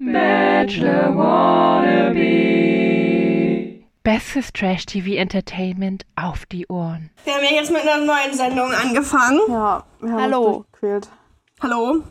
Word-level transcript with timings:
Bachelor 0.00 1.16
Wannabe. 1.16 2.18
Bestes 4.04 4.52
Trash-TV-Entertainment 4.52 6.06
auf 6.14 6.46
die 6.46 6.68
Ohren. 6.68 7.10
Wir 7.24 7.34
haben 7.34 7.42
ja 7.42 7.50
jetzt 7.50 7.72
mit 7.72 7.82
einer 7.82 8.04
neuen 8.04 8.32
Sendung 8.32 8.70
angefangen. 8.70 9.40
Ja, 9.48 9.84
wir 10.00 10.12
haben 10.12 10.22
Hallo. 10.22 10.64
Hallo. 11.60 12.04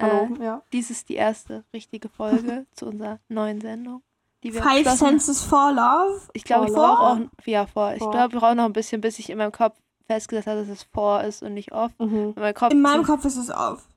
Hallo, 0.00 0.28
Äh, 0.38 0.44
ja. 0.44 0.62
Dies 0.72 0.90
ist 0.90 1.08
die 1.08 1.16
erste 1.16 1.64
richtige 1.74 2.08
Folge 2.08 2.64
zu 2.76 2.86
unserer 2.86 3.18
neuen 3.28 3.60
Sendung. 3.60 4.02
Die 4.44 4.54
wir 4.54 4.62
Five 4.62 4.88
Senses 4.90 5.42
for 5.42 5.72
Love. 5.72 6.20
Ich 6.34 6.44
glaube, 6.44 6.66
ich 6.68 6.72
brauche 6.72 7.00
auch 7.02 7.18
ja 7.44 7.66
vor. 7.66 7.92
Ich 7.94 7.98
glaube, 7.98 8.28
ich 8.34 8.40
brauche 8.40 8.54
noch 8.54 8.66
ein 8.66 8.72
bisschen, 8.72 9.00
bis 9.00 9.18
ich 9.18 9.30
in 9.30 9.38
meinem 9.38 9.50
Kopf 9.52 9.76
festgesetzt 10.06 10.46
habe, 10.46 10.60
dass 10.60 10.68
es 10.68 10.84
vor 10.84 11.22
ist 11.24 11.42
und 11.42 11.54
nicht 11.54 11.72
off. 11.72 11.90
Mhm. 11.98 12.34
In 12.36 12.42
meinem 12.42 12.54
Kopf. 12.54 12.72
In 12.72 12.80
meinem 12.82 13.02
Kopf 13.02 13.24
ist 13.24 13.36
es 13.36 13.50
auf. 13.50 13.88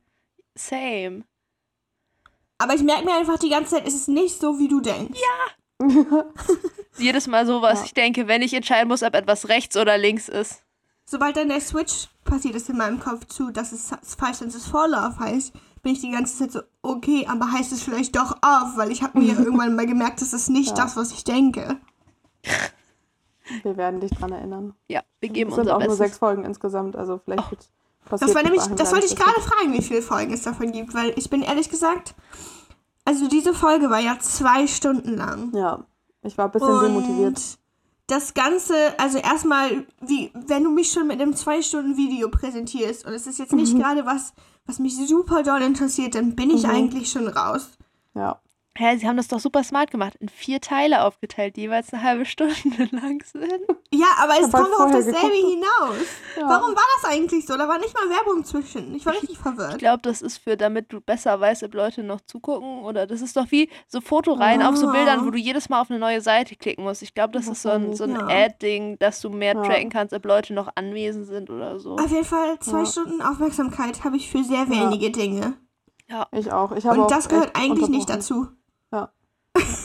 Same. 0.55 1.25
Aber 2.57 2.73
ich 2.73 2.83
merke 2.83 3.05
mir 3.05 3.15
einfach 3.15 3.37
die 3.37 3.49
ganze 3.49 3.75
Zeit, 3.75 3.87
es 3.87 3.93
ist 3.95 4.07
nicht 4.07 4.39
so, 4.39 4.59
wie 4.59 4.67
du 4.67 4.79
denkst. 4.81 5.19
Jedes 6.97 7.27
Mal 7.27 7.45
so, 7.45 7.61
was 7.61 7.79
Ja. 7.79 7.85
ich 7.85 7.93
denke, 7.93 8.27
wenn 8.27 8.41
ich 8.41 8.53
entscheiden 8.53 8.87
muss, 8.87 9.03
ob 9.03 9.13
etwas 9.13 9.49
rechts 9.49 9.75
oder 9.75 9.97
links 9.97 10.29
ist. 10.29 10.63
Sobald 11.05 11.35
dann 11.37 11.49
der 11.49 11.61
Switch 11.61 12.07
passiert 12.23 12.55
ist 12.55 12.69
in 12.69 12.77
meinem 12.77 12.99
Kopf 12.99 13.25
zu, 13.25 13.51
dass 13.51 13.71
es 13.71 13.91
Five 14.17 14.35
Senses 14.35 14.65
for 14.65 14.87
Love 14.87 15.19
heißt, 15.19 15.53
bin 15.83 15.91
ich 15.93 16.01
die 16.01 16.09
ganze 16.11 16.37
Zeit 16.37 16.51
so, 16.53 16.61
okay, 16.81 17.27
aber 17.29 17.51
heißt 17.51 17.71
es 17.73 17.83
vielleicht 17.83 18.15
doch 18.15 18.31
auf, 18.41 18.75
weil 18.77 18.91
ich 18.91 19.03
habe 19.03 19.19
mir 19.19 19.33
irgendwann 19.37 19.75
mal 19.75 19.85
gemerkt, 19.85 20.21
das 20.21 20.33
ist 20.33 20.49
nicht 20.49 20.69
Ja. 20.77 20.85
das, 20.85 20.95
was 20.95 21.11
ich 21.11 21.23
denke. 21.25 21.77
Wir 23.61 23.77
werden 23.77 23.99
dich 23.99 24.11
dran 24.11 24.31
erinnern. 24.31 24.73
Ja, 24.87 25.01
wir 25.19 25.29
geben 25.29 25.49
Es 25.49 25.55
sind 25.55 25.63
unser 25.65 25.75
auch 25.75 25.79
nur 25.79 25.89
Bestes. 25.89 26.07
sechs 26.07 26.17
Folgen 26.17 26.45
insgesamt, 26.45 26.95
also 26.95 27.19
vielleicht 27.23 27.43
Oh. 27.45 27.51
wird 27.51 27.69
passiert 28.05 28.29
Das 28.29 28.35
war 28.35 28.43
nämlich, 28.43 28.61
das 28.75 28.91
wollte 28.91 29.05
ich 29.05 29.15
gerade 29.15 29.41
fragen, 29.41 29.73
wie 29.73 29.81
viele 29.81 30.01
Folgen 30.01 30.33
es 30.33 30.43
davon 30.43 30.71
gibt, 30.71 30.93
weil 30.93 31.13
ich 31.17 31.29
bin 31.29 31.41
ehrlich 31.41 31.69
gesagt, 31.69 32.15
also 33.05 33.27
diese 33.27 33.53
Folge 33.53 33.89
war 33.89 33.99
ja 33.99 34.17
zwei 34.19 34.67
Stunden 34.67 35.15
lang. 35.15 35.51
Ja, 35.55 35.85
ich 36.23 36.37
war 36.37 36.45
ein 36.45 36.51
bisschen 36.51 36.79
demotiviert. 36.79 37.39
das 38.07 38.33
Ganze, 38.33 38.75
also 38.99 39.17
erstmal, 39.17 39.85
wie, 40.01 40.31
wenn 40.33 40.63
du 40.63 40.69
mich 40.71 40.91
schon 40.91 41.07
mit 41.07 41.19
einem 41.21 41.35
zwei 41.35 41.61
Stunden 41.61 41.97
Video 41.97 42.29
präsentierst 42.29 43.05
und 43.05 43.13
es 43.13 43.25
ist 43.27 43.39
jetzt 43.39 43.53
nicht 43.53 43.73
Mhm. 43.73 43.79
gerade 43.79 44.05
was, 44.05 44.33
was 44.67 44.77
mich 44.79 44.95
super 45.07 45.41
doll 45.43 45.61
interessiert, 45.63 46.13
dann 46.15 46.35
bin 46.35 46.49
ich 46.51 46.63
Mhm. 46.63 46.69
eigentlich 46.69 47.09
schon 47.11 47.27
raus. 47.27 47.69
Ja, 48.13 48.39
Hä, 48.77 48.97
sie 48.97 49.07
haben 49.07 49.15
das 49.15 49.29
doch 49.29 49.39
super 49.39 49.63
smart 49.63 49.89
gemacht. 49.89 50.15
In 50.19 50.27
vier 50.27 50.59
Teile 50.59 51.03
aufgeteilt, 51.05 51.55
die 51.55 51.61
jeweils 51.61 51.93
eine 51.93 52.03
halbe 52.03 52.25
Stunde 52.25 52.53
lang 52.91 53.23
sind. 53.23 53.47
Ja, 53.93 54.07
aber 54.21 54.33
es 54.33 54.43
halt 54.43 54.51
kommt 54.53 54.73
doch 54.73 54.85
auf 54.87 54.91
dasselbe 54.91 55.33
hinaus. 55.33 56.05
ja. 56.37 56.41
Warum 56.49 56.75
war 56.75 56.83
das 57.01 57.09
eigentlich 57.09 57.45
so? 57.45 57.55
Da 57.57 57.69
war 57.69 57.77
nicht 57.77 57.93
mal 57.93 58.09
Werbung 58.09 58.43
zwischen. 58.43 58.93
Ich 58.93 59.05
war 59.05 59.13
richtig 59.13 59.29
Ich 59.31 59.37
verwirrt. 59.37 59.77
glaube, 59.77 60.01
das 60.01 60.21
ist 60.21 60.39
für, 60.39 60.57
damit 60.57 60.91
du 60.91 60.99
besser 60.99 61.39
weißt, 61.39 61.63
ob 61.63 61.73
Leute 61.73 62.03
noch 62.03 62.19
zugucken. 62.21 62.83
Oder 62.83 63.07
das 63.07 63.21
ist 63.21 63.37
doch 63.37 63.49
wie 63.49 63.69
so 63.87 64.01
Fotoreihen 64.01 64.61
auf 64.61 64.75
so. 64.75 64.91
Bildern, 64.91 65.25
wo 65.25 65.29
du 65.29 65.37
jedes 65.37 65.69
Mal 65.69 65.79
auf 65.79 65.89
eine 65.89 65.99
neue 65.99 66.19
Seite 66.19 66.57
klicken 66.57 66.83
musst. 66.83 67.01
Ich 67.01 67.13
glaube, 67.13 67.31
das 67.31 67.47
ist 67.47 67.61
so 67.61 67.69
ein, 67.69 67.93
so 67.95 68.03
ein 68.03 68.11
Ja. 68.11 68.27
Ad-Ding, 68.27 68.99
dass 68.99 69.21
du 69.21 69.29
mehr 69.29 69.53
Ja. 69.55 69.63
tracken 69.63 69.89
kannst, 69.89 70.13
ob 70.13 70.25
Leute 70.25 70.53
noch 70.53 70.67
anwesend 70.75 71.27
sind 71.27 71.49
oder 71.49 71.79
so. 71.79 71.95
Auf 71.95 72.11
jeden 72.11 72.25
Fall 72.25 72.59
zwei 72.59 72.79
Ja. 72.79 72.85
Stunden 72.85 73.21
Aufmerksamkeit 73.21 74.03
habe 74.03 74.17
ich 74.17 74.29
für 74.29 74.43
sehr 74.43 74.69
wenige 74.69 75.11
Dinge. 75.11 75.53
ich 76.33 76.51
auch. 76.51 76.73
Ich 76.73 76.85
habe 76.85 76.97
Und 76.99 77.05
auch 77.05 77.07
das 77.07 77.29
gehört 77.29 77.51
eigentlich 77.55 77.87
nicht 77.87 78.09
dazu. 78.09 78.47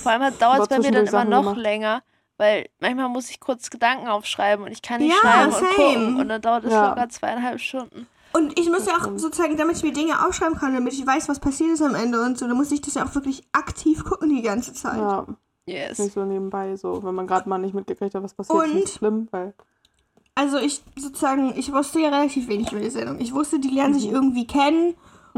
Vor 0.02 0.12
allem 0.12 0.38
dauert 0.38 0.60
es 0.62 0.68
bei 0.68 0.78
mir 0.78 0.90
dann 0.92 1.06
immer 1.06 1.24
noch 1.24 1.42
gemacht. 1.42 1.56
länger, 1.58 2.02
weil 2.36 2.68
manchmal 2.80 3.08
muss 3.08 3.30
ich 3.30 3.40
kurz 3.40 3.70
Gedanken 3.70 4.08
aufschreiben 4.08 4.64
und 4.64 4.72
ich 4.72 4.82
kann 4.82 5.00
nicht 5.00 5.12
Ja, 5.12 5.20
schreiben 5.20 5.52
same. 5.52 5.66
und 5.68 5.74
gucken. 5.76 6.20
Und 6.20 6.28
dann 6.28 6.42
dauert 6.42 6.64
es 6.64 6.72
Ja. 6.72 6.88
locker 6.90 7.08
zweieinhalb 7.08 7.60
Stunden. 7.60 8.06
Und 8.32 8.58
ich 8.58 8.68
muss 8.70 8.86
ja 8.86 8.92
auch 8.94 9.08
sozusagen, 9.18 9.56
damit 9.56 9.76
ich 9.76 9.82
mir 9.82 9.92
Dinge 9.92 10.24
aufschreiben 10.24 10.56
kann, 10.56 10.72
damit 10.74 10.92
ich 10.92 11.04
weiß, 11.06 11.28
was 11.28 11.40
passiert 11.40 11.70
ist 11.70 11.82
am 11.82 11.94
Ende 11.96 12.20
und 12.22 12.38
so, 12.38 12.46
dann 12.46 12.56
muss 12.56 12.70
ich 12.70 12.80
das 12.80 12.94
ja 12.94 13.04
auch 13.04 13.14
wirklich 13.14 13.42
aktiv 13.52 14.04
gucken 14.04 14.28
die 14.28 14.42
ganze 14.42 14.72
Zeit. 14.72 14.98
Ja, 14.98 15.26
Yes. 15.66 15.98
nicht 15.98 16.14
so 16.14 16.24
nebenbei, 16.24 16.76
so, 16.76 17.02
wenn 17.02 17.14
man 17.14 17.26
gerade 17.26 17.48
mal 17.48 17.58
nicht 17.58 17.74
mitgekriegt 17.74 18.14
hat, 18.14 18.22
was 18.22 18.34
passiert, 18.34 18.58
ist 18.64 18.70
Und- 18.70 18.74
nicht 18.76 18.94
schlimm, 18.94 19.28
weil 19.32 19.52
Also 20.36 20.58
ich 20.58 20.80
sozusagen, 20.96 21.52
ich 21.58 21.72
wusste 21.72 21.98
ja 22.00 22.08
relativ 22.08 22.48
wenig 22.48 22.70
über 22.72 22.80
die 22.80 22.88
Sendung. 22.90 23.20
Ich 23.20 23.34
wusste, 23.34 23.58
die 23.58 23.68
lernen 23.68 23.94
Mhm. 23.94 23.98
sich 23.98 24.10
irgendwie 24.10 24.46
kennen, 24.46 24.94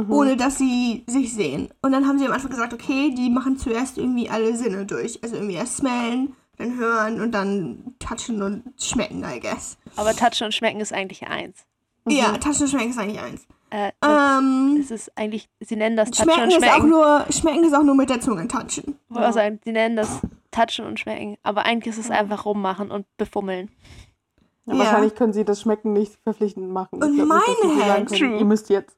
ohne 0.09 0.37
dass 0.37 0.59
sie 0.59 1.05
sich 1.07 1.35
sehen. 1.35 1.69
Und 1.83 1.93
dann 1.93 2.07
haben 2.07 2.19
sie 2.19 2.27
am 2.27 2.33
Anfang 2.33 2.51
gesagt, 2.51 2.73
okay, 2.73 3.15
die 3.17 3.31
machen 3.31 3.57
zuerst 3.57 3.99
irgendwie 3.99 4.29
alle 4.31 4.57
Sinne 4.57 4.87
durch. 4.87 5.23
Also 5.23 5.37
irgendwie 5.37 5.55
erst 5.55 5.77
smellen, 5.79 6.35
dann 6.59 6.77
hören 6.79 7.21
und 7.21 7.33
dann 7.33 7.95
touchen 7.99 8.43
und 8.43 8.63
schmecken, 8.81 9.25
I 9.25 9.41
guess. 9.41 9.77
Aber 9.97 10.13
Touchen 10.15 10.45
und 10.47 10.55
Schmecken 10.55 10.81
ist 10.81 10.93
eigentlich 10.93 11.27
eins. 11.27 11.65
Ja, 12.09 12.37
touchen 12.39 12.63
und 12.63 12.69
schmecken 12.69 12.91
ist 12.91 12.99
eigentlich 12.99 13.21
eins. 13.21 13.47
Äh, 13.71 13.91
Ähm, 14.05 14.79
es 14.81 14.91
ist 14.91 15.17
eigentlich, 15.17 15.49
sie 15.61 15.77
nennen 15.77 15.97
das 15.97 16.11
Touchen 16.11 16.31
schmecken 16.33 16.43
und 16.43 16.49
ist 16.51 16.57
auch 16.69 16.75
Schmecken. 16.77 16.89
nur, 16.91 17.27
schmecken 17.31 17.65
ist 17.65 17.75
auch 17.75 17.83
nur 17.83 17.95
mit 17.95 18.11
der 18.11 18.21
Zunge 18.21 18.47
touchen. 18.49 18.99
Ich 19.09 19.15
wollte 19.15 19.29
auch 19.29 19.33
sagen, 19.33 19.61
sie 19.65 19.73
nennen 19.73 19.97
das 19.97 20.21
Touchen 20.51 20.85
und 20.87 21.01
Schmecken. 21.01 21.37
Aber 21.43 21.65
eigentlich 21.65 21.97
ist 21.97 22.05
es 22.05 22.11
einfach 22.11 22.45
rummachen 22.45 22.91
und 22.91 23.07
befummeln. 23.17 23.71
ja, 24.67 24.75
Ja. 24.75 24.79
wahrscheinlich 24.81 25.15
können 25.15 25.33
sie 25.33 25.45
das 25.45 25.63
Schmecken 25.63 25.93
nicht 25.95 26.19
verpflichtend 26.23 26.71
machen. 26.71 26.97
Ich 26.99 27.03
Und 27.03 27.17
nicht, 27.17 27.27
meine 27.27 27.87
Hand- 27.95 28.09
True. 28.11 28.39
Ihr 28.39 28.45
müsst 28.45 28.69
jetzt. 28.69 28.97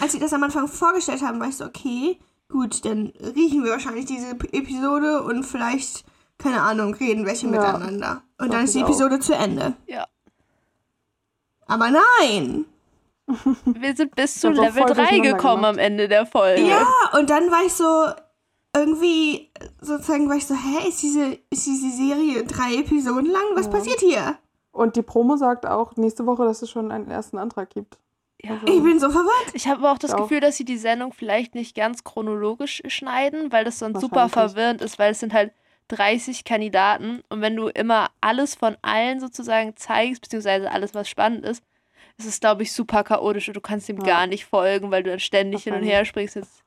Als 0.00 0.12
sie 0.12 0.18
das 0.18 0.32
am 0.32 0.42
Anfang 0.42 0.68
vorgestellt 0.68 1.22
haben, 1.22 1.38
war 1.40 1.48
ich 1.48 1.56
so, 1.56 1.64
okay, 1.64 2.18
gut, 2.48 2.84
dann 2.84 3.12
riechen 3.34 3.64
wir 3.64 3.72
wahrscheinlich 3.72 4.06
diese 4.06 4.30
Episode 4.30 5.22
und 5.22 5.44
vielleicht, 5.44 6.04
keine 6.38 6.62
Ahnung, 6.62 6.94
reden 6.94 7.26
welche 7.26 7.46
Ja. 7.46 7.52
miteinander. 7.52 8.22
Und 8.38 8.52
dann 8.52 8.64
ist 8.64 8.74
die 8.74 8.78
ich 8.78 8.84
auch. 8.84 8.88
Episode 8.88 9.20
zu 9.20 9.34
Ende. 9.34 9.74
Ja. 9.86 10.06
Aber 11.66 11.90
nein! 11.90 12.66
Wir 13.64 13.94
sind 13.96 14.14
bis 14.16 14.40
zu 14.40 14.50
Level 14.50 14.72
voll 14.72 14.86
3 14.88 14.94
durcheinander 14.94 15.32
gekommen 15.32 15.64
am 15.64 15.78
Ende 15.78 16.08
der 16.08 16.26
Folge. 16.26 16.66
Ja, 16.66 16.86
und 17.18 17.30
dann 17.30 17.50
war 17.50 17.64
ich 17.64 17.72
so, 17.72 18.08
irgendwie, 18.74 19.50
sozusagen 19.80 20.28
war 20.28 20.36
ich 20.36 20.46
so, 20.46 20.54
hä, 20.54 20.88
ist 20.88 21.02
diese, 21.02 21.38
ist 21.50 21.66
diese 21.66 21.90
Serie 21.90 22.44
drei 22.44 22.74
Episoden 22.76 23.30
lang? 23.30 23.42
Was 23.54 23.70
passiert 23.70 24.00
hier? 24.00 24.36
Und 24.72 24.96
die 24.96 25.02
Promo 25.02 25.36
sagt 25.36 25.66
auch 25.66 25.96
nächste 25.96 26.26
Woche, 26.26 26.44
dass 26.44 26.62
es 26.62 26.70
schon 26.70 26.90
einen 26.90 27.10
ersten 27.10 27.38
Antrag 27.38 27.70
gibt. 27.70 27.98
Ja. 28.44 28.56
Ich 28.66 28.82
bin 28.82 28.98
so 28.98 29.08
verwirrt. 29.10 29.54
Ich 29.54 29.68
habe 29.68 29.78
aber 29.80 29.92
auch 29.92 29.98
das 29.98 30.12
auch. 30.12 30.22
Gefühl, 30.22 30.40
dass 30.40 30.56
sie 30.56 30.64
die 30.64 30.76
Sendung 30.78 31.12
vielleicht 31.12 31.54
nicht 31.54 31.76
ganz 31.76 32.02
chronologisch 32.02 32.82
schneiden, 32.88 33.52
weil 33.52 33.64
das 33.64 33.78
sonst 33.78 34.00
super 34.00 34.28
verwirrend 34.28 34.82
ist, 34.82 34.98
weil 34.98 35.12
es 35.12 35.20
sind 35.20 35.32
halt 35.32 35.52
30 35.88 36.44
Kandidaten 36.44 37.22
und 37.28 37.40
wenn 37.40 37.54
du 37.54 37.68
immer 37.68 38.08
alles 38.20 38.54
von 38.54 38.76
allen 38.82 39.20
sozusagen 39.20 39.76
zeigst, 39.76 40.22
beziehungsweise 40.22 40.70
alles, 40.70 40.94
was 40.94 41.08
spannend 41.08 41.44
ist, 41.44 41.62
ist 42.18 42.26
es, 42.26 42.40
glaube 42.40 42.62
ich, 42.62 42.72
super 42.72 43.04
chaotisch 43.04 43.48
und 43.48 43.54
du 43.56 43.60
kannst 43.60 43.88
dem 43.88 43.98
Ja. 43.98 44.04
gar 44.04 44.26
nicht 44.26 44.44
folgen, 44.46 44.90
weil 44.90 45.02
du 45.02 45.10
dann 45.10 45.20
ständig 45.20 45.64
hin 45.64 45.74
und 45.74 45.82
her 45.82 46.04
springst. 46.04 46.36
Jetzt 46.36 46.62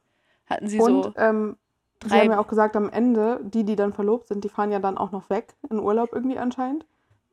hatten 0.48 0.68
sie 0.68 0.80
und 0.80 1.04
so 1.04 1.14
ähm, 1.18 1.58
sie 2.04 2.10
drei- 2.10 2.20
haben 2.22 2.32
ja 2.32 2.40
auch 2.40 2.48
gesagt, 2.48 2.76
am 2.76 2.90
Ende, 2.90 3.40
die, 3.44 3.64
die 3.64 3.76
dann 3.76 3.94
verlobt 3.94 4.28
sind, 4.28 4.44
die 4.44 4.50
fahren 4.50 4.72
ja 4.72 4.80
dann 4.80 4.98
auch 4.98 5.12
noch 5.12 5.30
weg, 5.30 5.56
in 5.70 5.80
Urlaub 5.80 6.10
irgendwie 6.14 6.38
anscheinend. 6.38 6.86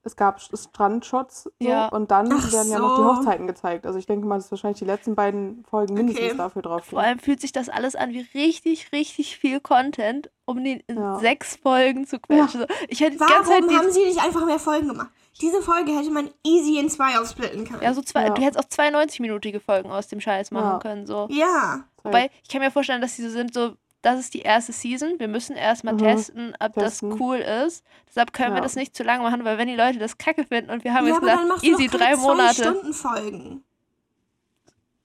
Es 0.05 0.17
gab 0.17 0.41
Strandshots 0.41 1.45
so, 1.45 1.51
Ja. 1.61 1.89
und 1.89 2.11
dann 2.11 2.29
Ach 2.33 2.53
werden 2.53 2.71
ja 2.71 2.79
noch 2.79 2.97
die 2.97 3.03
so. 3.03 3.17
Hochzeiten 3.17 3.47
gezeigt. 3.47 3.87
Also 3.87 3.99
ich 3.99 4.07
denke 4.07 4.27
mal, 4.27 4.37
das 4.37 4.47
ist 4.47 4.51
wahrscheinlich 4.51 4.79
die 4.81 4.85
letzten 4.85 5.15
beiden 5.15 5.65
Folgen 5.71 5.95
mindestens 5.95 6.27
Okay. 6.27 6.37
dafür 6.37 6.63
drauf. 6.63 6.85
Vor 6.87 7.01
allem 7.01 7.19
fühlt 7.21 7.41
sich 7.41 7.53
das 7.53 7.69
alles 7.69 7.95
an 7.95 8.11
wie 8.11 8.27
richtig, 8.35 8.91
richtig 8.93 9.37
viel 9.39 9.61
Content, 9.61 10.31
um 10.45 10.63
den 10.65 10.81
in 10.89 10.97
Ja. 10.97 11.19
sechs 11.21 11.57
Folgen 11.57 12.07
zu 12.07 12.19
quetschen. 12.19 12.61
So, 12.63 12.67
Ich 12.89 13.01
hätte 13.01 13.13
die 13.13 13.19
ganze 13.19 13.51
Zeit 13.51 13.63
Warum 13.63 13.77
haben 13.79 13.93
sie 13.93 14.05
nicht 14.05 14.23
einfach 14.23 14.45
mehr 14.45 14.59
Folgen 14.59 14.89
gemacht? 14.89 15.11
Diese 15.41 15.63
Folge 15.63 15.93
hätte 15.97 16.11
man 16.11 16.29
easy 16.45 16.79
in 16.79 16.91
zwei 16.91 17.19
aufsplitten 17.19 17.65
können. 17.65 17.83
ja, 17.83 17.95
so 17.95 18.03
zwei, 18.03 18.25
Ja. 18.27 18.31
du 18.35 18.43
hättest 18.43 18.59
auch 18.59 18.69
92-minütige 18.69 19.61
Folgen 19.61 19.91
aus 19.91 20.09
dem 20.09 20.21
Scheiß 20.21 20.51
machen 20.51 20.65
Ja. 20.73 20.79
können. 20.79 21.07
So. 21.07 21.27
ja. 21.31 21.85
Wobei, 22.05 22.31
ich 22.43 22.49
kann 22.49 22.61
mir 22.61 22.73
vorstellen, 22.73 23.01
dass 23.01 23.15
die 23.15 23.23
so 23.23 23.31
sind, 23.31 23.55
so, 23.55 23.75
das 24.03 24.21
ist 24.21 24.35
die 24.35 24.41
erste 24.43 24.73
Season, 24.73 25.19
wir 25.19 25.29
müssen 25.29 25.57
erstmal 25.57 25.95
Mhm. 25.95 25.99
testen, 25.99 26.55
ob 26.61 26.75
Testen. 26.75 27.11
das 27.11 27.21
cool 27.21 27.37
ist. 27.37 27.85
Deshalb 28.09 28.33
können 28.33 28.51
wir 28.51 28.57
Ja. 28.59 28.63
das 28.63 28.77
nicht 28.77 28.95
zu 28.97 29.03
lange 29.05 29.23
machen, 29.23 29.45
weil 29.45 29.59
wenn 29.59 29.69
die 29.69 29.77
Leute 29.77 29.99
das 29.99 30.19
kacke 30.19 30.45
finden 30.45 30.71
und 30.71 30.85
wir 30.85 30.93
haben 30.95 31.07
ja, 31.07 31.13
jetzt 31.15 31.21
gesagt, 31.21 31.63
easy, 31.65 31.87
drei 31.89 32.17
Monate. 32.17 32.55
zwei 32.55 32.63
Stunden 32.71 32.93
Folgen. 32.93 33.65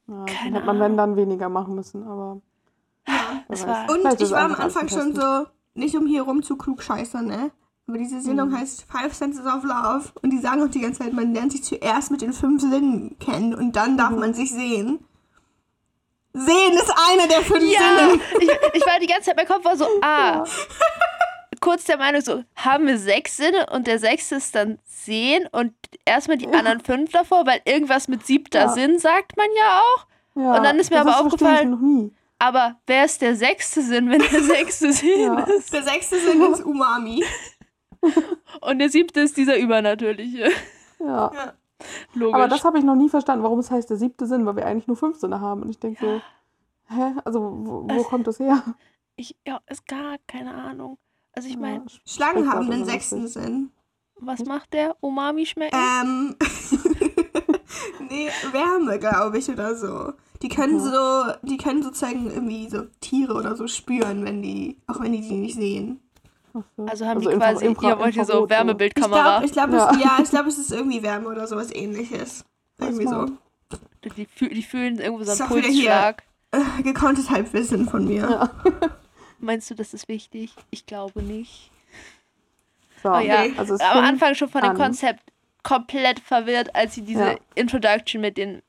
Ja, 0.08 0.16
dann 0.16 0.26
Keine 0.26 0.56
hätte 0.58 0.66
man, 0.66 0.80
wenn, 0.80 0.98
dann 0.98 1.16
weniger 1.16 1.50
machen 1.50 1.76
müssen, 1.76 2.08
aber. 2.08 2.42
Es 3.50 3.62
weiß. 3.62 3.68
war- 3.68 3.90
Und 3.90 4.22
ich 4.22 4.32
war 4.32 4.40
am 4.42 4.56
Anfang 4.56 4.88
schon 4.90 5.16
so, 5.16 5.46
nicht 5.74 5.96
um 5.96 6.06
hier 6.08 6.24
rum 6.24 6.44
zu 6.44 6.58
klug 6.58 6.82
scheißern, 6.84 7.28
ne? 7.28 7.52
Aber 7.88 7.98
diese 7.98 8.20
Sendung 8.20 8.50
Mhm. 8.50 8.58
heißt 8.58 8.86
Five 8.90 9.14
Senses 9.14 9.46
of 9.46 9.64
Love. 9.64 10.10
Und 10.22 10.32
die 10.32 10.40
sagen 10.40 10.62
auch 10.62 10.68
die 10.70 10.82
ganze 10.82 11.04
Zeit, 11.04 11.14
man 11.14 11.34
lernt 11.34 11.54
sich 11.54 11.64
zuerst 11.64 12.12
mit 12.12 12.22
den 12.22 12.34
fünf 12.34 12.62
Sinnen 12.62 13.18
kennen 13.20 13.54
und 13.56 13.76
dann 13.78 13.96
darf 13.98 14.10
Mhm. 14.12 14.20
man 14.20 14.34
sich 14.34 14.52
sehen. 14.52 15.00
Sehen 16.34 16.74
ist 16.74 16.94
einer 17.12 17.28
der 17.28 17.42
fünf 17.42 17.64
Ja, 17.64 17.80
Sinne. 18.10 18.22
ich, 18.40 18.50
ich 18.74 18.86
war 18.86 19.00
die 19.00 19.08
ganze 19.08 19.24
Zeit, 19.26 19.38
mein 19.38 19.48
Kopf 19.48 19.66
war 19.66 19.76
so, 19.78 19.88
ah. 20.02 20.44
Kurz 21.60 21.86
der 21.86 21.98
Meinung 21.98 22.22
so, 22.22 22.44
haben 22.56 22.86
wir 22.88 22.98
sechs 23.00 23.38
Sinne 23.38 23.66
und 23.72 23.88
der 23.88 23.98
sechste 24.00 24.36
ist 24.36 24.54
dann 24.54 24.78
sehen 24.86 25.48
und 25.52 25.74
erstmal 26.06 26.38
die 26.38 26.48
anderen 26.48 26.82
fünf 26.82 27.12
davor, 27.12 27.46
weil 27.48 27.62
irgendwas 27.66 28.08
mit 28.08 28.26
siebter 28.28 28.60
Ja. 28.62 28.70
Sinn 28.70 29.00
sagt 29.00 29.36
man 29.38 29.48
ja 29.58 29.82
auch. 29.82 30.06
Ja, 30.36 30.56
Und 30.58 30.64
dann 30.64 30.78
ist 30.78 30.92
mir 30.92 31.00
aber 31.02 31.14
verstehe 31.14 31.26
aufgefallen- 31.28 31.74
Ich 31.74 31.80
noch 31.80 31.82
nie. 31.82 32.14
Aber 32.40 32.76
wer 32.86 33.06
ist 33.06 33.22
der 33.24 33.36
sechste 33.36 33.82
Sinn, 33.82 34.12
wenn 34.12 34.20
der 34.22 34.44
sechste 34.44 34.94
Sinn 34.94 35.22
Ja. 35.24 35.40
ist? 35.40 35.74
Der 35.74 35.82
sechste 35.82 36.20
Sinn 36.20 36.40
ist 36.54 36.64
Umami. 36.64 37.26
Und 38.62 38.78
der 38.80 38.90
siebte 38.90 39.22
ist 39.22 39.36
dieser 39.36 39.58
übernatürliche. 39.58 40.52
Ja. 41.00 41.32
Logisch. 42.14 42.34
Aber 42.36 42.48
das 42.48 42.64
habe 42.64 42.78
ich 42.80 42.84
noch 42.84 42.96
nie 42.96 43.10
verstanden, 43.10 43.44
warum 43.44 43.60
es 43.60 43.70
heißt 43.72 43.90
der 43.90 43.98
siebte 43.98 44.26
Sinn, 44.26 44.46
weil 44.46 44.56
wir 44.56 44.66
eigentlich 44.66 44.88
nur 44.88 44.98
fünf 44.98 45.18
Sinne 45.20 45.42
haben. 45.42 45.62
Und 45.62 45.70
ich 45.70 45.80
denke 45.80 46.00
so, 46.04 46.22
Hä? 46.90 47.14
Also, 47.26 47.42
wo, 47.42 47.84
wo 47.90 48.02
Äh. 48.02 48.04
kommt 48.04 48.28
das 48.28 48.40
her? 48.40 48.64
Ich, 49.18 49.36
ja, 49.46 49.60
ist 49.68 49.86
gar 49.88 50.18
keine 50.28 50.54
Ahnung. 50.54 50.98
Also 51.34 51.50
ich 51.50 51.58
meine, 51.58 51.80
Ja, 51.80 52.00
Schlangen 52.06 52.52
haben 52.52 52.68
oder 52.68 52.86
sechsten 52.86 53.24
lustig. 53.24 53.44
Sinn. 53.44 53.72
was 54.20 54.44
macht 54.46 54.74
der? 54.74 54.96
Umami 55.02 55.46
schmecken? 55.46 55.76
Ähm. 55.78 56.36
nee, 58.10 58.30
Wärme, 58.52 59.00
glaube 59.00 59.38
ich, 59.38 59.50
oder 59.50 59.76
so. 59.76 60.14
Die 60.42 60.50
können 60.50 60.80
so, 60.80 61.24
die 61.44 61.58
können 61.58 61.82
sozusagen 61.84 62.30
irgendwie 62.30 62.70
so 62.70 62.84
Tiere 63.02 63.34
oder 63.34 63.56
so 63.56 63.68
spüren, 63.68 64.24
wenn 64.24 64.42
die, 64.42 64.78
auch 64.88 65.00
wenn 65.00 65.12
die 65.12 65.22
die 65.22 65.36
nicht 65.36 65.56
sehen. 65.56 66.00
Also 66.88 67.06
haben 67.06 67.20
die 67.22 67.28
Infra- 67.28 67.52
quasi, 67.54 67.66
Infra- 67.66 67.90
ihr 67.90 68.00
wollt 68.00 68.14
hier 68.14 68.26
so 68.26 68.32
Infrarot, 68.34 68.52
Ich 68.52 68.58
Wärmebildkamera. 68.58 69.22
glaube, 69.40 69.46
ich 69.46 69.52
glaub, 69.52 69.72
Ja. 69.72 69.92
es, 69.92 70.00
ja, 70.04 70.20
ich 70.24 70.30
glaube, 70.30 70.50
es 70.50 70.58
ist 70.58 70.72
irgendwie 70.72 71.04
Wärme 71.04 71.28
oder 71.30 71.48
sowas 71.48 71.74
ähnliches. 71.74 72.46
Irgendwie 72.80 73.08
so. 73.08 73.26
Die, 74.16 74.26
fühl- 74.26 74.54
die 74.54 74.64
fühlen 74.64 75.00
irgendwo 75.00 75.24
so 75.24 75.32
einen. 75.44 75.50
Pulsschlag. 75.52 76.24
Äh, 76.52 76.82
gekonntes 76.84 77.30
Halbwissen 77.30 77.90
von 77.90 78.06
mir. 78.06 78.22
Ja. 78.30 78.50
Meinst 79.40 79.70
du, 79.70 79.76
das 79.76 79.94
ist 79.94 80.08
wichtig? 80.08 80.54
Ich 80.72 80.86
glaube 80.86 81.22
nicht. 81.22 81.72
So, 83.04 83.10
Oh 83.12 83.20
ja, 83.20 83.44
Nee. 83.44 83.54
also 83.58 83.76
es 83.76 83.82
am 83.82 84.04
Anfang 84.04 84.34
schon 84.36 84.50
von 84.50 84.62
dem 84.62 84.72
an. 84.72 84.78
Konzept 84.78 85.22
komplett 85.64 86.20
verwirrt, 86.20 86.74
als 86.76 86.96
sie 86.96 87.02
diese 87.02 87.32
Ja. 87.32 87.36
Introduction 87.56 88.22
mit 88.22 88.38
den. 88.38 88.62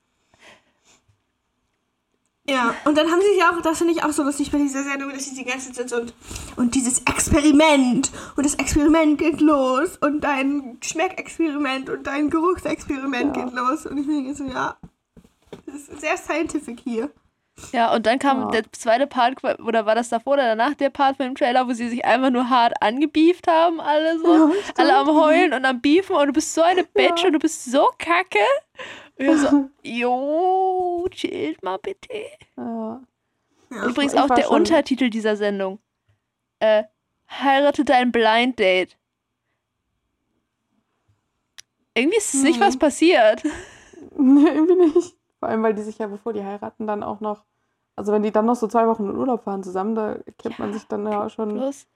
Ja, 2.48 2.74
und 2.84 2.96
dann 2.96 3.10
haben 3.10 3.20
sie 3.20 3.38
ja 3.38 3.50
auch, 3.50 3.60
das 3.60 3.78
finde 3.78 3.92
ich 3.92 4.02
auch 4.02 4.10
so 4.10 4.22
lustig 4.22 4.50
bei 4.50 4.56
dieser 4.58 4.82
Sendung, 4.82 5.10
dass 5.10 5.24
sie 5.26 5.34
die 5.34 5.44
ganze 5.44 5.70
Zeit 5.72 5.90
so 5.90 5.96
und, 5.96 6.14
und 6.56 6.74
dieses 6.74 7.00
Experiment 7.00 8.10
und 8.36 8.46
das 8.46 8.54
Experiment 8.54 9.18
geht 9.18 9.40
los 9.42 9.98
und 10.00 10.22
dein 10.22 10.78
Schmeckexperiment 10.82 11.90
und 11.90 12.06
dein 12.06 12.30
Geruchsexperiment 12.30 13.36
Ja. 13.36 13.44
geht 13.44 13.54
los 13.54 13.84
und 13.86 13.98
ich 13.98 14.06
denke 14.06 14.34
so, 14.34 14.44
ja, 14.44 14.76
das 15.66 15.74
ist 15.74 16.00
sehr 16.00 16.16
scientific 16.16 16.80
hier. 16.80 17.10
Ja, 17.72 17.92
und 17.92 18.06
dann 18.06 18.18
kam 18.20 18.40
Ja. 18.42 18.46
der 18.50 18.72
zweite 18.72 19.06
Part, 19.08 19.42
oder 19.60 19.84
war 19.84 19.94
das 19.96 20.08
davor 20.08 20.34
oder 20.34 20.44
danach 20.44 20.74
der 20.74 20.90
Part 20.90 21.16
von 21.16 21.26
dem 21.26 21.34
Trailer, 21.34 21.66
wo 21.68 21.72
sie 21.72 21.88
sich 21.88 22.04
einfach 22.04 22.30
nur 22.30 22.48
hart 22.48 22.72
angebieft 22.80 23.48
haben, 23.48 23.80
alle 23.80 24.18
so. 24.20 24.32
Ja, 24.32 24.50
alle 24.76 24.94
am 24.96 25.08
Heulen 25.08 25.52
und 25.52 25.64
am 25.64 25.80
Beefen 25.80 26.14
und 26.16 26.28
du 26.28 26.32
bist 26.32 26.54
so 26.54 26.62
eine 26.62 26.84
Bitch 26.84 27.20
Ja. 27.22 27.26
und 27.26 27.32
du 27.32 27.38
bist 27.40 27.64
so 27.70 27.88
kacke. 27.98 28.38
Und 29.18 29.26
ich 29.26 29.36
so, 29.38 29.68
jo, 29.82 31.06
chillt 31.10 31.62
mal 31.62 31.78
bitte. 31.78 32.12
Ja. 32.56 33.00
Ja. 33.70 33.84
Übrigens 33.86 34.14
auch 34.14 34.28
der 34.28 34.44
schon- 34.44 34.56
Untertitel 34.56 35.10
dieser 35.10 35.36
Sendung. 35.36 35.78
Äh, 36.60 36.84
heirate 37.30 37.84
dein 37.84 38.10
Blind 38.12 38.58
Date. 38.58 38.96
Irgendwie 41.94 42.18
ist 42.18 42.34
es 42.34 42.42
nicht 42.42 42.60
Hm. 42.60 42.66
was 42.66 42.76
passiert. 42.78 43.42
Nee, 44.16 44.48
irgendwie 44.48 44.74
nicht. 44.76 45.16
Vor 45.38 45.48
allem, 45.48 45.62
weil 45.62 45.74
die 45.74 45.82
sich 45.82 45.98
ja, 45.98 46.06
bevor 46.06 46.32
die 46.32 46.42
heiraten, 46.44 46.86
dann 46.86 47.02
auch 47.02 47.20
noch, 47.20 47.44
also 47.96 48.12
wenn 48.12 48.22
die 48.22 48.30
dann 48.32 48.46
noch 48.46 48.54
so 48.56 48.66
zwei 48.66 48.86
Wochen 48.88 49.08
in 49.08 49.16
Urlaub 49.16 49.42
fahren 49.44 49.62
zusammen, 49.62 49.94
da 49.94 50.16
kennt 50.38 50.58
man 50.58 50.68
Ja, 50.70 50.74
sich 50.74 50.86
dann 50.88 51.04
ja 51.06 51.28
schon 51.28 51.52
Bloß 51.54 51.86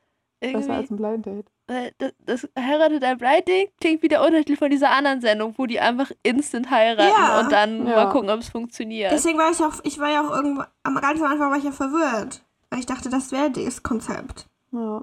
besser 0.53 0.75
als 0.75 0.91
ein 0.91 0.97
Blind 0.97 1.27
Date. 1.27 1.47
äh, 1.69 1.91
das, 1.99 2.13
das 2.25 2.49
heirate 2.59 2.99
dein 3.01 3.19
Blind 3.19 3.47
Date 3.49 3.71
klingt 3.81 4.03
wie 4.03 4.09
der 4.09 4.23
Untertitel 4.23 4.57
von 4.57 4.71
dieser 4.71 4.91
anderen 4.91 5.21
Sendung, 5.21 5.55
wo 5.57 5.67
die 5.67 5.81
einfach 5.81 6.11
instant 6.23 6.71
heiraten 6.71 7.11
Ja. 7.21 7.41
und 7.41 7.53
dann 7.53 7.87
Ja. 7.87 7.97
mal 7.97 8.11
gucken, 8.11 8.31
ob 8.31 8.41
es 8.41 8.49
funktioniert. 8.49 9.13
Deswegen 9.13 9.39
war 9.39 9.51
ich 9.51 9.61
auch, 9.63 9.81
ich 9.85 9.99
war 9.99 10.11
ja 10.11 10.21
auch 10.27 10.35
irgendwo, 10.35 10.63
am 10.83 10.95
ganz 10.97 11.21
am 11.21 11.31
Anfang 11.33 11.51
war 11.51 11.59
ich 11.59 11.65
ja 11.65 11.73
verwirrt, 11.73 12.43
weil 12.71 12.79
ich 12.81 12.87
dachte, 12.87 13.09
das 13.11 13.31
wäre 13.33 13.51
das 13.51 13.83
Konzept. 13.83 14.47
Ja. 14.73 15.03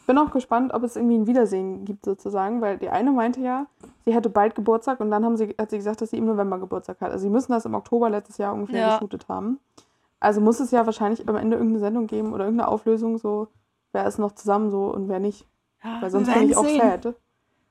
Ich 0.00 0.06
bin 0.06 0.18
auch 0.18 0.30
gespannt, 0.32 0.74
ob 0.74 0.82
es 0.82 0.96
irgendwie 0.96 1.16
ein 1.16 1.26
Wiedersehen 1.26 1.86
gibt 1.86 2.04
sozusagen, 2.04 2.60
weil 2.60 2.76
die 2.76 2.90
eine 2.90 3.10
meinte 3.10 3.40
ja, 3.40 3.66
sie 4.04 4.12
hätte 4.14 4.28
bald 4.28 4.54
Geburtstag 4.54 5.00
und 5.00 5.10
dann 5.10 5.24
haben 5.24 5.38
sie, 5.38 5.54
hat 5.58 5.70
sie 5.70 5.78
gesagt, 5.78 6.02
dass 6.02 6.10
sie 6.10 6.18
im 6.18 6.26
November 6.26 6.58
Geburtstag 6.58 7.00
hat. 7.00 7.10
Also 7.10 7.22
sie 7.22 7.30
müssen 7.30 7.52
das 7.52 7.64
im 7.64 7.74
Oktober 7.74 8.10
letztes 8.10 8.36
Jahr 8.36 8.52
ungefähr 8.52 8.80
Ja. 8.80 8.94
geshootet 8.94 9.28
haben. 9.28 9.60
Also 10.20 10.42
muss 10.42 10.60
es 10.60 10.70
ja 10.72 10.84
wahrscheinlich 10.84 11.26
am 11.26 11.36
Ende 11.36 11.56
irgendeine 11.56 11.80
Sendung 11.80 12.06
geben 12.06 12.34
oder 12.34 12.44
irgendeine 12.44 12.68
Auflösung, 12.68 13.16
so 13.16 13.48
wer 13.94 14.06
ist 14.06 14.18
noch 14.18 14.32
zusammen 14.32 14.70
so 14.70 14.86
und 14.86 15.08
wer 15.08 15.20
nicht. 15.20 15.46
ja. 15.82 15.98
Weil 16.02 16.10
sonst 16.10 16.32
bin 16.32 16.50
ich 16.50 16.56
auch 16.56 16.64
werden 16.64 17.02
sad. 17.02 17.14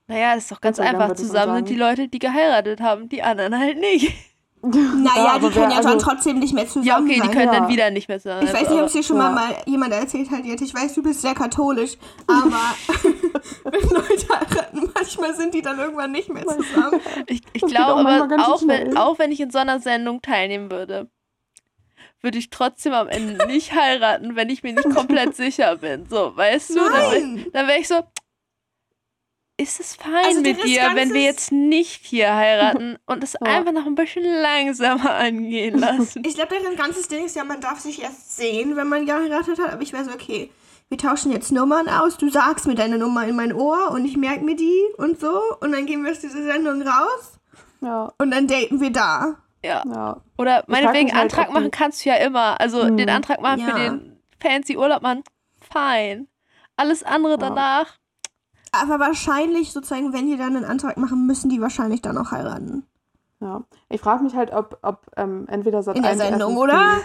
Naja, 0.08 0.34
das 0.36 0.44
ist 0.44 0.52
doch 0.52 0.60
ganz 0.62 0.78
Dank, 0.78 0.90
einfach. 1.00 1.16
Zusammen 1.16 1.56
sind 1.58 1.70
die 1.70 1.76
Leute, 1.76 2.08
die 2.10 2.20
geheiratet 2.20 2.82
haben, 2.82 3.08
die 3.10 3.22
anderen 3.24 3.58
halt 3.58 3.80
nicht. 3.80 4.14
Naja, 4.66 4.78
die 5.04 5.20
aber 5.20 5.40
können 5.52 5.56
wer- 5.56 5.76
ja 5.76 5.82
dann 5.82 5.94
also- 5.96 5.98
trotzdem 6.10 6.40
nicht 6.40 6.54
mehr 6.54 6.66
zusammen 6.66 6.86
Ja, 6.88 6.98
okay, 6.98 7.20
die 7.22 7.28
können 7.36 7.52
Ja. 7.52 7.60
dann 7.60 7.68
wieder 7.68 7.92
nicht 7.92 8.08
mehr 8.08 8.18
zusammen. 8.22 8.44
Ich 8.48 8.54
weiß 8.54 8.70
nicht, 8.70 8.80
ob 8.80 8.86
es 8.86 8.94
dir 8.94 9.04
schon 9.04 9.18
Ja. 9.18 9.24
mal, 9.24 9.34
mal 9.34 9.56
jemand 9.66 9.92
erzählt 9.92 10.32
hat, 10.32 10.46
Jette. 10.46 10.64
Ich 10.64 10.74
weiß, 10.74 10.94
du 10.94 11.04
bist 11.04 11.22
sehr 11.22 11.34
katholisch, 11.34 11.98
aber 12.28 12.62
wenn 13.66 13.90
Leute 13.90 14.26
heiraten, 14.30 14.90
manchmal 14.96 15.36
sind 15.36 15.54
die 15.54 15.62
dann 15.62 15.78
irgendwann 15.80 16.14
nicht 16.14 16.30
mehr 16.30 16.48
zusammen. 16.48 17.02
Ich, 17.28 17.42
ich 17.52 17.62
glaube 17.64 18.10
aber, 18.10 18.38
auch 18.48 18.62
wenn, 18.66 18.96
auch 18.96 19.20
wenn 19.20 19.34
ich 19.34 19.42
in 19.42 19.52
so 19.52 19.58
einer 19.60 19.82
Sendung 19.82 20.22
teilnehmen 20.22 20.72
würde, 20.72 21.10
würde 22.24 22.38
ich 22.40 22.50
trotzdem 22.50 22.94
am 22.94 23.08
Ende 23.10 23.46
nicht 23.48 23.74
heiraten, 23.74 24.36
wenn 24.36 24.50
ich 24.50 24.64
mir 24.64 24.74
nicht 24.74 24.90
komplett 24.96 25.36
sicher 25.36 25.76
bin. 25.76 26.08
So, 26.10 26.36
weißt 26.36 26.72
du? 26.72 26.76
Dann, 26.76 26.92
Nein. 26.92 27.36
wär- 27.46 27.52
dann 27.52 27.68
wäre 27.68 27.80
ich 27.80 27.88
so, 27.88 28.02
ist 29.58 29.80
es 29.80 29.96
fein 29.96 30.14
Also 30.26 30.42
mit 30.42 30.64
dir, 30.64 30.82
wenn 30.96 31.14
wir 31.14 31.22
jetzt 31.22 31.52
nicht 31.52 32.06
hier 32.06 32.34
heiraten 32.34 32.98
und 33.06 33.24
es 33.24 33.34
Ja. 33.34 33.40
einfach 33.58 33.72
noch 33.72 33.86
ein 33.86 33.94
bisschen 33.96 34.24
langsamer 34.24 35.12
angehen 35.14 35.78
lassen? 35.80 36.24
Ich 36.26 36.34
glaube, 36.36 36.56
deren 36.60 36.76
ganzes 36.76 37.08
Ding 37.08 37.26
ist 37.26 37.36
ja, 37.36 37.44
man 37.44 37.62
darf 37.62 37.80
sich 37.80 38.02
erst 38.02 38.36
sehen, 38.36 38.76
wenn 38.76 38.88
man 38.90 39.06
geheiratet 39.06 39.60
hat. 39.60 39.72
Aber 39.72 39.82
ich 39.84 39.94
wäre 39.94 40.06
so, 40.06 40.12
okay, 40.12 40.50
wir 40.90 40.98
tauschen 40.98 41.32
jetzt 41.32 41.52
Nummern 41.52 41.88
aus. 41.88 42.18
Du 42.18 42.30
sagst 42.30 42.66
mir 42.68 42.76
deine 42.76 42.98
Nummer 42.98 43.28
in 43.28 43.36
mein 43.36 43.54
Ohr 43.54 43.92
und 43.92 44.06
ich 44.06 44.18
merke 44.18 44.44
mir 44.44 44.56
die 44.56 44.82
und 44.98 45.20
so. 45.20 45.40
Und 45.62 45.72
dann 45.72 45.86
gehen 45.86 46.04
wir 46.04 46.12
aus 46.12 46.20
dieser 46.20 46.44
Sendung 46.44 46.82
raus 46.82 47.34
Ja, 47.82 48.12
und 48.18 48.32
dann 48.32 48.48
daten 48.48 48.80
wir 48.82 48.92
da. 48.92 49.36
Ja. 49.64 49.84
ja. 49.86 50.18
Oder 50.38 50.64
meinetwegen 50.68 51.12
halt, 51.14 51.34
Antrag 51.34 51.54
machen 51.54 51.72
kannst 51.72 52.04
du 52.06 52.10
ja 52.10 52.16
immer. 52.16 52.60
Also 52.60 52.84
Hm. 52.86 52.98
den 52.98 53.10
Antrag 53.10 53.42
machen 53.42 53.62
für 53.62 53.70
Ja. 53.78 53.90
den 53.90 54.20
fancy 54.42 54.78
Urlaub 54.78 55.02
machen, 55.02 55.24
fein. 55.62 56.28
Alles 56.76 57.04
andere 57.04 57.38
danach, 57.38 57.86
Aber 58.72 59.00
wahrscheinlich, 59.00 59.72
sozusagen, 59.72 60.12
wenn 60.14 60.26
die 60.28 60.36
dann 60.38 60.56
einen 60.56 60.66
Antrag 60.66 60.98
machen, 60.98 61.28
müssen 61.28 61.50
die 61.50 61.62
wahrscheinlich 61.62 62.02
dann 62.02 62.18
auch 62.18 62.32
heiraten. 62.32 62.86
ja. 63.40 63.62
Ich 63.90 64.02
frage 64.02 64.24
mich 64.24 64.36
halt, 64.36 64.52
ob, 64.52 64.80
ob 64.82 65.06
ähm, 65.16 65.46
entweder 65.48 65.84
Sat 65.84 65.96
In 65.96 66.02
der 66.02 66.12
1 66.14 66.20
Sendung, 66.22 66.58
erstens 66.58 66.58
oder? 66.64 66.98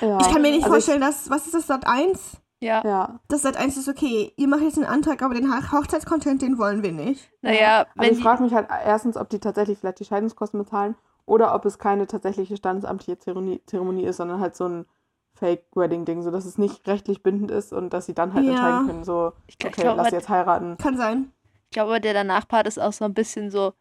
Ja. 0.00 0.18
Ich 0.20 0.28
kann 0.32 0.42
mir 0.42 0.50
nicht 0.50 0.64
Also 0.64 0.70
vorstellen, 0.74 1.00
dass, 1.00 1.30
was 1.30 1.46
ist 1.46 1.54
das, 1.54 1.66
Sat 1.68 1.86
1? 1.86 2.38
ja. 2.60 2.82
Ja, 2.84 3.20
Das 3.28 3.42
Sat 3.42 3.56
1 3.56 3.76
ist 3.76 3.88
okay. 3.88 4.32
Ihr 4.36 4.48
macht 4.48 4.62
jetzt 4.62 4.76
einen 4.78 4.86
Antrag, 4.86 5.22
aber 5.22 5.34
den 5.34 5.52
Ho- 5.52 5.72
Hochzeitscontent, 5.72 6.42
den 6.42 6.58
wollen 6.58 6.82
wir 6.82 6.90
nicht. 6.92 7.30
Naja, 7.42 7.80
Also 7.80 7.90
wenn 7.96 8.12
ich 8.18 8.22
frage 8.22 8.42
mich 8.42 8.52
halt 8.52 8.66
erstens, 8.84 9.16
ob 9.16 9.28
die 9.30 9.38
tatsächlich 9.38 9.78
vielleicht 9.78 10.00
die 10.00 10.04
Scheidungskosten 10.06 10.58
bezahlen 10.60 10.96
oder 11.26 11.54
ob 11.54 11.64
es 11.64 11.78
keine 11.78 12.06
tatsächliche 12.06 12.56
standesamtliche 12.56 13.18
Zeremonie, 13.18 13.60
Zeremonie 13.66 14.04
ist, 14.04 14.18
sondern 14.18 14.40
halt 14.40 14.56
so 14.56 14.66
ein 14.68 14.86
Fake-Wedding-Ding, 15.34 16.22
so 16.22 16.30
dass 16.30 16.44
es 16.44 16.58
nicht 16.58 16.86
rechtlich 16.86 17.22
bindend 17.22 17.50
ist 17.50 17.72
und 17.72 17.90
dass 17.92 18.06
sie 18.06 18.14
dann 18.14 18.34
halt 18.34 18.44
Ja. 18.44 18.50
entscheiden 18.52 18.86
können, 18.86 19.04
so, 19.04 19.32
Ich 19.46 19.58
glaub- 19.58 19.72
ich 19.72 19.78
okay, 19.78 19.82
glaub, 19.86 19.96
lass 19.96 20.10
jetzt 20.12 20.28
heiraten. 20.28 20.76
Kann 20.78 20.96
sein. 20.96 21.32
ich 21.64 21.70
glaube, 21.70 22.00
der 22.00 22.14
danach-Part 22.14 22.66
ist 22.68 22.78
auch 22.78 22.92
so 22.92 23.04
ein 23.04 23.14
bisschen 23.14 23.50
so, 23.50 23.72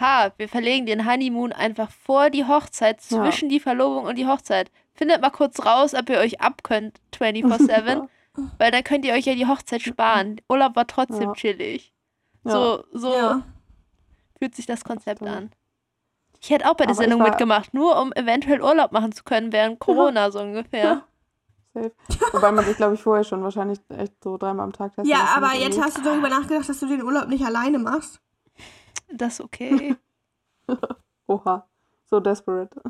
ha, 0.00 0.32
wir 0.38 0.48
verlegen 0.48 0.86
den 0.86 1.08
Honeymoon 1.08 1.52
einfach 1.52 1.90
vor 1.90 2.30
die 2.30 2.44
Hochzeit, 2.46 3.00
Ja. 3.10 3.22
zwischen 3.24 3.48
die 3.48 3.60
Verlobung 3.60 4.04
und 4.06 4.16
die 4.18 4.26
Hochzeit. 4.26 4.70
Findet 4.94 5.20
mal 5.20 5.30
kurz 5.30 5.64
raus, 5.64 5.94
ob 5.94 6.10
ihr 6.10 6.18
euch 6.18 6.40
abkönnt 6.40 7.00
24-7, 7.12 8.08
weil 8.58 8.70
dann 8.72 8.82
könnt 8.82 9.04
ihr 9.04 9.14
euch 9.14 9.26
ja 9.26 9.34
die 9.36 9.46
Hochzeit 9.46 9.82
sparen. 9.82 10.40
Urlaub 10.48 10.74
war 10.74 10.86
trotzdem 10.88 11.28
Ja. 11.28 11.32
chillig. 11.34 11.92
Ja. 12.44 12.50
So, 12.50 12.84
so 12.92 13.12
Ja. 13.14 13.42
fühlt 14.38 14.56
sich 14.56 14.66
das 14.66 14.82
Konzept 14.84 15.22
an. 15.22 15.50
Ich 16.40 16.50
hätte 16.50 16.66
auch 16.70 16.74
bei 16.74 16.84
der 16.84 16.94
Aber 16.94 17.02
Sendung 17.02 17.20
war- 17.20 17.28
mitgemacht, 17.30 17.74
nur 17.74 18.00
um 18.00 18.12
eventuell 18.12 18.62
Urlaub 18.62 18.92
machen 18.92 19.12
zu 19.12 19.24
können 19.24 19.52
während 19.52 19.78
Corona, 19.80 20.30
so 20.30 20.40
ungefähr. 20.40 21.04
Safe. 21.74 21.92
Wobei 22.32 22.52
man 22.52 22.64
sich, 22.64 22.76
glaube 22.76 22.94
ich, 22.94 23.02
vorher 23.02 23.24
schon 23.24 23.42
wahrscheinlich 23.42 23.78
echt 23.90 24.12
so 24.22 24.36
dreimal 24.38 24.64
am 24.64 24.72
Tag 24.72 24.94
testen 24.94 25.10
Ja, 25.10 25.34
aber 25.36 25.48
jetzt 25.54 25.76
irgendwie. 25.76 25.80
hast 25.82 25.98
du 25.98 26.02
darüber 26.02 26.28
nachgedacht, 26.28 26.68
dass 26.68 26.80
du 26.80 26.86
den 26.86 27.02
Urlaub 27.02 27.28
nicht 27.28 27.44
alleine 27.44 27.78
machst. 27.78 28.20
Das 29.12 29.34
ist 29.34 29.40
okay. 29.40 29.96
Oha, 31.26 31.66
so 32.06 32.20
desperate. 32.20 32.80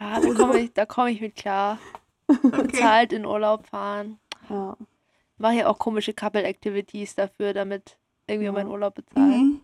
Ja, 0.00 0.20
da 0.20 0.34
komme 0.34 0.58
ich, 0.58 0.72
da 0.72 0.86
komm 0.86 1.06
ich 1.08 1.20
mit 1.20 1.36
klar. 1.36 1.78
Okay. 2.28 2.62
Bezahlt 2.62 3.12
in 3.12 3.26
Urlaub 3.26 3.66
fahren. 3.66 4.18
Ja. 4.48 4.74
Mache 5.36 5.54
ja 5.54 5.66
auch 5.66 5.78
komische 5.78 6.14
Couple-Activities 6.14 7.14
dafür, 7.16 7.52
damit 7.52 7.98
irgendwie 8.26 8.46
Ja. 8.46 8.52
mein 8.52 8.68
Urlaub 8.68 8.94
bezahlt. 8.94 9.26
Mhm. 9.26 9.60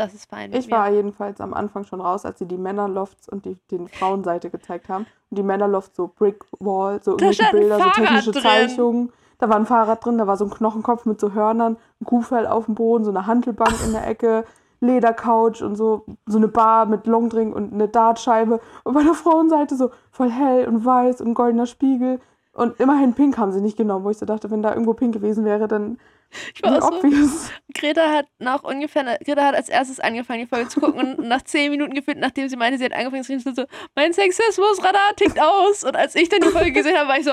Das 0.00 0.14
ist 0.14 0.30
fein. 0.30 0.50
Ich 0.54 0.66
mir. 0.66 0.72
war 0.72 0.90
jedenfalls 0.90 1.42
am 1.42 1.52
Anfang 1.52 1.84
schon 1.84 2.00
raus, 2.00 2.24
als 2.24 2.38
sie 2.38 2.46
die 2.46 2.56
Männerlofts 2.56 3.28
und 3.28 3.44
die 3.44 3.58
den 3.70 3.86
Frauenseite 3.86 4.48
gezeigt 4.48 4.88
haben. 4.88 5.04
Und 5.28 5.38
die 5.38 5.42
Männerlofts 5.42 5.94
so 5.94 6.08
Brick 6.08 6.42
Wall, 6.58 7.02
so 7.02 7.12
irgendwelche 7.12 7.44
Bilder, 7.50 7.78
so 7.78 7.90
technische 7.90 8.30
drin. 8.30 8.42
Zeichnungen. 8.42 9.12
Da 9.36 9.50
war 9.50 9.56
ein 9.56 9.66
Fahrrad 9.66 10.02
drin, 10.02 10.16
da 10.16 10.26
war 10.26 10.38
so 10.38 10.46
ein 10.46 10.50
Knochenkopf 10.50 11.04
mit 11.04 11.20
so 11.20 11.34
Hörnern, 11.34 11.76
ein 12.00 12.04
Kuhfell 12.06 12.46
auf 12.46 12.64
dem 12.64 12.76
Boden, 12.76 13.04
so 13.04 13.10
eine 13.10 13.26
Hantelbank 13.26 13.74
in 13.84 13.92
der 13.92 14.06
Ecke, 14.06 14.44
Ledercouch 14.80 15.62
und 15.62 15.76
so, 15.76 16.06
so 16.24 16.38
eine 16.38 16.48
Bar 16.48 16.86
mit 16.86 17.06
Longdrink 17.06 17.54
und 17.54 17.74
eine 17.74 17.88
Dartscheibe. 17.88 18.58
Und 18.84 18.94
bei 18.94 19.02
der 19.02 19.12
Frauenseite 19.12 19.76
so 19.76 19.90
voll 20.10 20.30
hell 20.30 20.66
und 20.66 20.82
weiß 20.82 21.20
und 21.20 21.34
goldener 21.34 21.66
Spiegel. 21.66 22.20
Und 22.54 22.80
immerhin 22.80 23.12
pink 23.12 23.36
haben 23.36 23.52
sie 23.52 23.60
nicht 23.60 23.76
genommen, 23.76 24.06
wo 24.06 24.10
ich 24.10 24.16
so 24.16 24.24
dachte, 24.24 24.50
wenn 24.50 24.62
da 24.62 24.70
irgendwo 24.70 24.94
pink 24.94 25.12
gewesen 25.12 25.44
wäre, 25.44 25.68
dann 25.68 25.98
Ich 26.54 26.62
Wie 26.62 26.66
war 26.68 26.82
auch 26.82 27.02
so. 27.02 27.50
Greta 27.74 28.08
hat 28.10 28.26
nach 28.38 28.62
ungefähr, 28.62 29.18
Greta 29.24 29.42
hat 29.46 29.54
als 29.54 29.68
erstes 29.68 29.98
angefangen, 30.00 30.40
die 30.40 30.46
Folge 30.46 30.68
zu 30.68 30.80
gucken 30.80 31.16
und 31.18 31.28
nach 31.28 31.42
zehn 31.42 31.70
Minuten 31.70 31.92
gefühlt, 31.94 32.18
nachdem 32.18 32.48
sie 32.48 32.56
meinte, 32.56 32.78
sie 32.78 32.84
hat 32.84 32.92
angefangen 32.92 33.24
zu 33.24 33.32
reden, 33.32 33.54
so, 33.54 33.64
mein 33.96 34.12
Sexismusradar 34.12 35.16
tickt 35.16 35.40
aus. 35.40 35.82
Und 35.84 35.96
als 35.96 36.14
ich 36.14 36.28
dann 36.28 36.40
die 36.40 36.48
Folge 36.48 36.72
gesehen 36.72 36.96
habe, 36.96 37.08
war 37.08 37.18
ich 37.18 37.24
so, 37.24 37.32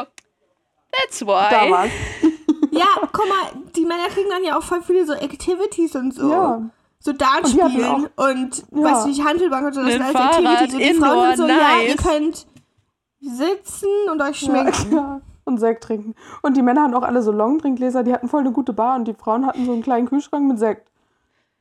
that's 0.91 1.21
why. 1.21 1.47
Da 1.49 1.69
war's. 1.69 1.91
Ja, 2.71 2.87
guck 3.11 3.27
mal, 3.29 3.61
die 3.75 3.85
Männer 3.85 4.07
kriegen 4.09 4.29
dann 4.29 4.43
ja 4.43 4.57
auch 4.57 4.63
voll 4.63 4.81
viele 4.81 5.05
so 5.05 5.13
Activities 5.13 5.95
und 5.95 6.13
so. 6.13 6.31
Ja. 6.31 6.61
So 6.99 7.13
Dart 7.13 7.47
spielen 7.47 8.07
und, 8.15 8.63
Ja. 8.71 8.83
weißt 8.83 9.05
du 9.05 9.09
nicht, 9.09 9.23
Handelbank 9.23 9.67
und 9.67 9.73
so, 9.73 9.81
das 9.81 9.93
Mit 9.97 10.07
sind 10.07 10.15
alles 10.15 10.37
Activities. 10.37 10.73
Und 10.73 10.79
die 10.81 10.93
Frauen 10.95 11.37
sind 11.37 11.47
so, 11.47 11.53
ja, 11.53 11.79
ihr 11.81 11.95
nice. 11.95 12.03
könnt 12.03 12.47
sitzen 13.21 13.89
und 14.11 14.21
euch 14.21 14.41
Ja, 14.41 14.47
schminken. 14.73 14.91
ja. 14.95 15.21
Und 15.47 15.59
Sekt 15.59 15.83
trinken. 15.85 16.13
Und 16.41 16.57
die 16.57 16.61
Männer 16.61 16.83
hatten 16.83 16.93
auch 16.93 17.03
alle 17.03 17.21
so 17.21 17.31
Longdrinkgläser, 17.31 18.03
die 18.03 18.11
hatten 18.13 18.27
voll 18.27 18.41
eine 18.41 18.51
gute 18.51 18.73
Bar 18.73 18.97
und 18.97 19.05
die 19.07 19.13
Frauen 19.13 19.45
hatten 19.45 19.65
so 19.65 19.71
einen 19.71 19.81
kleinen 19.81 20.07
Kühlschrank 20.07 20.45
mit 20.47 20.59
Sekt. 20.59 20.89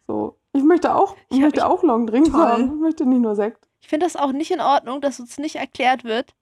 So. 0.08 0.36
Ich 0.52 0.62
möchte 0.64 0.94
auch, 0.94 1.16
ich 1.30 1.38
möchte 1.38 1.60
ich- 1.60 1.64
auch 1.64 1.82
Longdrinks 1.82 2.32
haben. 2.32 2.64
Ich 2.64 2.80
möchte 2.80 3.06
nicht 3.06 3.20
nur 3.20 3.34
Sekt. 3.36 3.68
Ich 3.80 3.88
finde 3.88 4.04
das 4.06 4.16
auch 4.16 4.32
nicht 4.32 4.50
in 4.50 4.60
Ordnung, 4.60 5.00
dass 5.00 5.20
uns 5.20 5.38
nicht 5.38 5.56
erklärt 5.56 6.02
wird. 6.04 6.34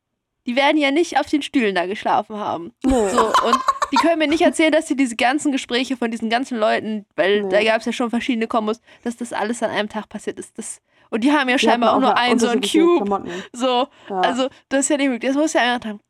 Die 0.47 0.57
werden 0.57 0.77
ja 0.79 0.91
nicht 0.91 1.19
auf 1.19 1.27
den 1.27 1.43
Stühlen 1.43 1.75
da 1.75 1.87
geschlafen 1.87 2.37
haben. 2.37 2.73
Nee. 2.85 3.09
So, 3.11 3.27
und 3.27 3.59
die 3.93 3.97
können 3.97 4.19
mir 4.19 4.29
nicht 4.29 4.43
erzählen, 4.43 4.73
dass 4.73 4.87
sie 4.87 4.97
diese 4.97 5.17
ganzen 5.17 5.53
Gespräche 5.53 5.97
von 5.97 6.11
diesen 6.11 6.31
ganzen 6.31 6.59
Leuten, 6.59 7.07
weil 7.17 7.43
Nee. 7.43 7.49
da 7.49 7.63
gab 7.65 7.81
es 7.81 7.87
ja 7.87 7.93
schon 7.93 8.11
verschiedene 8.11 8.47
Kombos, 8.47 8.81
dass 9.05 9.17
das 9.17 9.33
alles 9.33 9.63
an 9.63 9.71
einem 9.71 9.89
Tag 9.89 10.09
passiert 10.09 10.39
ist. 10.39 10.57
Das, 10.59 10.81
und 11.11 11.25
die 11.25 11.33
haben 11.33 11.49
ja 11.49 11.57
Die 11.57 11.65
scheinbar 11.67 11.95
auch 11.95 12.01
nur 12.01 12.17
einen 12.17 12.39
so 12.39 12.49
einen 12.49 12.61
Cube. 12.63 13.05
Klamotten. 13.05 13.31
So, 13.53 13.87
Ja. 14.11 14.21
also 14.21 14.49
das 14.69 14.81
ist 14.81 14.89
ja 14.91 14.97
nicht 14.99 15.09
möglich. 15.09 15.31
Das 15.33 15.41
muss 15.41 15.53
ja 15.55 15.61
einer 15.63 15.81
haben. 15.85 16.01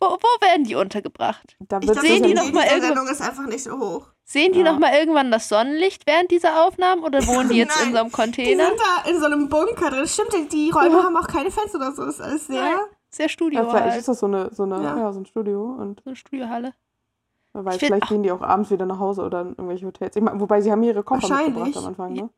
Wo, 0.00 0.06
wo 0.06 0.46
werden 0.46 0.64
die 0.64 0.74
untergebracht? 0.76 1.56
da 1.60 1.78
Ich 1.78 1.86
wird 1.88 2.00
glaube, 2.00 2.08
Sehen 2.08 2.22
die 2.22 2.28
die 2.30 2.34
noch 2.34 2.52
mal 2.52 2.64
ist 3.10 3.20
einfach 3.20 3.46
nicht 3.46 3.62
so 3.62 3.78
hoch. 3.78 4.06
Sehen 4.24 4.52
die 4.52 4.60
Ja. 4.60 4.72
noch 4.72 4.78
mal 4.78 4.92
irgendwann 4.94 5.30
das 5.30 5.48
Sonnenlicht 5.48 6.06
während 6.06 6.30
dieser 6.30 6.64
Aufnahmen 6.66 7.02
oder 7.04 7.26
wohnen 7.26 7.48
die 7.50 7.56
jetzt 7.58 7.76
in 7.84 7.92
Nein, 7.92 7.92
so 7.92 7.98
einem 8.00 8.08
Die 8.08 8.12
Container? 8.14 8.66
sind 8.68 8.78
da 8.80 9.10
in 9.10 9.18
so 9.20 9.26
einem 9.26 9.48
Bunker 9.48 9.90
drin. 9.90 10.06
Stimmt, 10.06 10.52
die 10.52 10.70
Räume 10.70 10.96
Ja. 10.96 11.02
haben 11.04 11.16
auch 11.16 11.26
keine 11.28 11.50
Fenster 11.50 11.78
oder 11.78 11.92
so. 11.92 12.04
Das 12.06 12.14
ist 12.14 12.20
alles 12.20 12.46
sehr. 12.46 12.60
Nein. 12.62 12.78
Sehr 13.10 13.28
Studio 13.28 13.60
ja, 13.62 13.68
vielleicht 13.68 13.84
halt. 13.90 13.98
ist 13.98 14.08
das 14.08 14.20
so 14.20 14.26
eine, 14.26 14.54
so 14.54 14.62
eine, 14.62 14.82
Ja. 14.82 14.96
ja. 14.96 15.12
so 15.12 15.20
ein 15.20 15.26
Studio 15.26 15.64
und 15.78 16.00
So 16.04 16.10
eine 16.10 16.16
Studiohalle. 16.16 16.74
weiß, 17.52 17.74
Ich 17.74 17.80
find- 17.80 17.88
vielleicht 17.88 18.04
ach. 18.04 18.08
gehen 18.08 18.22
die 18.22 18.30
auch 18.30 18.40
abends 18.40 18.70
wieder 18.70 18.86
nach 18.86 19.00
Hause 19.00 19.22
oder 19.22 19.40
in 19.40 19.48
irgendwelche 19.48 19.86
Hotels. 19.86 20.14
Ich 20.14 20.22
mein, 20.22 20.40
wobei 20.40 20.60
sie 20.60 20.70
haben 20.70 20.82
ihre 20.84 21.02
Koffer 21.02 21.28
Wahrscheinlich. 21.28 21.56
mitgebracht 21.64 21.76
am 21.78 21.88
Anfang, 21.88 22.12
ne? 22.12 22.30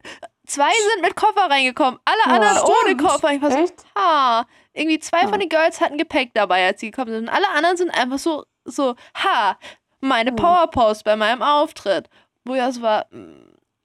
Zwei 0.53 0.71
sind 0.93 1.03
mit 1.03 1.17
Koffer 1.17 1.51
reingekommen, 1.51 1.99
alle 2.05 2.19
Ja. 2.27 2.33
anderen 2.47 2.63
ohne 2.65 2.75
Stimmt. 2.95 3.01
Koffer. 3.03 3.33
Ich 3.33 3.41
war 3.43 3.51
so, 3.51 3.59
Echt? 3.59 3.85
ha. 3.97 4.45
Irgendwie 4.75 4.99
zwei 4.99 5.23
Ja. 5.23 5.29
von 5.29 5.41
den 5.41 5.49
Girls 5.49 5.81
hatten 5.81 5.97
Gepäck 5.99 6.33
dabei, 6.35 6.67
als 6.67 6.81
sie 6.81 6.91
gekommen 6.91 7.11
sind. 7.13 7.23
Und 7.25 7.29
alle 7.35 7.49
anderen 7.57 7.77
sind 7.79 7.91
einfach 7.91 8.19
so, 8.19 8.45
so, 8.65 8.95
ha, 9.15 9.57
meine 10.01 10.31
Ja. 10.31 10.37
Powerpost 10.37 11.05
bei 11.05 11.17
meinem 11.17 11.43
Auftritt. 11.43 12.09
Wo 12.45 12.55
ja 12.55 12.71
so 12.73 12.83
war, 12.83 13.07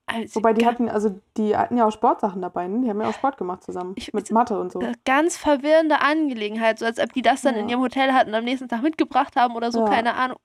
also 0.07 0.35
Wobei 0.35 0.53
die 0.53 0.65
hatten, 0.65 0.89
also 0.89 1.19
die 1.37 1.55
hatten 1.55 1.77
ja 1.77 1.85
auch 1.85 1.91
Sportsachen 1.91 2.41
dabei, 2.41 2.67
ne? 2.67 2.81
Die 2.83 2.89
haben 2.89 2.99
ja 3.01 3.07
auch 3.09 3.13
Sport 3.13 3.37
gemacht 3.37 3.63
zusammen. 3.63 3.93
Ich- 3.97 4.13
mit 4.13 4.29
Mathe 4.31 4.59
und 4.59 4.71
so. 4.71 4.79
äh, 4.81 4.93
ganz 5.05 5.37
verwirrende 5.37 6.01
Angelegenheit, 6.01 6.79
so 6.79 6.85
als 6.85 6.99
ob 6.99 7.13
die 7.13 7.21
das 7.21 7.41
dann 7.43 7.55
in 7.55 7.67
Ja. 7.69 7.73
ihrem 7.75 7.81
Hotel 7.83 8.13
hatten 8.13 8.29
und 8.29 8.35
am 8.35 8.43
nächsten 8.45 8.67
Tag 8.67 8.81
mitgebracht 8.81 9.35
haben 9.35 9.55
oder 9.55 9.71
so, 9.71 9.81
Ja. 9.81 9.89
keine 9.89 10.15
Ahnung. 10.15 10.37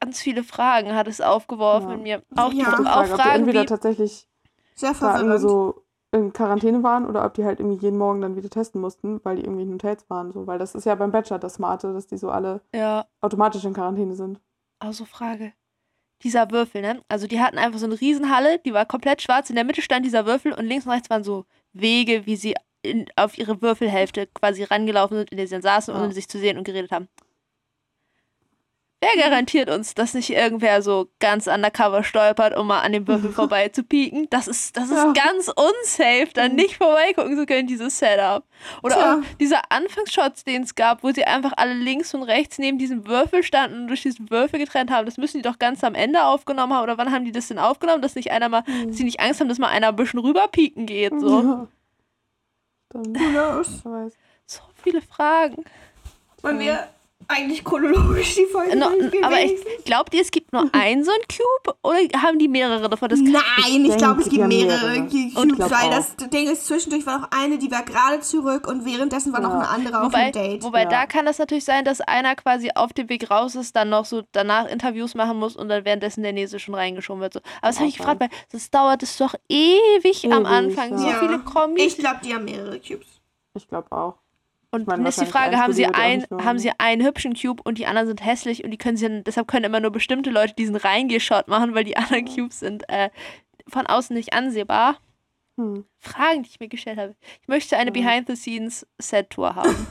Ganz 0.00 0.20
viele 0.20 0.44
Fragen 0.44 0.94
hat 0.94 1.06
es 1.08 1.20
aufgeworfen 1.22 1.88
Ja. 1.88 1.94
in 1.94 2.02
mir. 2.02 2.22
Auch, 2.36 2.52
Ja. 2.52 2.64
die, 2.64 2.66
auch 2.66 2.82
frage, 2.84 2.98
ob 2.98 3.04
die 3.16 3.22
Fragen 3.22 3.34
entweder 3.40 3.62
wie, 3.62 3.66
tatsächlich 3.66 4.28
Sehr 4.76 4.92
da 4.92 5.18
irgendwie 5.18 5.38
verwirrend. 5.38 5.40
so 5.40 5.82
in 6.12 6.32
Quarantäne 6.32 6.82
waren 6.82 7.04
oder 7.06 7.24
ob 7.24 7.34
die 7.34 7.44
halt 7.44 7.58
irgendwie 7.60 7.78
jeden 7.84 7.98
Morgen 7.98 8.20
dann 8.20 8.36
wieder 8.36 8.48
testen 8.48 8.80
mussten, 8.80 9.20
weil 9.24 9.36
die 9.36 9.42
irgendwie 9.42 9.62
in 9.64 9.72
Hotels 9.72 10.08
waren. 10.08 10.32
So. 10.32 10.46
Weil 10.46 10.58
das 10.58 10.74
ist 10.74 10.84
ja 10.86 10.94
beim 10.94 11.10
Bachelor 11.10 11.38
das 11.38 11.54
Smarte, 11.54 11.92
dass 11.92 12.06
die 12.06 12.16
so 12.16 12.30
alle 12.30 12.60
ja, 12.74 13.06
automatisch 13.20 13.64
in 13.64 13.74
Quarantäne 13.74 14.14
sind. 14.14 14.40
Also 14.78 15.04
Frage. 15.04 15.52
Dieser 16.22 16.50
Würfel, 16.50 16.80
ne? 16.80 17.02
Also 17.08 17.26
die 17.26 17.40
hatten 17.40 17.58
einfach 17.58 17.78
so 17.78 17.84
eine 17.86 18.00
Riesenhalle, 18.00 18.58
die 18.60 18.72
war 18.72 18.86
komplett 18.86 19.20
schwarz. 19.20 19.50
In 19.50 19.56
der 19.56 19.64
Mitte 19.64 19.82
stand 19.82 20.06
dieser 20.06 20.24
Würfel 20.24 20.52
und 20.52 20.64
links 20.64 20.86
und 20.86 20.92
rechts 20.92 21.10
waren 21.10 21.24
so 21.24 21.44
Wege, 21.74 22.24
wie 22.24 22.36
sie 22.36 22.54
in, 22.82 23.06
auf 23.16 23.36
ihre 23.36 23.60
Würfelhälfte 23.60 24.26
quasi 24.28 24.62
rangelaufen 24.62 25.18
sind, 25.18 25.30
in 25.30 25.36
der 25.36 25.46
sie 25.46 25.54
dann 25.54 25.62
saßen, 25.62 25.92
Ja. 25.94 26.02
ohne 26.02 26.12
sich 26.12 26.28
zu 26.28 26.38
sehen 26.38 26.56
und 26.56 26.64
geredet 26.64 26.92
haben. 26.92 27.08
Wer 29.14 29.22
garantiert 29.22 29.70
uns, 29.70 29.94
dass 29.94 30.14
nicht 30.14 30.30
irgendwer 30.30 30.82
so 30.82 31.08
ganz 31.20 31.46
undercover 31.46 32.02
stolpert, 32.02 32.56
um 32.56 32.66
mal 32.66 32.80
an 32.80 32.92
dem 32.92 33.06
Würfel 33.06 33.30
vorbei 33.32 33.68
zu 33.68 33.82
pieken? 33.84 34.26
Das 34.30 34.48
ist, 34.48 34.76
das 34.76 34.90
ist 34.90 34.96
Ja. 34.96 35.12
ganz 35.12 35.48
unsafe, 35.48 36.28
dann 36.34 36.50
Mhm. 36.52 36.56
nicht 36.56 36.76
vorbeigucken 36.76 37.36
zu 37.36 37.46
können, 37.46 37.66
dieses 37.68 37.98
Setup. 37.98 38.44
Oder 38.82 38.94
Tja. 38.94 39.14
auch 39.14 39.36
dieser 39.38 39.60
Anfangsshots, 39.70 40.44
den 40.44 40.62
es 40.62 40.74
gab, 40.74 41.02
wo 41.02 41.12
sie 41.12 41.24
einfach 41.24 41.52
alle 41.56 41.74
links 41.74 42.14
und 42.14 42.22
rechts 42.24 42.58
neben 42.58 42.78
diesem 42.78 43.06
Würfel 43.06 43.42
standen 43.42 43.82
und 43.82 43.88
durch 43.88 44.02
diesen 44.02 44.28
Würfel 44.30 44.58
getrennt 44.58 44.90
haben. 44.90 45.06
Das 45.06 45.18
müssen 45.18 45.36
die 45.38 45.42
doch 45.42 45.58
ganz 45.58 45.84
am 45.84 45.94
Ende 45.94 46.24
aufgenommen 46.24 46.72
haben. 46.72 46.82
Oder 46.82 46.98
wann 46.98 47.12
haben 47.12 47.24
die 47.24 47.32
das 47.32 47.48
denn 47.48 47.58
aufgenommen? 47.58 48.02
Dass 48.02 48.14
nicht 48.16 48.30
einer 48.32 48.48
mal, 48.48 48.62
dass 48.86 48.96
sie 48.96 49.04
nicht 49.04 49.20
Angst 49.20 49.40
haben, 49.40 49.48
dass 49.48 49.58
mal 49.58 49.68
einer 49.68 49.88
ein 49.88 49.96
bisschen 49.96 50.20
rüber 50.20 50.48
pieken 50.48 50.86
geht. 50.86 51.12
So, 51.20 51.40
Ja. 51.42 51.68
Weiß. 53.84 54.12
so 54.46 54.60
viele 54.82 55.02
Fragen. 55.02 55.64
Wollen 56.42 56.60
wir 56.60 56.88
eigentlich 57.28 57.64
chronologisch 57.64 58.34
die 58.34 58.46
Folge 58.46 58.76
No, 58.76 58.86
aber 59.22 59.40
ich, 59.42 59.54
glaubt 59.84 60.14
ihr, 60.14 60.22
es 60.22 60.30
gibt 60.30 60.52
nur 60.52 60.68
einen 60.72 61.04
so 61.04 61.10
einen 61.10 61.22
Cube? 61.28 61.76
Oder 61.82 62.22
haben 62.22 62.38
die 62.38 62.48
mehrere 62.48 62.88
davon? 62.88 63.08
Das 63.08 63.20
Nein, 63.20 63.42
ich, 63.68 63.88
Ich 63.90 63.96
glaube, 63.96 64.20
es 64.22 64.28
gibt 64.28 64.46
mehrere 64.46 64.88
mehrere. 64.90 65.08
Cubes, 65.08 65.34
Und 65.36 65.50
ich 65.50 65.56
glaub 65.56 65.70
weil 65.70 65.88
auch. 65.88 65.90
das 65.90 66.16
Ding 66.30 66.48
ist, 66.48 66.66
zwischendurch 66.66 67.06
war 67.06 67.20
noch 67.20 67.30
eine, 67.30 67.58
die 67.58 67.70
war 67.70 67.82
gerade 67.82 68.20
zurück 68.20 68.66
und 68.68 68.84
währenddessen 68.84 69.32
war 69.32 69.40
noch 69.40 69.50
Ja. 69.50 69.58
eine 69.60 69.68
andere 69.68 69.98
auf 70.00 70.06
Wobei, 70.06 70.18
einem 70.18 70.32
Date. 70.32 70.62
wobei 70.62 70.82
Ja. 70.82 70.88
da 70.88 71.06
kann 71.06 71.26
das 71.26 71.38
natürlich 71.38 71.64
sein, 71.64 71.84
dass 71.84 72.00
einer 72.00 72.34
quasi 72.36 72.70
auf 72.74 72.92
dem 72.92 73.08
Weg 73.08 73.30
raus 73.30 73.54
ist, 73.54 73.74
dann 73.76 73.88
noch 73.90 74.04
so 74.04 74.22
danach 74.32 74.66
Interviews 74.66 75.14
machen 75.14 75.38
muss 75.38 75.56
und 75.56 75.68
dann 75.68 75.84
währenddessen 75.84 76.22
der 76.22 76.32
nächste 76.32 76.58
schon 76.58 76.74
reingeschoben 76.74 77.20
wird. 77.22 77.32
So. 77.34 77.40
Aber 77.60 77.68
das 77.68 77.78
habe 77.78 77.88
ich 77.88 77.96
gefragt, 77.98 78.20
weil 78.20 78.30
das 78.52 78.70
dauert 78.70 79.02
es 79.02 79.16
doch 79.18 79.34
ewig, 79.48 80.24
am 80.26 80.44
Ewig, 80.44 80.46
Anfang. 80.46 80.98
So 80.98 81.06
ja. 81.06 81.18
viele 81.20 81.38
Kombis. 81.40 81.84
Ich 81.86 81.98
glaube, 81.98 82.18
die 82.24 82.34
haben 82.34 82.44
mehrere 82.44 82.78
Cubes. 82.80 83.06
Ich 83.54 83.66
glaube 83.68 83.90
auch. 83.90 84.14
Und 84.70 84.86
meine, 84.86 84.98
dann 85.02 85.06
ist 85.06 85.20
die 85.20 85.26
Frage, 85.26 85.58
haben 85.58 85.72
sie, 85.72 85.86
ein, 85.86 86.26
haben 86.42 86.58
sie 86.58 86.70
einen 86.78 87.04
hübschen 87.04 87.34
Cube 87.34 87.62
und 87.64 87.78
die 87.78 87.86
anderen 87.86 88.08
sind 88.08 88.24
hässlich 88.24 88.64
und 88.64 88.70
die 88.70 88.78
können 88.78 88.96
sie, 88.96 89.22
deshalb 89.22 89.48
können 89.48 89.64
immer 89.64 89.80
nur 89.80 89.92
bestimmte 89.92 90.30
Leute 90.30 90.54
diesen 90.54 90.76
Reingeshot 90.76 91.48
machen, 91.48 91.74
weil 91.74 91.84
die 91.84 91.96
anderen 91.96 92.24
Cubes 92.24 92.60
sind 92.60 92.88
äh, 92.88 93.10
von 93.68 93.86
außen 93.86 94.14
nicht 94.14 94.32
ansehbar. 94.34 94.98
Hm. 95.58 95.86
Fragen, 95.98 96.42
die 96.42 96.50
ich 96.50 96.60
mir 96.60 96.68
gestellt 96.68 96.98
habe. 96.98 97.14
Ich 97.40 97.48
möchte 97.48 97.78
eine 97.78 97.90
Mhm. 97.90 97.94
Behind-the-Scenes-Set-Tour 97.94 99.54
haben. 99.54 99.86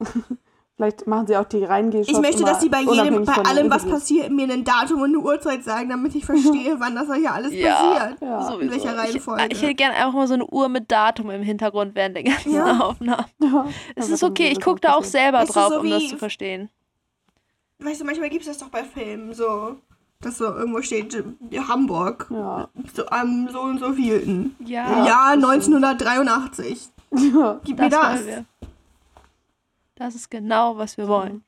Vielleicht 0.76 1.06
machen 1.06 1.26
sie 1.26 1.36
auch 1.36 1.44
die 1.44 1.62
reingehen. 1.62 2.02
Ich 2.06 2.18
möchte, 2.18 2.44
dass 2.44 2.60
sie 2.62 2.70
bei 2.70 2.80
jedem, 2.80 3.24
bei 3.26 3.32
allem, 3.34 3.70
was 3.70 3.84
passiert, 3.86 4.30
mir 4.30 4.50
ein 4.50 4.64
Datum 4.64 5.02
und 5.02 5.10
eine 5.10 5.18
Uhrzeit 5.18 5.62
sagen, 5.62 5.90
damit 5.90 6.14
ich 6.14 6.24
verstehe, 6.24 6.76
wann 6.80 6.94
das 6.94 7.14
hier 7.14 7.32
alles 7.32 7.52
Ja. 7.52 7.74
passiert. 7.74 8.20
Ja. 8.22 8.42
Sowieso. 8.42 8.60
In 8.60 8.70
welcher 8.70 8.96
Reihenfolge? 8.96 9.44
Ich, 9.46 9.52
ich 9.52 9.62
hätte 9.62 9.74
gerne 9.74 9.94
einfach 9.96 10.14
mal 10.14 10.26
so 10.26 10.34
eine 10.34 10.46
Uhr 10.46 10.68
mit 10.70 10.90
Datum 10.90 11.28
im 11.30 11.42
Hintergrund 11.42 11.94
während 11.94 12.16
der 12.16 12.24
ganzen 12.24 12.54
Ja. 12.54 12.78
Aufnahmen. 12.80 13.26
Ja. 13.42 13.66
Es 13.96 14.08
ist 14.08 14.24
okay, 14.24 14.48
ich 14.48 14.54
das 14.58 14.64
gucke 14.64 14.80
da 14.80 14.94
auch 14.94 15.04
selber 15.04 15.44
drauf, 15.44 15.72
so 15.74 15.80
um 15.80 15.90
das 15.90 16.08
zu 16.08 16.16
verstehen. 16.16 16.70
Weißt 17.78 18.00
du, 18.00 18.04
manchmal 18.06 18.30
gibt 18.30 18.42
es 18.42 18.48
das 18.48 18.58
doch 18.58 18.68
bei 18.68 18.82
Filmen, 18.82 19.34
so, 19.34 19.76
dass 20.22 20.38
so 20.38 20.44
irgendwo 20.46 20.80
steht, 20.80 21.14
äh, 21.14 21.58
Hamburg, 21.68 22.28
Ja. 22.30 22.68
so 22.94 23.06
am 23.08 23.48
so 23.52 23.60
und 23.60 23.78
so 23.78 23.92
vielten. 23.92 24.56
Ja, 24.64 24.86
Im 25.00 25.06
Jahr 25.06 25.36
das 25.36 25.44
1983. 25.44 26.88
ja. 27.34 27.60
Gib 27.64 27.78
mir 27.78 27.88
das 27.90 28.20
das. 30.02 30.14
ist 30.14 30.30
genau, 30.30 30.76
was 30.76 30.96
wir 30.96 31.08
wollen. 31.08 31.44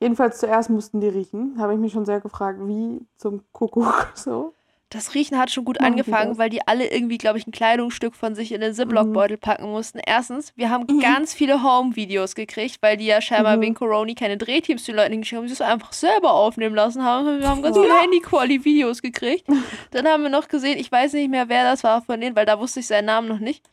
Jedenfalls 0.00 0.38
zuerst 0.38 0.70
mussten 0.70 1.00
die 1.00 1.08
riechen. 1.08 1.56
Habe 1.58 1.74
ich 1.74 1.78
mich 1.78 1.92
schon 1.92 2.06
sehr 2.06 2.20
gefragt, 2.20 2.58
wie 2.62 3.00
zum 3.16 3.42
Kuckuck 3.52 4.12
so. 4.14 4.54
Das 4.92 5.14
Riechen 5.14 5.38
hat 5.38 5.52
schon 5.52 5.64
gut 5.64 5.78
Machen 5.78 5.92
angefangen, 5.92 6.36
weil 6.36 6.50
die 6.50 6.66
alle 6.66 6.90
irgendwie, 6.90 7.16
glaube 7.16 7.38
ich, 7.38 7.46
ein 7.46 7.52
Kleidungsstück 7.52 8.16
von 8.16 8.34
sich 8.34 8.50
in 8.50 8.60
den 8.60 8.74
Ziploc-Beutel 8.74 9.36
packen 9.36 9.70
mussten. 9.70 10.00
Erstens, 10.04 10.52
wir 10.56 10.68
haben 10.68 10.98
ganz 11.00 11.32
viele 11.32 11.62
Home-Videos 11.62 12.34
gekriegt, 12.34 12.78
weil 12.80 12.96
die 12.96 13.06
ja 13.06 13.20
scheinbar 13.20 13.56
Mhm. 13.56 13.60
wegen 13.60 13.74
Corona 13.76 14.12
keine 14.14 14.36
Drehteams 14.36 14.82
zu 14.82 14.90
den 14.90 14.96
Leuten 14.96 15.20
geschickt 15.20 15.38
haben, 15.38 15.46
die 15.46 15.52
es 15.52 15.60
einfach 15.60 15.92
selber 15.92 16.32
aufnehmen 16.32 16.74
lassen 16.74 17.04
haben. 17.04 17.38
Wir 17.38 17.48
haben 17.48 17.62
ganz 17.62 17.76
Ja. 17.76 17.82
viele 17.84 18.00
Handy-Quali-Videos 18.00 19.00
gekriegt. 19.00 19.46
Dann 19.92 20.08
haben 20.08 20.24
wir 20.24 20.30
noch 20.30 20.48
gesehen, 20.48 20.76
ich 20.76 20.90
weiß 20.90 21.12
nicht 21.12 21.30
mehr, 21.30 21.48
wer 21.48 21.62
das 21.62 21.84
war 21.84 22.02
von 22.02 22.20
denen, 22.20 22.34
weil 22.34 22.46
da 22.46 22.58
wusste 22.58 22.80
ich 22.80 22.88
seinen 22.88 23.04
Namen 23.06 23.28
noch 23.28 23.38
nicht. 23.38 23.70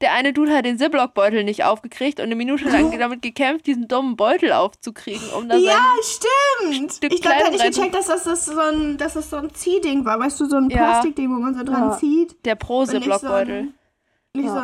Der 0.00 0.12
eine 0.14 0.32
Dude 0.32 0.56
hat 0.56 0.64
den 0.64 0.78
Ziploc-Beutel 0.78 1.44
nicht 1.44 1.64
aufgekriegt 1.64 2.20
und 2.20 2.26
eine 2.26 2.34
Minute 2.36 2.64
lang 2.68 2.90
damit 2.98 3.20
gekämpft, 3.22 3.66
diesen 3.66 3.86
dummen 3.86 4.16
Beutel 4.16 4.52
aufzukriegen, 4.52 5.28
um 5.36 5.48
da 5.48 5.56
Ja, 5.56 5.72
sein 5.72 6.02
stimmt. 6.70 6.92
Stück 6.94 7.12
ich 7.12 7.20
glaube, 7.20 7.36
da 7.38 7.44
hätte 7.46 7.56
ich 7.56 7.76
gecheckt, 7.76 7.94
dass 7.94 8.06
das, 8.06 8.24
das, 8.24 8.46
so 8.46 8.58
ein, 8.58 8.96
dass 8.96 9.14
das 9.14 9.28
so 9.30 9.36
ein 9.36 9.52
Ziehding 9.54 10.04
war. 10.06 10.18
Weißt 10.18 10.40
du, 10.40 10.46
so 10.46 10.56
ein 10.56 10.70
Ja. 10.70 10.78
Plastikding, 10.78 11.28
wo 11.28 11.38
man 11.40 11.54
so 11.54 11.62
dran 11.64 11.90
Ja. 11.90 11.98
zieht. 11.98 12.44
der 12.46 12.52
Und 12.54 12.60
nicht 12.60 12.62
so 12.62 12.66
Pro-Ziploc-Beutel. 12.66 13.58
ein, 13.58 13.74
nicht 14.34 14.46
Ja. 14.46 14.52
so 14.54 14.58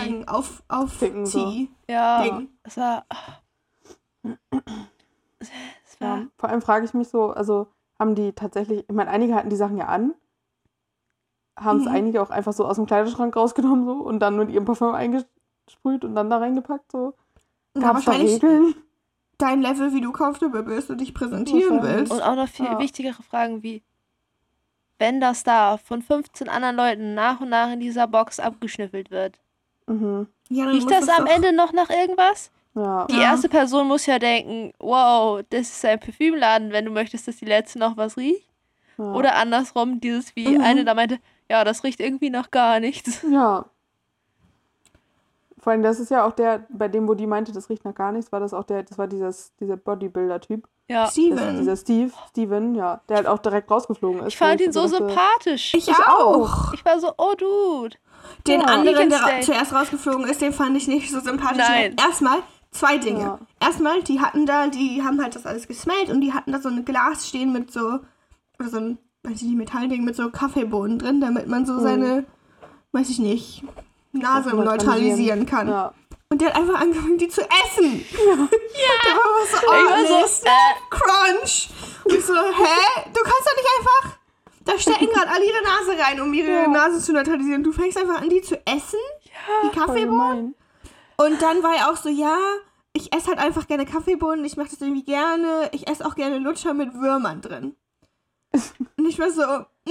ein 0.00 0.28
auf, 0.28 0.62
auf 0.68 0.92
Ficken 0.92 1.26
so. 1.26 1.50
Zieh. 1.50 1.70
Ja, 1.90 2.22
Ding. 2.22 2.48
es 2.62 2.76
war. 2.76 3.06
Es 5.40 6.00
war 6.00 6.18
Ja. 6.18 6.26
Vor 6.38 6.48
allem 6.48 6.62
frage 6.62 6.84
ich 6.84 6.94
mich 6.94 7.08
so, 7.08 7.30
also 7.30 7.68
haben 7.98 8.14
die 8.14 8.32
tatsächlich, 8.32 8.84
ich 8.88 8.94
meine, 8.94 9.10
einige 9.10 9.34
hatten 9.34 9.50
die 9.50 9.56
Sachen 9.56 9.76
ja 9.78 9.86
an, 9.86 10.14
haben 11.58 11.78
es 11.80 11.84
Mhm. 11.86 11.92
einige 11.94 12.22
auch 12.22 12.30
einfach 12.30 12.52
so 12.52 12.64
aus 12.66 12.76
dem 12.76 12.86
Kleiderschrank 12.86 13.34
rausgenommen 13.36 13.84
so 13.86 13.92
und 13.92 14.18
dann 14.20 14.36
mit 14.36 14.50
ihrem 14.50 14.64
Parfum 14.64 14.94
eingesprüht 14.94 16.04
und 16.04 16.14
dann 16.14 16.30
da 16.30 16.38
reingepackt 16.38 16.90
so. 16.92 17.14
Na, 17.74 17.80
Gab 17.88 17.98
es 17.98 18.04
da 18.04 18.10
wahrscheinlich, 18.12 18.34
Regeln? 18.42 18.74
dein 19.38 19.62
Level, 19.62 19.92
wie 19.94 20.00
du 20.00 20.12
comfortable 20.12 20.62
bist 20.62 20.90
und 20.90 21.00
dich 21.00 21.14
präsentieren 21.14 21.82
willst. 21.82 22.12
Und 22.12 22.22
auch 22.22 22.36
noch 22.36 22.48
viel 22.48 22.66
Ja. 22.66 22.78
wichtigere 22.78 23.22
Fragen 23.22 23.62
wie, 23.62 23.82
wenn 24.98 25.20
das 25.20 25.42
da 25.42 25.76
von 25.76 26.02
15 26.02 26.48
anderen 26.48 26.76
Leuten 26.76 27.14
nach 27.14 27.40
und 27.40 27.48
nach 27.50 27.72
in 27.72 27.80
dieser 27.80 28.06
Box 28.06 28.38
abgeschnüffelt 28.40 29.10
wird, 29.10 29.40
Mhm. 29.86 30.28
Ja, 30.48 30.64
dann 30.64 30.72
riecht 30.74 30.88
muss 30.88 30.98
das 30.98 31.08
am 31.10 31.26
doch- 31.26 31.32
Ende 31.34 31.52
noch 31.54 31.72
nach 31.74 31.90
irgendwas? 31.90 32.50
Ja. 32.74 33.06
Die 33.06 33.16
Ja. 33.16 33.22
erste 33.24 33.48
Person 33.50 33.86
muss 33.86 34.06
ja 34.06 34.18
denken, 34.18 34.72
wow, 34.78 35.42
das 35.50 35.68
ist 35.70 35.84
ein 35.84 36.00
Parfümladen, 36.00 36.72
wenn 36.72 36.86
du 36.86 36.90
möchtest, 36.90 37.28
dass 37.28 37.36
die 37.36 37.44
letzte 37.44 37.78
noch 37.78 37.96
was 37.98 38.16
riecht. 38.16 38.48
ja. 38.96 39.12
Oder 39.12 39.34
andersrum, 39.36 40.00
dieses 40.00 40.34
wie 40.36 40.56
Mhm. 40.56 40.60
eine 40.64 40.84
da 40.86 40.94
meinte, 40.94 41.18
ja, 41.50 41.64
das 41.64 41.84
riecht 41.84 42.00
irgendwie 42.00 42.30
nach 42.30 42.50
gar 42.50 42.80
nichts. 42.80 43.22
Ja. 43.30 43.66
Vor 45.58 45.72
allem, 45.72 45.82
das 45.82 45.98
ist 45.98 46.10
ja 46.10 46.26
auch 46.26 46.32
der, 46.32 46.66
bei 46.68 46.88
dem, 46.88 47.08
wo 47.08 47.14
die 47.14 47.26
meinte, 47.26 47.50
das 47.50 47.70
riecht 47.70 47.86
nach 47.86 47.94
gar 47.94 48.12
nichts, 48.12 48.30
war 48.32 48.38
das 48.40 48.52
auch 48.52 48.64
der, 48.64 48.82
das 48.82 48.98
war 48.98 49.06
dieses, 49.06 49.54
dieser 49.60 49.78
Bodybuilder-Typ. 49.78 50.68
Ja. 50.88 51.04
Das- 51.04 51.12
Steven. 51.12 51.56
Dieser 51.58 51.76
Steve, 51.76 52.12
Steven, 52.28 52.74
ja, 52.74 53.00
der 53.08 53.16
halt 53.16 53.26
auch 53.26 53.38
direkt 53.38 53.70
rausgeflogen 53.70 54.20
ist. 54.20 54.28
Ich 54.28 54.36
fand 54.36 54.60
ihn 54.60 54.72
so 54.72 54.82
dachte, 54.82 54.96
sympathisch. 54.98 55.72
Ich, 55.72 55.88
Ich 55.88 55.94
auch. 56.06 56.74
Ich 56.74 56.84
war 56.84 57.00
so, 57.00 57.14
oh 57.16 57.32
Dude. 57.38 57.96
Den 58.46 58.60
Ja. 58.60 58.66
anderen, 58.66 59.08
der 59.08 59.20
ra 59.22 59.40
zuerst 59.40 59.72
rausgeflogen 59.72 60.26
ist, 60.28 60.42
den 60.42 60.52
fand 60.52 60.76
ich 60.76 60.86
nicht 60.86 61.10
so 61.10 61.20
sympathisch. 61.20 61.66
Nein. 61.66 61.96
Erstmal 61.98 62.40
zwei 62.70 62.98
Dinge. 62.98 63.20
Ja. 63.20 63.38
Erstmal, 63.58 64.02
die 64.02 64.20
hatten 64.20 64.44
da, 64.44 64.66
die 64.66 65.02
haben 65.02 65.22
halt 65.22 65.34
das 65.34 65.46
alles 65.46 65.66
gesmellt 65.66 66.10
und 66.10 66.20
die 66.20 66.34
hatten 66.34 66.52
da 66.52 66.58
so 66.60 66.68
ein 66.68 66.84
Glas 66.84 67.26
stehen 67.26 67.54
mit 67.54 67.72
so, 67.72 68.00
oder 68.58 68.68
so 68.68 68.76
ein, 68.76 68.98
weiß 69.24 69.36
ich 69.36 69.42
nicht, 69.48 69.56
Metallding 69.56 70.04
mit 70.04 70.16
so 70.16 70.30
Kaffeebohnen 70.30 70.98
drin, 70.98 71.20
damit 71.20 71.48
man 71.48 71.66
so 71.66 71.80
seine, 71.80 72.24
weiß 72.92 73.08
ich 73.10 73.18
nicht, 73.18 73.64
Nase 74.12 74.54
neutralisieren 74.54 75.46
kann. 75.46 75.68
Ja. 75.68 75.94
Und 76.28 76.40
der 76.40 76.48
hat 76.48 76.56
einfach 76.56 76.80
angefangen, 76.80 77.18
die 77.18 77.28
zu 77.28 77.42
essen. 77.42 78.04
Ja. 78.12 78.34
Der 78.34 79.14
war 79.16 79.46
so, 79.50 79.56
Ich 79.56 79.62
oh, 79.62 79.70
war 79.70 80.02
nee, 80.02 80.08
so, 80.08 80.26
Snap 80.26 80.90
Crunch. 80.90 81.68
Und 82.04 82.14
ich 82.14 82.24
so, 82.24 82.34
hä? 82.34 83.02
Du 83.12 83.20
kannst 83.22 83.46
doch 83.46 83.56
nicht 83.56 83.68
einfach, 83.78 84.18
da 84.64 84.78
stecken 84.78 85.06
gerade 85.06 85.30
alle 85.30 85.44
ihre 85.44 85.62
Nase 85.62 86.02
rein, 86.02 86.20
um 86.20 86.32
ihre 86.32 86.50
Ja. 86.62 86.68
Nase 86.68 87.00
zu 87.00 87.12
neutralisieren. 87.12 87.62
Du 87.62 87.72
fängst 87.72 87.98
einfach 87.98 88.20
an, 88.20 88.28
die 88.28 88.42
zu 88.42 88.56
essen, 88.66 88.98
die 89.62 89.76
Voll 89.76 89.86
Kaffeebohnen. 89.86 90.54
Und 91.16 91.42
dann 91.42 91.62
war 91.62 91.76
er 91.76 91.90
auch 91.90 91.96
so, 91.96 92.08
ja, 92.08 92.36
ich 92.92 93.14
esse 93.14 93.28
halt 93.28 93.38
einfach 93.38 93.66
gerne 93.66 93.86
Kaffeebohnen, 93.86 94.44
ich 94.44 94.56
mache 94.56 94.70
das 94.70 94.80
irgendwie 94.80 95.04
gerne. 95.04 95.68
Ich 95.72 95.88
esse 95.88 96.04
auch 96.06 96.14
gerne 96.14 96.38
Lutscher 96.38 96.74
mit 96.74 96.94
Würmern 96.94 97.40
drin. 97.40 97.76
Und 98.96 99.06
ich 99.08 99.18
war 99.18 99.30
so, 99.30 99.42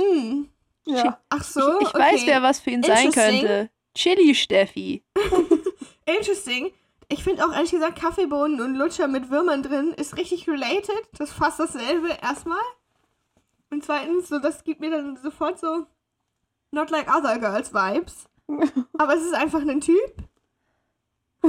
mm, 0.01 0.45
Ja. 0.85 1.19
ach 1.29 1.43
so, 1.43 1.79
Ich 1.81 1.87
okay. 1.89 1.99
weiß, 1.99 2.25
wer 2.25 2.41
was 2.41 2.59
für 2.59 2.71
ihn 2.71 2.83
sein 2.83 3.11
könnte. 3.11 3.69
Chili 3.95 4.33
Steffi. 4.33 5.03
Interesting. 6.05 6.71
Ich 7.09 7.23
finde 7.23 7.45
auch 7.45 7.53
ehrlich 7.53 7.71
gesagt, 7.71 7.99
Kaffeebohnen 7.99 8.59
und 8.61 8.75
Lutscher 8.75 9.07
mit 9.07 9.29
Würmern 9.29 9.61
drin 9.61 9.93
ist 9.97 10.17
richtig 10.17 10.47
related. 10.49 10.91
Das 11.17 11.29
ist 11.29 11.35
fast 11.37 11.59
dasselbe 11.59 12.09
erstmal. 12.21 12.57
Und 13.69 13.83
zweitens, 13.83 14.29
so, 14.29 14.39
das 14.39 14.63
gibt 14.63 14.79
mir 14.81 14.91
dann 14.91 15.17
sofort 15.17 15.59
so 15.59 15.85
Not 16.71 16.89
like 16.89 17.07
other 17.15 17.37
girls 17.39 17.73
Vibes. 17.73 18.25
Aber 18.97 19.15
es 19.15 19.23
ist 19.23 19.33
einfach 19.35 19.61
ein 19.61 19.79
Typ. 19.81 20.15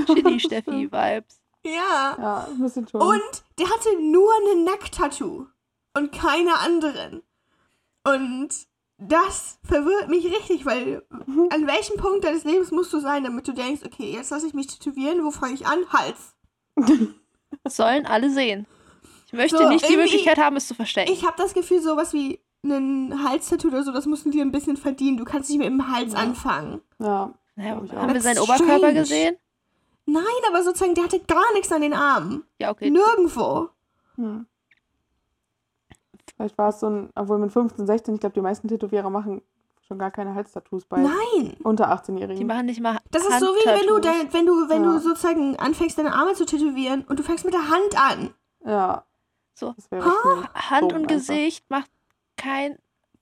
Chili 0.06 0.38
Steffi 0.40 0.71
Vibes. 0.92 1.40
Ja. 1.64 2.16
Ja, 2.18 2.49
ein 2.50 2.61
bisschen 2.61 2.87
schon. 2.88 3.00
Und 3.00 3.42
der 3.59 3.71
hatte 3.71 3.88
nur 4.02 4.30
eine 4.42 4.64
Nacktattoo 4.64 5.47
und 5.94 6.12
keine 6.12 6.58
anderen. 6.58 7.22
Und 8.04 8.50
das 8.98 9.58
verwirrt 9.64 10.08
mich 10.08 10.24
richtig, 10.26 10.66
weil 10.66 11.04
an 11.50 11.66
welchem 11.66 11.96
Punkt 11.96 12.24
deines 12.24 12.44
Lebens 12.44 12.70
musst 12.70 12.92
du 12.92 13.00
sein, 13.00 13.24
damit 13.24 13.46
du 13.48 13.52
denkst, 13.52 13.82
okay, 13.84 14.12
jetzt 14.12 14.30
lasse 14.30 14.46
ich 14.46 14.54
mich 14.54 14.66
tätowieren, 14.66 15.24
wo 15.24 15.30
fange 15.30 15.54
ich 15.54 15.66
an? 15.66 15.80
Hals. 15.90 16.34
Das 17.64 17.76
sollen 17.76 18.06
alle 18.06 18.30
sehen. 18.30 18.66
Ich 19.26 19.32
möchte 19.32 19.58
So, 19.58 19.68
nicht 19.68 19.88
die 19.88 19.96
Möglichkeit 19.96 20.38
haben, 20.38 20.56
es 20.56 20.68
zu 20.68 20.74
verstecken. 20.74 21.10
Ich 21.12 21.24
habe 21.26 21.34
das 21.36 21.54
Gefühl, 21.54 21.80
sowas 21.80 22.12
wie 22.12 22.40
ein 22.62 23.24
Halstattoo 23.28 23.68
oder 23.68 23.82
so, 23.82 23.92
das 23.92 24.06
musst 24.06 24.24
du 24.24 24.30
dir 24.30 24.42
ein 24.42 24.52
bisschen 24.52 24.76
verdienen. 24.76 25.16
Du 25.16 25.24
kannst 25.24 25.50
nicht 25.50 25.58
mit 25.58 25.66
dem 25.66 25.90
Hals 25.92 26.12
Ja. 26.12 26.18
anfangen. 26.20 26.80
ja. 26.98 27.32
naja, 27.56 27.82
haben 27.94 28.14
wir 28.14 28.20
seinen 28.20 28.38
Oberkörper 28.38 28.76
strange. 28.78 28.94
gesehen? 29.00 29.36
Nein, 30.06 30.24
aber 30.48 30.62
sozusagen, 30.62 30.94
der 30.94 31.04
hatte 31.04 31.20
gar 31.20 31.52
nichts 31.54 31.72
an 31.72 31.80
den 31.82 31.94
Armen. 31.94 32.44
Ja, 32.58 32.70
okay. 32.70 32.90
Nirgendwo. 32.90 33.70
Hm. 34.16 34.46
Vielleicht 36.37 36.59
war 36.59 36.69
es 36.71 36.81
so 36.81 36.88
ein, 36.88 37.11
obwohl 37.14 37.38
mit 37.38 37.53
15, 37.53 37.87
16, 37.87 38.14
ich 38.14 38.20
glaube, 38.20 38.35
die 38.35 38.40
meisten 38.40 38.68
Tätowierer 38.68 39.11
machen 39.11 39.42
schon 39.87 39.99
gar 39.99 40.11
keine 40.11 40.35
Halstattoos 40.35 40.87
bei 40.87 40.99
Nein. 40.99 41.57
unter 41.62 41.85
Die 41.87 41.90
18-Jährigen. 42.12 42.47
machen 42.47 42.66
nicht 42.66 42.81
mal 42.81 42.99
Das 43.11 43.23
ist 43.27 43.38
so 43.40 43.47
wie 43.47 43.66
wenn 43.66 43.87
du, 43.87 43.99
dein, 44.01 44.33
wenn 44.33 44.47
du, 44.47 44.68
wenn 44.68 44.83
Ja. 44.83 44.92
du 44.92 44.99
sozusagen 44.99 45.57
anfängst, 45.57 45.99
deine 45.99 46.14
Arme 46.14 46.33
zu 46.35 46.47
tätowieren 46.47 47.05
und 47.05 47.18
du 47.18 47.23
fängst 47.23 47.44
mit 47.44 47.53
der 47.55 47.68
Hand 47.68 48.01
an. 48.01 48.35
Ja. 48.64 49.05
So. 49.55 49.75
Hand 49.92 50.92
und 50.92 50.94
einfach. 50.94 51.07
Gesicht 51.09 51.68
macht 51.70 51.90
kein 52.37 52.79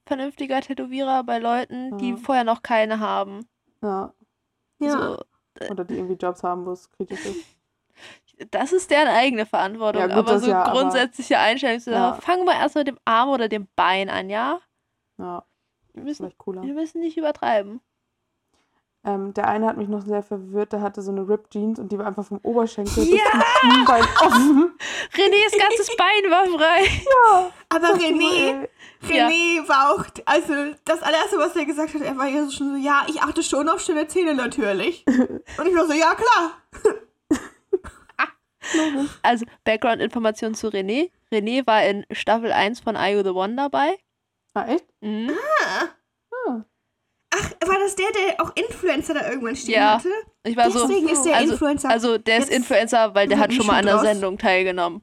vernünftiger 0.07 0.61
Tätowierer 0.61 1.25
bei 1.25 1.39
Leuten, 1.39 1.99
die 1.99 2.11
Ja. 2.11 2.17
vorher 2.17 2.45
noch 2.45 2.63
keine 2.63 3.01
haben. 3.01 3.47
Ja. 3.83 4.13
Ja. 4.79 4.91
So, 5.61 5.71
Oder 5.71 5.85
die 5.85 5.95
irgendwie 5.97 6.15
Jobs 6.15 6.43
haben, 6.43 6.65
wo 6.65 6.73
es 6.73 6.91
kritisch 6.93 7.27
ist. 7.27 7.45
Das 8.51 8.73
ist 8.73 8.91
deren 8.91 9.09
eigene 9.09 9.47
Verantwortung. 9.47 10.01
Ja, 10.03 10.07
gut, 10.09 10.17
aber 10.17 10.39
so 10.39 10.51
ja, 10.51 10.63
aber- 10.65 10.73
grundsätzliche 10.81 11.39
Einstellung 11.39 11.81
zu 11.81 11.91
Ja. 11.91 12.11
sagen, 12.11 12.23
fangen 12.23 12.45
wir 12.45 12.55
erst 12.55 12.75
mit 12.77 12.87
dem 12.89 12.99
Arm 13.05 13.29
oder 13.31 13.49
dem 13.49 13.69
Bein 13.77 14.09
an, 14.11 14.31
ja? 14.31 14.61
Ja, 15.19 15.45
Wir 15.95 16.03
müssen, 16.05 16.33
wir 16.47 16.75
müssen 16.75 17.01
nicht 17.01 17.17
übertreiben. 17.17 17.81
Ähm, 19.05 19.35
der 19.35 19.49
eine 19.49 19.67
hat 19.67 19.77
mich 19.77 19.89
noch 19.89 20.03
sehr 20.03 20.23
verwirrt, 20.23 20.73
der 20.73 20.81
hatte 20.81 21.03
so 21.03 21.11
eine 21.11 21.29
Ripped 21.29 21.51
Jeans 21.51 21.81
und 21.81 21.91
die 21.91 21.99
war 21.99 22.07
einfach 22.07 22.25
vom 22.25 22.39
Oberschenkel 22.45 23.03
Ja! 23.03 23.17
bis 23.17 23.23
zum 23.33 23.43
Schienbein 23.73 24.05
offen. 24.21 24.75
Renés 25.15 25.59
ganzes 25.59 25.97
Bein 25.97 26.31
war 26.31 26.45
frei. 26.47 26.89
Aber 27.69 27.89
René, 27.99 28.69
Ja. 29.09 29.27
René 29.27 29.69
war 29.69 29.91
auch, 29.93 30.05
also 30.25 30.55
das 30.85 31.03
allererste, 31.03 31.37
was 31.39 31.57
er 31.57 31.65
gesagt 31.65 31.95
hat, 31.95 32.01
er 32.03 32.17
war 32.17 32.29
ja 32.29 32.45
so 32.45 32.53
schon 32.53 32.71
so, 32.71 32.77
ja, 32.77 33.03
ich 33.09 33.21
achte 33.21 33.43
schon 33.43 33.69
auf 33.69 33.81
schöne 33.81 34.07
Zähne 34.07 34.35
natürlich. 34.37 35.05
Und 35.09 35.67
ich 35.67 35.75
war 35.75 35.87
so, 35.87 35.95
ja 35.95 36.15
klar. 36.15 36.53
Also, 39.23 39.47
Background-Information 39.65 40.55
zu 40.55 40.69
René. 40.69 41.11
René 41.33 41.67
war 41.67 41.85
in 41.85 42.05
Staffel 42.13 42.53
1 42.53 42.81
von 42.81 42.97
Are 42.97 43.13
You 43.13 43.23
the 43.23 43.31
One 43.31 43.57
dabei. 43.57 43.97
Ah, 44.55 44.67
echt? 44.67 44.85
Mhm. 45.01 45.31
Ach, 47.35 47.51
war 47.67 47.79
das 47.79 47.97
der, 47.97 48.07
der 48.13 48.45
auch 48.45 48.53
Influencer 48.55 49.15
da 49.15 49.29
irgendwann 49.29 49.57
stehen 49.57 49.75
Ja. 49.75 49.95
hatte? 49.95 50.11
Ich 50.45 50.57
war 50.57 50.71
so. 50.71 50.87
Deswegen 50.87 51.09
ist 51.09 51.23
der 51.23 51.37
also, 51.37 51.53
Influencer. 51.53 51.89
Also, 51.89 52.19
der 52.19 52.39
ist 52.39 52.51
Influencer, 52.51 53.15
weil 53.15 53.27
der 53.27 53.39
hat 53.39 53.53
schon 53.55 53.67
mal 53.67 53.79
an 53.79 53.87
der. 53.87 53.99
Sendung 54.01 54.37
teilgenommen. 54.37 55.03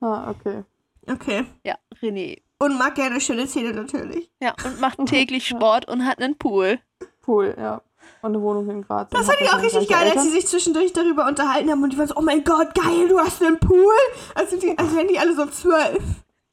Ah, 0.00 0.30
okay. 0.30 0.64
okay. 1.10 1.46
Ja, 1.64 1.76
René. 2.02 2.42
Und 2.58 2.76
mag 2.76 2.94
gerne 2.94 3.20
schöne 3.20 3.46
Zähne 3.46 3.72
natürlich. 3.72 4.30
Ja, 4.42 4.54
und 4.64 4.80
macht 4.80 4.98
täglich 5.06 5.48
Sport 5.48 5.88
und 5.88 6.04
hat 6.04 6.20
einen 6.20 6.36
Pool. 6.36 6.78
Cool, 7.26 7.54
ja. 7.56 7.80
Und 8.22 8.34
eine 8.34 8.42
Wohnung 8.42 8.68
in 8.70 8.82
Graz. 8.82 9.08
Das 9.10 9.26
fand 9.26 9.40
ich 9.40 9.48
auch 9.50 9.62
richtig 9.62 9.88
geil, 9.88 10.02
als 10.02 10.12
sie 10.12 10.18
Eltern. 10.18 10.30
sich 10.32 10.46
zwischendurch 10.46 10.92
darüber 10.92 11.26
unterhalten 11.26 11.70
haben 11.70 11.82
und 11.82 11.92
die 11.92 11.98
waren 11.98 12.06
so, 12.08 12.16
oh 12.16 12.22
mein 12.22 12.44
Gott, 12.44 12.74
geil, 12.74 13.08
du 13.08 13.18
hast 13.18 13.42
einen 13.42 13.58
Pool. 13.58 13.94
Also, 14.34 14.58
die, 14.58 14.76
als 14.76 14.94
wären 14.94 15.08
die 15.08 15.18
alle 15.18 15.34
so 15.34 15.46
zwölf. 15.46 16.02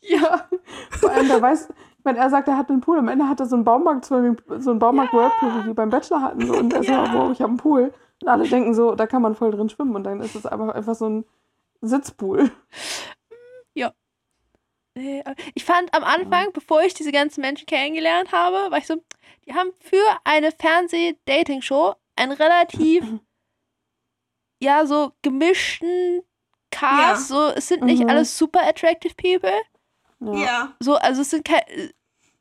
Ja. 0.02 0.48
Vor 0.92 1.12
allem, 1.12 1.28
der 1.28 1.42
weiß, 1.42 1.68
wenn 2.04 2.16
er 2.16 2.30
sagt, 2.30 2.48
er 2.48 2.58
hat 2.58 2.70
einen 2.70 2.80
Pool, 2.82 2.98
am 3.00 3.10
Ende 3.10 3.28
hat 3.28 3.40
er 3.42 3.46
so 3.46 3.56
einen 3.56 3.66
Baumarkt, 3.66 4.06
so 4.06 4.16
einen 4.16 4.38
Baumarkt-Workpool, 4.80 5.50
wie 5.64 5.68
die 5.68 5.74
beim 5.74 5.90
Bachelor 5.90 6.22
hatten. 6.22 6.48
So, 6.48 6.54
und 6.56 6.74
er 6.74 6.84
Ja. 6.84 7.14
wow, 7.14 7.32
ich 7.32 7.42
habe 7.42 7.50
einen 7.50 7.58
Pool. 7.58 7.94
Und 8.22 8.28
alle 8.30 8.48
denken 8.48 8.74
so, 8.74 8.96
da 8.96 9.06
kann 9.06 9.22
man 9.22 9.36
voll 9.36 9.52
drin 9.52 9.70
schwimmen. 9.70 9.96
Und 9.96 10.04
dann 10.06 10.22
ist 10.22 10.36
es 10.36 10.46
einfach, 10.46 10.70
einfach 10.70 10.96
so 10.96 11.08
ein 11.10 11.26
Sitzpool. 11.82 12.50
Nee, 14.96 15.22
aber 15.24 15.36
Ich 15.54 15.64
fand 15.64 15.94
am 15.94 16.04
Anfang, 16.04 16.52
bevor 16.54 16.82
ich 16.82 16.96
diese 16.96 17.12
ganzen 17.12 17.42
Menschen 17.42 17.68
kennengelernt 17.68 18.32
habe, 18.32 18.72
war 18.72 18.80
ich 18.80 18.88
so, 18.88 18.96
die 19.48 19.54
haben 19.54 19.72
für 19.80 20.04
eine 20.24 20.52
Fernseh-Dating-Show 20.52 21.94
einen 22.16 22.32
relativ, 22.34 23.04
ja, 24.62 24.86
so 24.86 25.12
gemischten 25.22 26.22
Cast. 26.72 27.30
So, 27.30 27.48
es 27.56 27.68
sind 27.70 27.84
nicht 27.84 28.04
Mhm. 28.04 28.10
alles 28.10 28.38
super 28.38 28.62
attractive 28.68 29.14
people. 29.16 29.54
Ja. 30.20 30.34
Ja. 30.36 30.74
So, 30.80 30.96
also 30.96 31.22
es 31.22 31.30
sind 31.30 31.46
keine. 31.46 31.92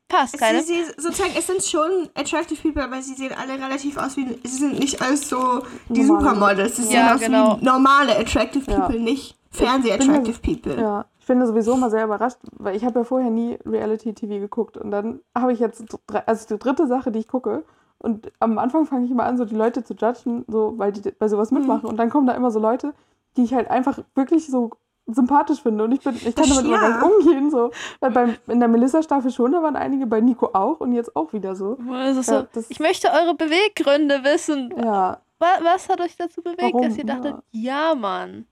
Fast 0.09 0.37
keine. 0.39 0.63
Sie, 0.63 0.85
sie, 0.85 0.91
sozusagen, 0.97 1.33
es 1.37 1.47
sind 1.47 1.61
schon 1.63 2.09
attractive 2.15 2.61
people, 2.61 2.81
aber 2.81 3.01
sie 3.01 3.13
sehen 3.13 3.33
alle 3.33 3.53
relativ 3.55 3.97
aus 3.97 4.15
wie, 4.15 4.39
sie 4.43 4.57
sind 4.57 4.79
nicht 4.79 5.01
alles 5.01 5.27
so 5.27 5.65
die 5.89 6.01
Normale. 6.03 6.23
Supermodels. 6.29 6.75
Sie 6.77 6.83
sehen 6.83 6.93
Ja, 6.93 7.13
aus 7.15 7.19
genau. 7.19 7.59
wie 7.59 7.65
normale 7.65 8.17
attractive 8.17 8.69
Ja. 8.71 8.79
people, 8.87 8.99
nicht 9.01 9.35
Fernseh-attractive 9.51 10.39
people. 10.39 10.79
Ja, 10.79 11.05
ich 11.27 11.29
bin 11.29 11.41
da 11.41 11.45
sowieso 11.45 11.73
immer 11.73 11.89
sehr 11.89 12.05
überrascht, 12.05 12.37
weil 12.53 12.73
ich 12.77 12.85
habe 12.85 12.99
ja 12.99 13.03
vorher 13.03 13.29
nie 13.29 13.59
Reality-TV 13.65 14.39
geguckt 14.39 14.77
und 14.77 14.91
dann 14.91 15.19
habe 15.37 15.51
ich 15.51 15.59
jetzt, 15.59 15.83
drei- 16.07 16.25
also 16.25 16.47
die 16.55 16.57
dritte 16.57 16.87
Sache, 16.87 17.11
die 17.11 17.19
ich 17.19 17.27
gucke 17.27 17.65
und 17.97 18.31
am 18.39 18.57
Anfang 18.57 18.85
fange 18.85 19.03
ich 19.03 19.11
immer 19.11 19.25
an, 19.25 19.37
so 19.37 19.43
die 19.43 19.53
Leute 19.55 19.83
zu 19.83 19.93
judgen, 19.93 20.45
so, 20.47 20.75
weil 20.77 20.93
die 20.93 21.11
bei 21.11 21.27
sowas 21.27 21.51
Mhm. 21.51 21.57
mitmachen 21.59 21.89
und 21.89 21.97
dann 21.97 22.09
kommen 22.09 22.27
da 22.27 22.33
immer 22.33 22.49
so 22.49 22.59
Leute, 22.59 22.93
die 23.35 23.43
ich 23.43 23.53
halt 23.53 23.69
einfach 23.69 23.99
wirklich 24.15 24.47
so 24.47 24.69
sympathisch 25.05 25.61
finde 25.61 25.83
und 25.83 25.91
ich 25.91 25.99
bin, 25.99 26.15
ich 26.15 26.33
kann 26.33 26.47
damit 26.47 26.63
immer 26.63 26.75
ja. 26.81 26.89
gar 26.97 27.09
nicht 27.09 27.27
umgehen, 27.27 27.51
so, 27.51 27.71
weil 27.99 28.11
beim, 28.11 28.35
in 28.47 28.59
der 28.61 28.69
Melissa-Staffel 28.69 29.29
schon, 29.31 29.51
da 29.51 29.61
waren 29.61 29.75
einige, 29.75 30.07
bei 30.07 30.21
Nico 30.21 30.51
auch 30.53 30.79
und 30.79 30.93
jetzt 30.93 31.13
auch 31.13 31.33
wieder 31.33 31.57
so. 31.57 31.77
Ja, 31.89 32.13
so, 32.13 32.47
das- 32.53 32.69
ich 32.69 32.79
möchte 32.79 33.09
eure 33.09 33.35
Beweggründe 33.35 34.23
wissen. 34.23 34.73
Ja, 34.81 35.17
Was, 35.39 35.49
was 35.61 35.89
hat 35.89 35.99
euch 35.99 36.15
dazu 36.15 36.41
bewegt, 36.41 36.61
Warum? 36.61 36.83
dass 36.83 36.97
ihr 36.97 37.05
dachtet, 37.05 37.35
ja, 37.51 37.95
Mann. 37.95 38.45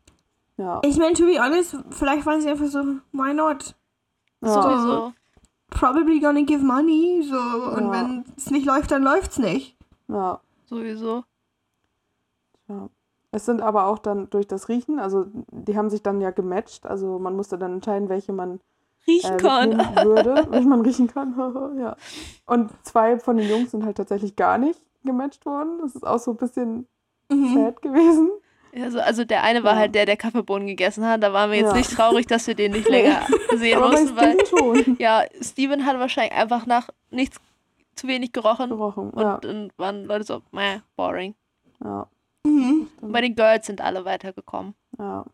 Ja. 0.57 0.81
Ich 0.85 0.97
meine, 0.97 1.13
to 1.13 1.25
be 1.25 1.37
honest, 1.39 1.75
vielleicht 1.91 2.25
waren 2.25 2.41
sie 2.41 2.49
einfach 2.49 2.67
so, 2.67 2.79
why 3.11 3.33
not? 3.33 3.75
ja. 4.41 4.49
Sowieso. 4.61 5.13
Probably 5.69 6.19
gonna 6.19 6.41
give 6.43 6.63
money, 6.63 7.23
so. 7.29 7.35
Und 7.37 7.85
Ja. 7.87 7.91
wenn 7.91 8.25
es 8.37 8.49
nicht 8.51 8.65
läuft, 8.65 8.91
dann 8.91 9.03
läuft's 9.03 9.37
nicht. 9.39 9.77
ja. 10.07 10.39
Sowieso. 10.67 11.23
Ja. 12.67 12.89
Es 13.31 13.45
sind 13.45 13.61
aber 13.61 13.85
auch 13.85 13.99
dann 13.99 14.29
durch 14.29 14.47
das 14.47 14.69
Riechen, 14.69 14.97
also 14.97 15.25
die 15.51 15.77
haben 15.77 15.89
sich 15.89 16.01
dann 16.01 16.21
ja 16.21 16.31
gematcht, 16.31 16.85
also 16.87 17.19
man 17.19 17.35
musste 17.35 17.57
dann 17.57 17.73
entscheiden, 17.73 18.07
welche 18.09 18.31
man 18.33 18.61
Riechen 19.05 19.33
äh, 19.33 19.37
kann. 19.37 19.71
würde, 20.05 20.47
welche 20.49 20.67
man 20.67 20.81
riechen 20.81 21.07
kann. 21.07 21.35
ja. 21.77 21.95
Und 22.45 22.71
zwei 22.83 23.19
von 23.19 23.37
den 23.37 23.47
Jungs 23.49 23.71
sind 23.71 23.83
halt 23.85 23.97
tatsächlich 23.97 24.35
gar 24.35 24.57
nicht 24.57 24.81
gematcht 25.03 25.45
worden. 25.45 25.77
Das 25.81 25.95
ist 25.95 26.07
auch 26.07 26.17
so 26.19 26.31
ein 26.31 26.37
bisschen 26.37 26.87
Mhm. 27.29 27.53
sad 27.55 27.81
gewesen. 27.81 28.29
Also, 28.81 28.99
also 28.99 29.23
der 29.25 29.43
eine 29.43 29.63
war 29.63 29.73
Ja. 29.73 29.79
halt 29.79 29.95
der, 29.95 30.05
der 30.05 30.17
Kaffeebohnen 30.17 30.67
gegessen 30.67 31.05
hat. 31.05 31.23
Da 31.23 31.31
waren 31.33 31.51
wir 31.51 31.59
jetzt 31.59 31.71
Ja. 31.71 31.77
nicht 31.77 31.91
traurig, 31.91 32.27
dass 32.27 32.47
wir 32.47 32.55
den 32.55 32.73
nicht 32.73 32.87
länger 32.89 33.25
sehen 33.55 33.77
Aber 33.77 33.91
mussten, 33.91 34.15
weil 34.15 34.45
schon 34.47 34.95
ja, 34.99 35.23
Steven 35.41 35.85
hat 35.85 35.97
wahrscheinlich 35.99 36.33
einfach 36.33 36.65
nach 36.65 36.89
nichts 37.09 37.37
zu 37.95 38.07
wenig 38.07 38.33
gerochen. 38.33 38.69
gerochen. 38.69 39.09
Und 39.11 39.21
Ja, 39.21 39.37
dann 39.37 39.71
waren 39.77 40.05
Leute 40.05 40.25
so, 40.25 40.41
meh, 40.51 40.79
boring. 40.95 41.35
ja, 41.83 42.07
Mhm. 42.43 42.87
Und 43.01 43.11
bei 43.11 43.21
den 43.21 43.35
Girls 43.35 43.65
sind 43.65 43.81
alle 43.81 44.05
weitergekommen. 44.05 44.75
ja. 44.99 45.25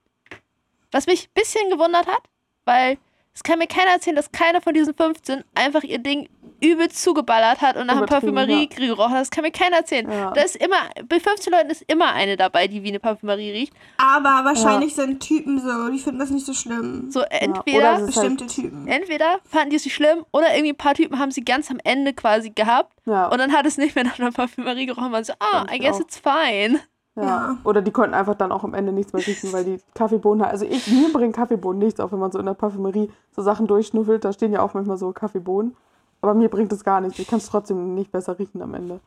Was 0.91 1.07
mich 1.07 1.27
ein 1.27 1.31
bisschen 1.33 1.69
gewundert 1.69 2.05
hat, 2.07 2.21
weil 2.65 2.97
es 3.33 3.43
kann 3.43 3.59
mir 3.59 3.67
keiner 3.67 3.91
erzählen, 3.91 4.15
dass 4.15 4.31
keiner 4.31 4.59
von 4.61 4.73
diesen 4.73 4.93
15 4.93 5.43
einfach 5.55 5.83
ihr 5.83 5.99
Ding 5.99 6.27
übelst 6.63 7.01
zugeballert 7.01 7.61
hat 7.61 7.75
und 7.77 7.87
nach 7.87 7.97
Übertrieben, 7.97 8.35
Parfümerie 8.35 8.67
gerochen 8.69 9.13
hat. 9.13 9.21
Das 9.21 9.29
kann 9.31 9.43
mir 9.43 9.51
keiner 9.51 9.77
erzählen. 9.77 10.09
Ja. 10.09 10.31
Da 10.31 10.41
ist 10.41 10.55
immer, 10.55 10.77
bei 11.07 11.19
15 11.19 11.51
Leuten 11.51 11.69
ist 11.69 11.83
immer 11.87 12.13
eine 12.13 12.37
dabei, 12.37 12.67
die 12.67 12.83
wie 12.83 12.89
eine 12.89 12.99
Parfümerie 12.99 13.51
riecht. 13.51 13.73
Aber 13.97 14.43
wahrscheinlich 14.45 14.95
sind 14.95 15.19
Typen 15.19 15.59
so, 15.59 15.89
die 15.89 15.99
finden 15.99 16.19
das 16.19 16.29
nicht 16.29 16.45
so 16.45 16.53
schlimm. 16.53 17.09
So 17.11 17.21
entweder, 17.21 17.95
es 17.95 18.09
ist 18.09 18.17
halt- 18.17 18.37
Bestimmte 18.37 18.47
Typen. 18.47 18.87
entweder 18.87 19.39
fanden 19.43 19.71
die 19.71 19.75
es 19.77 19.85
nicht 19.85 19.95
schlimm 19.95 20.25
oder 20.31 20.53
irgendwie 20.53 20.73
ein 20.73 20.77
paar 20.77 20.93
Typen 20.93 21.19
haben 21.19 21.31
sie 21.31 21.41
ganz 21.43 21.69
am 21.71 21.79
Ende 21.83 22.13
quasi 22.13 22.51
gehabt 22.51 22.93
Ja, 23.05 23.27
und 23.27 23.37
dann 23.39 23.51
hat 23.53 23.65
es 23.65 23.77
nicht 23.77 23.95
mehr 23.95 24.03
nach 24.03 24.19
einer 24.19 24.31
Parfümerie 24.31 24.85
gerochen. 24.85 25.11
Man 25.11 25.23
so, 25.23 25.33
ah, 25.39 25.65
Denk 25.65 25.81
I 25.81 25.85
guess 25.85 25.95
auch. 25.97 26.01
it's 26.01 26.17
fine. 26.19 26.79
ja. 27.15 27.23
Ja. 27.23 27.57
Oder 27.65 27.81
die 27.81 27.91
konnten 27.91 28.13
einfach 28.13 28.35
dann 28.35 28.51
auch 28.53 28.63
am 28.63 28.73
Ende 28.73 28.93
nichts 28.93 29.11
mehr 29.11 29.25
riechen, 29.25 29.51
weil 29.51 29.65
die 29.65 29.79
Kaffeebohnen, 29.95 30.43
also 30.45 30.65
ich, 30.65 30.87
mir 30.87 31.11
bringt 31.11 31.35
Kaffeebohnen 31.35 31.79
nichts, 31.79 31.99
auch 31.99 32.11
wenn 32.13 32.19
man 32.19 32.31
so 32.31 32.39
in 32.39 32.45
der 32.45 32.53
Parfümerie 32.53 33.11
so 33.35 33.41
Sachen 33.41 33.67
durchschnuffelt, 33.67 34.23
da 34.23 34.31
stehen 34.31 34.53
ja 34.53 34.61
auch 34.61 34.73
manchmal 34.73 34.97
so 34.97 35.11
Kaffeebohnen. 35.11 35.75
Aber 36.21 36.33
mir 36.33 36.49
bringt 36.49 36.71
es 36.71 36.83
gar 36.83 37.01
nichts. 37.01 37.17
Ich 37.19 37.27
kann 37.27 37.39
es 37.39 37.47
trotzdem 37.47 37.95
nicht 37.95 38.11
besser 38.11 38.37
riechen 38.37 38.61
am 38.61 38.73
Ende. 38.75 38.99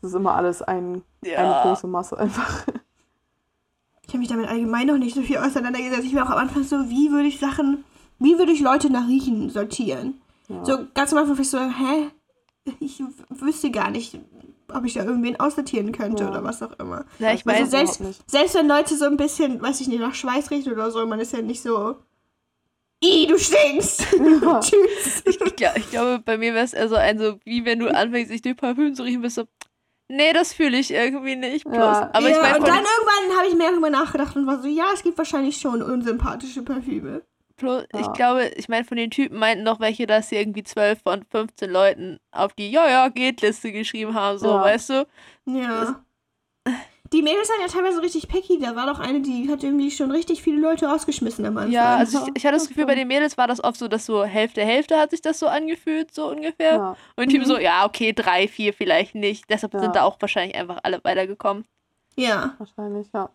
Das 0.00 0.10
ist 0.10 0.14
immer 0.16 0.34
alles 0.34 0.62
ein, 0.62 1.02
eine 1.22 1.32
Ja. 1.32 1.62
große 1.62 1.86
Masse 1.86 2.18
einfach. 2.18 2.64
Ich 4.02 4.08
habe 4.14 4.18
mich 4.20 4.28
damit 4.28 4.48
allgemein 4.48 4.86
noch 4.86 4.96
nicht 4.96 5.14
so 5.14 5.20
viel 5.22 5.36
auseinandergesetzt. 5.36 6.04
Ich 6.04 6.14
war 6.14 6.24
auch 6.26 6.30
am 6.30 6.38
Anfang 6.38 6.62
so, 6.62 6.88
wie 6.88 7.10
würde 7.10 7.28
ich 7.28 7.38
Sachen, 7.38 7.84
wie 8.18 8.38
würde 8.38 8.52
ich 8.52 8.60
Leute 8.60 8.90
nach 8.90 9.06
Riechen 9.06 9.50
sortieren? 9.50 10.20
Ja. 10.48 10.64
So 10.64 10.78
ganz 10.94 11.12
am 11.12 11.18
Anfang 11.18 11.36
war 11.36 11.42
ich 11.42 11.50
so, 11.50 11.58
hä? 11.58 12.08
Ich 12.80 13.02
wüsste 13.28 13.70
gar 13.70 13.90
nicht, 13.90 14.18
ob 14.72 14.84
ich 14.84 14.94
da 14.94 15.04
irgendwen 15.04 15.38
aussortieren 15.38 15.92
könnte 15.92 16.24
Ja. 16.24 16.30
oder 16.30 16.42
was 16.44 16.62
auch 16.62 16.72
immer. 16.78 17.04
Ja, 17.18 17.32
ich 17.34 17.44
weiß 17.44 17.60
Also 17.60 17.76
meine, 17.76 17.88
es 17.88 17.94
selbst, 17.98 18.30
selbst 18.30 18.54
wenn 18.54 18.68
Leute 18.68 18.96
so 18.96 19.04
ein 19.04 19.16
bisschen, 19.18 19.60
weiß 19.60 19.80
ich 19.82 19.88
nicht, 19.88 20.00
nach 20.00 20.14
Schweiß 20.14 20.50
riechen 20.50 20.72
oder 20.72 20.90
so, 20.90 21.04
man 21.06 21.20
ist 21.20 21.32
ja 21.34 21.42
nicht 21.42 21.60
so, 21.62 21.96
i, 23.04 23.26
du 23.26 23.38
stinkst. 23.38 24.06
Ja. 24.42 24.60
Tschüss. 24.60 25.22
ich, 25.24 25.56
glaub, 25.56 25.76
ich 25.76 25.90
glaube, 25.90 26.20
bei 26.24 26.36
mir 26.38 26.54
wäre 26.54 26.64
es 26.64 26.72
eher 26.72 26.88
so 26.88 26.96
ein, 26.96 27.18
so 27.18 27.38
wie 27.44 27.64
wenn 27.64 27.78
du 27.78 27.88
anfängst, 27.94 28.30
sich 28.30 28.42
durch 28.42 28.56
Parfüm 28.56 28.94
zu 28.94 29.02
riechen, 29.04 29.22
bist 29.22 29.36
so, 29.36 29.44
nee, 30.08 30.32
das 30.32 30.52
fühle 30.52 30.78
ich 30.78 30.90
irgendwie 30.92 31.36
nicht. 31.36 31.64
Plus. 31.64 31.76
Ja. 31.76 32.10
Aber 32.12 32.28
ja, 32.28 32.36
ich 32.36 32.42
meine, 32.42 32.58
und 32.58 32.66
dann 32.68 32.76
irgendwann 32.84 33.38
habe 33.38 33.48
ich 33.48 33.54
mehr 33.54 33.70
darüber 33.70 33.90
nachgedacht 33.90 34.34
und 34.36 34.46
war 34.46 34.60
so, 34.62 34.68
ja, 34.68 34.86
es 34.94 35.02
gibt 35.02 35.18
wahrscheinlich 35.18 35.58
schon 35.58 35.82
unsympathische 35.82 36.62
Parfüme. 36.62 37.22
Plus, 37.56 37.84
ich 37.92 38.06
Ja. 38.06 38.12
glaube, 38.12 38.46
ich 38.56 38.68
meine, 38.68 38.84
von 38.84 38.96
den 38.96 39.10
Typen 39.10 39.38
meinten 39.38 39.64
noch 39.64 39.80
welche, 39.80 40.06
dass 40.06 40.28
sie 40.28 40.36
irgendwie 40.36 40.62
12 40.62 41.00
von 41.02 41.24
15 41.28 41.68
Leuten 41.70 42.18
auf 42.30 42.52
die 42.52 42.70
Ja, 42.70 42.88
ja, 42.88 43.08
geht 43.08 43.40
Liste 43.42 43.72
geschrieben 43.72 44.14
haben, 44.14 44.38
so, 44.38 44.46
Ja. 44.48 44.62
weißt 44.62 44.90
du? 44.90 45.06
Ja. 45.46 46.04
Die 47.12 47.22
Mädels 47.22 47.48
waren 47.48 47.60
ja 47.62 47.68
teilweise 47.68 48.02
richtig 48.02 48.28
picky. 48.28 48.58
Da 48.58 48.76
war 48.76 48.86
doch 48.86 48.98
eine, 49.00 49.20
die 49.22 49.48
hat 49.50 49.64
irgendwie 49.64 49.90
schon 49.90 50.10
richtig 50.10 50.42
viele 50.42 50.60
Leute 50.60 50.86
rausgeschmissen 50.86 51.44
am 51.46 51.56
Anfang. 51.56 51.72
Ja, 51.72 51.96
also 51.96 52.18
ich, 52.18 52.26
Ja, 52.26 52.32
ich 52.36 52.44
hatte 52.44 52.54
das 52.54 52.62
das 52.64 52.68
Gefühl, 52.68 52.86
bei 52.86 52.94
den 52.94 53.08
Mädels 53.08 53.38
war 53.38 53.46
das 53.46 53.62
oft 53.64 53.78
so, 53.78 53.88
dass 53.88 54.04
so 54.04 54.24
Hälfte, 54.24 54.60
Hälfte 54.62 54.98
hat 54.98 55.10
sich 55.10 55.22
das 55.22 55.38
so 55.38 55.46
angefühlt, 55.46 56.12
so 56.14 56.28
ungefähr. 56.30 56.74
Ja. 56.74 56.96
Und 57.16 57.30
die 57.30 57.34
Typen 57.38 57.48
Mhm. 57.48 57.52
so, 57.54 57.58
ja, 57.58 57.86
okay, 57.86 58.12
drei, 58.12 58.46
vier 58.48 58.74
vielleicht 58.74 59.14
nicht. 59.14 59.48
Deshalb 59.48 59.72
Ja. 59.74 59.80
sind 59.80 59.96
da 59.96 60.02
auch 60.04 60.16
wahrscheinlich 60.20 60.56
einfach 60.56 60.78
alle 60.82 61.00
weitergekommen. 61.02 61.64
Ja. 62.16 62.54
Wahrscheinlich, 62.58 63.06
ja. 63.14 63.30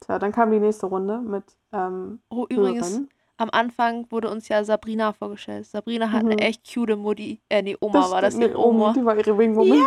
Tja, 0.00 0.18
dann 0.18 0.32
kam 0.32 0.50
die 0.50 0.60
nächste 0.60 0.86
Runde 0.86 1.18
mit 1.18 1.44
ähm, 1.72 2.20
Oh, 2.28 2.46
übrigens, 2.48 2.92
Hören. 2.92 3.08
am 3.38 3.48
Anfang 3.50 4.06
wurde 4.10 4.30
uns 4.30 4.48
ja 4.48 4.62
Sabrina 4.64 5.12
vorgestellt. 5.12 5.66
Sabrina 5.66 6.12
hat 6.12 6.22
Mhm. 6.24 6.30
eine 6.32 6.40
echt 6.42 6.72
cute 6.72 6.96
Mutti. 6.96 7.40
Äh, 7.48 7.62
nee, 7.62 7.76
Oma 7.80 8.10
war 8.10 8.20
das, 8.22 8.34
stimmt. 8.34 8.50
ihre 8.52 8.58
Nee, 8.58 8.64
Oma. 8.64 8.92
Die 8.94 9.04
war 9.04 9.16
ihre 9.16 9.36
Wing 9.38 9.56
Woman. 9.56 9.82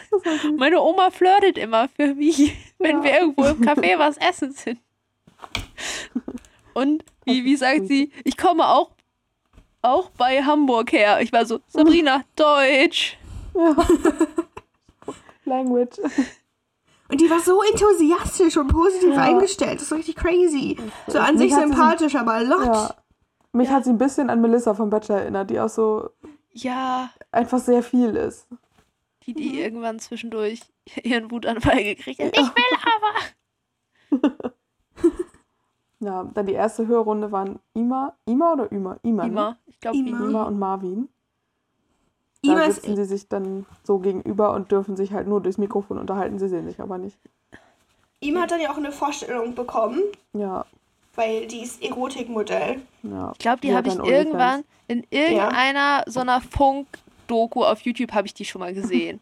Meine 0.56 0.80
Oma 0.80 1.10
flirtet 1.10 1.58
immer 1.58 1.88
für 1.88 2.14
mich, 2.14 2.54
wenn 2.78 2.98
Ja. 2.98 3.04
wir 3.04 3.20
irgendwo 3.20 3.44
im 3.44 3.60
Café 3.60 3.98
was 3.98 4.16
essen 4.18 4.52
sind. 4.52 4.78
Und 6.74 7.04
wie, 7.24 7.44
wie 7.44 7.56
sagt 7.56 7.86
sie, 7.88 8.10
ich 8.24 8.36
komme 8.36 8.66
auch, 8.66 8.90
auch 9.82 10.10
bei 10.10 10.42
Hamburg 10.42 10.92
her. 10.92 11.20
Ich 11.20 11.32
war 11.32 11.44
so, 11.44 11.60
Sabrina, 11.68 12.22
Deutsch. 12.36 13.18
Ja. 13.54 13.76
Language. 15.44 15.98
Und 17.08 17.20
die 17.20 17.28
war 17.28 17.40
so 17.40 17.60
enthusiastisch 17.62 18.56
und 18.56 18.68
positiv 18.68 19.10
Ja. 19.14 19.22
eingestellt. 19.22 19.74
Das 19.76 19.82
ist 19.82 19.92
richtig 19.92 20.16
crazy. 20.16 20.78
So 21.08 21.18
an 21.18 21.34
Mich 21.34 21.50
sich 21.50 21.52
hat 21.54 21.62
sie- 21.62 21.68
sympathisch, 21.68 22.14
aber 22.14 22.32
a 22.34 22.38
lot. 22.40 22.64
Ja. 22.66 22.94
Mich 23.52 23.68
hat 23.68 23.84
sie 23.84 23.90
ein 23.90 23.98
bisschen 23.98 24.30
an 24.30 24.40
Melissa 24.40 24.72
vom 24.72 24.88
Bachelor 24.88 25.18
erinnert, 25.20 25.50
die 25.50 25.60
auch 25.60 25.68
so 25.68 26.08
Ja, 26.52 27.10
einfach 27.30 27.58
sehr 27.58 27.82
viel 27.82 28.16
ist. 28.16 28.46
Die, 29.26 29.34
die 29.34 29.60
irgendwann 29.60 29.98
zwischendurch 29.98 30.60
ihren 31.02 31.30
Wutanfall 31.30 31.82
gekriegt 31.82 32.20
hat. 32.20 32.36
Ich 32.36 32.46
will 32.46 34.20
aber. 34.20 34.52
Ja, 36.00 36.24
dann 36.34 36.46
die 36.46 36.52
erste 36.54 36.88
Hörrunde 36.88 37.30
waren 37.30 37.60
Ima. 37.74 38.16
Ima 38.26 38.54
oder 38.54 38.72
Ima? 38.72 38.98
Ima. 39.04 39.22
Ne? 39.22 39.28
Immer. 39.30 39.56
Ich 39.66 39.78
glaube, 39.78 39.98
Ima. 39.98 40.18
Ima 40.18 40.42
und 40.44 40.58
Marvin. 40.58 41.08
Da 42.42 42.50
Ima 42.52 42.62
ist, 42.64 42.82
sitzen 42.82 42.96
sie 42.96 43.04
sich 43.04 43.28
dann 43.28 43.66
so 43.84 44.00
gegenüber 44.00 44.52
und 44.52 44.72
dürfen 44.72 44.96
sich 44.96 45.12
halt 45.12 45.28
nur 45.28 45.40
durchs 45.40 45.58
Mikrofon 45.58 45.98
unterhalten. 45.98 46.40
Sie 46.40 46.48
sehen 46.48 46.66
sich 46.66 46.80
aber 46.80 46.98
nicht. 46.98 47.16
Ima 48.18 48.40
hat 48.42 48.50
dann 48.50 48.60
ja 48.60 48.72
auch 48.72 48.78
eine 48.78 48.90
Vorstellung 48.90 49.54
bekommen, 49.54 50.00
Ja, 50.32 50.66
weil 51.14 51.46
die 51.46 51.62
ist 51.62 51.80
Erotikmodell. 51.80 52.80
ja. 53.04 53.30
Ich 53.32 53.38
glaube, 53.38 53.60
die 53.60 53.72
hat 53.72 53.86
habe 53.86 54.02
ich 54.02 54.10
irgendwann 54.10 54.64
in 54.88 55.06
irgendeiner 55.10 56.02
so 56.08 56.18
einer 56.18 56.40
Funk-Doku 57.32 57.64
auf 57.64 57.80
YouTube 57.82 58.12
habe 58.12 58.26
ich 58.26 58.34
die 58.34 58.44
schon 58.44 58.60
mal 58.60 58.74
gesehen. 58.74 59.20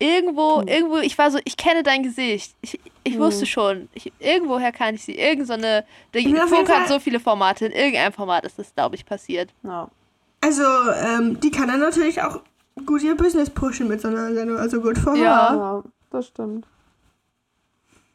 Irgendwo, 0.00 0.60
Hm. 0.60 0.68
irgendwo, 0.68 0.96
ich 0.98 1.16
war 1.18 1.30
so, 1.30 1.38
ich 1.44 1.56
kenne 1.56 1.82
dein 1.82 2.02
Gesicht. 2.04 2.54
Ich, 2.60 2.78
ich 3.04 3.14
Hm. 3.14 3.20
wusste 3.20 3.46
schon. 3.46 3.88
Ich, 3.94 4.12
irgendwoher 4.20 4.70
kann 4.72 4.94
ich 4.94 5.02
sie. 5.04 5.18
Irgend 5.18 5.46
so 5.46 5.54
eine. 5.54 5.84
Der 6.14 6.22
Funk 6.46 6.68
hat 6.68 6.88
so 6.88 7.00
viele 7.00 7.18
Formate. 7.20 7.66
In 7.66 7.72
irgendeinem 7.72 8.12
Format 8.12 8.44
ist 8.44 8.58
das, 8.58 8.72
glaube 8.74 8.94
ich, 8.94 9.04
passiert. 9.04 9.50
Ja. 9.64 9.88
Also, 10.40 10.62
ähm, 11.04 11.40
die 11.40 11.50
kann 11.50 11.66
dann 11.68 11.80
natürlich 11.80 12.22
auch 12.22 12.40
gut 12.86 13.02
ihr 13.02 13.16
Business 13.16 13.50
pushen 13.50 13.88
mit 13.88 14.00
so 14.00 14.06
einer 14.08 14.32
Sendung. 14.34 14.56
Also 14.58 14.80
gut 14.80 14.96
for 14.98 15.16
Ja. 15.16 15.54
ja, 15.56 15.82
das 16.10 16.28
stimmt. 16.28 16.64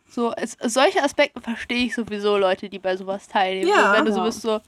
So, 0.09 0.31
es, 0.37 0.55
solche 0.61 1.03
Aspekte 1.03 1.41
verstehe 1.41 1.85
ich 1.85 1.95
sowieso, 1.95 2.37
Leute, 2.37 2.69
die 2.69 2.79
bei 2.79 2.95
sowas 2.95 3.27
teilnehmen. 3.27 3.67
Ja. 3.67 3.87
so, 3.87 3.97
wenn 3.97 4.05
du 4.05 4.11
so 4.13 4.19
Ja. 4.19 4.25
bist, 4.25 4.41
so, 4.41 4.61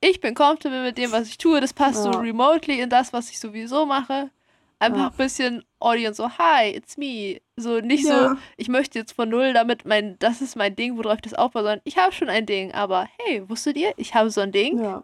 ich 0.00 0.20
bin 0.20 0.34
comfortable 0.34 0.82
mit 0.82 0.98
dem, 0.98 1.10
was 1.12 1.28
ich 1.28 1.38
tue, 1.38 1.60
das 1.60 1.72
passt 1.72 2.02
so 2.02 2.10
Ja. 2.10 2.18
remotely 2.20 2.80
in 2.80 2.90
das, 2.90 3.12
was 3.12 3.30
ich 3.30 3.38
sowieso 3.40 3.86
mache. 3.86 4.30
Einfach 4.78 4.98
Ja. 4.98 5.06
ein 5.08 5.16
bisschen 5.16 5.64
Audience, 5.80 6.16
so, 6.22 6.28
hi, 6.38 6.68
it's 6.70 6.96
me. 6.98 7.40
So, 7.56 7.80
nicht 7.80 8.04
Ja. 8.04 8.28
so, 8.34 8.36
ich 8.58 8.68
möchte 8.68 8.98
jetzt 8.98 9.12
von 9.12 9.28
null 9.30 9.54
damit 9.54 9.86
mein, 9.86 10.18
das 10.18 10.42
ist 10.42 10.54
mein 10.56 10.76
Ding, 10.76 10.98
worauf 10.98 11.14
ich 11.16 11.22
das 11.22 11.34
aufbaue, 11.34 11.62
sondern 11.62 11.80
ich 11.84 11.96
habe 11.96 12.12
schon 12.12 12.28
ein 12.28 12.44
Ding, 12.44 12.72
aber 12.72 13.08
hey, 13.18 13.48
wusstet 13.48 13.76
ihr, 13.78 13.94
ich 13.96 14.14
habe 14.14 14.30
so 14.30 14.42
ein 14.42 14.52
Ding. 14.52 14.78
Ja, 14.78 15.02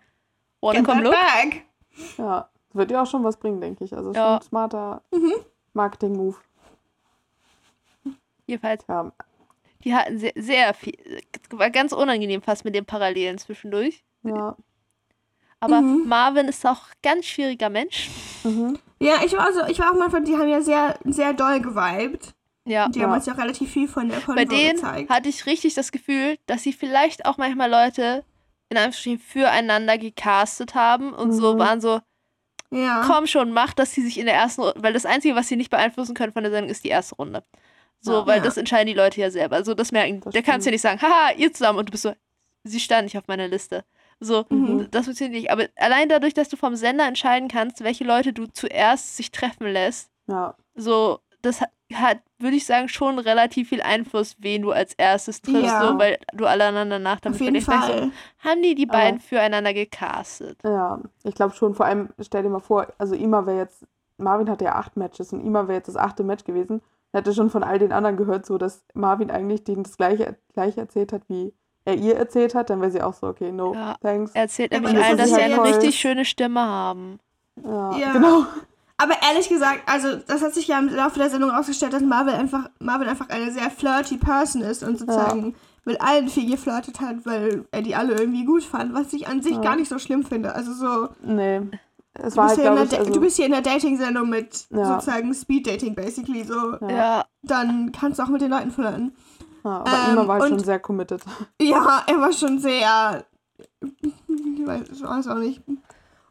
Wanna 0.60 0.80
Get 0.80 0.88
come 0.88 1.02
look? 1.02 1.12
bag. 1.12 1.62
ja. 2.18 2.48
Das 2.68 2.76
wird 2.78 2.90
ja 2.90 3.02
auch 3.02 3.06
schon 3.06 3.22
was 3.24 3.36
bringen, 3.38 3.60
denke 3.60 3.84
ich. 3.84 3.94
Also 3.94 4.12
Ja. 4.12 4.14
schon 4.14 4.36
ein 4.36 4.42
smarter 4.42 5.02
Marketing-Move. 5.74 6.36
Jedenfalls, 8.46 8.84
Ja, 8.88 9.12
die 9.84 9.94
hatten 9.94 10.18
sehr, 10.18 10.32
sehr 10.36 10.74
viel, 10.74 10.94
war 11.50 11.70
ganz 11.70 11.92
unangenehm 11.92 12.42
fast 12.42 12.64
mit 12.64 12.74
den 12.74 12.84
Parallelen 12.84 13.38
zwischendurch. 13.38 14.04
ja. 14.22 14.56
Aber 15.62 15.80
Mhm. 15.80 16.08
Marvin 16.08 16.48
ist 16.48 16.66
auch 16.66 16.82
ein 16.88 16.92
ganz 17.02 17.26
schwieriger 17.26 17.70
Mensch. 17.70 18.10
Mhm. 18.42 18.78
Ja, 19.00 19.16
ich 19.24 19.32
war, 19.36 19.52
so, 19.52 19.64
ich 19.66 19.78
war 19.78 19.92
auch 19.92 19.96
mal 19.98 20.10
von, 20.10 20.24
die 20.24 20.36
haben 20.36 20.48
ja 20.48 20.60
sehr, 20.60 20.98
sehr 21.04 21.32
doll 21.34 21.60
geweibt. 21.60 22.34
Ja. 22.64 22.88
Die 22.88 22.98
Ja. 22.98 23.06
haben 23.06 23.12
uns 23.14 23.26
ja 23.26 23.32
relativ 23.34 23.70
viel 23.72 23.86
von 23.88 24.08
der 24.08 24.20
Konvo 24.20 24.34
Bei 24.36 24.44
denen 24.44 24.74
gezeigt. 24.76 25.08
hatte 25.10 25.28
ich 25.28 25.46
richtig 25.46 25.74
das 25.74 25.92
Gefühl, 25.92 26.36
dass 26.46 26.62
sie 26.64 26.72
vielleicht 26.72 27.26
auch 27.26 27.36
manchmal 27.38 27.70
Leute 27.70 28.24
in 28.70 28.76
Anführungsstrichen 28.76 29.18
füreinander 29.20 29.98
gecastet 29.98 30.74
haben 30.74 31.12
und 31.12 31.32
so 31.32 31.54
Mhm. 31.54 31.58
waren 31.58 31.80
so, 31.80 32.00
ja. 32.70 33.02
komm 33.06 33.26
schon, 33.26 33.52
mach, 33.52 33.72
dass 33.74 33.92
sie 33.92 34.02
sich 34.02 34.18
in 34.18 34.26
der 34.26 34.34
ersten 34.34 34.62
Runde, 34.62 34.82
weil 34.82 34.92
das 34.92 35.04
Einzige, 35.06 35.34
was 35.36 35.46
sie 35.48 35.56
nicht 35.56 35.70
beeinflussen 35.70 36.14
können 36.14 36.32
von 36.32 36.42
der 36.42 36.50
Sendung, 36.52 36.70
ist 36.70 36.82
die 36.84 36.88
erste 36.88 37.14
Runde. 37.16 37.44
So, 38.00 38.12
Ja. 38.14 38.26
weil 38.26 38.38
Ja. 38.38 38.44
das 38.44 38.56
entscheiden 38.56 38.86
die 38.88 38.94
Leute 38.94 39.20
ja 39.20 39.30
selber. 39.30 39.56
Also 39.56 39.74
das 39.74 39.92
merken, 39.92 40.20
Das 40.22 40.32
der 40.32 40.42
kannst 40.42 40.66
ja 40.66 40.70
stimmt. 40.70 40.72
nicht 40.72 40.82
sagen, 40.82 41.02
haha, 41.02 41.32
ihr 41.36 41.52
zusammen 41.52 41.78
und 41.78 41.86
du 41.88 41.90
bist 41.92 42.02
so, 42.02 42.14
sie 42.64 42.80
stand 42.80 43.04
nicht 43.04 43.18
auf 43.18 43.28
meiner 43.28 43.46
Liste. 43.48 43.84
So, 44.24 44.44
Mhm. 44.50 44.88
das 44.90 45.06
funktioniert 45.06 45.34
nicht. 45.42 45.50
Aber 45.50 45.64
allein 45.76 46.08
dadurch, 46.08 46.32
dass 46.34 46.48
du 46.48 46.56
vom 46.56 46.76
Sender 46.76 47.06
entscheiden 47.06 47.48
kannst, 47.48 47.82
welche 47.82 48.04
Leute 48.04 48.32
du 48.32 48.46
zuerst 48.46 49.16
sich 49.16 49.30
treffen 49.32 49.66
lässt, 49.66 50.10
Ja. 50.28 50.54
so, 50.76 51.18
das 51.42 51.60
hat, 51.92 52.20
würde 52.38 52.56
ich 52.56 52.64
sagen, 52.64 52.88
schon 52.88 53.18
relativ 53.18 53.68
viel 53.70 53.82
Einfluss, 53.82 54.36
wen 54.38 54.62
du 54.62 54.70
als 54.70 54.94
erstes 54.94 55.42
triffst, 55.42 55.64
Ja. 55.64 55.88
so, 55.88 55.98
weil 55.98 56.18
du 56.32 56.46
alle 56.46 56.64
aneinander 56.64 56.98
nach 57.00 57.18
damit 57.20 57.40
Auf 57.40 57.44
jeden 57.44 57.60
Fall. 57.60 58.10
du, 58.10 58.12
haben 58.48 58.62
die 58.62 58.74
die 58.76 58.88
Aber- 58.88 58.98
beiden 58.98 59.18
füreinander 59.20 59.74
gecastet? 59.74 60.58
Ja, 60.64 61.00
ich 61.24 61.34
glaube 61.34 61.54
schon, 61.54 61.74
vor 61.74 61.86
allem, 61.86 62.10
stell 62.20 62.44
dir 62.44 62.48
mal 62.48 62.60
vor, 62.60 62.86
also 62.98 63.14
Ima 63.16 63.44
wäre 63.44 63.58
jetzt, 63.58 63.84
Marvin 64.18 64.48
hatte 64.48 64.64
ja 64.66 64.76
acht 64.76 64.96
Matches 64.96 65.32
und 65.32 65.44
Ima 65.44 65.66
wäre 65.66 65.78
jetzt 65.78 65.88
das 65.88 65.96
achte 65.96 66.22
Match 66.22 66.44
gewesen. 66.44 66.80
Er 67.10 67.18
hätte 67.20 67.34
schon 67.34 67.50
von 67.50 67.64
all 67.64 67.78
den 67.80 67.92
anderen 67.92 68.16
gehört, 68.16 68.46
so 68.46 68.56
dass 68.56 68.84
Marvin 68.94 69.30
eigentlich 69.30 69.64
denen 69.64 69.82
das 69.82 69.96
gleiche, 69.96 70.36
gleiche 70.54 70.80
erzählt 70.80 71.12
hat, 71.12 71.22
wie 71.28 71.52
er 71.84 71.94
ihr 71.96 72.16
erzählt 72.16 72.54
hat, 72.54 72.70
dann 72.70 72.80
wäre 72.80 72.90
sie 72.90 73.02
auch 73.02 73.14
so, 73.14 73.26
okay, 73.26 73.50
no, 73.52 73.74
Ja. 73.74 73.96
thanks. 74.02 74.32
Er 74.34 74.42
erzählt 74.42 74.72
Ja, 74.72 74.80
nämlich 74.80 75.02
allen, 75.04 75.16
dass 75.18 75.30
sie 75.30 75.36
ja 75.40 75.44
eine 75.46 75.64
richtig 75.64 75.94
schöne 75.96 76.24
Stimme 76.24 76.60
haben. 76.60 77.18
Ja, 77.64 77.96
Ja. 77.98 78.12
genau. 78.12 78.44
Aber 78.98 79.14
ehrlich 79.28 79.48
gesagt, 79.48 79.80
also 79.86 80.16
das 80.28 80.42
hat 80.42 80.54
sich 80.54 80.68
ja 80.68 80.78
im 80.78 80.88
Laufe 80.88 81.18
der 81.18 81.28
Sendung 81.28 81.50
rausgestellt, 81.50 81.92
dass 81.92 82.02
Marvel 82.02 82.34
einfach, 82.34 82.70
Marvel 82.78 83.08
einfach 83.08 83.28
eine 83.30 83.50
sehr 83.50 83.68
flirty 83.70 84.16
Person 84.16 84.62
ist 84.62 84.84
und 84.84 84.96
sozusagen 84.98 85.54
mit 85.84 86.00
allen 86.00 86.28
viel 86.28 86.48
geflirtet 86.48 87.00
hat, 87.00 87.26
weil 87.26 87.64
er 87.72 87.82
die 87.82 87.96
alle 87.96 88.14
irgendwie 88.14 88.44
gut 88.44 88.62
fand, 88.62 88.94
was 88.94 89.12
ich 89.12 89.26
an 89.26 89.42
sich 89.42 89.54
Ja. 89.56 89.60
gar 89.60 89.74
nicht 89.76 89.88
so 89.88 89.98
schlimm 89.98 90.22
finde. 90.24 90.54
Also 90.54 90.72
so, 90.72 91.08
Nee. 91.22 91.62
Es 92.14 92.34
du 92.34 92.36
war 92.36 92.48
bist, 92.48 92.58
halt, 92.58 92.60
hier 92.60 92.68
in 92.70 92.74
glaube 92.76 92.88
der 92.90 92.92
ich, 92.92 92.98
also, 93.00 93.12
du 93.14 93.20
bist 93.20 93.36
hier 93.36 93.46
in 93.46 93.52
der 93.52 93.62
Dating-Sendung 93.62 94.28
mit 94.28 94.66
Ja. 94.70 94.84
sozusagen 94.84 95.32
Speed-Dating 95.34 95.94
basically, 95.96 96.44
so, 96.44 96.76
Ja. 96.82 96.88
Ja, 96.90 97.24
dann 97.42 97.90
kannst 97.90 98.18
du 98.18 98.22
auch 98.22 98.28
mit 98.28 98.42
den 98.42 98.50
Leuten 98.50 98.70
flirten. 98.70 99.16
Ja, 99.64 99.70
aber 99.70 99.90
ähm, 99.90 100.12
Ima 100.12 100.26
war 100.26 100.34
halt 100.40 100.44
und- 100.44 100.58
schon 100.58 100.64
sehr 100.64 100.78
committed. 100.80 101.22
Ja, 101.60 102.02
er 102.06 102.20
war 102.20 102.32
schon 102.32 102.58
sehr. 102.58 103.24
Ich 103.80 104.66
weiß, 104.66 104.88
ich 104.92 105.02
weiß 105.02 105.28
auch 105.28 105.36
nicht. 105.38 105.62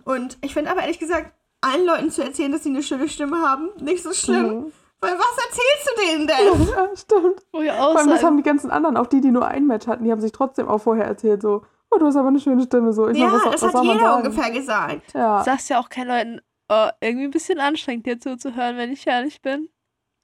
Und 0.04 0.38
ich 0.42 0.54
finde 0.54 0.72
aber 0.72 0.82
ehrlich 0.82 1.00
gesagt, 1.00 1.32
allen 1.62 1.86
Leuten 1.86 2.10
zu 2.12 2.24
erzählen, 2.24 2.52
dass 2.52 2.64
sie 2.64 2.70
eine 2.70 2.84
schöne 2.84 3.08
Stimme 3.08 3.38
haben, 3.42 3.70
nicht 3.80 4.04
so 4.04 4.14
schlimm. 4.14 4.48
Mhm. 4.66 4.72
Weil 5.00 5.14
was 5.18 5.46
erzählst 5.46 5.90
du 5.90 6.02
denen 6.06 6.28
denn? 6.28 6.68
Ja, 6.76 6.96
stimmt. 6.96 7.46
wo 7.52 7.62
ich 7.62 7.72
Vor 7.72 7.80
auch 7.88 7.96
allem, 7.96 8.10
das 8.10 8.24
haben 8.24 8.38
die 8.38 8.44
ganzen 8.44 8.70
anderen, 8.72 8.98
auch 8.98 9.08
die, 9.08 9.22
die 9.22 9.32
nur 9.32 9.48
ein 9.48 9.66
Match 9.68 9.88
hatten, 9.88 10.04
die 10.04 10.12
haben 10.12 10.22
sich 10.22 10.32
trotzdem 10.32 10.68
auch 10.68 10.80
vorher 10.80 11.06
erzählt, 11.06 11.42
so, 11.42 11.64
oh, 11.90 11.98
du 11.98 12.06
hast 12.06 12.16
aber 12.16 12.28
eine 12.30 12.40
schöne 12.40 12.62
Stimme, 12.64 12.94
so. 12.94 13.08
Ich 13.10 13.18
ja, 13.18 13.28
meine, 13.28 13.38
was, 13.38 13.44
das 13.44 13.54
was 13.54 13.62
hat 13.64 13.72
soll 13.74 13.84
man 13.86 13.96
jeder 13.98 14.08
sagen? 14.10 14.28
ungefähr 14.28 14.52
gesagt. 14.52 15.14
Ja. 15.14 15.44
sagst 15.44 15.70
ja 15.70 15.80
auch 15.80 15.90
keinen 15.90 16.08
Leuten, 16.08 16.42
oh, 16.70 16.90
irgendwie 17.00 17.26
ein 17.26 17.32
bisschen 17.32 17.60
anstrengend 17.60 18.06
dir 18.06 18.20
zuzuhören, 18.20 18.78
wenn 18.78 18.92
ich 18.92 19.06
ehrlich 19.08 19.42
bin. 19.42 19.70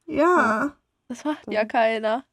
Ja. 0.05 0.73
Das 1.09 1.23
macht 1.25 1.39
Stimmt. 1.41 1.53
ja 1.55 1.65
keiner. 1.65 2.23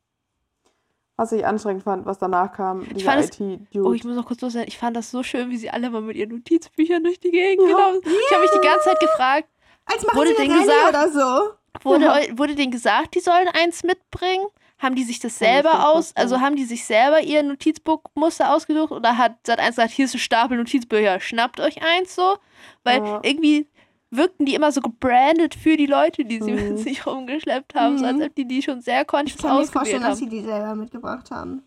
Was 1.17 1.31
ich 1.33 1.47
anstrengend 1.47 1.85
fand, 1.85 2.07
was 2.07 2.19
danach 2.19 2.53
kam, 2.53 2.85
dieser 2.93 3.13
fand 3.13 3.25
IT-Dude. 3.41 3.89
Oh, 3.89 3.93
ich 3.93 4.03
muss 4.05 4.17
noch 4.17 4.27
kurz 4.27 4.41
loswerden. 4.41 4.67
Ich 4.69 4.79
fand 4.79 4.97
das 4.97 5.11
so 5.13 5.23
schön, 5.23 5.49
wie 5.51 5.57
sie 5.57 5.71
alle 5.71 5.89
mal 5.91 6.01
mit 6.01 6.17
ihren 6.17 6.31
Notizbüchern 6.31 7.05
durch 7.05 7.21
die 7.21 7.31
Gegend 7.31 7.69
Ja. 7.71 7.77
gelaufen 7.77 8.01
sind. 8.03 8.15
Ich 8.27 8.33
habe 8.33 8.43
mich 8.43 8.51
die 8.51 8.67
ganze 8.67 8.85
Zeit 8.85 9.01
gefragt, 9.01 9.49
Als 9.87 10.03
Wurde 10.15 10.35
denen 10.35 10.59
gesagt- 10.61 10.89
oder 10.89 11.09
so. 11.11 11.51
wurde, 11.89 12.05
Ja. 12.07 12.39
wurde 12.39 12.55
denen 12.55 12.73
gesagt, 12.73 13.15
die 13.15 13.21
sollen 13.21 13.49
eins 13.49 13.85
mitbringen? 13.85 14.47
Haben 14.79 14.97
die 14.97 15.05
sich 15.05 15.21
das 15.21 15.33
ich 15.33 15.39
selber 15.39 15.89
aus, 15.89 16.07
vorstellen. 16.09 16.23
also 16.23 16.41
haben 16.41 16.57
die 16.57 16.65
sich 16.65 16.85
selber 16.85 17.21
ihr 17.21 17.43
Notizbuchmuster 17.43 18.53
ausgesucht 18.53 18.91
oder 18.93 19.17
hat 19.17 19.37
Sat1 19.47 19.69
gesagt, 19.69 19.91
hier 19.93 20.07
ist 20.07 20.15
ein 20.15 20.19
Stapel 20.19 20.57
Notizbücher, 20.57 21.21
schnappt 21.21 21.61
euch 21.61 21.81
eins 21.83 22.15
so? 22.15 22.39
Weil 22.83 22.99
Ja. 23.05 23.21
irgendwie 23.23 23.69
wirkten 24.17 24.47
die 24.47 24.55
immer 24.55 24.73
so 24.73 24.81
gebrandet 24.81 25.55
für 25.55 25.77
die 25.77 25.87
Leute, 25.87 26.25
die 26.25 26.41
sie 26.43 26.53
Mhm. 26.53 26.69
mit 26.69 26.79
sich 26.81 27.07
rumgeschleppt 27.07 27.75
haben, 27.75 27.99
so 27.99 28.05
als 28.07 28.17
Mhm. 28.17 28.23
ob 28.25 28.35
die 28.35 28.47
die 28.47 28.63
schon 28.63 28.81
sehr 28.81 29.03
Ich 29.03 29.07
conscious 29.07 29.41
kann 29.43 29.51
mir 29.51 29.57
ausgewählt 29.63 29.73
vorstellen, 29.73 30.03
dass 30.03 30.11
haben. 30.21 30.31
sie 30.31 30.37
die 30.37 30.43
selber 30.43 30.75
mitgebracht 30.75 31.31
haben. 31.31 31.63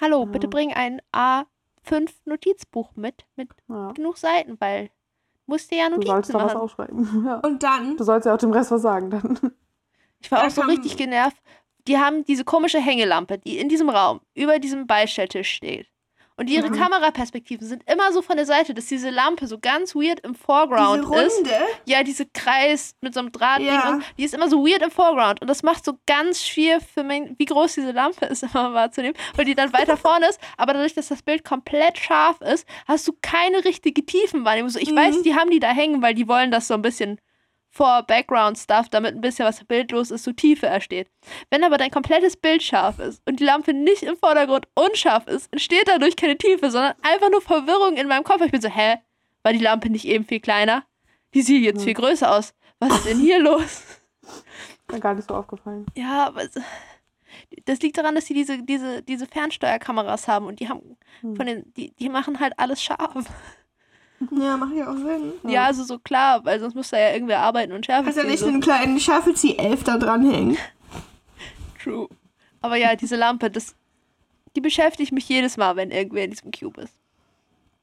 Hallo, 0.00 0.20
Ja. 0.20 0.24
bitte 0.26 0.48
bring 0.48 0.72
ein 0.72 1.00
A5 1.14 2.10
Notizbuch 2.24 2.90
mit, 2.96 3.24
mit 3.36 3.50
ja. 3.68 3.92
genug 3.92 4.16
Seiten, 4.18 4.56
weil 4.60 4.90
musst 5.46 5.70
dir 5.70 5.78
ja 5.78 5.88
Du 5.88 5.94
sollst 5.96 6.08
Notizen 6.08 6.32
da 6.32 6.38
was 6.44 6.52
machen. 6.54 6.62
aufschreiben. 6.62 7.24
Ja. 7.26 7.36
Und 7.40 7.62
dann, 7.62 7.96
Du 7.96 8.04
sollst 8.04 8.26
ja 8.26 8.34
auch 8.34 8.38
dem 8.38 8.52
Rest 8.52 8.70
was 8.70 8.82
sagen 8.82 9.10
dann. 9.10 9.38
Ich 10.20 10.30
war 10.30 10.40
Da 10.40 10.46
auch 10.46 10.50
so 10.50 10.62
richtig 10.62 10.96
genervt. 10.96 11.36
Die 11.88 11.98
haben 11.98 12.24
diese 12.24 12.44
komische 12.44 12.78
Hängelampe, 12.78 13.38
die 13.38 13.58
in 13.58 13.68
diesem 13.70 13.88
Raum 13.88 14.20
über 14.34 14.58
diesem 14.58 14.86
Beistelltisch 14.86 15.50
steht. 15.50 15.88
Und 16.40 16.48
ihre 16.48 16.70
Mhm. 16.70 16.74
Kameraperspektiven 16.76 17.66
sind 17.66 17.82
immer 17.86 18.12
so 18.14 18.22
von 18.22 18.36
der 18.36 18.46
Seite, 18.46 18.72
dass 18.72 18.86
diese 18.86 19.10
Lampe 19.10 19.46
so 19.46 19.58
ganz 19.58 19.94
weird 19.94 20.20
im 20.20 20.32
diese 20.32 20.42
Foreground 20.44 21.04
ist. 21.14 21.36
Runde. 21.36 21.50
Ja, 21.84 22.02
diese 22.02 22.24
Kreis 22.24 22.94
mit 23.02 23.12
so 23.12 23.20
einem 23.20 23.30
Drahtding. 23.30 23.66
Ja. 23.66 23.90
Und 23.90 24.04
die 24.16 24.24
ist 24.24 24.32
immer 24.32 24.48
so 24.48 24.64
weird 24.66 24.80
im 24.80 24.90
Foreground. 24.90 25.42
Und 25.42 25.48
das 25.48 25.62
macht 25.62 25.84
so 25.84 25.98
ganz 26.06 26.42
schwer 26.46 26.80
für 26.80 27.02
mich, 27.04 27.24
wie 27.36 27.44
groß 27.44 27.74
diese 27.74 27.90
Lampe 27.92 28.24
ist, 28.24 28.42
immer 28.54 28.72
wahrzunehmen. 28.72 29.14
Weil 29.36 29.44
die 29.44 29.54
dann 29.54 29.70
weiter 29.74 29.98
vorne 29.98 30.28
ist. 30.30 30.40
Aber 30.56 30.72
dadurch, 30.72 30.94
dass 30.94 31.08
das 31.08 31.22
Bild 31.22 31.44
komplett 31.44 31.98
scharf 31.98 32.40
ist, 32.40 32.66
hast 32.88 33.06
du 33.06 33.12
keine 33.20 33.62
richtige 33.66 34.02
Tiefenwahrnehmung. 34.06 34.70
So, 34.70 34.78
ich 34.78 34.92
Mhm. 34.92 34.96
weiß, 34.96 35.20
die 35.22 35.34
haben 35.34 35.50
die 35.50 35.60
da 35.60 35.68
hängen, 35.68 36.00
weil 36.00 36.14
die 36.14 36.26
wollen 36.26 36.50
das 36.50 36.68
so 36.68 36.72
ein 36.74 36.80
bisschen 36.80 37.20
vor 37.72 38.02
Background-Stuff, 38.02 38.88
damit 38.88 39.14
ein 39.14 39.20
bisschen 39.20 39.46
was 39.46 39.62
bildlos 39.64 40.10
ist, 40.10 40.24
so 40.24 40.32
Tiefe 40.32 40.66
ersteht. 40.66 41.08
Wenn 41.50 41.62
aber 41.64 41.78
dein 41.78 41.90
komplettes 41.90 42.36
Bild 42.36 42.62
scharf 42.62 42.98
ist 42.98 43.22
und 43.28 43.38
die 43.40 43.44
Lampe 43.44 43.72
nicht 43.72 44.02
im 44.02 44.16
Vordergrund 44.16 44.66
unscharf 44.74 45.26
ist, 45.28 45.52
entsteht 45.52 45.86
dadurch 45.86 46.16
keine 46.16 46.36
Tiefe, 46.36 46.70
sondern 46.70 46.94
einfach 47.02 47.30
nur 47.30 47.40
Verwirrung 47.40 47.96
in 47.96 48.08
meinem 48.08 48.24
Kopf. 48.24 48.42
Ich 48.42 48.50
bin 48.50 48.60
so, 48.60 48.68
hä? 48.68 48.96
War 49.42 49.52
die 49.52 49.58
Lampe 49.60 49.88
nicht 49.88 50.04
eben 50.04 50.24
viel 50.24 50.40
kleiner? 50.40 50.84
Die 51.32 51.42
sieht 51.42 51.62
jetzt 51.62 51.78
Hm. 51.78 51.84
viel 51.84 51.94
größer 51.94 52.30
aus. 52.34 52.52
Was 52.80 52.92
ist 52.94 53.06
denn 53.06 53.20
hier 53.20 53.38
los? 53.42 53.82
Mir 54.90 54.98
gar 55.00 55.14
nicht 55.14 55.28
so 55.28 55.34
aufgefallen. 55.36 55.86
Ja, 55.96 56.26
aber 56.26 56.42
das 57.64 57.80
liegt 57.80 57.96
daran, 57.96 58.16
dass 58.16 58.26
sie 58.26 58.34
diese, 58.34 58.62
diese, 58.62 59.02
diese 59.02 59.26
Fernsteuerkameras 59.26 60.26
haben 60.28 60.46
und 60.46 60.58
die 60.60 60.68
haben 60.68 60.96
Hm. 61.20 61.36
von 61.36 61.46
den, 61.46 61.72
die, 61.74 61.92
die 61.96 62.08
machen 62.08 62.40
halt 62.40 62.54
alles 62.58 62.82
scharf. 62.82 63.14
Ja, 64.30 64.56
macht 64.56 64.74
ja 64.74 64.90
auch 64.90 64.96
Sinn. 64.96 65.32
Ja, 65.44 65.64
also 65.64 65.82
so 65.84 65.98
klar, 65.98 66.44
weil 66.44 66.60
sonst 66.60 66.74
muss 66.74 66.90
da 66.90 66.98
ja 66.98 67.12
irgendwer 67.12 67.40
arbeiten 67.40 67.72
und. 67.72 67.86
Kannst 67.86 68.16
ja 68.16 68.22
ziehen, 68.22 68.30
nicht 68.30 68.40
so. 68.40 68.46
einen 68.46 68.60
kleinen 68.60 69.00
Schaffelzieh 69.00 69.56
11 69.56 69.84
da 69.84 69.96
dranhängen. 69.96 70.58
True. 71.82 72.08
Aber 72.60 72.76
ja, 72.76 72.94
diese 72.96 73.16
Lampe, 73.16 73.50
das, 73.50 73.74
die 74.54 74.60
beschäftigt 74.60 75.12
mich 75.12 75.26
jedes 75.28 75.56
Mal, 75.56 75.76
wenn 75.76 75.90
irgendwer 75.90 76.24
in 76.24 76.30
diesem 76.30 76.50
Cube 76.50 76.82
ist. 76.82 76.94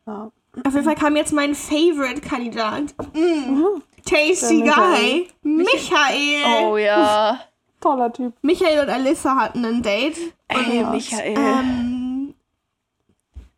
Ja. 0.05 0.31
Auf 0.63 0.73
jeden 0.73 0.85
Fall 0.85 0.95
kam 0.95 1.15
jetzt 1.15 1.33
mein 1.33 1.55
Favorite-Kandidat. 1.55 2.93
Mm. 3.13 3.81
Tasty 4.05 4.63
Der 4.63 4.73
Guy. 4.73 5.27
Michael. 5.43 6.63
Oh 6.65 6.77
ja. 6.77 7.39
Toller 7.81 8.11
Typ. 8.13 8.33
Michael 8.41 8.79
und 8.81 8.89
Alyssa 8.89 9.35
hatten 9.35 9.65
ein 9.65 9.83
Date. 9.83 10.17
Ey. 10.47 10.83
Michael. 10.83 11.35
Ähm, 11.37 12.33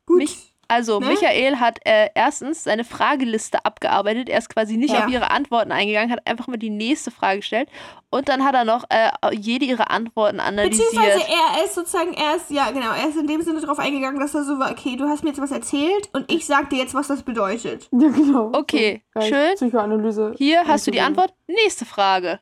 gut. 0.06 0.18
Mich- 0.18 0.49
Also, 0.69 0.99
Ne? 0.99 1.08
Michael 1.08 1.58
hat 1.58 1.79
äh, 1.86 2.10
erstens 2.15 2.63
seine 2.63 2.84
Frageliste 2.86 3.65
abgearbeitet. 3.65 4.29
Er 4.29 4.38
ist 4.38 4.49
quasi 4.49 4.77
nicht 4.77 4.93
Ja. 4.93 5.03
auf 5.05 5.10
ihre 5.12 5.32
Antworten 5.32 5.71
eingegangen, 5.71 6.12
hat 6.12 6.25
einfach 6.27 6.47
mal 6.47 6.58
die 6.58 6.69
nächste 6.69 7.12
Frage 7.12 7.39
gestellt. 7.39 7.67
Und 8.12 8.29
dann 8.29 8.45
hat 8.45 8.55
er 8.55 8.63
noch 8.65 8.86
äh, 8.89 9.10
jede 9.36 9.65
ihrer 9.65 9.91
Antworten 9.91 10.39
analysiert. 10.39 10.88
Beziehungsweise 10.91 11.25
er 11.27 11.65
ist 11.65 11.75
sozusagen, 11.75 12.13
er 12.13 12.36
ist, 12.38 12.49
ja 12.49 12.71
genau, 12.71 12.91
er 12.91 13.10
ist 13.10 13.17
in 13.17 13.27
dem 13.27 13.41
Sinne 13.41 13.60
darauf 13.62 13.79
eingegangen, 13.79 14.19
dass 14.19 14.34
er 14.34 14.43
so 14.45 14.58
war, 14.60 14.71
okay, 14.71 14.95
du 14.95 15.05
hast 15.10 15.23
mir 15.23 15.29
jetzt 15.32 15.41
was 15.41 15.51
erzählt 15.51 16.10
und 16.13 16.32
ich 16.32 16.45
sag 16.45 16.69
dir 16.69 16.77
jetzt, 16.77 16.93
was 16.93 17.08
das 17.08 17.23
bedeutet. 17.23 17.89
Ja, 17.99 18.08
genau. 18.10 18.51
Okay, 18.53 19.03
So, 19.15 19.21
schön. 19.21 19.55
Psychoanalyse. 19.55 20.34
Hier 20.38 20.63
hast 20.67 20.88
du 20.88 20.91
die. 20.91 21.01
Antwort. 21.01 21.34
Nächste 21.47 21.86
Frage. 21.86 22.39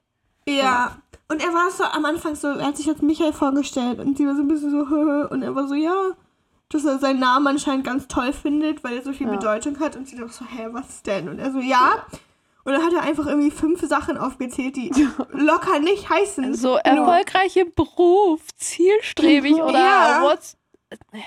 Ja. 0.47 0.97
Und 1.29 1.41
er 1.43 1.49
war 1.53 1.69
so 1.71 1.83
am 1.83 2.05
Anfang 2.05 2.35
so, 2.35 2.47
er 2.47 2.67
hat 2.67 2.77
sich 2.77 2.87
als 2.87 3.01
Michael 3.01 3.33
vorgestellt 3.33 3.99
und 3.99 4.17
sie 4.17 4.25
war 4.27 4.35
so 4.35 4.41
ein 4.41 4.47
bisschen 4.47 4.71
so, 4.71 4.77
und 5.33 5.43
er 5.43 5.53
war 5.55 5.67
so, 5.67 5.73
ja, 5.75 5.93
dass 6.69 6.86
er 6.86 6.99
seinen 6.99 7.19
Namen 7.19 7.47
anscheinend 7.47 7.86
ganz 7.86 8.08
toll 8.08 8.34
findet, 8.34 8.84
weil 8.84 8.97
er 8.97 9.03
so 9.03 9.13
viel 9.13 9.27
Ja. 9.27 9.34
Bedeutung 9.36 9.80
hat 9.80 9.95
und 9.95 10.08
sie 10.08 10.17
doch 10.17 10.32
so, 10.32 10.45
hä, 10.45 10.67
was 10.71 11.01
denn? 11.03 11.30
Und 11.30 11.39
er 11.39 11.51
so, 11.51 11.60
ja. 11.60 12.06
Und 12.65 12.73
dann 12.73 12.84
hat 12.84 12.91
er 12.91 13.01
einfach 13.03 13.25
irgendwie 13.27 13.51
fünf 13.51 13.82
Sachen 13.88 14.17
aufgezählt, 14.17 14.75
die 14.75 14.91
locker 15.32 15.80
nicht 15.80 16.10
heißen. 16.10 16.53
So 16.56 16.75
erfolgreich 16.75 17.56
im 17.56 17.71
Beruf, 17.73 18.41
zielstrebig 18.58 19.56
Ja. 19.58 19.63
oder 19.65 19.80
Ja. 19.80 20.21
what's. 20.23 20.58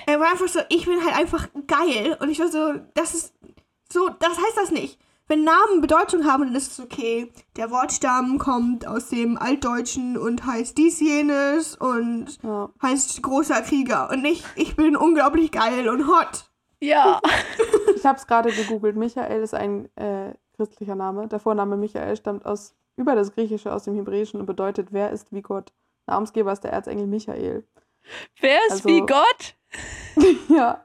Er 0.05 0.19
war 0.19 0.29
einfach 0.31 0.47
so, 0.47 0.59
ich 0.69 0.85
bin 0.85 1.03
halt 1.03 1.15
einfach 1.15 1.47
geil. 1.67 2.17
Und 2.19 2.29
ich 2.29 2.39
war 2.39 2.47
so, 2.47 2.73
das 2.93 3.13
ist 3.15 3.33
so, 3.91 4.09
das 4.09 4.37
heißt 4.37 4.57
das 4.57 4.71
nicht. 4.71 4.99
Wenn 5.27 5.43
Namen 5.45 5.79
Bedeutung 5.79 6.25
haben, 6.25 6.43
dann 6.43 6.55
ist 6.55 6.71
es 6.73 6.79
okay. 6.81 7.31
Der 7.55 7.71
Wortstamm 7.71 8.37
kommt 8.37 8.85
aus 8.85 9.07
dem 9.09 9.37
Altdeutschen 9.37 10.17
und 10.17 10.45
heißt 10.45 10.77
dies, 10.77 10.99
jenes 10.99 11.75
und 11.77 12.37
Ja. 12.43 12.69
heißt 12.81 13.21
großer 13.23 13.61
Krieger. 13.61 14.09
Und 14.09 14.21
nicht, 14.23 14.43
ich 14.55 14.75
bin 14.75 14.97
unglaublich 14.97 15.51
geil 15.51 15.87
und 15.89 16.07
hot. 16.07 16.49
Ja. 16.79 17.19
Ich 17.95 18.05
habe 18.07 18.17
es 18.17 18.25
gerade 18.25 18.51
gegoogelt. 18.51 18.95
Michael 18.95 19.43
ist 19.43 19.53
ein 19.53 19.87
äh, 19.95 20.33
christlicher 20.55 20.95
Name. 20.95 21.27
Der 21.27 21.39
Vorname 21.39 21.77
Michael 21.77 22.17
stammt 22.17 22.47
aus 22.47 22.73
über 22.95 23.13
das 23.13 23.31
Griechische 23.35 23.71
aus 23.71 23.83
dem 23.83 23.93
Hebräischen 23.93 24.39
und 24.39 24.47
bedeutet, 24.47 24.87
wer 24.89 25.11
ist 25.11 25.31
wie 25.31 25.43
Gott. 25.43 25.71
Namensgeber 26.07 26.51
ist 26.51 26.63
der 26.63 26.71
Erzengel 26.73 27.05
Michael. 27.05 27.63
Wer 28.39 28.57
ist 28.69 28.71
Also- 28.71 28.89
wie 28.89 29.01
Gott? 29.01 29.55
Ja. 30.49 30.83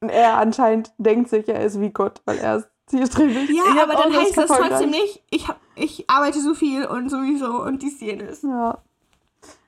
Und 0.00 0.08
er 0.08 0.38
anscheinend 0.38 0.92
denkt 0.96 1.28
sich, 1.28 1.46
er 1.48 1.60
ist 1.62 1.78
wie 1.78 1.90
Gott, 1.90 2.22
weil 2.24 2.38
er 2.38 2.56
ist 2.56 2.70
zielstrebig. 2.86 3.48
Ja, 3.50 3.62
Ich 3.68 3.80
hab 3.80 3.90
aber 3.90 4.02
dann 4.02 4.12
das 4.12 4.22
heißt 4.24 4.36
das 4.38 4.46
trotzdem 4.48 4.90
nicht, 4.90 5.22
ich, 5.30 5.48
hab, 5.48 5.58
ich 5.74 6.08
arbeite 6.08 6.40
so 6.40 6.54
viel 6.54 6.84
und 6.86 7.08
sowieso 7.10 7.62
und 7.62 7.82
dies, 7.82 8.00
jenes. 8.00 8.42
Ja. 8.42 8.78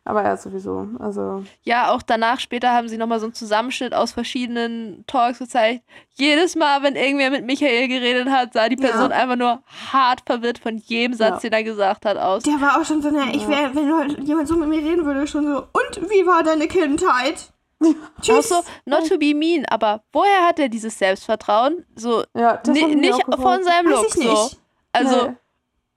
Aber 0.09 0.23
er 0.23 0.37
sowieso. 0.37 0.87
Also, 1.01 1.43
Ja, 1.65 1.91
auch 1.91 2.01
danach 2.01 2.39
später 2.39 2.71
haben 2.73 2.89
sie 2.89 2.97
nochmal 2.97 3.19
so 3.19 3.27
einen 3.27 3.35
Zusammenschnitt 3.35 3.93
aus 3.93 4.13
verschiedenen 4.13 5.03
Talks 5.09 5.41
gezeigt. 5.41 5.83
Jedes 6.15 6.55
Mal, 6.55 6.85
wenn 6.85 6.95
irgendwer 6.95 7.31
mit 7.31 7.45
Michael 7.45 7.89
geredet 7.89 8.29
hat, 8.31 8.53
sah 8.53 8.69
die 8.69 8.81
Ja. 8.81 8.89
Person 8.89 9.11
einfach 9.11 9.35
nur 9.35 9.63
hart 9.93 10.23
verwirrt 10.25 10.61
von 10.61 10.77
jedem 10.77 11.15
Satz, 11.17 11.43
Ja. 11.43 11.49
den 11.51 11.55
er 11.55 11.65
gesagt 11.65 12.05
hat, 12.07 12.19
aus. 12.19 12.45
Der 12.45 12.61
war 12.61 12.81
auch 12.81 12.85
schon 12.85 13.03
so, 13.03 13.11
na, 13.13 13.35
ich 13.35 13.49
wäre, 13.49 13.75
wenn 13.75 14.25
jemand 14.25 14.47
so 14.47 14.55
mit 14.57 14.69
mir 14.69 14.79
reden 14.79 15.05
würde, 15.05 15.27
schon 15.27 15.45
so, 15.45 15.57
und 15.73 16.09
wie 16.09 16.25
war 16.25 16.45
deine 16.45 16.69
Kindheit? 16.69 17.53
Auch 17.85 18.23
Tschüss. 18.23 18.49
so, 18.49 18.63
not 18.87 19.07
to 19.09 19.19
be 19.19 19.35
mean, 19.35 19.65
aber 19.67 20.03
woher 20.13 20.47
hat 20.47 20.59
er 20.59 20.69
dieses 20.69 20.99
Selbstvertrauen? 20.99 21.85
So, 21.95 22.25
ja, 22.35 22.57
das 22.57 22.81
hat 22.81 22.89
nicht 22.91 23.29
auch 23.29 23.41
von 23.41 23.63
seinem 23.65 23.87
Weiß 23.93 23.97
Look. 24.03 24.07
ich 24.09 24.15
nicht. 24.17 24.29
So. 24.31 24.51
Also, 24.93 25.35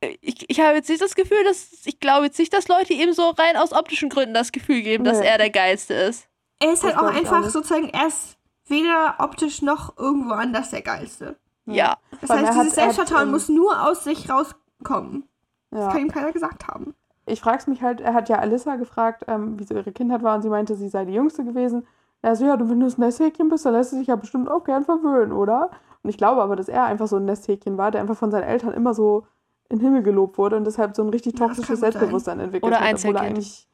Nee. 0.02 0.18
ich, 0.22 0.50
ich 0.50 0.60
habe 0.60 0.76
jetzt 0.76 0.90
nicht 0.90 1.02
das 1.02 1.16
Gefühl, 1.16 1.44
dass, 1.46 1.70
ich 1.86 2.00
glaube 2.00 2.26
jetzt 2.26 2.40
nicht, 2.40 2.54
dass 2.54 2.68
Leute 2.68 2.94
ihm 2.94 3.14
so 3.14 3.30
rein 3.30 3.56
aus 3.58 3.72
optischen 3.74 4.10
Gründen 4.10 4.34
das 4.34 4.52
Gefühl 4.52 4.82
geben, 4.82 5.04
dass 5.04 5.20
Nee. 5.20 5.28
er 5.28 5.38
der 5.38 5.50
Geilste 5.50 5.94
ist. 5.94 6.28
Er 6.60 6.74
ist 6.74 6.84
halt 6.84 6.96
Das 6.96 7.02
auch 7.02 7.10
ich 7.10 7.16
auch 7.16 7.18
einfach 7.20 7.40
nicht. 7.42 7.52
sozusagen 7.52 7.90
erst 7.90 8.38
weder 8.68 9.16
optisch 9.20 9.62
noch 9.62 9.98
irgendwo 9.98 10.34
anders 10.34 10.70
der 10.72 10.82
Geilste. 10.82 11.38
Ja. 11.66 11.98
Das 12.22 12.30
allem, 12.30 12.46
heißt, 12.46 12.58
er 12.58 12.64
dieses 12.64 12.78
hat- 12.78 12.84
er 12.84 12.88
hat, 12.90 12.96
Selbstvertrauen 12.96 13.28
ähm, 13.28 13.32
muss 13.32 13.48
nur 13.50 13.88
aus 13.88 14.04
sich 14.04 14.30
rauskommen. 14.30 15.28
Das 15.72 15.80
Ja. 15.82 15.92
kann 15.92 16.02
ihm 16.02 16.12
keiner 16.12 16.32
gesagt 16.34 16.68
haben. 16.68 16.94
Ich 17.30 17.42
frage 17.42 17.58
es 17.60 17.68
mich 17.68 17.82
halt, 17.82 18.02
er 18.02 18.14
hat 18.14 18.28
ja 18.30 18.38
Alissa 18.40 18.76
gefragt, 18.76 19.24
ähm, 19.28 19.60
wie 19.60 19.64
so 19.64 19.76
ihre 19.76 19.92
Kindheit 19.92 20.24
war 20.24 20.36
und 20.36 20.42
sie 20.42 20.50
meinte, 20.50 20.76
sie 20.76 20.90
sei 20.90 21.06
die 21.06 21.14
Jüngste 21.14 21.44
gewesen. 21.44 21.86
Er 22.22 22.36
so, 22.36 22.46
ja, 22.46 22.58
du, 22.58 22.70
wenn 22.70 22.80
du 22.80 22.86
das 22.86 22.98
Nesthäkchen 22.98 23.48
bist, 23.50 23.66
dann 23.66 23.74
lässt 23.74 23.94
du 23.94 23.98
dich 23.98 24.08
ja 24.08 24.16
bestimmt 24.16 24.50
auch 24.50 24.64
gern 24.64 24.84
verwöhnen, 24.84 25.32
oder? 25.32 25.70
Und 26.04 26.10
ich 26.10 26.18
glaube 26.18 26.42
aber, 26.42 26.56
dass 26.56 26.68
er 26.68 26.84
einfach 26.86 27.08
so 27.08 27.16
ein 27.18 27.26
Nesthäkchen 27.26 27.78
war, 27.78 27.92
der 27.92 28.02
einfach 28.02 28.18
von 28.18 28.32
seinen 28.32 28.44
Eltern 28.44 28.74
immer 28.74 28.94
so 28.94 29.26
in 29.70 29.78
den 29.80 29.86
Himmel 29.86 30.04
gelobt 30.04 30.38
wurde 30.38 30.58
und 30.58 30.66
deshalb 30.66 30.96
so 30.96 31.04
ein 31.04 31.10
richtig 31.10 31.34
Ja, 31.40 31.46
toxisches 31.46 31.68
gut 31.70 31.78
sein. 31.80 31.92
Selbstbewusstsein 31.92 32.40
entwickelt 32.40 32.70
Oder 32.72 32.80
hat, 32.82 32.88
Einzelkind. 32.88 33.22
eigentlich 33.24 33.68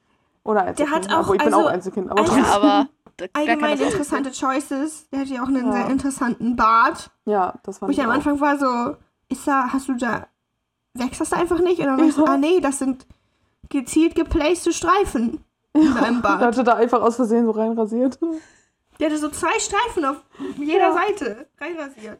oder 0.43 0.63
Einzelkind. 0.63 0.95
hat 0.95 1.09
ja, 1.09 1.17
auch- 1.17 1.21
obwohl 1.21 1.35
ich 1.37 1.43
bin 1.43 1.53
also- 1.53 1.65
auch 1.67 1.71
Einzelkind, 1.71 2.11
aber 2.11 2.21
also- 2.21 2.35
Ja, 2.37 2.45
aber 2.55 2.87
Allgemein 3.31 3.79
interessante 3.79 4.29
Choices. 4.31 5.09
Der 5.09 5.21
hat 5.21 5.27
ja 5.27 5.41
auch 5.41 5.47
einen 5.47 5.65
Ja. 5.67 5.71
sehr 5.71 5.87
interessanten 5.89 6.55
Bart. 6.57 7.09
ja, 7.23 7.53
das 7.63 7.77
fand 7.77 7.89
Wo 7.89 7.93
ich 7.93 8.03
am 8.03 8.09
auch. 8.09 8.15
Anfang 8.15 8.39
war 8.41 8.57
so, 8.59 8.97
ist 9.29 9.47
da, 9.47 9.69
hast 9.71 9.87
du 9.87 9.93
da, 9.93 10.27
wächst 10.93 11.21
das 11.21 11.29
da 11.29 11.37
einfach 11.37 11.59
nicht? 11.61 11.79
Und 11.79 11.85
dann 11.85 11.97
war 11.97 12.05
ich 12.05 12.13
so, 12.13 12.25
Ja. 12.25 12.33
ah 12.33 12.37
nee, 12.37 12.59
das 12.59 12.77
sind 12.79 13.07
gezielt 13.69 14.15
geplacete 14.15 14.73
Streifen 14.73 15.43
in 15.73 15.95
Er 15.97 16.11
Bart. 16.21 16.41
hatte 16.41 16.63
da 16.63 16.73
einfach 16.75 17.01
aus 17.01 17.15
Versehen 17.17 17.45
so 17.45 17.51
reinrasiert. 17.51 18.19
Der 18.99 19.07
hatte 19.09 19.17
so 19.17 19.29
zwei 19.29 19.59
Streifen 19.59 20.05
auf 20.05 20.17
jeder 20.57 20.77
Ja. 20.89 20.93
Seite 20.93 21.47
reinrasiert. 21.59 22.19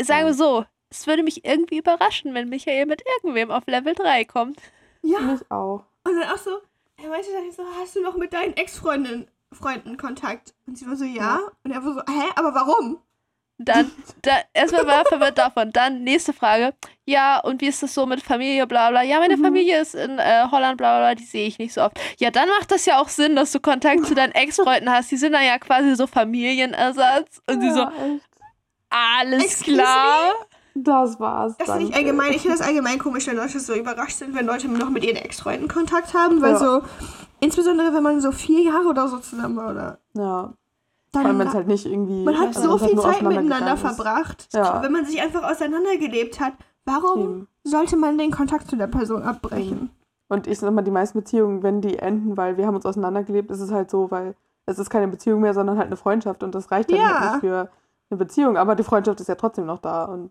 Sagen 0.00 0.26
wir 0.26 0.34
so, 0.34 0.64
es 0.90 1.06
würde 1.06 1.22
mich 1.22 1.44
irgendwie 1.44 1.78
überraschen, 1.78 2.34
wenn 2.34 2.48
Michael 2.48 2.86
mit 2.86 3.02
irgendwem 3.16 3.50
auf 3.50 3.64
Level 3.66 3.94
3 3.94 4.24
kommt. 4.24 4.60
Ja. 5.02 5.20
Mich 5.20 5.40
auch. 5.50 5.84
Und 6.04 6.16
dann 6.20 6.30
auch 6.30 6.38
so, 6.38 6.58
er 7.02 7.08
meinte 7.08 7.28
dann 7.32 7.50
so, 7.52 7.62
hast 7.80 7.96
du 7.96 8.02
noch 8.02 8.16
mit 8.16 8.32
deinen 8.32 8.54
Ex-Freundinnen 8.54 9.28
Freunden 9.52 9.96
Kontakt? 9.96 10.54
Und 10.66 10.76
sie 10.78 10.86
war 10.86 10.96
so, 10.96 11.04
ja. 11.04 11.40
Und 11.64 11.70
er 11.70 11.84
war 11.84 11.94
so, 11.94 12.00
hä, 12.00 12.30
aber 12.36 12.54
warum? 12.54 12.98
Dann, 13.58 13.90
da, 14.22 14.32
erstmal 14.52 14.86
war 14.86 14.98
er 15.00 15.04
verwirrt 15.04 15.38
davon. 15.38 15.70
Dann 15.72 16.02
nächste 16.02 16.32
Frage. 16.32 16.74
Ja, 17.06 17.38
und 17.40 17.60
wie 17.60 17.66
ist 17.68 17.82
das 17.82 17.94
so 17.94 18.04
mit 18.06 18.20
Familie, 18.22 18.66
bla 18.66 18.90
bla? 18.90 19.02
Ja, 19.02 19.18
meine 19.20 19.36
Mhm. 19.36 19.42
Familie 19.42 19.80
ist 19.80 19.94
in 19.94 20.18
äh, 20.18 20.44
Holland, 20.50 20.76
bla 20.78 20.98
bla, 20.98 21.14
die 21.14 21.24
sehe 21.24 21.46
ich 21.46 21.58
nicht 21.58 21.72
so 21.74 21.82
oft. 21.82 21.98
Ja, 22.18 22.30
dann 22.30 22.48
macht 22.48 22.70
das 22.70 22.84
ja 22.86 22.98
auch 23.00 23.08
Sinn, 23.08 23.36
dass 23.36 23.52
du 23.52 23.60
Kontakt 23.60 24.06
zu 24.06 24.14
deinen 24.14 24.32
Ex-Freunden 24.34 24.90
hast. 24.90 25.10
Die 25.10 25.16
sind 25.16 25.32
dann 25.32 25.44
ja 25.44 25.58
quasi 25.58 25.94
so 25.94 26.06
Familienersatz. 26.06 27.40
Und 27.48 27.60
sie 27.60 27.70
so, 27.70 27.80
Ja, 27.80 27.92
echt. 28.14 28.24
alles 28.90 29.44
Excuse 29.44 29.76
klar. 29.76 30.32
Das 30.76 31.20
war's. 31.20 31.56
Das 31.56 31.68
ist 31.68 31.74
nicht 31.76 31.94
danke. 31.94 32.08
allgemein, 32.08 32.32
ich 32.32 32.42
finde 32.42 32.58
das 32.58 32.66
allgemein 32.66 32.98
komisch, 32.98 33.28
wenn 33.28 33.36
Leute 33.36 33.60
so 33.60 33.74
überrascht 33.74 34.16
sind, 34.16 34.34
wenn 34.34 34.44
Leute 34.46 34.68
noch 34.68 34.90
mit 34.90 35.04
ihren 35.04 35.16
Ex-Freunden 35.16 35.68
Kontakt 35.68 36.14
haben, 36.14 36.42
weil 36.42 36.52
Ja. 36.54 36.58
so, 36.58 36.82
insbesondere 37.38 37.94
wenn 37.94 38.02
man 38.02 38.20
so 38.20 38.32
vier 38.32 38.62
Jahre 38.64 38.88
oder 38.88 39.06
so 39.06 39.18
zusammen 39.18 39.56
war, 39.56 39.70
oder? 39.70 39.98
Ja, 40.14 40.52
vor 41.20 41.24
allem, 41.24 41.38
wenn 41.38 41.46
es 41.46 41.52
Dann, 41.52 41.60
halt 41.60 41.68
nicht 41.68 41.86
irgendwie. 41.86 42.24
man 42.24 42.38
hat 42.38 42.48
also 42.56 42.62
so 42.62 42.80
halt 42.80 42.90
viel 42.90 43.00
Zeit 43.00 43.22
miteinander 43.22 43.76
verbracht. 43.76 44.48
Ja. 44.52 44.82
Wenn 44.82 44.92
man 44.92 45.04
sich 45.06 45.20
einfach 45.20 45.42
auseinandergelebt 45.50 46.40
hat, 46.40 46.52
warum 46.84 47.20
Eben. 47.20 47.48
sollte 47.64 47.96
man 47.96 48.18
den 48.18 48.30
Kontakt 48.30 48.68
zu 48.68 48.76
der 48.76 48.86
Person 48.88 49.22
abbrechen? 49.22 49.90
Und 50.28 50.46
ich 50.46 50.58
sag 50.58 50.72
mal, 50.72 50.82
die 50.82 50.90
meisten 50.90 51.18
Beziehungen, 51.18 51.62
wenn 51.62 51.80
die 51.80 51.98
enden, 51.98 52.36
weil 52.36 52.56
wir 52.56 52.66
haben 52.66 52.74
uns 52.74 52.86
auseinandergelebt, 52.86 53.50
ist 53.50 53.60
es 53.60 53.70
halt 53.70 53.90
so, 53.90 54.10
weil 54.10 54.34
es 54.66 54.78
ist 54.78 54.90
keine 54.90 55.08
Beziehung 55.08 55.40
mehr, 55.40 55.54
sondern 55.54 55.76
halt 55.76 55.86
eine 55.88 55.96
Freundschaft 55.96 56.42
und 56.42 56.54
das 56.54 56.70
reicht 56.70 56.90
dann 56.90 56.98
Ja. 56.98 57.20
halt 57.20 57.32
nicht 57.32 57.40
für 57.40 57.68
eine 58.10 58.18
Beziehung, 58.18 58.56
aber 58.56 58.74
die 58.74 58.82
Freundschaft 58.84 59.20
ist 59.20 59.28
ja 59.28 59.34
trotzdem 59.34 59.66
noch 59.66 59.78
da 59.78 60.04
und 60.06 60.30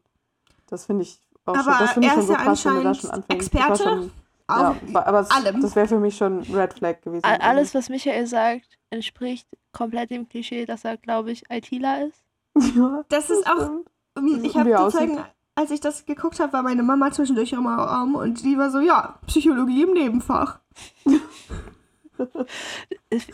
das 0.68 0.86
finde 0.86 1.04
ich 1.04 1.20
auch 1.46 1.56
schon, 1.56 1.68
Aber 1.68 1.80
das 1.80 1.92
finde 1.94 2.08
ich 2.08 2.12
er 2.12 2.14
schon 2.16 2.22
ist 2.22 2.28
so 2.28 2.34
ja 2.34 2.40
krass, 2.40 2.66
wenn 2.66 2.74
du 2.76 2.82
da 2.84 2.90
anscheinend 2.90 2.98
schon 3.02 3.10
anfängst. 3.12 3.54
Experte 3.54 3.84
schon, 3.84 4.12
Auf 4.48 4.76
ja, 4.92 5.06
aber 5.06 5.22
es, 5.22 5.32
allem. 5.32 5.62
das 5.62 5.76
wäre 5.76 5.88
für 5.88 6.00
mich 6.00 6.18
schon 6.18 6.40
Red 6.54 6.74
Flag 6.74 7.02
gewesen. 7.02 7.24
All- 7.24 7.38
Alles, 7.40 7.74
was 7.74 7.90
Michael 7.90 8.28
sagt, 8.28 8.78
entspricht 8.90 9.48
komplett 9.72 10.10
dem 10.12 10.28
Klischee, 10.28 10.66
dass 10.66 10.84
er, 10.86 10.98
glaube 10.98 11.32
ich, 11.32 11.44
ITler 11.50 12.08
ist. 12.08 12.24
ja, 12.76 13.04
Das 13.10 13.30
ist 13.30 13.48
auch, 13.48 13.70
stimmt. 14.12 14.46
ich 14.46 14.56
habe 14.58 14.72
er 14.72 14.78
sozusagen, 14.80 15.18
als 15.56 15.72
ich 15.72 15.80
das 15.80 16.06
geguckt 16.06 16.40
habe, 16.40 16.52
war 16.54 16.62
meine 16.64 16.84
Mama 16.84 17.12
zwischendurch 17.12 17.54
im 17.54 17.66
Raum 17.68 18.16
und 18.16 18.44
die 18.44 18.58
war 18.58 18.70
so, 18.70 18.80
ja, 18.80 19.18
Psychologie 19.28 19.84
im 19.84 19.94
Nebenfach. 19.94 20.60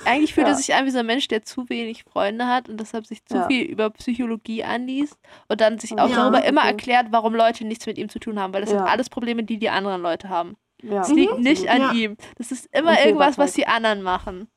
Eigentlich 0.05 0.33
fühlt 0.33 0.47
er 0.47 0.51
Ja. 0.53 0.57
sich 0.57 0.73
an 0.73 0.85
wie 0.85 0.89
so 0.91 0.99
ein 0.99 1.05
Mensch, 1.05 1.27
der 1.27 1.43
zu 1.43 1.67
wenig 1.69 2.03
Freunde 2.05 2.47
hat 2.47 2.69
und 2.69 2.79
deshalb 2.79 3.05
sich 3.05 3.25
zu 3.25 3.35
Ja. 3.37 3.47
viel 3.47 3.65
über 3.65 3.89
Psychologie 3.89 4.63
anliest 4.63 5.17
und 5.47 5.59
dann 5.61 5.79
sich 5.79 5.91
Ja, 5.91 6.05
auch 6.05 6.09
darüber 6.09 6.43
immer 6.45 6.61
okay. 6.61 6.69
erklärt, 6.71 7.07
warum 7.11 7.35
Leute 7.35 7.65
nichts 7.65 7.85
mit 7.85 7.97
ihm 7.97 8.09
zu 8.09 8.19
tun 8.19 8.39
haben, 8.39 8.53
weil 8.53 8.61
das 8.61 8.71
Ja. 8.71 8.79
sind 8.79 8.87
alles 8.87 9.09
Probleme, 9.09 9.43
die 9.43 9.57
die 9.57 9.69
anderen 9.69 10.01
Leute 10.01 10.29
haben. 10.29 10.55
Ja, 10.81 11.01
Es 11.01 11.09
liegt 11.09 11.31
absolut. 11.31 11.43
nicht 11.43 11.69
an 11.69 11.81
Ja. 11.81 11.91
ihm. 11.91 12.17
Das 12.37 12.51
ist 12.51 12.67
immer 12.71 12.91
Und 12.91 12.99
irgendwas, 13.05 13.37
was 13.37 13.53
die 13.53 13.67
anderen 13.67 14.01
machen. 14.01 14.47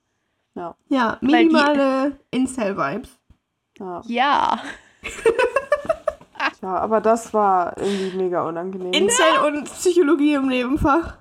Ja, 0.55 0.77
die- 1.21 1.27
minimale 1.27 2.19
Incel-Vibes. 2.31 3.09
Ja. 3.79 4.03
Ja. 4.07 4.61
ja, 6.63 6.69
aber 6.77 7.01
das 7.01 7.33
war 7.35 7.77
irgendwie 7.79 8.17
mega 8.17 8.47
unangenehm. 8.47 8.93
Incel 8.93 9.25
und 9.47 9.65
Psychologie 9.65 10.35
im 10.35 10.47
Nebenfach. 10.49 11.17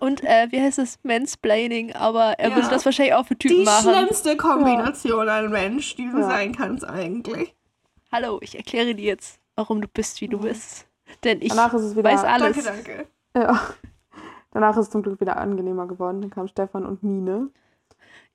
Und 0.00 0.24
äh, 0.24 0.48
wie 0.50 0.60
heißt 0.60 0.78
es? 0.78 0.98
Mansplaining, 1.02 1.92
aber 1.94 2.38
er 2.38 2.50
Ja. 2.50 2.56
würde 2.56 2.68
das 2.70 2.84
wahrscheinlich 2.84 3.14
auch 3.14 3.26
für 3.26 3.36
Typen 3.36 3.58
Die 3.58 3.64
machen. 3.64 3.90
schlimmste 3.94 4.36
Kombination 4.36 5.28
an 5.28 5.50
Mensch, 5.50 5.94
die 5.96 6.10
du 6.10 6.18
Ja. 6.18 6.24
sein 6.28 6.54
kannst 6.54 6.84
eigentlich. 6.84 7.54
Hallo, 8.10 8.38
ich 8.42 8.56
erkläre 8.56 8.94
dir 8.94 9.04
jetzt, 9.04 9.38
warum 9.56 9.80
du 9.82 9.88
bist, 9.88 10.20
wie 10.22 10.28
du 10.28 10.38
bist. 10.40 10.86
Denn 11.22 11.40
ich 11.42 11.50
Danach 11.50 11.74
ist 11.74 11.82
es 11.82 11.96
wieder 11.96 12.10
weiß 12.10 12.24
alles. 12.24 12.64
Danke, 12.64 12.82
danke. 12.92 13.06
Ja. 13.36 13.60
Danach 14.52 14.76
ist 14.76 14.86
es 14.86 14.90
zum 14.90 15.02
Glück 15.02 15.20
wieder 15.20 15.36
angenehmer 15.36 15.86
geworden. 15.86 16.20
Dann 16.20 16.30
kam 16.30 16.48
Stefan 16.48 16.84
und 16.86 17.02
Mine. 17.02 17.50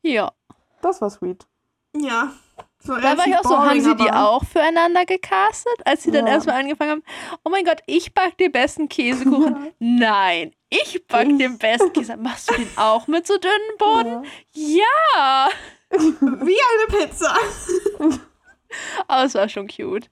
Ja. 0.01 0.31
Das 0.81 1.01
war 1.01 1.09
sweet. 1.09 1.45
Ja. 1.95 2.31
So 2.79 2.95
Da 2.95 3.17
war 3.17 3.25
ich 3.27 3.35
auch 3.35 3.43
so, 3.43 3.57
haben 3.57 3.65
boring, 3.67 3.81
sie 3.81 3.95
die 3.95 4.11
auch 4.11 4.43
füreinander 4.45 5.05
gecastet, 5.05 5.73
als 5.85 6.03
sie 6.03 6.11
dann 6.11 6.27
Ja. 6.27 6.33
erstmal 6.33 6.59
angefangen 6.61 6.91
haben, 6.91 7.03
oh 7.43 7.49
mein 7.49 7.65
Gott, 7.65 7.81
ich 7.87 8.13
back 8.13 8.37
den 8.37 8.51
besten 8.51 8.87
Käsekuchen. 8.89 9.71
Nein, 9.79 10.53
ich 10.69 11.05
back 11.07 11.27
den 11.39 11.57
besten 11.57 11.91
Käse. 11.93 12.15
Machst 12.17 12.51
du 12.51 12.55
den 12.55 12.69
auch 12.77 13.07
mit 13.07 13.25
so 13.25 13.37
dünnen 13.37 13.77
Boden? 13.79 14.25
Ja. 14.53 15.49
Wie 15.89 16.57
eine 16.61 17.05
Pizza. 17.05 17.35
Aber 19.07 19.23
es 19.23 19.33
war 19.33 19.49
schon 19.49 19.67
cute. 19.67 20.09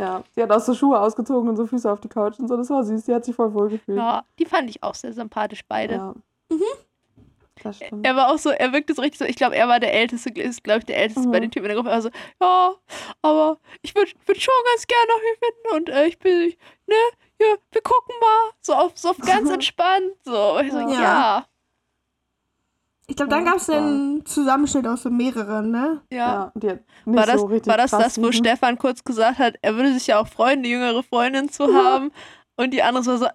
Ja, 0.00 0.22
sie 0.34 0.42
hat 0.42 0.50
auch 0.50 0.60
so 0.60 0.74
Schuhe 0.74 0.98
ausgezogen 0.98 1.48
und 1.50 1.56
so 1.56 1.66
Füße 1.66 1.90
auf 1.90 2.00
die 2.00 2.08
Couch 2.08 2.38
und 2.38 2.48
so. 2.48 2.56
Das 2.56 2.70
war 2.70 2.82
süß. 2.82 3.04
Sie 3.04 3.14
hat 3.14 3.24
sich 3.24 3.34
voll 3.36 3.52
wohl 3.52 3.68
gefühlt. 3.68 3.98
Ja, 3.98 4.24
die 4.38 4.46
fand 4.46 4.70
ich 4.70 4.82
auch 4.82 4.94
sehr 4.94 5.12
sympathisch, 5.12 5.60
beide. 5.68 5.94
Ja. 5.94 6.14
Mhm. 6.50 6.62
Das 7.62 7.76
stimmt. 7.76 8.06
Er 8.06 8.16
war 8.16 8.30
auch 8.32 8.38
so, 8.38 8.48
er 8.48 8.72
wirkte 8.72 8.94
so 8.94 9.02
richtig 9.02 9.18
so, 9.18 9.26
ich 9.26 9.36
glaube, 9.36 9.54
er 9.54 9.68
war 9.68 9.80
der 9.80 9.92
Älteste, 9.92 10.30
ist, 10.30 10.64
glaube 10.64 10.78
ich, 10.78 10.86
der 10.86 10.96
Älteste 10.96 11.28
Mhm. 11.28 11.32
bei 11.32 11.40
den 11.40 11.50
Typen 11.50 11.66
in 11.66 11.68
der 11.68 11.76
Gruppe. 11.76 11.90
Er 11.90 11.96
war 11.96 12.02
so, 12.02 12.10
ja, 12.40 12.72
aber 13.20 13.58
ich 13.82 13.94
würde 13.94 14.10
würd 14.24 14.40
schon 14.40 14.54
ganz 14.72 14.86
gerne 14.86 15.06
noch 15.08 15.20
hier 15.20 15.36
finden 15.38 15.76
und 15.76 15.88
äh, 15.94 16.06
ich 16.06 16.18
bin, 16.18 16.54
ne, 16.86 16.94
ja, 17.38 17.54
wir 17.70 17.82
gucken 17.82 18.14
mal. 18.18 18.52
So 18.62 18.72
auf, 18.74 18.92
so 18.94 19.10
auf 19.10 19.18
ganz 19.18 19.50
entspannt. 19.50 20.12
So, 20.24 20.58
ich 20.60 20.72
so 20.72 20.78
Ja. 20.78 20.90
ja. 20.90 21.46
Ich 23.10 23.16
glaube, 23.16 23.30
dann 23.30 23.44
gab 23.44 23.56
es 23.56 23.68
einen 23.68 24.24
Zusammenschnitt 24.24 24.86
aus 24.86 25.02
so 25.02 25.10
mehreren, 25.10 25.72
ne? 25.72 26.00
ja. 26.12 26.16
Ja, 26.16 26.52
die 26.54 26.70
hat 26.70 26.80
nicht 27.04 27.18
War 27.18 27.26
das, 27.26 27.40
so 27.40 27.46
richtig 27.46 27.68
war 27.68 27.76
das, 27.76 27.90
das, 27.90 28.22
wo. 28.22 28.30
Stefan 28.30 28.78
kurz 28.78 29.02
gesagt 29.02 29.40
hat, 29.40 29.54
er 29.62 29.74
würde 29.74 29.92
sich 29.92 30.06
ja 30.06 30.20
auch 30.20 30.28
freuen, 30.28 30.60
eine 30.60 30.68
jüngere 30.68 31.02
Freundin 31.02 31.48
zu 31.48 31.74
haben? 31.74 32.12
Und 32.54 32.72
die 32.72 32.84
andere 32.84 33.02
so, 33.02 33.16
so 33.16 33.24
äh, 33.24 33.30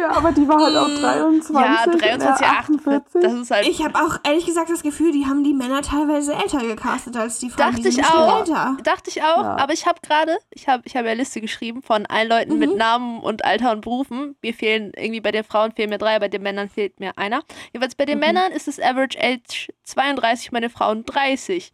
Ja, 0.00 0.10
aber 0.16 0.32
die 0.32 0.46
war 0.48 0.58
halt 0.64 0.76
auch 0.76 0.88
Mm, 0.88 1.00
23. 1.00 1.54
ja, 1.54 1.84
und 1.84 2.02
er 2.02 2.18
23, 2.18 2.46
48. 2.46 3.22
Das 3.22 3.32
ist 3.32 3.50
halt, 3.50 3.66
Ich 3.68 3.84
habe 3.84 3.98
auch 3.98 4.16
ehrlich 4.24 4.46
gesagt 4.46 4.70
das 4.70 4.82
Gefühl, 4.82 5.12
die 5.12 5.26
haben 5.26 5.44
die 5.44 5.52
Männer 5.54 5.82
teilweise 5.82 6.34
älter 6.34 6.58
gecastet 6.58 7.16
als 7.16 7.38
die 7.38 7.50
Frauen. 7.50 7.72
Dachte 7.72 7.82
die 7.82 7.88
ich 7.88 8.04
auch. 8.04 8.38
älter. 8.40 8.76
dachte 8.82 9.10
ich 9.10 9.22
auch, 9.22 9.42
Ja. 9.42 9.56
aber 9.56 9.72
ich 9.72 9.86
habe 9.86 10.00
gerade, 10.02 10.36
ich 10.50 10.68
habe 10.68 10.82
ich 10.86 10.96
hab 10.96 11.04
ja 11.04 11.10
eine 11.12 11.20
Liste 11.20 11.40
geschrieben 11.40 11.82
von 11.82 12.06
allen 12.06 12.28
Leuten 12.28 12.58
mit 12.58 12.70
Mhm. 12.72 12.76
Namen 12.76 13.20
und 13.20 13.44
Alter 13.44 13.72
und 13.72 13.80
Berufen. 13.82 14.36
Mir 14.42 14.54
fehlen 14.54 14.92
irgendwie 14.96 15.20
bei 15.20 15.32
den 15.32 15.44
Frauen 15.44 15.72
fehlen 15.72 15.90
mir 15.90 15.98
drei, 15.98 16.18
bei 16.18 16.28
den 16.28 16.42
Männern 16.42 16.68
fehlt 16.68 17.00
mir 17.00 17.16
einer. 17.18 17.42
Jedenfalls 17.72 17.94
bei 17.94 18.04
den 18.04 18.18
Mhm. 18.18 18.24
Männern 18.24 18.52
ist 18.52 18.66
das 18.68 18.80
Average 18.80 19.18
Age 19.20 19.68
32, 19.84 20.50
bei 20.50 20.60
den 20.60 20.70
Frauen 20.70 21.04
30. 21.04 21.72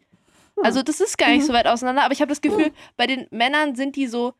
Hm. 0.56 0.64
Also 0.64 0.82
das 0.82 1.00
ist 1.00 1.16
gar 1.18 1.28
nicht 1.28 1.42
Mhm. 1.42 1.46
so 1.46 1.52
weit 1.52 1.66
auseinander, 1.66 2.02
aber 2.04 2.12
ich 2.12 2.20
habe 2.20 2.28
das 2.30 2.40
Gefühl, 2.40 2.70
bei 2.96 3.06
den 3.06 3.26
Männern 3.30 3.74
sind 3.76 3.96
die 3.96 4.06
so, 4.06 4.34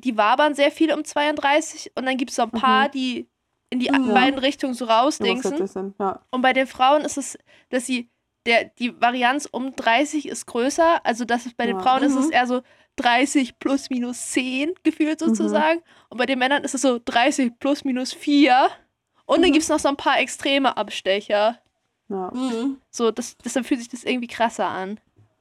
die 0.00 0.16
wabern 0.16 0.54
sehr 0.54 0.70
viel 0.70 0.92
um 0.92 1.04
32 1.04 1.92
und 1.94 2.06
dann 2.06 2.16
gibt 2.16 2.30
es 2.30 2.36
so 2.36 2.42
ein 2.42 2.50
paar, 2.50 2.88
Mhm. 2.88 2.90
die 2.92 3.28
in 3.70 3.78
die 3.80 3.90
Mhm. 3.90 4.12
beiden 4.14 4.38
Richtungen 4.38 4.74
so 4.74 4.84
rausdingsen. 4.86 5.94
ja. 6.00 6.20
Und 6.30 6.42
bei 6.42 6.52
den 6.52 6.66
Frauen 6.66 7.02
ist 7.02 7.16
es, 7.18 7.38
dass 7.68 7.86
sie, 7.86 8.08
der, 8.46 8.64
die 8.64 9.00
Varianz 9.00 9.46
um 9.50 9.76
30 9.76 10.26
ist 10.26 10.46
größer. 10.46 11.04
Also 11.04 11.24
das 11.24 11.46
ist, 11.46 11.56
bei 11.56 11.66
den 11.66 11.76
Ja. 11.76 11.82
Frauen 11.82 12.02
ist 12.02 12.14
Mhm. 12.14 12.20
es 12.20 12.30
eher 12.30 12.46
so 12.46 12.62
30 12.96 13.58
plus 13.60 13.88
minus 13.90 14.26
10 14.32 14.74
gefühlt 14.82 15.20
sozusagen. 15.20 15.82
Und 16.08 16.18
bei 16.18 16.26
den 16.26 16.38
Männern 16.38 16.64
ist 16.64 16.74
es 16.74 16.82
so 16.82 16.98
30 17.04 17.58
plus 17.60 17.84
minus 17.84 18.12
4. 18.12 18.68
Und 19.26 19.42
dann 19.42 19.50
Mhm. 19.50 19.52
gibt 19.52 19.62
es 19.62 19.68
noch 19.68 19.78
so 19.78 19.88
ein 19.88 19.96
paar 19.96 20.18
extreme 20.18 20.76
Abstecher. 20.76 21.58
ja. 22.08 22.30
Mhm. 22.34 22.78
So, 22.90 23.12
das, 23.12 23.36
deshalb 23.38 23.66
fühlt 23.66 23.78
sich 23.78 23.88
das 23.88 24.02
irgendwie 24.02 24.26
krasser 24.26 24.66
an. 24.66 24.98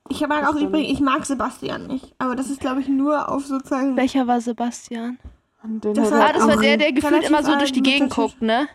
Ich 0.09 0.19
mag 0.27 0.41
Das 0.41 0.49
auch 0.49 0.59
übrigens, 0.59 0.91
ich 0.91 0.99
mag 0.99 1.25
Sebastian 1.25 1.87
nicht. 1.87 2.13
Aber 2.17 2.35
das 2.35 2.49
ist, 2.49 2.59
glaube 2.59 2.81
ich, 2.81 2.87
nur 2.87 3.29
auf 3.29 3.45
sozusagen. 3.45 3.95
Welcher 3.95 4.27
war 4.27 4.41
Sebastian? 4.41 5.19
Das 5.81 6.11
war- 6.11 6.29
Ah, 6.29 6.33
das 6.33 6.47
war 6.47 6.57
der, 6.57 6.77
der 6.77 6.91
gefühlt 6.93 7.23
immer 7.27 7.43
so 7.43 7.55
durch 7.57 7.71
die 7.71 7.83
Gegend 7.83 8.13
guckt, 8.13 8.41
ne? 8.41 8.67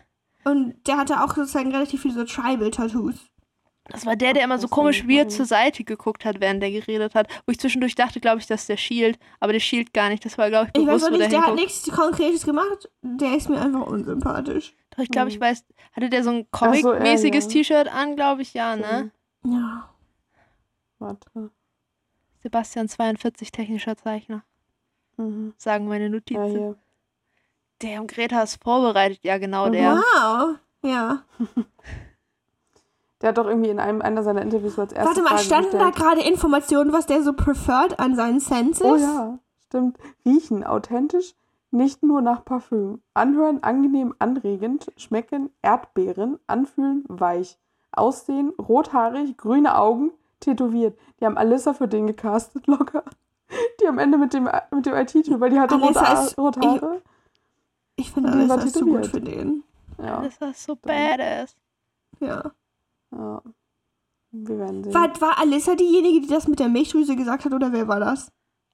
Und 0.43 0.75
der 0.87 0.97
hatte 0.97 1.21
auch 1.23 1.33
sozusagen 1.35 1.71
relativ 1.71 2.01
viele 2.03 2.13
so 2.13 2.23
Tribal-Tattoos. 2.23 3.15
Das 3.87 4.05
war 4.05 4.15
der, 4.15 4.33
der 4.33 4.43
immer 4.43 4.57
so 4.57 4.67
komisch 4.67 5.03
nicht 5.03 5.15
weird 5.17 5.31
zur 5.31 5.45
Seite 5.45 5.83
geguckt 5.83 6.25
hat, 6.25 6.39
während 6.39 6.61
der 6.63 6.71
geredet 6.71 7.13
hat. 7.13 7.27
Wo 7.45 7.51
ich 7.51 7.59
zwischendurch 7.59 7.93
dachte, 7.95 8.19
glaube 8.19 8.39
ich, 8.39 8.47
das 8.47 8.61
ist 8.61 8.69
der 8.69 8.77
Shield. 8.77 9.19
Aber 9.39 9.53
der 9.53 9.59
Shield 9.59 9.93
gar 9.93 10.09
nicht. 10.09 10.25
Das 10.25 10.37
war, 10.39 10.49
glaube 10.49 10.69
ich, 10.73 10.81
Ich 10.81 10.87
weiß 10.87 11.01
bewusst, 11.01 11.05
auch 11.05 11.11
wo 11.11 11.17
der 11.17 11.27
nicht, 11.27 11.33
der 11.39 11.45
hat 11.47 11.55
nichts 11.55 11.91
Konkretes 11.91 12.45
gemacht. 12.45 12.89
Der 13.03 13.35
ist 13.37 13.47
mir 13.49 13.61
einfach 13.61 13.85
unsympathisch. 13.85 14.73
Doch, 14.91 15.03
ich 15.03 15.09
glaube, 15.09 15.29
ich 15.29 15.35
Hm. 15.35 15.41
weiß. 15.41 15.65
Hatte 15.95 16.09
der 16.09 16.23
so 16.23 16.31
ein 16.31 16.47
Ach 16.51 16.73
so, 16.73 16.81
Comic-mäßiges 16.91 17.45
ja. 17.45 17.51
T-Shirt 17.51 17.87
an, 17.93 18.15
glaube 18.15 18.41
ich, 18.41 18.53
ja, 18.55 18.75
ne? 18.75 19.11
Ja. 19.45 19.89
Warte. 20.99 21.51
Sebastian 22.41 22.87
42, 22.87 23.51
technischer 23.51 23.97
Zeichner. 23.97 24.43
Mhm. 25.17 25.53
Sagen 25.57 25.87
meine 25.87 26.05
Ja, 26.05 26.09
Notizen. 26.09 26.45
hier. 26.49 26.75
der 27.81 28.01
und 28.01 28.11
Greta 28.11 28.43
ist 28.43 28.61
vorbereitet, 28.63 29.19
ja, 29.23 29.37
genau 29.37 29.69
der. 29.69 29.95
Wow. 29.97 30.57
Ja. 30.83 31.23
Der 33.21 33.29
hat 33.29 33.37
doch 33.37 33.47
irgendwie 33.47 33.69
in 33.69 33.79
einem 33.79 34.01
einer 34.01 34.23
seiner 34.23 34.41
Interviews 34.41 34.77
als 34.77 34.91
erstes 34.91 35.07
Warte 35.07 35.21
mal, 35.23 35.29
Frage 35.29 35.43
standen 35.43 35.79
da 35.79 35.89
gestellt. 35.89 35.95
gerade 35.95 36.21
Informationen, 36.29 36.91
was 36.91 37.05
der 37.07 37.23
so 37.23 37.31
preferred 37.33 37.97
an 37.97 38.15
seinen 38.15 38.41
Senses? 38.41 38.85
Oh 38.85 38.97
ja, 38.97 39.39
stimmt. 39.65 39.97
Riechen, 40.25 40.63
authentisch, 40.65 41.33
nicht 41.71 42.03
nur 42.03 42.21
nach 42.21 42.43
Parfüm. 42.43 43.01
Anhören, 43.13 43.63
angenehm, 43.63 44.13
anregend. 44.19 44.91
Schmecken, 44.97 45.49
Erdbeeren. 45.61 46.39
Anfühlen, 46.45 47.05
weich. 47.07 47.57
Aussehen, 47.93 48.49
rothaarig, 48.59 49.37
grüne 49.37 49.77
Augen, 49.77 50.11
tätowiert. 50.45 50.97
Die 51.19 51.25
haben 51.25 51.37
Alyssa 51.37 51.73
für 51.73 51.87
den 51.87 52.07
gecastet, 52.07 52.67
locker. 52.67 53.03
Die 53.81 53.87
am 53.87 53.99
Ende 53.99 54.17
mit 54.17 54.33
dem, 54.33 54.49
mit 54.71 54.85
dem 54.85 54.93
IT-Typ, 54.95 55.39
weil 55.39 55.49
die 55.51 55.59
hatte 55.59 55.75
rote, 55.75 55.99
ist- 55.99 56.37
rote 56.37 56.59
Haare. 56.61 57.01
Ich 57.95 58.11
finde 58.11 58.31
den 58.31 58.49
war 58.49 58.57
alles 58.57 58.65
ist 58.73 58.77
zu 58.77 58.85
gut 58.85 59.05
für 59.07 59.21
den. 59.21 59.63
Ja, 59.97 60.21
Das 60.21 60.37
ist 60.57 60.63
so 60.65 60.75
badass. 60.75 61.55
Ja. 62.19 62.51
ja. 63.11 63.41
Wir 64.31 64.57
werden 64.59 64.83
sehen. 64.83 64.93
War, 64.93 65.21
war 65.21 65.37
Alyssa 65.39 65.75
diejenige, 65.75 66.21
die 66.21 66.27
das 66.27 66.47
mit 66.47 66.59
der 66.59 66.67
Milchdrüse 66.67 67.15
gesagt 67.15 67.45
hat, 67.45 67.53
oder 67.53 67.71
wer 67.71 67.87
war 67.87 67.99
das? 68.01 68.27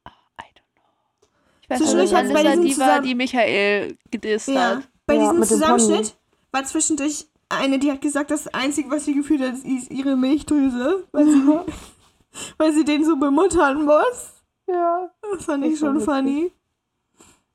I 0.07 0.41
don't 0.55 0.73
know. 0.73 1.27
Ich 1.61 1.69
weiß 1.69 1.77
Zwischendurch 1.79 2.11
nicht, 2.11 2.19
hat's 2.19 2.33
bei 2.33 2.43
diesem 2.43 2.65
die 2.65 2.77
war, 2.79 3.01
die 3.01 3.15
Michael 3.15 3.97
gedisst 4.09 4.47
Ja. 4.47 4.77
hat. 4.77 4.89
Bei 5.05 5.15
Ja, 5.15 5.31
diesem. 5.31 5.43
Zusammenschnitt 5.43 6.15
war 6.51 6.63
zwischendurch 6.63 7.27
eine, 7.59 7.79
die 7.79 7.91
hat 7.91 8.01
gesagt, 8.01 8.31
das 8.31 8.47
Einzige, 8.47 8.89
was 8.89 9.05
sie 9.05 9.13
gefühlt 9.15 9.41
hat, 9.41 9.55
ist 9.55 9.91
ihre 9.91 10.15
Milchdrüse, 10.15 11.07
weil 11.11 11.25
sie, 11.25 11.41
weil 12.57 12.73
sie 12.73 12.83
den 12.85 13.03
so 13.05 13.17
bemuttern 13.17 13.85
muss. 13.85 14.43
ja. 14.67 15.09
Das 15.33 15.45
fand 15.45 15.65
ich 15.65 15.79
schon 15.79 15.99
funny. 16.01 16.51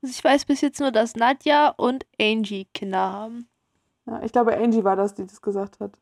Also 0.01 0.13
ich 0.13 0.23
weiß 0.23 0.45
bis 0.45 0.61
jetzt 0.61 0.79
nur, 0.79 0.91
dass 0.91 1.15
Nadja 1.15 1.69
und 1.69 2.05
Angie 2.19 2.67
Kinder 2.73 3.11
haben. 3.11 3.47
ja. 4.05 4.21
Ich 4.23 4.31
glaube, 4.31 4.55
Angie 4.57 4.83
war 4.83 4.95
das, 4.95 5.15
die 5.15 5.25
das 5.25 5.41
gesagt 5.41 5.79
hat. 5.79 5.97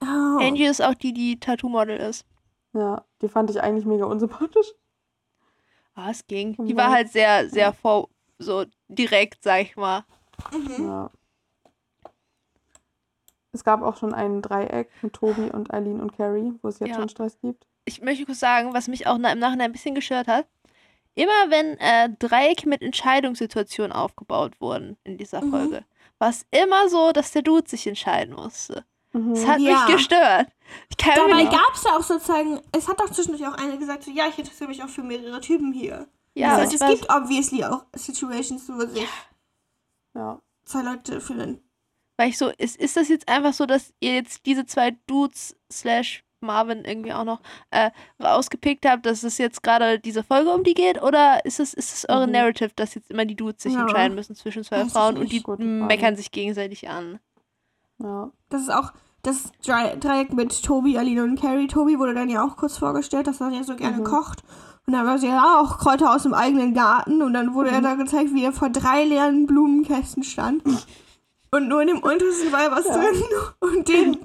Oh. 0.00 0.38
Angie 0.40 0.66
ist 0.66 0.82
auch 0.82 0.94
die, 0.94 1.12
die 1.12 1.40
Tattoo-Model 1.40 1.96
ist. 1.96 2.24
Ja, 2.72 3.04
die 3.22 3.28
fand 3.28 3.50
ich 3.50 3.60
eigentlich 3.62 3.84
mega 3.86 4.04
unsympathisch. 4.04 4.74
Ah, 5.94 6.10
es 6.10 6.26
ging. 6.26 6.54
Die 6.66 6.76
war 6.76 6.90
halt 6.90 7.10
sehr, 7.10 7.48
sehr 7.48 7.72
vor, 7.72 8.08
so 8.38 8.64
direkt, 8.86 9.42
sag 9.42 9.62
ich 9.62 9.76
mal. 9.76 10.04
Mhm. 10.52 10.84
Ja. 10.86 11.10
Es 13.58 13.64
gab 13.64 13.82
auch 13.82 13.96
schon 13.96 14.14
ein 14.14 14.40
Dreieck 14.40 14.88
mit 15.02 15.14
Tobi 15.14 15.50
und 15.50 15.74
Eileen 15.74 16.00
und 16.00 16.16
Carrie, 16.16 16.52
wo 16.62 16.68
es 16.68 16.78
jetzt 16.78 16.90
Ja. 16.90 16.94
schon 16.94 17.08
Stress 17.08 17.36
gibt. 17.42 17.66
Ich 17.86 18.00
möchte 18.00 18.24
kurz 18.24 18.38
sagen, 18.38 18.72
was 18.72 18.86
mich 18.86 19.08
auch 19.08 19.16
im 19.16 19.22
Nachhinein 19.22 19.60
ein 19.62 19.72
bisschen 19.72 19.96
gestört 19.96 20.28
hat. 20.28 20.46
Immer 21.16 21.32
wenn 21.50 21.76
äh, 21.78 22.08
Dreiecke 22.20 22.68
mit 22.68 22.82
Entscheidungssituationen 22.82 23.90
aufgebaut 23.90 24.60
wurden 24.60 24.96
in 25.02 25.18
dieser 25.18 25.44
Mhm. 25.44 25.50
Folge, 25.50 25.84
war 26.20 26.28
es 26.30 26.46
immer 26.52 26.88
so, 26.88 27.10
dass 27.10 27.32
der 27.32 27.42
Dude 27.42 27.68
sich 27.68 27.84
entscheiden 27.88 28.36
musste. 28.36 28.84
Mhm. 29.12 29.34
Das 29.34 29.44
hat 29.48 29.58
Ja. 29.58 29.72
mich 29.72 29.96
gestört. 29.96 30.46
Ich 30.90 30.96
kann 30.96 31.14
mir 31.26 31.30
Dabei 31.36 31.44
gab 31.46 31.74
es 31.74 31.82
ja 31.82 31.96
auch 31.96 32.02
sozusagen, 32.04 32.60
es 32.70 32.86
hat 32.86 33.02
auch 33.02 33.10
zwischendurch 33.10 33.44
auch 33.48 33.58
eine 33.58 33.76
gesagt, 33.76 34.04
so, 34.04 34.12
ja, 34.12 34.28
ich 34.28 34.38
interessiere 34.38 34.68
mich 34.68 34.84
auch 34.84 34.88
für 34.88 35.02
mehrere 35.02 35.40
Typen 35.40 35.72
hier. 35.72 36.06
ja, 36.34 36.50
das 36.50 36.52
aber 36.52 36.62
heißt, 36.62 36.74
es 36.74 37.00
gibt 37.00 37.10
obviously 37.12 37.64
auch 37.64 37.84
Situations, 37.96 38.68
wo 38.68 38.86
sich 38.86 39.08
Ja. 40.14 40.40
zwei 40.64 40.82
Leute 40.82 41.20
fühlen. 41.20 41.60
Weil 42.18 42.28
ich 42.28 42.36
so, 42.36 42.50
ist, 42.58 42.76
ist 42.76 42.96
das 42.98 43.08
jetzt 43.08 43.28
einfach 43.28 43.54
so, 43.54 43.64
dass 43.64 43.94
ihr 44.00 44.12
jetzt 44.14 44.44
diese 44.44 44.66
zwei 44.66 44.96
Dudes 45.06 45.56
slash 45.72 46.22
Marvin 46.40 46.84
irgendwie 46.84 47.12
auch 47.12 47.24
noch 47.24 47.40
äh, 47.70 47.90
rausgepickt 48.22 48.86
habt, 48.86 49.06
dass 49.06 49.22
es 49.24 49.38
jetzt 49.38 49.62
gerade 49.62 49.98
diese 49.98 50.22
Folge 50.22 50.50
um 50.50 50.62
die 50.62 50.74
geht? 50.74 51.02
Oder 51.02 51.44
ist 51.44 51.58
es, 51.58 51.74
ist 51.74 51.92
es 51.94 52.08
eure 52.08 52.26
Mhm. 52.26 52.32
Narrative, 52.32 52.70
dass 52.76 52.94
jetzt 52.94 53.10
immer 53.10 53.24
die 53.24 53.34
Dudes 53.34 53.62
sich 53.62 53.72
Ja. 53.74 53.80
entscheiden 53.80 54.14
müssen 54.14 54.36
zwischen 54.36 54.62
zwei 54.62 54.82
ich 54.82 54.92
Frauen 54.92 55.16
und 55.16 55.32
die 55.32 55.42
meckern 55.64 56.14
sich 56.16 56.30
gegenseitig 56.30 56.88
an? 56.88 57.18
ja. 57.98 58.30
Das 58.50 58.62
ist 58.62 58.70
auch 58.70 58.92
das 59.22 59.52
Dre- 59.64 59.96
Dreieck 59.96 60.32
mit 60.32 60.62
Tobi, 60.62 60.96
Aline 60.96 61.24
und 61.24 61.40
Carrie. 61.40 61.66
Tobi 61.66 61.98
wurde 61.98 62.14
dann 62.14 62.28
ja 62.30 62.44
auch 62.44 62.56
kurz 62.56 62.78
vorgestellt, 62.78 63.26
dass 63.26 63.40
er 63.40 63.50
ja 63.50 63.64
so 63.64 63.74
gerne 63.74 63.98
Mhm. 63.98 64.04
kocht. 64.04 64.44
Und 64.86 64.92
dann 64.92 65.04
war 65.06 65.18
sie 65.18 65.26
ja 65.26 65.60
auch 65.60 65.78
Kräuter 65.78 66.14
aus 66.14 66.22
dem 66.22 66.34
eigenen 66.34 66.72
Garten. 66.72 67.20
Und 67.20 67.34
dann 67.34 67.52
wurde 67.54 67.70
er 67.70 67.80
da 67.82 67.94
gezeigt, 67.94 68.32
wie 68.32 68.44
er 68.44 68.52
vor 68.52 68.70
drei 68.70 69.02
leeren 69.04 69.46
Blumenkästen 69.46 70.22
stand. 70.22 70.62
Und 71.50 71.68
nur 71.68 71.80
in 71.82 71.88
dem 71.88 71.98
untersten 72.00 72.52
war 72.52 72.70
was 72.70 72.84
drin. 72.84 73.22
Und 73.60 73.88
den, 73.88 74.18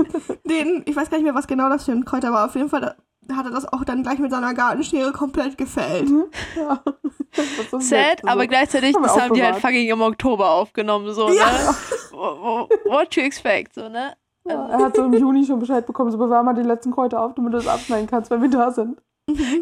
den, 0.45 0.83
ich 0.85 0.95
weiß 0.95 1.09
gar 1.09 1.17
nicht 1.17 1.23
mehr, 1.25 1.35
was 1.35 1.47
genau 1.47 1.69
das 1.69 1.85
für 1.85 1.91
ein 1.93 2.03
Kräuter 2.05 2.31
war. 2.31 2.45
Auf 2.45 2.55
jeden 2.55 2.69
Fall 2.69 2.95
hat 3.31 3.45
er 3.45 3.51
das 3.51 3.71
auch 3.71 3.85
dann 3.85 4.03
gleich 4.03 4.19
mit 4.19 4.31
seiner 4.31 4.53
Gartenschere 4.53 5.11
komplett 5.13 5.57
gefällt. 5.57 6.09
ja. 6.57 6.81
Das 7.35 7.45
ist 7.73 7.89
Sad, 7.89 7.99
nett, 7.99 8.23
aber 8.25 8.41
also. 8.41 8.47
gleichzeitig, 8.47 8.93
haben 8.95 9.01
das 9.03 9.19
haben 9.19 9.33
die 9.33 9.41
halt 9.43 9.55
fucking 9.55 9.89
im 9.89 10.01
Oktober 10.01 10.51
aufgenommen, 10.51 11.11
so, 11.15 11.29
Ja. 11.29 11.45
ne? 11.51 11.75
Wo- 12.11 12.17
wo- 12.17 12.69
What 12.91 13.09
to 13.09 13.21
expect, 13.21 13.73
so, 13.73 13.89
ne? 13.89 14.13
Ja, 14.47 14.67
er 14.69 14.77
hat 14.77 14.95
so 14.95 15.03
im 15.05 15.13
Juni 15.13 15.43
schon 15.43 15.57
Bescheid 15.59 15.83
bekommen, 15.87 16.11
so 16.11 16.19
bewahr 16.19 16.43
mal 16.43 16.53
die 16.53 16.61
letzten 16.61 16.91
Kräuter 16.91 17.19
auf, 17.23 17.33
damit 17.33 17.53
du 17.53 17.57
das 17.57 17.65
abschneiden 17.67 18.05
kannst, 18.05 18.29
wenn 18.29 18.39
wir 18.43 18.49
da 18.49 18.69
sind. 18.69 19.01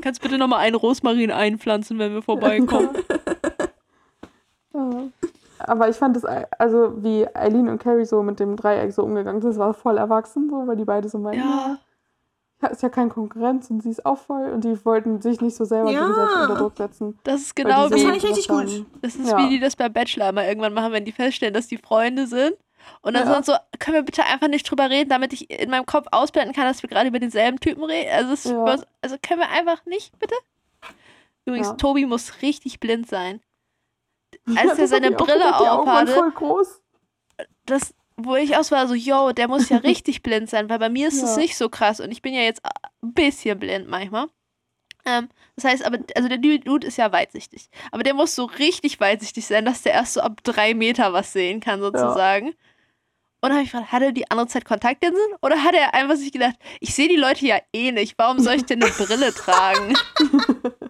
Kannst 0.01 0.21
bitte 0.21 0.37
nochmal 0.37 0.59
einen 0.59 0.75
Rosmarin 0.75 1.31
einpflanzen, 1.31 1.97
wenn 1.97 2.13
wir 2.13 2.21
vorbeikommen. 2.21 2.89
Ja. 4.73 5.03
Aber 5.67 5.89
ich 5.89 5.95
fand 5.95 6.15
das, 6.15 6.25
also 6.25 7.03
wie 7.03 7.27
Eileen 7.35 7.69
und 7.69 7.81
Carrie 7.81 8.05
so 8.05 8.21
mit 8.23 8.39
dem 8.39 8.55
Dreieck 8.55 8.91
so 8.93 9.03
umgegangen 9.03 9.41
sind, 9.41 9.51
das 9.51 9.59
war 9.59 9.73
voll 9.73 9.97
erwachsen 9.97 10.49
so, 10.49 10.67
weil 10.67 10.75
die 10.75 10.85
beide 10.85 11.09
so 11.09 11.17
meinten, 11.17 11.47
ja. 11.47 11.77
ja, 12.61 12.67
ist 12.69 12.83
ja 12.83 12.89
kein 12.89 13.09
Konkurrenz 13.09 13.69
und 13.69 13.81
sie 13.83 13.89
ist 13.89 14.05
auch 14.05 14.17
voll 14.17 14.49
und 14.51 14.63
die 14.63 14.85
wollten 14.85 15.21
sich 15.21 15.41
nicht 15.41 15.55
so 15.55 15.65
selber 15.65 15.91
Ja. 15.91 16.01
gegenseitig 16.01 16.35
unter 16.41 16.55
Druck 16.55 16.77
setzen. 16.77 17.19
Das 17.23 17.41
ist 17.41 17.55
genau 17.55 17.85
die 17.87 17.91
Das 17.93 18.01
fand 18.03 18.13
wie, 18.13 18.17
ich 18.17 18.23
richtig 18.23 18.47
gut. 18.47 18.57
haben, 18.67 18.85
das 19.01 19.15
ist 19.15 19.29
Ja. 19.29 19.37
wie 19.37 19.49
die 19.49 19.59
das 19.59 19.75
bei 19.75 19.89
Bachelor 19.89 20.29
immer 20.29 20.45
irgendwann 20.47 20.73
machen, 20.73 20.91
wenn 20.93 21.05
die 21.05 21.11
feststellen, 21.11 21.53
dass 21.53 21.67
die 21.67 21.77
Freunde 21.77 22.27
sind. 22.27 22.55
Und 23.03 23.13
dann 23.15 23.27
Ja. 23.27 23.33
sind 23.35 23.45
so, 23.45 23.53
können 23.79 23.95
wir 23.97 24.03
bitte 24.03 24.23
einfach 24.25 24.47
nicht 24.47 24.69
drüber 24.69 24.89
reden, 24.89 25.09
damit 25.09 25.33
ich 25.33 25.49
in 25.51 25.69
meinem 25.69 25.85
Kopf 25.85 26.07
ausblenden 26.11 26.53
kann, 26.55 26.65
dass 26.65 26.81
wir 26.81 26.89
gerade 26.89 27.09
über 27.09 27.19
denselben 27.19 27.59
Typen 27.59 27.83
reden. 27.83 28.09
Also, 28.11 28.33
es 28.33 28.43
Ja. 28.45 28.65
also 29.01 29.15
können 29.21 29.39
wir 29.39 29.49
einfach 29.49 29.85
nicht, 29.85 30.17
bitte? 30.19 30.33
Übrigens, 31.45 31.67
Ja. 31.69 31.73
Tobi 31.75 32.05
muss 32.05 32.41
richtig 32.41 32.79
blind 32.79 33.07
sein. 33.07 33.39
Ja, 34.47 34.61
Als 34.61 34.79
er 34.79 34.87
seine 34.87 35.11
Brille 35.11 35.55
aufhatte, 35.59 36.13
voll 36.13 36.31
groß. 36.31 36.81
das, 37.65 37.93
wo 38.17 38.35
ich 38.35 38.57
aus 38.57 38.71
war, 38.71 38.87
so, 38.87 38.93
yo, 38.93 39.31
der 39.31 39.47
muss 39.47 39.69
ja 39.69 39.77
richtig 39.83 40.23
blind 40.23 40.49
sein, 40.49 40.69
weil 40.69 40.79
bei 40.79 40.89
mir 40.89 41.07
ist 41.07 41.21
es 41.21 41.35
Ja. 41.35 41.41
nicht 41.41 41.57
so 41.57 41.69
krass 41.69 41.99
und 41.99 42.11
ich 42.11 42.21
bin 42.21 42.33
ja 42.33 42.41
jetzt 42.41 42.61
ein 42.65 43.13
bisschen 43.13 43.59
blind 43.59 43.87
manchmal. 43.87 44.27
Ähm, 45.05 45.29
das 45.55 45.65
heißt 45.65 45.85
aber, 45.85 45.97
also 46.15 46.27
der 46.29 46.37
Dude 46.37 46.85
ist 46.87 46.97
ja 46.97 47.11
weitsichtig. 47.11 47.69
Aber 47.91 48.03
der 48.03 48.13
muss 48.13 48.35
so 48.35 48.45
richtig 48.45 48.99
weitsichtig 48.99 49.45
sein, 49.47 49.65
dass 49.65 49.81
der 49.81 49.93
erst 49.93 50.13
so 50.13 50.21
ab 50.21 50.41
drei 50.43 50.73
Meter 50.75 51.11
was 51.13 51.33
sehen 51.33 51.59
kann, 51.59 51.79
sozusagen. 51.81 52.49
Und 53.43 53.49
dann 53.49 53.53
habe 53.53 53.63
ich 53.63 53.71
gefragt, 53.71 53.91
hat 53.91 54.03
er 54.03 54.11
die 54.11 54.29
andere 54.29 54.45
Zeit 54.45 54.65
Kontaktlinsen? 54.65 55.19
Oder 55.41 55.63
hat 55.63 55.73
er 55.73 55.95
einfach 55.95 56.15
sich 56.15 56.31
gedacht, 56.31 56.53
ich 56.79 56.93
sehe 56.93 57.07
die 57.07 57.15
Leute 57.15 57.43
ja 57.47 57.57
eh 57.73 57.91
nicht, 57.91 58.13
warum 58.19 58.39
soll 58.39 58.53
ich 58.55 58.65
denn 58.65 58.83
eine 58.83 58.91
Brille 58.91 59.33
tragen? 59.33 59.95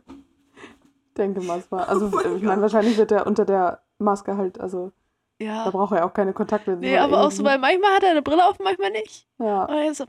Ich 1.22 1.26
denke 1.28 1.42
mal, 1.42 1.60
es 1.60 1.72
war, 1.72 1.88
also 1.90 2.08
Oh 2.12 2.36
ich 2.36 2.42
meine, 2.42 2.64
wahrscheinlich 2.64 2.98
wird 2.98 3.12
er 3.12 3.28
unter 3.28 3.46
der 3.46 3.84
Maske 4.00 4.38
halt, 4.38 4.60
also 4.60 4.92
da 5.38 5.46
Ja. 5.46 5.70
braucht 5.70 5.94
er 5.94 6.04
auch 6.06 6.14
keine 6.14 6.34
Kontaktlinsen. 6.34 6.82
Nee, 6.82 6.98
aber 6.98 7.22
auch 7.22 7.30
so, 7.30 7.44
irgendwie. 7.44 7.64
weil 7.64 7.80
manchmal 7.80 7.96
hat 7.96 8.04
er 8.04 8.10
eine 8.12 8.22
Brille 8.24 8.44
auf, 8.44 8.58
manchmal 8.58 8.90
nicht. 8.90 9.28
Ja, 9.38 9.66
Und 9.66 9.76
er 9.78 9.94
so, 9.94 10.06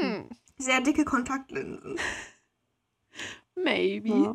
hm, 0.00 0.28
Sehr 0.56 0.80
dicke 0.80 1.04
Kontaktlinsen. 1.04 1.96
maybe. 3.54 4.08
ja. 4.08 4.34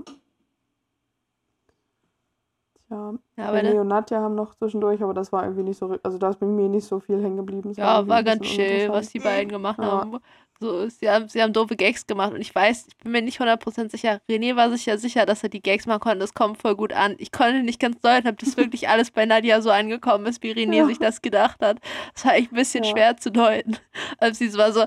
Ja, 2.89 3.13
Ja, 3.37 3.47
aber 3.47 3.63
ne, 3.63 3.81
und 3.81 3.87
Nadja 3.87 4.21
haben 4.21 4.35
noch 4.35 4.53
zwischendurch, 4.55 5.01
aber 5.01 5.13
das 5.13 5.31
war 5.33 5.43
irgendwie 5.43 5.63
nicht 5.63 5.77
so, 5.79 5.97
also 6.03 6.17
da 6.19 6.29
ist 6.29 6.39
bei 6.39 6.45
mir 6.45 6.69
nicht 6.69 6.85
so 6.85 6.99
viel 6.99 7.21
hängen 7.21 7.37
geblieben. 7.37 7.73
Ja, 7.73 7.95
irgendwie 7.95 8.09
war 8.09 8.17
ein 8.19 8.25
ganz 8.25 8.45
chill, 8.45 8.87
was 8.89 9.09
die 9.09 9.19
beiden 9.19 9.49
gemacht 9.49 9.79
Ja. 9.79 9.85
haben. 9.85 10.19
So, 10.59 10.87
sie 10.87 11.09
haben, 11.09 11.27
sie 11.27 11.41
haben 11.41 11.51
doofe 11.51 11.75
Gags 11.75 12.07
gemacht 12.07 12.31
und 12.33 12.39
ich 12.39 12.53
weiß, 12.55 12.85
ich 12.87 12.97
bin 12.97 13.11
mir 13.11 13.21
nicht 13.21 13.41
100% 13.41 13.89
sicher. 13.89 14.21
René 14.29 14.55
war 14.55 14.69
sich 14.69 14.85
ja 14.85 14.97
sicher, 14.97 15.25
dass 15.25 15.43
er 15.43 15.49
die 15.49 15.61
Gags 15.61 15.85
machen 15.85 15.99
konnte. 15.99 16.19
Das 16.19 16.33
kommt 16.33 16.61
voll 16.61 16.75
gut 16.75 16.93
an. 16.93 17.15
Ich 17.17 17.31
konnte 17.33 17.63
nicht 17.63 17.79
ganz 17.81 17.99
deuten, 17.99 18.27
ob 18.29 18.37
das 18.37 18.55
wirklich 18.57 18.87
alles 18.87 19.11
bei 19.11 19.25
Nadja 19.25 19.61
so 19.61 19.71
angekommen 19.71 20.25
ist, 20.27 20.41
wie 20.41 20.53
René 20.53 20.75
Ja. 20.77 20.85
sich 20.85 20.99
das 20.99 21.21
gedacht 21.21 21.61
hat. 21.61 21.79
Das 22.13 22.25
war 22.25 22.35
echt 22.35 22.51
ein 22.51 22.55
bisschen 22.55 22.83
Ja. 22.85 22.91
schwer 22.91 23.17
zu 23.17 23.31
deuten. 23.31 23.77
Als 24.19 24.37
sie 24.39 24.53
war 24.53 24.71
so, 24.71 24.81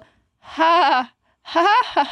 ha, 0.56 1.08
ha, 1.44 1.66
ha, 1.94 2.06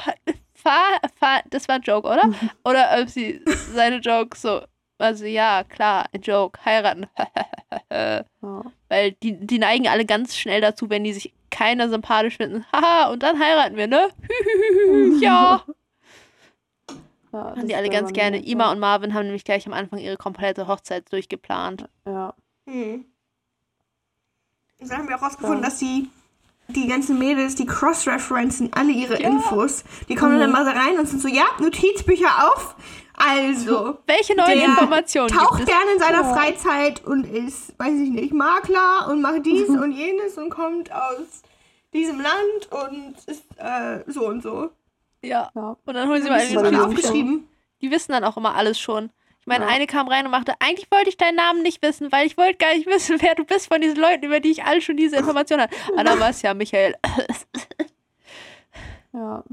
fa, 0.55 0.79
fa, 1.19 1.41
das 1.49 1.67
war 1.69 1.77
ein 1.77 1.83
Joke, 1.83 2.07
oder? 2.09 2.31
Oder 2.65 2.99
ob 3.01 3.09
sie 3.09 3.41
seine 3.73 3.97
Jokes 3.99 4.43
so, 4.43 4.61
also 4.99 5.25
ja, 5.25 5.65
klar, 5.65 6.07
ein 6.13 6.21
Joke, 6.21 6.63
heiraten. 6.65 7.07
Ja. 7.93 8.25
Weil 8.89 9.13
die, 9.23 9.37
die 9.47 9.59
neigen 9.59 9.89
alle 9.89 10.05
ganz 10.05 10.37
schnell 10.37 10.61
dazu, 10.61 10.91
wenn 10.91 11.05
die 11.05 11.13
sich 11.13 11.33
keiner 11.55 11.89
sympathisch 11.89 12.37
finden. 12.37 12.65
Haha, 12.73 13.11
und 13.11 13.23
dann 13.23 13.39
heiraten 13.39 13.77
wir, 13.77 13.87
ne? 13.87 14.09
ja. 15.21 15.63
Ja, 17.33 17.41
Machen 17.43 17.55
das 17.57 17.67
die 17.67 17.75
alle 17.75 17.89
ganz 17.89 18.09
dann 18.09 18.13
gerne. 18.15 18.39
so- 18.39 18.45
Ima 18.45 18.71
und 18.71 18.79
Marvin 18.81 19.15
haben 19.15 19.25
nämlich 19.27 19.45
gleich 19.45 19.67
am 19.67 19.73
Anfang 19.73 19.99
ihre 19.99 20.17
komplette 20.17 20.69
Hochzeit 20.69 21.11
durchgeplant. 21.13 21.89
Ja. 22.07 22.35
Hm. 22.69 23.05
Und 24.81 24.91
dann 24.91 24.99
haben 24.99 25.09
wir 25.09 25.17
auch 25.17 25.23
rausgefunden, 25.23 25.59
Ja. 25.63 25.65
dass 25.69 25.79
die, 25.79 26.09
die 26.69 26.87
ganzen 26.87 27.19
Mädels, 27.19 27.55
die 27.57 27.67
cross-referenzen 27.67 28.73
alle 28.73 28.93
ihre 28.93 29.21
Ja. 29.21 29.29
Infos. 29.31 29.85
Die 30.09 30.15
kommen 30.15 30.39
dann 30.39 30.51
Mhm. 30.51 30.57
mal 30.57 30.65
da 30.65 30.73
rein 30.73 30.99
und 30.99 31.09
sind 31.09 31.23
so, 31.23 31.29
ja, 31.29 31.45
Notizbücher 31.61 32.49
auf. 32.53 32.77
Also, 33.17 33.99
Welche 34.07 34.35
neuen 34.35 34.59
Der 34.59 34.65
Informationen 34.67 35.29
taucht 35.29 35.59
gibt 35.59 35.69
es? 35.71 35.75
gerne 35.77 35.93
in 35.93 35.99
seiner 36.01 36.23
Ja. 36.23 36.35
Freizeit 36.35 37.05
und 37.05 37.25
ist, 37.25 37.79
weiß 37.79 37.95
ich 37.95 38.11
nicht, 38.11 38.33
Makler 38.35 39.09
und 39.11 39.23
macht 39.23 39.47
dies 39.47 39.69
und 39.69 39.93
jenes 39.93 40.37
und 40.37 40.51
kommt 40.51 40.91
aus 40.93 41.43
diesem 41.93 42.21
Land 42.21 42.71
und 42.71 43.15
ist 43.27 43.45
äh, 43.57 44.01
so 44.11 44.27
und 44.27 44.43
so. 44.43 44.71
Ja. 45.23 45.51
Ja. 45.55 45.77
Und 45.87 45.95
dann 45.95 46.09
holen 46.09 46.23
sie 46.23 46.29
mal 46.29 46.39
Notizbücher. 46.45 46.87
aufgeschrieben. 46.87 47.49
Die 47.81 47.91
wissen 47.91 48.13
dann 48.13 48.25
auch 48.25 48.37
immer 48.37 48.57
alles 48.57 48.79
schon. 48.81 49.11
Ich 49.41 49.47
meine, 49.47 49.67
Ja. 49.67 49.71
eine 49.71 49.87
kam 49.87 50.09
rein 50.09 50.25
und 50.25 50.31
machte, 50.33 50.55
eigentlich 50.59 50.91
wollte 50.91 51.09
ich 51.11 51.17
deinen 51.17 51.37
Namen 51.37 51.63
nicht 51.63 51.83
wissen, 51.83 52.11
weil 52.11 52.27
ich 52.27 52.37
wollte 52.37 52.57
gar 52.57 52.75
nicht 52.75 52.87
wissen, 52.87 53.19
wer 53.23 53.35
du 53.37 53.45
bist 53.45 53.69
von 53.69 53.81
diesen 53.81 53.97
Leuten, 53.99 54.25
über 54.25 54.41
die 54.41 54.51
ich 54.51 54.65
alle 54.65 54.81
schon 54.83 54.97
diese 54.97 55.17
Informationen 55.17 55.63
habe. 55.63 55.75
Ah, 55.97 56.03
dann 56.03 56.19
war 56.19 56.31
es 56.31 56.43
ja 56.43 56.53
Michael. 56.53 56.95
Ja, 59.13 59.45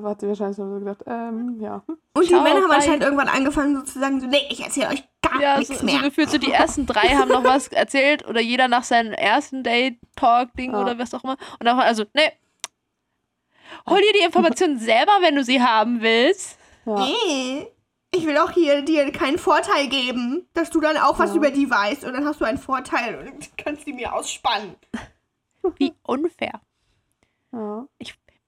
da 0.00 0.08
hat 0.10 0.20
sie 0.20 0.28
wahrscheinlich 0.28 0.56
so 0.56 0.78
gedacht, 0.78 1.02
ähm, 1.06 1.58
ja. 1.60 1.82
Und 1.86 2.24
die 2.24 2.28
Ciao, 2.28 2.42
Männer 2.42 2.56
haben 2.62 2.68
bye. 2.68 2.76
anscheinend 2.76 3.02
irgendwann 3.04 3.28
angefangen 3.28 3.76
so 3.76 3.82
zu 3.82 3.98
sagen, 3.98 4.20
so, 4.20 4.26
nee, 4.26 4.42
ich 4.50 4.60
erzähle 4.62 4.88
euch 4.88 5.04
gar 5.22 5.40
Ja, 5.40 5.54
so, 5.54 5.58
nichts 5.60 5.78
so 5.80 5.84
mehr. 5.86 6.00
gefühlt 6.02 6.30
so 6.30 6.38
die 6.38 6.52
ersten 6.52 6.86
drei 6.86 7.08
haben 7.08 7.28
noch 7.28 7.44
was 7.44 7.68
erzählt 7.68 8.26
oder 8.26 8.40
jeder 8.40 8.68
nach 8.68 8.84
seinem 8.84 9.12
ersten 9.12 9.62
Date-Talk-Ding 9.62 10.72
Ja. 10.72 10.80
oder 10.82 10.98
was 10.98 11.14
auch 11.14 11.24
immer. 11.24 11.36
Und 11.58 11.64
dann 11.66 11.76
war 11.76 11.84
also, 11.84 12.04
nee. 12.14 12.30
Hol 13.88 13.98
dir 13.98 14.12
die 14.18 14.24
Informationen 14.24 14.78
selber, 14.78 15.12
wenn 15.20 15.34
du 15.36 15.44
sie 15.44 15.60
haben 15.62 16.00
willst. 16.00 16.58
Ja. 16.86 16.98
Nee, 17.00 17.66
ich 18.14 18.26
will 18.26 18.38
auch 18.38 18.50
hier 18.52 18.82
dir 18.82 19.12
keinen 19.12 19.38
Vorteil 19.38 19.88
geben, 19.88 20.48
dass 20.54 20.70
du 20.70 20.80
dann 20.80 20.96
auch 20.96 21.18
was 21.18 21.30
Ja. 21.30 21.36
über 21.36 21.50
die 21.50 21.68
weißt 21.70 22.04
und 22.04 22.14
dann 22.14 22.24
hast 22.24 22.40
du 22.40 22.44
einen 22.44 22.58
Vorteil 22.58 23.18
und 23.18 23.50
kannst 23.58 23.86
die 23.86 23.92
mir 23.92 24.14
ausspannen. 24.14 24.74
Wie 25.76 25.92
unfair. 26.02 26.60
ja. 27.52 27.86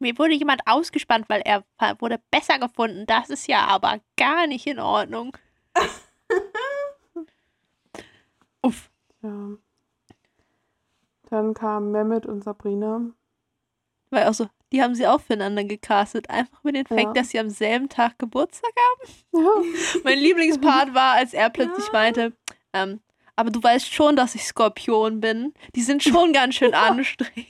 Mir 0.01 0.19
wurde 0.19 0.33
jemand 0.35 0.63
ausgespannt, 0.67 1.27
weil 1.29 1.43
er 1.45 1.63
wurde 2.01 2.21
besser 2.31 2.59
gefunden. 2.59 3.05
Das 3.07 3.29
ist 3.31 3.47
ja 3.47 3.67
aber 3.67 4.01
gar 4.17 4.47
nicht 4.47 4.67
in 4.67 4.81
Ordnung. 4.81 5.37
Uff. 8.63 8.91
ja. 9.23 9.51
Dann 11.31 11.55
kamen 11.55 11.93
Mehmet 11.93 12.27
und 12.27 12.43
Sabrina. 12.43 13.03
Weil 14.11 14.27
auch 14.27 14.35
so, 14.35 14.49
die 14.73 14.83
haben 14.83 14.95
sie 14.97 15.07
auch 15.07 15.21
füreinander 15.21 15.63
gecastet. 15.65 16.29
Einfach 16.29 16.65
mit 16.65 16.75
dem 16.75 16.87
Fakt, 16.87 17.01
Ja. 17.03 17.13
dass 17.13 17.29
sie 17.31 17.39
am 17.39 17.49
selben 17.51 17.89
Tag 17.89 18.19
Geburtstag 18.19 18.73
Ja. 18.77 19.41
haben. 19.41 19.65
Mein 20.05 20.19
Lieblingspart 20.19 20.95
war, 20.95 21.15
als 21.15 21.33
er 21.33 21.49
plötzlich 21.51 21.93
meinte, 21.93 22.33
ähm, 22.73 23.01
aber 23.37 23.51
du 23.51 23.63
weißt 23.63 23.93
schon, 23.93 24.17
dass 24.17 24.35
ich 24.35 24.45
Skorpion 24.45 25.21
bin. 25.21 25.55
Die 25.77 25.83
sind 25.83 26.03
schon 26.03 26.33
ganz 26.33 26.57
schön 26.57 26.75
anstrengend. 26.75 27.47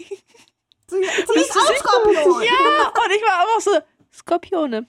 Ja, 0.90 0.98
sie 1.32 1.40
ist 1.40 1.56
auch 1.56 1.76
Skorpion. 1.76 2.42
Ja, 2.42 2.88
und 2.88 3.10
ich 3.14 3.22
war 3.22 3.40
einfach 3.40 3.60
so, 3.60 3.70
Skorpione. 4.12 4.88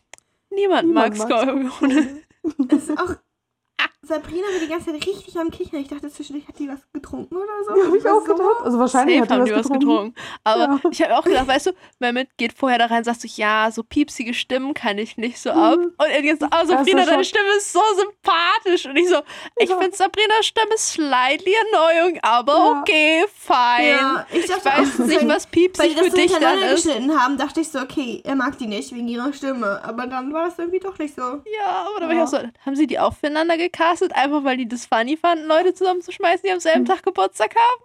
Niemand, 0.49 0.88
Niemand 0.88 1.18
mag 1.18 1.30
mag 1.30 1.43
Skorpione. 1.43 2.24
Das 2.58 2.84
ist 2.89 2.99
auch. 2.99 3.16
Sabrina 4.04 4.47
war 4.47 4.60
die 4.60 4.68
ganze 4.68 4.91
Zeit 4.91 5.06
richtig 5.06 5.38
am 5.38 5.52
Kichern. 5.52 5.80
Ich 5.82 5.88
dachte 5.88 6.10
zwischendurch, 6.10 6.47
hat 6.47 6.58
die 6.58 6.68
was 6.68 6.80
getrunken 6.91 7.36
oder 7.36 7.45
so? 7.68 7.78
Ja, 7.78 7.86
hab 7.88 7.93
ich 7.93 8.06
auch 8.10 8.26
so- 8.26 8.34
gedacht. 8.34 8.64
Also 8.66 8.80
wahrscheinlich 8.80 9.20
Safe 9.20 9.30
hat 9.30 9.38
haben 9.38 9.45
die 9.45 9.52
die 9.52 9.58
was 9.58 9.68
getrunken. 9.70 9.88
getrunken. 9.88 10.16
Aber 10.43 10.64
Ja. 10.84 10.89
ich 10.91 11.02
habe 11.04 11.18
auch 11.20 11.24
gedacht, 11.24 11.47
weißt 11.47 11.66
du, 11.68 11.72
Mehmet 11.99 12.30
geht 12.38 12.54
vorher 12.54 12.80
da 12.80 12.88
rein 12.88 12.99
und 12.99 13.04
sagt 13.04 13.22
so, 13.22 13.28
ja, 13.36 13.70
so 13.72 13.84
piepsige 13.84 14.34
Stimmen 14.34 14.74
kann 14.74 14.97
ich 14.97 15.18
nicht 15.18 15.38
so 15.38 15.52
ab. 15.52 15.78
Und 15.78 15.93
er 15.99 16.22
geht 16.24 16.39
so, 16.39 16.47
oh, 16.47 16.66
Sabrina, 16.66 17.06
deine. 17.06 17.24
Stimme 17.24 17.49
ist 17.58 17.72
so 17.72 17.80
sympathisch. 17.95 18.88
Und 18.88 18.95
ich 18.97 19.08
so, 19.08 19.18
ich 19.58 19.70
Ja. 19.70 19.78
finde 19.78 19.95
Sabrinas 19.95 20.47
Stimme 20.47 20.78
slightly 20.78 21.54
Erneuerung, 21.72 22.20
aber 22.24 22.54
Ja. 22.58 22.80
okay, 22.82 23.26
fine. 23.36 23.89
Ja, 23.91 24.26
ich 24.32 24.39
ich 24.39 24.45
dachte 24.47 24.66
weiß 24.66 24.99
auch, 24.99 25.06
nicht, 25.06 25.28
was 25.28 25.45
piepsig 25.45 25.93
die 25.95 26.04
für 26.04 26.10
dich 26.10 26.32
dann 26.39 26.58
ist. 26.64 26.86
geschnitten 26.88 27.20
haben, 27.20 27.38
dachte 27.38 27.62
ich 27.62 27.70
so, 27.70 27.78
okay, 27.80 28.22
er 28.26 28.34
mag 28.36 28.58
die 28.58 28.66
nicht 28.66 28.91
wegen 28.95 29.08
ihrer 29.08 29.32
Stimme. 29.32 29.80
Aber 29.84 30.08
dann 30.08 30.34
war 30.34 30.45
das 30.45 30.58
irgendwie 30.58 30.80
doch 30.80 30.97
nicht 30.97 31.14
so. 31.16 31.22
Ja, 31.22 31.86
aber 31.88 31.99
da 31.99 32.08
war 32.08 32.16
ich 32.16 32.22
auch 32.22 32.28
so, 32.28 32.38
haben 32.66 32.76
sie 32.76 32.88
die 32.88 32.97
auch 32.97 33.14
füreinander 33.14 33.58
gecastet, 33.58 33.91
einfach 34.10 34.43
weil 34.43 34.58
die 34.58 34.68
das 34.68 34.86
funny 34.86 35.18
fanden, 35.18 35.45
Leute 35.47 35.74
zusammenzuschmeißen, 35.74 36.41
die 36.45 36.52
am 36.52 36.60
selben 36.60 36.86
Tag 36.86 37.04
Geburtstag 37.04 37.56
haben? 37.56 37.84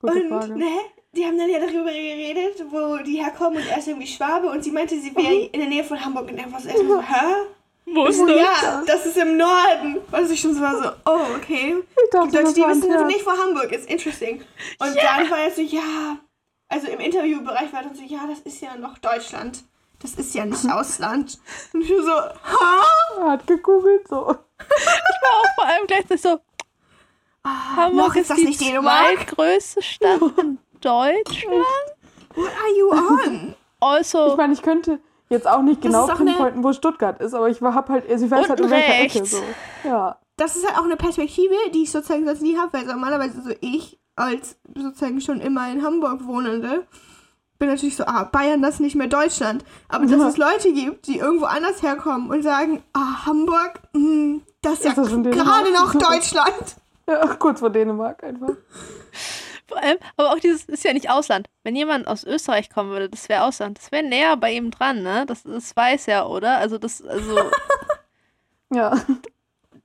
Gute 0.00 0.20
und, 0.22 0.28
Frage. 0.28 0.58
ne, 0.58 0.70
die 1.12 1.24
haben 1.24 1.38
dann 1.38 1.48
ja 1.48 1.58
darüber 1.58 1.90
geredet, 1.90 2.62
wo 2.70 2.98
die 3.02 3.22
herkommen 3.22 3.58
und 3.58 3.66
er 3.68 3.78
ist 3.78 3.88
irgendwie 3.88 4.06
Schwabe 4.06 4.48
und 4.48 4.62
sie 4.62 4.70
meinte, 4.70 4.98
sie 5.00 5.14
wäre 5.16 5.48
in 5.52 5.60
der 5.60 5.68
Nähe 5.68 5.84
von 5.84 6.02
Hamburg 6.04 6.30
und 6.30 6.38
er 6.38 6.52
war 6.52 6.60
so 6.60 6.68
erstmal 6.68 6.98
so, 6.98 7.02
hä? 7.02 7.46
Wo 7.88 8.04
ist 8.06 8.20
das? 8.20 8.30
ja, 8.36 8.82
das 8.84 9.06
ist 9.06 9.16
im 9.16 9.36
Norden. 9.36 9.98
Was 10.10 10.28
ich 10.30 10.40
schon 10.40 10.54
so 10.54 10.60
war 10.60 10.76
so, 10.82 10.90
oh, 11.04 11.36
okay. 11.36 11.76
Ich 12.04 12.10
dachte, 12.10 12.28
Die 12.30 12.36
Leute, 12.36 12.52
die 12.52 12.60
wissen 12.62 12.82
Terz. 12.90 13.06
nicht, 13.06 13.24
wo 13.24 13.30
Hamburg 13.30 13.70
ist. 13.70 13.88
Interesting. 13.88 14.42
Und 14.80 14.96
dann 14.96 15.30
war 15.30 15.38
er 15.38 15.50
so, 15.52 15.62
ja. 15.62 16.18
Also 16.68 16.88
im 16.88 16.98
Interviewbereich 16.98 17.72
war 17.72 17.82
er 17.82 17.86
dann 17.86 17.94
so, 17.94 18.02
ja, 18.02 18.26
das 18.28 18.40
ist 18.40 18.60
ja 18.60 18.76
noch 18.76 18.98
Deutschland. 18.98 19.62
Das 20.00 20.14
ist 20.14 20.34
ja 20.34 20.44
nicht 20.44 20.70
Ausland. 20.70 21.38
Und 21.72 21.82
ich 21.82 21.88
so, 21.88 22.12
ha? 22.12 23.30
Hat 23.30 23.46
gegoogelt, 23.46 24.06
so. 24.08 24.16
Auch 24.26 25.54
vor 25.54 25.64
allem 25.64 25.86
gleichzeitig 25.86 26.22
so, 26.22 26.38
Hamburg 27.44 28.08
noch 28.08 28.14
ist 28.14 28.22
ist 28.22 28.30
das 28.30 28.36
die 28.38 28.44
nicht 28.46 28.60
zweitgrößte 28.60 29.82
Stadt 29.82 30.20
in 30.40 30.58
Deutschland. 30.80 31.64
What 32.34 32.50
are 32.50 32.78
you 32.78 32.90
on? 32.90 33.54
Also, 33.80 34.28
Ich 34.28 34.36
meine, 34.36 34.52
ich 34.52 34.62
könnte 34.62 35.00
jetzt 35.28 35.46
auch 35.46 35.62
nicht 35.62 35.80
genau 35.80 36.06
pinpointen, 36.06 36.62
wo 36.62 36.72
Stuttgart 36.72 37.20
ist, 37.20 37.34
aber 37.34 37.48
ich 37.48 37.60
hab 37.60 37.88
halt, 37.88 38.08
also 38.08 38.24
ich 38.24 38.30
weiß 38.30 38.48
halt 38.48 38.60
in 38.60 38.70
welcher 38.70 39.00
Ecke 39.00 39.24
so. 39.24 39.42
Ja. 39.84 40.18
Das 40.36 40.54
ist 40.54 40.66
halt 40.66 40.78
auch 40.78 40.84
eine 40.84 40.96
Perspektive, 40.96 41.54
die 41.72 41.84
ich 41.84 41.90
sozusagen 41.90 42.26
sonst 42.26 42.42
nie 42.42 42.58
habe, 42.58 42.72
weil 42.74 42.84
normalerweise 42.84 43.40
so 43.42 43.50
ich 43.60 43.98
als 44.16 44.58
sozusagen 44.74 45.20
schon 45.20 45.40
immer 45.40 45.70
in 45.70 45.82
Hamburg 45.82 46.26
wohnende 46.26 46.86
bin 47.58 47.68
natürlich 47.68 47.96
so, 47.96 48.04
ah, 48.06 48.24
Bayern, 48.24 48.62
das 48.62 48.74
ist 48.74 48.80
nicht 48.80 48.96
mehr 48.96 49.06
Deutschland. 49.06 49.64
Aber 49.88 50.04
dass 50.06 50.20
Ja. 50.20 50.28
es 50.28 50.36
Leute 50.36 50.72
gibt, 50.72 51.06
die 51.06 51.18
irgendwo 51.18 51.44
anders 51.46 51.82
herkommen 51.82 52.30
und 52.30 52.42
sagen, 52.42 52.82
ah, 52.92 53.26
Hamburg, 53.26 53.80
mh, 53.92 54.40
das 54.62 54.74
ist 54.74 54.84
ja 54.84 54.90
Ist 54.90 54.98
das 54.98 55.10
schon 55.10 55.22
Dänemark? 55.22 55.46
gerade 55.46 55.72
noch 55.72 55.92
Deutschland. 56.10 56.76
ja, 57.08 57.26
kurz 57.34 57.60
vor 57.60 57.70
Dänemark 57.70 58.22
einfach. 58.24 58.50
vor 59.68 59.78
allem, 59.82 59.98
aber 60.16 60.32
auch 60.32 60.38
dieses 60.38 60.64
ist 60.64 60.84
ja 60.84 60.92
nicht 60.92 61.10
Ausland. 61.10 61.48
Wenn 61.64 61.74
jemand 61.76 62.06
aus 62.08 62.24
Österreich 62.24 62.70
kommen 62.70 62.90
würde, 62.90 63.08
das 63.08 63.28
wäre 63.28 63.44
Ausland. 63.44 63.78
Das 63.78 63.90
wäre 63.92 64.02
näher 64.04 64.36
bei 64.36 64.52
ihm 64.52 64.70
dran, 64.70 65.02
ne? 65.02 65.24
Das, 65.26 65.42
das 65.44 65.74
weiß 65.76 66.08
er, 66.08 66.28
oder? 66.30 66.58
Also 66.58 66.78
das, 66.78 67.02
also 67.02 67.36
Ja, 68.74 68.96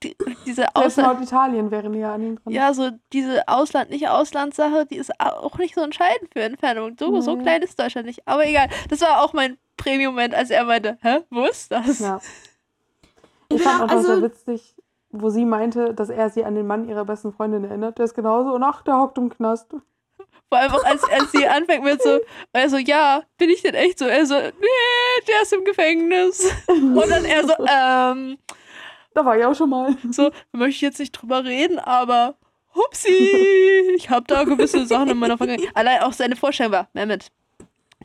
die, 0.03 0.15
diese 0.45 0.75
Ausland, 0.75 1.13
Norditalien 1.13 1.69
wäre 1.71 1.89
näher 1.89 2.11
an 2.11 2.21
ihm 2.23 2.35
dran. 2.41 2.53
ja, 2.53 2.73
so 2.73 2.89
diese 3.13 3.47
Ausland-nicht-Ausland-Sache, 3.47 4.85
die 4.87 4.97
ist 4.97 5.11
auch 5.19 5.57
nicht 5.57 5.75
so 5.75 5.81
entscheidend 5.81 6.29
für 6.33 6.41
Entfernung. 6.41 6.95
So, 6.99 7.21
so 7.21 7.35
Nee. 7.35 7.43
klein 7.43 7.61
ist 7.61 7.79
Deutschland 7.79 8.07
nicht. 8.07 8.27
Aber 8.27 8.45
egal, 8.47 8.67
das 8.89 9.01
war 9.01 9.21
auch 9.23 9.33
mein 9.33 9.57
Premium-Moment, 9.77 10.33
als 10.35 10.49
er 10.49 10.63
meinte, 10.65 10.97
hä, 11.01 11.19
wo 11.29 11.45
ist 11.45 11.71
das? 11.71 11.99
Ja. 11.99 12.19
Ich 13.53 13.61
fand 13.61 13.81
auch 13.83 13.89
also- 13.95 14.07
sehr 14.15 14.21
witzig, 14.21 14.75
wo 15.09 15.29
sie 15.29 15.43
meinte, 15.43 15.93
dass 15.93 16.09
er 16.09 16.29
sie 16.29 16.45
an 16.45 16.55
den 16.55 16.65
Mann 16.65 16.87
ihrer 16.87 17.03
besten 17.03 17.33
Freundin 17.33 17.65
erinnert. 17.65 17.97
Der 17.97 18.05
ist 18.05 18.13
genauso 18.13 18.53
und 18.53 18.63
ach, 18.63 18.81
der 18.83 18.97
hockt 18.97 19.17
im 19.17 19.29
Knast. 19.29 19.67
Vor 20.47 20.57
allem 20.57 20.71
auch, 20.71 20.83
als, 20.85 21.03
als 21.03 21.31
sie 21.33 21.45
anfängt 21.49 21.83
mit 21.83 22.01
so, 22.01 22.19
also 22.53 22.77
ja, 22.77 23.23
bin 23.37 23.49
ich 23.49 23.61
denn 23.61 23.73
echt 23.75 23.99
so? 23.99 24.05
Er 24.05 24.25
so, 24.25 24.35
nee, 24.35 25.25
der 25.27 25.41
ist 25.41 25.51
im 25.51 25.65
Gefängnis. 25.65 26.49
Und 26.69 27.09
dann 27.09 27.25
er 27.25 27.45
so, 27.45 27.53
ähm, 27.69 28.37
Da 29.13 29.25
war 29.25 29.37
ich 29.37 29.45
auch 29.45 29.53
schon 29.55 29.69
mal. 29.69 29.95
so, 30.11 30.31
möchte 30.51 30.75
ich 30.75 30.81
jetzt 30.81 30.99
nicht 30.99 31.11
drüber 31.11 31.43
reden, 31.43 31.79
aber 31.79 32.35
hupsi, 32.75 33.09
ich 33.95 34.09
habe 34.09 34.25
da 34.27 34.43
gewisse 34.43 34.85
Sachen 34.85 35.09
in 35.09 35.17
meiner 35.17 35.37
Vergangenheit. 35.37 35.75
Allein 35.75 36.01
auch 36.03 36.13
seine 36.13 36.35
Vorstellung 36.35 36.71
war, 36.71 36.87
Mehmet, 36.93 37.31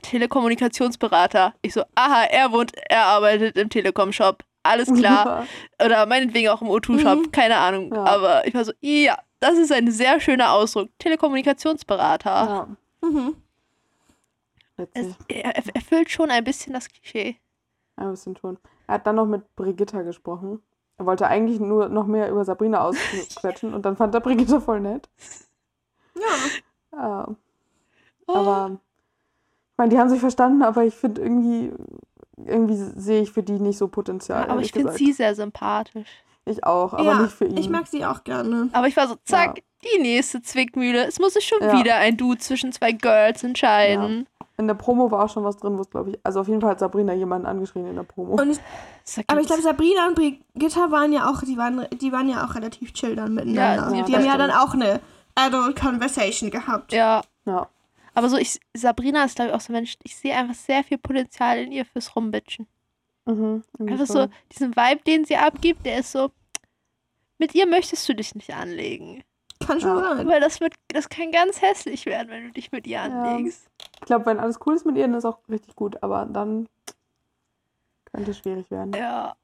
Telekommunikationsberater. 0.03 1.55
Ich 1.63 1.75
so, 1.75 1.83
aha, 1.95 2.25
er 2.25 2.53
wohnt, 2.53 2.73
er 2.89 3.05
arbeitet 3.05 3.57
im 3.57 3.69
Telekom-Shop. 3.71 4.43
alles 4.63 4.93
klar. 4.93 5.47
Oder 5.85 6.07
meinetwegen 6.07 6.49
auch 6.49 6.61
im 6.63 6.69
O2-Shop, 6.69 7.33
keine 7.33 7.57
Ahnung. 7.59 7.93
Ja. 7.95 8.05
Aber 8.05 8.47
ich 8.47 8.55
war 8.55 8.65
so, 8.65 8.73
ja, 8.81 9.17
das 9.41 9.59
ist 9.59 9.71
ein 9.73 9.91
sehr 9.91 10.21
schöner 10.21 10.53
Ausdruck. 10.53 10.89
Telekommunikationsberater. 10.99 12.31
Ja, 12.31 12.69
Mhm. 13.03 13.37
Es, 14.93 15.07
er, 15.29 15.57
er 15.57 15.75
erfüllt 15.75 16.11
schon 16.11 16.31
ein 16.31 16.45
bisschen 16.45 16.73
das 16.75 16.89
Klischee. 16.89 17.37
Ein 17.97 18.11
bisschen 18.11 18.37
schon. 18.37 18.59
Er 18.89 18.95
hat 18.95 19.07
dann 19.07 19.17
noch 19.17 19.25
mit 19.27 19.55
Brigitta 19.57 20.03
gesprochen. 20.03 20.61
Er 20.99 21.05
wollte 21.07 21.27
eigentlich 21.29 21.61
nur 21.61 21.89
noch 21.89 22.07
mehr 22.07 22.31
über 22.31 22.45
Sabrina 22.45 22.81
ausquetschen 22.81 23.75
und 23.75 23.85
dann 23.85 23.97
fand 23.97 24.15
er 24.15 24.21
Brigitta 24.21 24.61
voll 24.61 24.81
nett. 24.81 25.09
Ja. 26.15 26.99
Ja, 26.99 27.29
Oh. 28.29 28.35
aber 28.35 28.71
ich 28.73 29.79
meine, 29.79 29.91
die 29.91 29.99
haben 29.99 30.09
sich 30.09 30.19
verstanden, 30.21 30.63
aber 30.63 30.83
ich 30.85 30.95
finde 30.95 31.21
irgendwie, 31.21 31.71
irgendwie 32.45 32.75
sehe 32.75 33.23
ich 33.23 33.31
für 33.31 33.43
die 33.43 33.61
nicht 33.61 33.79
so 33.79 33.87
Potenzial. 33.89 34.49
aber 34.51 34.61
ich 34.61 34.73
finde 34.73 34.93
sie 34.93 35.13
sehr 35.13 35.35
sympathisch. 35.37 36.09
Ich 36.45 36.65
auch, 36.65 36.93
aber 36.95 37.03
ja, 37.05 37.21
nicht 37.23 37.33
für 37.35 37.45
ihn. 37.45 37.57
ich 37.57 37.69
mag 37.69 37.87
sie 37.87 38.05
auch 38.05 38.25
gerne. 38.25 38.69
Aber 38.73 38.89
ich 38.89 38.97
war 38.97 39.07
so, 39.09 39.17
zack, 39.25 39.61
die 39.85 40.01
nächste 40.01 40.43
Zwickmühle. 40.43 41.05
Es 41.07 41.19
muss 41.21 41.35
sich 41.35 41.45
schon 41.47 41.61
Ja. 41.61 41.79
wieder 41.79 41.97
ein 41.97 42.17
Du 42.17 42.35
zwischen 42.35 42.73
zwei 42.73 42.93
Girls 42.93 43.45
entscheiden. 43.45 44.27
In 44.59 44.67
der 44.69 44.75
Promo 44.75 45.11
war 45.11 45.25
auch 45.25 45.29
schon 45.31 45.45
was 45.45 45.59
drin, 45.59 45.77
wo 45.77 45.83
es, 45.83 45.91
glaube 45.91 46.11
ich, 46.11 46.19
also 46.23 46.41
auf 46.41 46.49
jeden 46.49 46.61
Fall 46.63 46.71
hat 46.71 46.79
Sabrina 46.79 47.13
jemanden 47.13 47.47
angeschrien 47.47 47.87
in 47.87 47.97
der 47.97 48.05
Promo. 48.05 48.41
Und 48.41 48.51
ich, 48.51 48.59
aber 49.27 49.41
ich 49.41 49.47
glaube, 49.47 49.61
Sabrina 49.63 50.07
und 50.09 50.15
Brigitta 50.15 50.91
waren 50.91 51.13
ja 51.13 51.29
auch, 51.31 51.43
die 51.43 51.59
waren, 51.59 51.87
die 52.01 52.11
waren 52.11 52.29
ja 52.29 52.45
auch 52.45 52.55
relativ 52.55 52.93
chill 52.95 53.17
dann 53.17 53.35
miteinander. 53.35 53.91
Ja, 53.91 53.97
ja, 53.99 54.05
die 54.05 54.15
haben 54.15 54.25
ja 54.25 54.39
das 54.39 54.49
dann 54.49 54.57
auch 54.57 54.73
eine 54.73 55.01
Adult 55.35 55.79
Conversation 55.79 56.51
gehabt. 56.51 56.93
ja, 56.93 57.23
Ja, 57.45 57.69
aber 58.15 58.31
so, 58.31 58.39
ich, 58.39 58.59
Sabrina 58.73 59.25
ist, 59.25 59.37
glaube 59.37 59.51
ich, 59.51 59.55
auch 59.55 59.61
so 59.61 59.73
ein 59.73 59.77
Mensch, 59.77 59.97
ich 60.03 60.17
sehe 60.17 60.35
einfach 60.35 60.55
sehr 60.55 60.83
viel 60.83 60.97
Potenzial 60.97 61.59
in 61.59 61.71
ihr 61.73 61.85
fürs 61.85 62.17
Rumbitchen. 62.17 62.67
mhm, 63.27 63.63
Einfach 63.79 64.07
so, 64.07 64.27
diesen 64.53 64.75
Vibe, 64.75 65.03
den 65.07 65.27
sie 65.27 65.37
abgibt, 65.37 65.85
der 65.85 65.99
ist 65.99 66.13
so, 66.13 66.31
mit 67.37 67.55
ihr 67.55 67.67
möchtest 67.67 68.09
du 68.09 68.15
dich 68.15 68.35
nicht 68.35 68.55
anlegen. 68.55 69.23
Kann 69.67 69.81
schon 69.81 69.99
Ja. 69.99 70.17
sein. 70.17 70.29
Weil 70.29 70.41
das 70.41 70.61
wird, 70.61 70.75
das 70.89 71.09
kann 71.09 71.31
ganz 71.33 71.61
hässlich 71.63 72.07
werden, 72.07 72.29
wenn 72.31 72.45
du 72.47 72.53
dich 72.53 72.73
mit 72.73 72.87
ihr 72.87 73.01
anlegst. 73.03 73.67
Ich 74.01 74.07
glaube, 74.07 74.27
wenn 74.27 74.39
alles 74.39 74.59
cool 74.67 74.75
ist 74.75 74.87
mit 74.87 74.97
ihr, 74.97 75.07
dann 75.07 75.15
ist 75.15 75.25
auch 75.25 75.39
richtig 75.51 75.75
gut, 75.77 76.03
aber 76.03 76.25
dann 76.27 76.69
könnte 78.13 78.31
es 78.31 78.39
schwierig 78.39 78.71
werden. 78.71 78.93
Ja. 78.95 79.35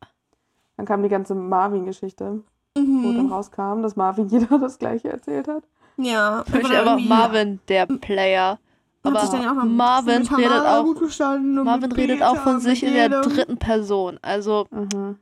Dann 0.77 0.87
kam 0.87 1.03
die 1.03 1.09
ganze 1.09 1.35
Marvin-Geschichte, 1.35 2.43
wo 2.75 2.81
dann 3.13 3.27
Mhm. 3.27 3.33
rauskam, 3.33 3.83
dass 3.83 3.97
Marvin 3.97 4.29
jeder 4.31 4.59
das 4.59 4.79
gleiche 4.79 5.11
erzählt 5.11 5.49
hat. 5.49 5.65
Ja. 5.99 6.45
Ich 6.53 6.71
aber 6.77 6.99
Marvin, 6.99 7.61
der 7.69 7.87
Player. 7.87 8.53
hat 8.53 8.59
Aber 9.05 9.21
sich 9.21 9.31
dann 9.31 9.43
ja 9.43 9.51
auch 9.51 9.57
noch 9.57 9.65
Marvin 9.65 10.27
redet 10.27 10.65
auch, 10.67 10.85
gut 10.85 11.01
gestanden 11.01 11.59
und 11.59 11.65
Marvin 11.67 11.93
redet 11.93 12.23
auch 12.23 12.37
von 12.37 12.61
sich 12.61 12.83
in 12.83 12.95
der 12.95 13.09
dritten 13.11 13.59
Person. 13.59 14.19
Also 14.23 14.67
Mhm. 14.71 15.19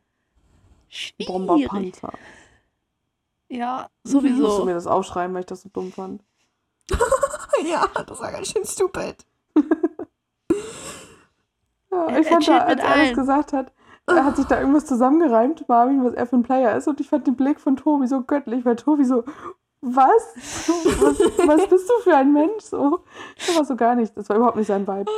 schwierig. 0.88 1.26
Bomberpanzer. 1.26 2.12
Ja, 3.50 3.88
Ich 4.04 4.12
musste 4.14 4.28
sowieso. 4.30 4.64
mir 4.64 4.74
das 4.74 4.86
aufschreiben, 4.86 5.34
weil 5.34 5.40
ich 5.40 5.46
das 5.46 5.62
so 5.62 5.68
dumm 5.72 5.92
fand. 5.92 6.22
Ja, 7.64 7.86
das 8.06 8.18
war 8.20 8.32
ganz 8.32 8.48
schön 8.52 8.64
stupid. 8.64 9.16
Ja, 11.90 12.06
Er- 12.06 12.20
ich 12.20 12.26
er 12.26 12.32
fand 12.32 12.48
da, 12.48 12.58
als 12.58 12.80
er 12.80 12.96
das 13.06 13.12
gesagt 13.14 13.52
hat, 13.52 13.72
er 14.06 14.24
hat 14.24 14.36
sich 14.36 14.46
da 14.46 14.58
irgendwas 14.60 14.86
zusammengereimt, 14.86 15.68
Marvin, 15.68 16.04
was 16.04 16.14
er 16.14 16.26
für 16.26 16.36
ein 16.36 16.42
Player 16.42 16.76
ist. 16.76 16.88
Und 16.88 17.00
ich 17.00 17.08
fand 17.08 17.26
den 17.26 17.36
Blick 17.36 17.60
von 17.60 17.76
Tobi 17.76 18.06
so 18.06 18.22
göttlich, 18.22 18.64
weil 18.64 18.76
Tobi 18.76 19.04
so, 19.04 19.24
was? 19.80 20.22
Was, 21.00 21.18
was 21.46 21.66
bist 21.68 21.88
du 21.88 21.94
für 22.02 22.16
ein 22.16 22.32
Mensch? 22.32 22.62
So, 22.64 23.00
das 23.36 23.56
war 23.56 23.64
so 23.64 23.76
gar 23.76 23.94
nicht. 23.94 24.16
Das 24.16 24.28
war 24.28 24.36
überhaupt 24.36 24.56
nicht 24.56 24.66
sein 24.68 24.86
Vibe. 24.86 25.10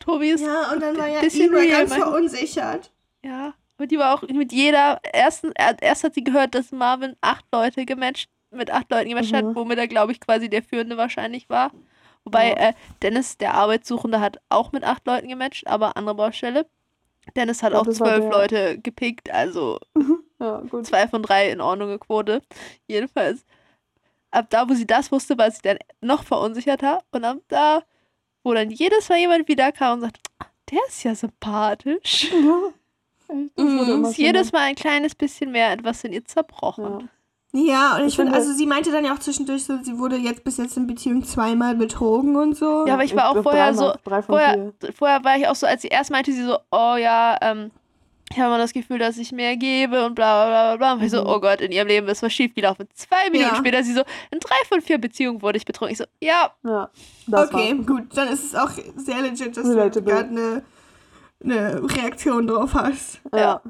Tobi 0.00 0.30
ist 0.30 0.40
Ja, 0.44 0.72
und 0.72 0.80
dann 0.80 0.96
war 0.98 1.08
ja 1.08 1.20
bisschen 1.20 1.54
real, 1.54 1.86
ganz 1.86 1.94
verunsichert. 1.94 2.92
Ja, 3.24 3.54
aber 3.82 3.86
die 3.88 3.98
war 3.98 4.14
auch 4.14 4.22
mit 4.22 4.52
jeder, 4.52 5.00
ersten, 5.12 5.50
er- 5.56 5.80
erst 5.82 6.04
hat 6.04 6.14
sie 6.14 6.22
gehört, 6.24 6.54
dass 6.54 6.70
Marvin 6.72 7.16
acht 7.20 7.44
Leute 7.52 7.84
gematcht, 7.84 8.30
mit 8.50 8.70
acht 8.70 8.90
Leuten 8.90 9.08
gematcht 9.08 9.32
hat, 9.34 9.44
Mhm. 9.44 9.54
womit 9.56 9.78
er, 9.78 9.88
glaube 9.88 10.12
ich, 10.12 10.20
quasi 10.20 10.48
der 10.48 10.62
Führende 10.62 10.96
wahrscheinlich 10.96 11.48
war. 11.48 11.72
Wobei 12.24 12.50
Ja. 12.50 12.54
äh, 12.68 12.72
Dennis, 13.02 13.36
der 13.38 13.54
Arbeitssuchende, 13.54 14.20
hat 14.20 14.38
auch 14.48 14.70
mit 14.70 14.84
acht 14.84 15.04
Leuten 15.06 15.26
gematcht, 15.28 15.66
aber 15.66 15.96
andere 15.96 16.14
Baustelle. 16.14 16.66
Dennis 17.34 17.62
hat 17.62 17.72
Ja, 17.72 17.80
auch 17.80 17.86
zwölf. 17.88 18.30
Leute 18.30 18.78
gepickt, 18.78 19.30
also 19.30 19.78
Ja, 20.40 20.60
gut. 20.60 20.86
zwei 20.86 21.08
von 21.08 21.22
drei 21.22 21.50
in 21.50 21.60
Ordnung 21.60 21.98
Quote. 21.98 22.42
Jedenfalls, 22.86 23.44
ab 24.30 24.46
da, 24.50 24.68
wo 24.68 24.74
sie 24.74 24.86
das 24.86 25.10
wusste, 25.10 25.36
war 25.38 25.50
sie 25.50 25.62
dann 25.62 25.78
noch 26.00 26.22
verunsicherter. 26.24 27.02
Und 27.10 27.24
ab 27.24 27.38
da, 27.48 27.82
wo 28.44 28.54
dann 28.54 28.70
jedes 28.70 29.08
Mal 29.08 29.18
jemand 29.18 29.48
wieder 29.48 29.72
kam 29.72 29.94
und 29.94 30.00
sagt, 30.02 30.18
"Ah, 30.38 30.46
der 30.70 30.80
ist 30.88 31.02
ja 31.04 31.14
sympathisch. 31.16 32.30
Mhm, 33.56 34.04
ist 34.04 34.16
jedes. 34.16 34.52
Mal 34.52 34.60
ein 34.60 34.74
kleines 34.74 35.14
bisschen 35.14 35.50
mehr 35.52 35.72
etwas 35.72 36.04
in 36.04 36.12
ihr 36.12 36.24
zerbrochen. 36.24 36.84
Ja. 36.84 36.98
Ja, 37.54 37.96
und 37.96 38.02
ich, 38.02 38.06
Ich 38.08 38.16
finde, 38.16 38.32
also 38.32 38.50
sie 38.54 38.66
meinte 38.66 38.90
dann 38.90 39.04
ja 39.04 39.12
auch 39.12 39.18
zwischendurch 39.18 39.64
so, 39.64 39.76
sie 39.82 39.98
wurde 39.98 40.16
jetzt 40.16 40.42
bis 40.42 40.56
jetzt 40.56 40.74
in 40.78 40.86
Beziehung 40.86 41.22
zweimal 41.22 41.74
betrogen 41.74 42.34
und 42.36 42.56
so. 42.56 42.86
Ja, 42.86 42.94
aber 42.94 43.04
ich 43.04 43.14
war 43.14 43.28
auch 43.28 43.32
glaub, 43.34 43.42
vorher 43.44 43.74
so, 43.74 43.92
vorher, 44.26 44.72
vier. 44.80 44.92
vorher 44.94 45.22
war 45.22 45.36
ich 45.36 45.46
auch 45.46 45.54
so, 45.54 45.66
als 45.66 45.82
sie 45.82 45.88
erst 45.88 46.10
meinte 46.10 46.32
sie 46.32 46.44
so, 46.44 46.56
oh 46.70 46.96
ja, 46.96 47.36
ähm, 47.42 47.70
ich 48.30 48.38
habe 48.38 48.46
immer 48.48 48.56
das 48.56 48.72
Gefühl, 48.72 48.98
dass 48.98 49.18
ich 49.18 49.32
mehr 49.32 49.58
gebe 49.58 50.06
und 50.06 50.14
bla 50.14 50.46
bla 50.46 50.74
bla 50.74 50.76
bla. 50.78 50.92
Und 50.94 51.02
ich 51.02 51.10
so, 51.10 51.20
Mhm. 51.20 51.26
oh 51.28 51.40
Gott, 51.40 51.60
in 51.60 51.72
ihrem 51.72 51.88
Leben 51.88 52.08
ist 52.08 52.22
was 52.22 52.32
schiefgelaufen. 52.32 52.88
Zwei 52.94 53.28
Minuten 53.30 53.50
Ja. 53.50 53.56
später 53.56 53.84
sie 53.84 53.92
so, 53.92 54.00
in 54.30 54.38
drei 54.40 54.56
von 54.70 54.80
vier 54.80 54.96
Beziehungen 54.96 55.42
wurde 55.42 55.58
ich 55.58 55.66
betrogen. 55.66 55.92
Ich 55.92 55.98
so, 55.98 56.04
ja, 56.22 56.50
Ja, 56.64 56.88
das 57.26 57.52
okay, 57.52 57.74
war. 57.76 57.84
gut, 57.84 58.04
dann 58.16 58.28
ist 58.28 58.44
es 58.46 58.54
auch 58.54 58.70
sehr 58.96 59.20
legit, 59.20 59.54
dass 59.58 59.64
du 59.64 59.74
Relatable. 59.74 60.02
gerade 60.14 60.28
eine, 60.30 60.62
eine 61.44 61.82
Reaktion 61.82 62.46
drauf 62.46 62.74
hast. 62.74 63.20
Ja. 63.34 63.60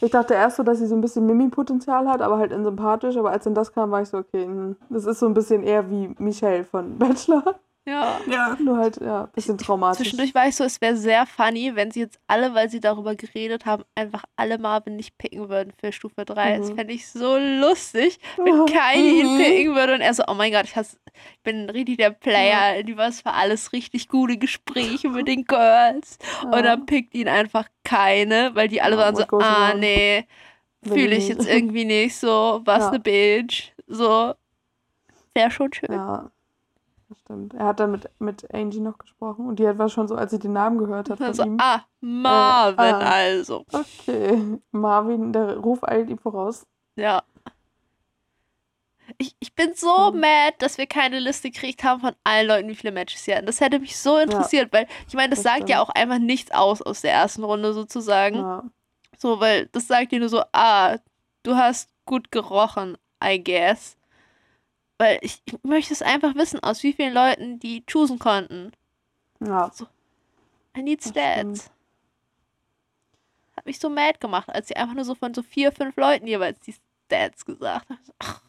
Ich 0.00 0.10
dachte 0.10 0.34
erst 0.34 0.56
so, 0.56 0.62
dass 0.62 0.78
sie 0.78 0.86
so 0.86 0.94
ein 0.94 1.00
bisschen 1.00 1.26
Mimi-Potenzial 1.26 2.06
hat, 2.08 2.22
aber 2.22 2.38
halt 2.38 2.52
in 2.52 2.64
sympathisch. 2.64 3.16
Aber 3.16 3.30
als 3.30 3.44
dann 3.44 3.54
das 3.54 3.72
kam, 3.72 3.90
war 3.90 4.02
ich 4.02 4.08
so, 4.08 4.18
okay, 4.18 4.44
hm, 4.44 4.76
das 4.90 5.06
ist 5.06 5.18
so 5.18 5.26
ein 5.26 5.34
bisschen 5.34 5.62
eher 5.62 5.90
wie 5.90 6.14
Michelle 6.18 6.64
von 6.64 6.98
Bachelor. 6.98 7.58
Ja. 7.86 8.20
Ja. 8.28 8.56
Nur 8.60 8.78
halt, 8.78 9.00
ja, 9.00 9.24
ein 9.24 9.30
bisschen 9.32 9.56
traumatisch. 9.58 10.02
Zwischendurch 10.02 10.34
war 10.34 10.48
ich 10.48 10.56
so, 10.56 10.64
es 10.64 10.80
wäre 10.80 10.96
sehr 10.96 11.24
funny, 11.26 11.74
wenn 11.74 11.90
sie 11.90 12.00
jetzt 12.00 12.18
alle, 12.26 12.52
weil 12.54 12.68
sie 12.68 12.80
darüber 12.80 13.14
geredet 13.14 13.64
haben, 13.66 13.84
einfach 13.94 14.24
alle 14.36 14.58
Marvin 14.58 14.96
nicht 14.96 15.16
picken 15.18 15.48
würden 15.48 15.72
für 15.80 15.92
Stufe 15.92 16.24
3. 16.24 16.58
Das 16.58 16.70
Mhm. 16.70 16.76
fände 16.76 16.92
ich 16.94 17.08
so 17.08 17.36
lustig, 17.38 18.18
wenn 18.36 18.54
Ja. 18.54 18.64
keine 18.66 19.02
ihn 19.02 19.34
Mhm. 19.34 19.38
picken 19.38 19.74
würde 19.74 19.94
und 19.94 20.00
er 20.00 20.14
so, 20.14 20.24
oh 20.26 20.34
mein 20.34 20.52
Gott, 20.52 20.64
ich, 20.64 20.76
hasse, 20.76 20.96
ich 21.06 21.42
bin 21.42 21.70
richtig 21.70 21.98
der 21.98 22.10
Player, 22.10 22.82
die 22.82 22.96
was 22.96 23.20
für 23.22 23.32
alles 23.32 23.72
richtig 23.72 24.08
gute 24.08 24.36
Gespräche 24.36 25.08
mit 25.08 25.28
den 25.28 25.44
Girls. 25.44 26.18
Ja. 26.42 26.50
Und 26.52 26.62
dann 26.64 26.86
pickt 26.86 27.14
ihn 27.14 27.28
einfach 27.28 27.68
keine, 27.84 28.54
weil 28.54 28.68
die 28.68 28.82
alle 28.82 28.96
Ja, 28.96 29.02
waren 29.02 29.16
so, 29.16 29.24
goes 29.26 29.42
ah 29.44 29.68
around? 29.68 29.80
nee, 29.80 30.26
fühle 30.82 31.14
ich 31.16 31.28
jetzt 31.28 31.46
irgendwie 31.46 31.84
nicht 31.84 32.16
so, 32.16 32.60
was 32.64 32.80
Ja. 32.84 32.88
eine 32.90 33.00
Bitch. 33.00 33.72
So, 33.86 34.34
wäre 35.34 35.50
schon 35.50 35.72
schön. 35.72 35.92
Ja, 35.92 36.30
das 37.08 37.18
stimmt. 37.20 37.54
Er 37.54 37.66
hat 37.66 37.80
dann 37.80 37.90
mit, 37.92 38.08
mit 38.18 38.52
Angie 38.54 38.80
noch 38.80 38.98
gesprochen 38.98 39.46
und 39.46 39.58
die 39.58 39.66
hat 39.68 39.78
war 39.78 39.88
schon 39.88 40.08
so, 40.08 40.14
als 40.16 40.30
sie 40.32 40.38
den 40.38 40.52
Namen 40.52 40.78
gehört 40.78 41.08
hat 41.10 41.18
von 41.18 41.26
Also, 41.26 41.44
ihm. 41.44 41.56
ah, 41.60 41.80
Marvin 42.00 42.94
ah. 42.94 43.10
also. 43.10 43.64
Okay, 43.72 44.58
Marvin, 44.72 45.32
der 45.32 45.56
Ruf 45.58 45.82
eilt 45.84 46.10
ihm 46.10 46.18
voraus. 46.18 46.66
Ja. 46.96 47.22
Ich, 49.18 49.36
ich 49.38 49.54
bin 49.54 49.72
so 49.74 50.10
Mhm. 50.12 50.20
mad, 50.20 50.56
dass 50.58 50.78
wir 50.78 50.86
keine 50.86 51.20
Liste 51.20 51.50
gekriegt 51.50 51.84
haben 51.84 52.00
von 52.00 52.14
allen 52.24 52.48
Leuten, 52.48 52.68
wie 52.68 52.74
viele 52.74 52.92
Matches 52.92 53.24
sie 53.24 53.34
hatten. 53.34 53.46
Das 53.46 53.60
hätte 53.60 53.78
mich 53.78 53.96
so 53.96 54.18
interessiert, 54.18 54.72
weil 54.72 54.88
ich 55.06 55.14
meine, 55.14 55.30
das, 55.30 55.42
das 55.42 55.52
sagt 55.52 55.68
ja 55.68 55.76
stimmt. 55.76 55.90
auch 55.90 55.94
einfach 55.94 56.18
nichts 56.18 56.50
aus 56.50 56.82
aus 56.82 57.02
der 57.02 57.12
ersten 57.12 57.44
Runde 57.44 57.72
sozusagen. 57.72 58.36
Ja. 58.38 58.64
So, 59.16 59.38
weil 59.38 59.66
das 59.66 59.86
sagt 59.86 60.10
dir 60.10 60.18
nur 60.18 60.28
so, 60.28 60.42
ah, 60.52 60.96
du 61.44 61.54
hast 61.54 61.88
gut 62.04 62.32
gerochen, 62.32 62.98
I 63.22 63.42
guess. 63.42 63.96
Weil 64.98 65.18
ich, 65.20 65.42
ich 65.44 65.54
möchte 65.62 65.92
es 65.92 66.02
einfach 66.02 66.34
wissen, 66.34 66.60
aus 66.62 66.82
wie 66.82 66.92
vielen 66.92 67.12
Leuten 67.12 67.58
die 67.58 67.84
choosen 67.86 68.18
konnten. 68.18 68.72
ja. 69.40 69.70
I 70.76 70.82
need 70.82 71.02
stats. 71.02 71.70
Hat 73.56 73.64
mich 73.64 73.78
so 73.78 73.88
mad 73.88 74.18
gemacht, 74.20 74.50
als 74.50 74.68
sie 74.68 74.76
einfach 74.76 74.94
nur 74.94 75.06
so 75.06 75.14
von 75.14 75.32
so 75.32 75.42
vier, 75.42 75.72
fünf 75.72 75.96
Leuten 75.96 76.26
jeweils 76.26 76.60
die 76.60 76.74
Stats 77.06 77.46
gesagt 77.46 77.88
haben. 77.88 77.98
So, 78.04 78.12
Ach, 78.18 78.42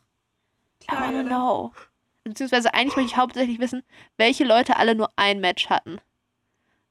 I 0.91 0.95
wanna 0.95 1.23
know. 1.23 1.71
Beziehungsweise 2.25 2.73
eigentlich 2.73 2.97
möchte 2.97 3.11
ich 3.13 3.17
hauptsächlich 3.17 3.59
wissen, 3.59 3.83
welche 4.17 4.43
Leute 4.43 4.75
alle 4.75 4.95
nur 4.95 5.09
ein 5.15 5.39
Match 5.39 5.69
hatten. 5.69 6.01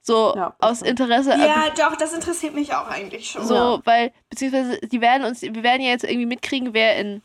So 0.01 0.35
Ja, 0.35 0.57
aus. 0.61 0.81
Interesse. 0.81 1.33
äh, 1.35 1.47
Ja, 1.47 1.67
doch, 1.77 1.97
das 1.97 2.15
interessiert 2.15 2.55
mich 2.55 2.73
auch 2.73 2.87
eigentlich 2.89 3.29
schon. 3.31 3.45
So, 3.45 3.55
Ja. 3.55 3.81
weil, 3.85 4.13
beziehungsweise, 4.31 4.79
die 4.81 5.01
werden 5.03 5.25
uns, 5.27 5.43
wir 5.43 5.63
werden 5.63 5.83
ja 5.83 5.91
jetzt 5.91 6.05
irgendwie 6.05 6.27
mitkriegen, 6.27 6.73
wer 6.73 6.97
in 6.97 7.21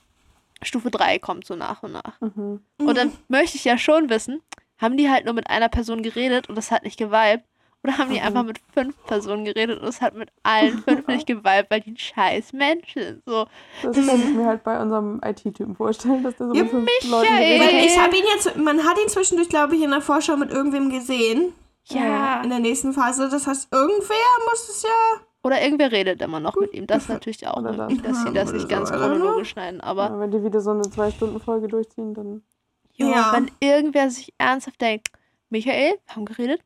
Stufe 0.63 0.91
3 0.91 1.19
kommt, 1.19 1.45
so 1.45 1.55
nach 1.55 1.83
und 1.83 1.93
nach. 1.93 2.19
Mhm. 2.21 2.61
Und 2.79 2.97
dann 2.97 3.11
möchte 3.27 3.57
ich 3.57 3.63
ja 3.65 3.77
schon 3.77 4.09
wissen, 4.09 4.41
haben 4.77 4.97
die 4.97 5.09
halt 5.09 5.25
nur 5.25 5.33
mit 5.33 5.49
einer 5.49 5.69
Person 5.69 6.01
geredet 6.03 6.49
und 6.49 6.55
das 6.55 6.71
hat 6.71 6.83
nicht 6.83 6.97
geweibt? 6.97 7.45
Oder 7.83 7.97
haben 7.97 8.11
die 8.11 8.19
Mhm. 8.19 8.25
einfach 8.27 8.43
mit 8.43 8.59
fünf 8.75 8.95
Personen 9.07 9.43
geredet 9.43 9.81
und 9.81 9.87
es 9.87 10.01
hat 10.01 10.13
mit 10.15 10.29
allen 10.43 10.83
fünf 10.83 11.07
nicht 11.07 11.25
geweibt, 11.27 11.71
weil 11.71 11.81
die 11.81 11.91
ein 11.93 11.97
scheiß 11.97 12.53
Menschen 12.53 13.01
sind? 13.01 13.23
So, 13.25 13.47
Das 13.81 13.95
kann 13.95 14.19
ich 14.21 14.35
mir 14.35 14.45
halt 14.45 14.63
bei 14.63 14.79
unserem 14.79 15.19
IT-Typen 15.25 15.75
vorstellen, 15.75 16.21
dass 16.23 16.35
der 16.35 16.47
so 16.49 16.53
Ja, 16.53 16.61
mit 16.61 16.71
fünf 16.71 16.85
Michael! 16.85 17.09
Leuten 17.09 17.33
redet. 17.33 17.85
ich 17.85 17.99
habe 17.99 18.15
ihn 18.15 18.23
jetzt, 18.35 18.55
man 18.55 18.83
hat 18.83 18.99
ihn 19.01 19.09
zwischendurch, 19.09 19.49
glaube 19.49 19.75
ich, 19.75 19.81
in 19.81 19.89
der 19.89 20.01
Vorschau 20.01 20.37
mit 20.37 20.51
irgendwem 20.51 20.91
gesehen. 20.91 21.53
ja. 21.89 22.41
In 22.43 22.49
der 22.51 22.59
nächsten 22.59 22.93
Phase. 22.93 23.27
Das 23.29 23.47
heißt, 23.47 23.69
irgendwer 23.73 24.15
muss 24.49 24.69
es 24.69 24.83
ja 24.83 25.21
Oder 25.43 25.61
irgendwer 25.61 25.91
redet 25.91 26.21
immer 26.21 26.39
noch 26.39 26.55
mit 26.55 26.73
ihm. 26.73 26.85
Das 26.87 27.03
ist 27.03 27.09
natürlich 27.09 27.47
auch 27.47 27.57
Oder 27.57 27.73
möglich, 27.73 28.01
das. 28.03 28.11
dass 28.11 28.23
sie 28.23 28.33
das 28.33 28.53
nicht 28.53 28.69
Ja, 28.71 28.77
ganz 28.77 28.89
so. 28.89 28.95
chronologisch 28.95 29.49
schneiden. 29.49 29.81
Aber 29.81 30.03
Ja, 30.09 30.19
wenn 30.19 30.31
die 30.31 30.43
wieder 30.43 30.61
so 30.61 30.71
eine 30.71 30.83
Zwei-Stunden-Folge 30.83 31.67
durchziehen, 31.67 32.13
dann. 32.13 32.43
jo, 32.93 33.09
Ja. 33.11 33.31
wenn 33.33 33.49
irgendwer 33.59 34.09
sich 34.09 34.33
ernsthaft 34.37 34.79
denkt, 34.81 35.09
Michael, 35.49 35.93
wir 36.05 36.15
haben 36.15 36.25
geredet, 36.25 36.61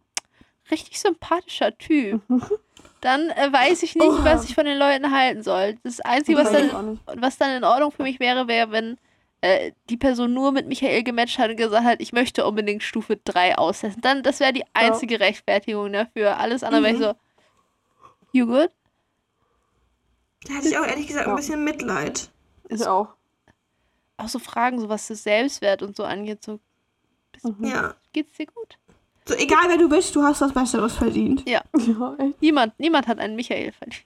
richtig 0.72 1.00
sympathischer 1.00 1.78
Typ, 1.78 2.22
dann 3.02 3.30
äh, 3.30 3.52
weiß 3.52 3.84
ich 3.84 3.96
nicht, 3.96 4.06
Oh. 4.08 4.24
was 4.24 4.46
ich 4.50 4.56
von 4.56 4.66
den 4.66 4.78
Leuten 4.78 5.12
halten 5.12 5.42
soll. 5.44 5.76
Das 5.84 6.02
Einzige, 6.02 6.38
was 6.38 6.52
dann 6.52 7.00
was 7.16 7.38
dann 7.38 7.52
in 7.56 7.64
Ordnung 7.64 7.92
für 7.92 8.04
mich 8.04 8.20
wäre, 8.20 8.48
wäre, 8.48 8.72
wenn 8.72 8.98
äh, 9.42 9.72
die 9.90 9.98
Person 9.98 10.34
nur 10.34 10.52
mit 10.52 10.68
Michael 10.68 11.04
gematcht 11.04 11.38
hat 11.40 11.50
und 11.52 11.58
gesagt 11.58 11.86
hat, 11.86 12.02
ich 12.02 12.14
möchte 12.14 12.46
unbedingt 12.46 12.84
Stufe 12.84 13.18
3 13.24 13.58
austesten. 13.58 14.02
Dann, 14.02 14.24
das 14.24 14.40
wäre 14.40 14.54
die 14.54 14.64
einzige 14.74 15.20
Rechtfertigung 15.20 15.94
dafür. 15.94 16.38
Alles 16.40 16.64
andere 16.64 16.84
wäre 16.84 16.94
ich 16.94 17.00
so, 17.00 17.14
you 18.36 18.46
good? 18.46 18.70
Da 20.48 20.54
hatte 20.56 20.68
ich 20.68 20.78
auch 20.78 20.86
ehrlich 20.86 21.08
gesagt 21.08 21.26
Ja. 21.26 21.34
ein 21.34 21.36
bisschen 21.38 21.64
Mitleid. 21.64 22.30
Ich 22.70 22.86
auch. 22.86 23.10
Auch 24.18 24.28
so 24.30 24.40
Fragen, 24.40 24.80
so 24.80 24.90
was 24.90 25.08
das 25.08 25.24
Selbstwert 25.24 25.82
und 25.82 25.96
so 25.96 26.04
angeht, 26.04 26.44
so, 26.44 26.60
Ja. 27.60 27.96
geht's 28.14 28.34
dir 28.38 28.46
gut? 28.46 28.78
So, 29.28 29.34
egal 29.36 29.64
wer 29.68 29.78
du 29.78 29.90
bist, 29.90 30.16
du 30.16 30.22
hast 30.24 30.42
was 30.42 30.54
Besseres 30.54 30.96
verdient. 30.96 31.48
Ja, 31.50 31.64
niemand, 32.42 32.80
niemand 32.80 33.08
hat 33.08 33.18
einen 33.20 33.36
Michael 33.36 33.72
verdient. 33.72 34.04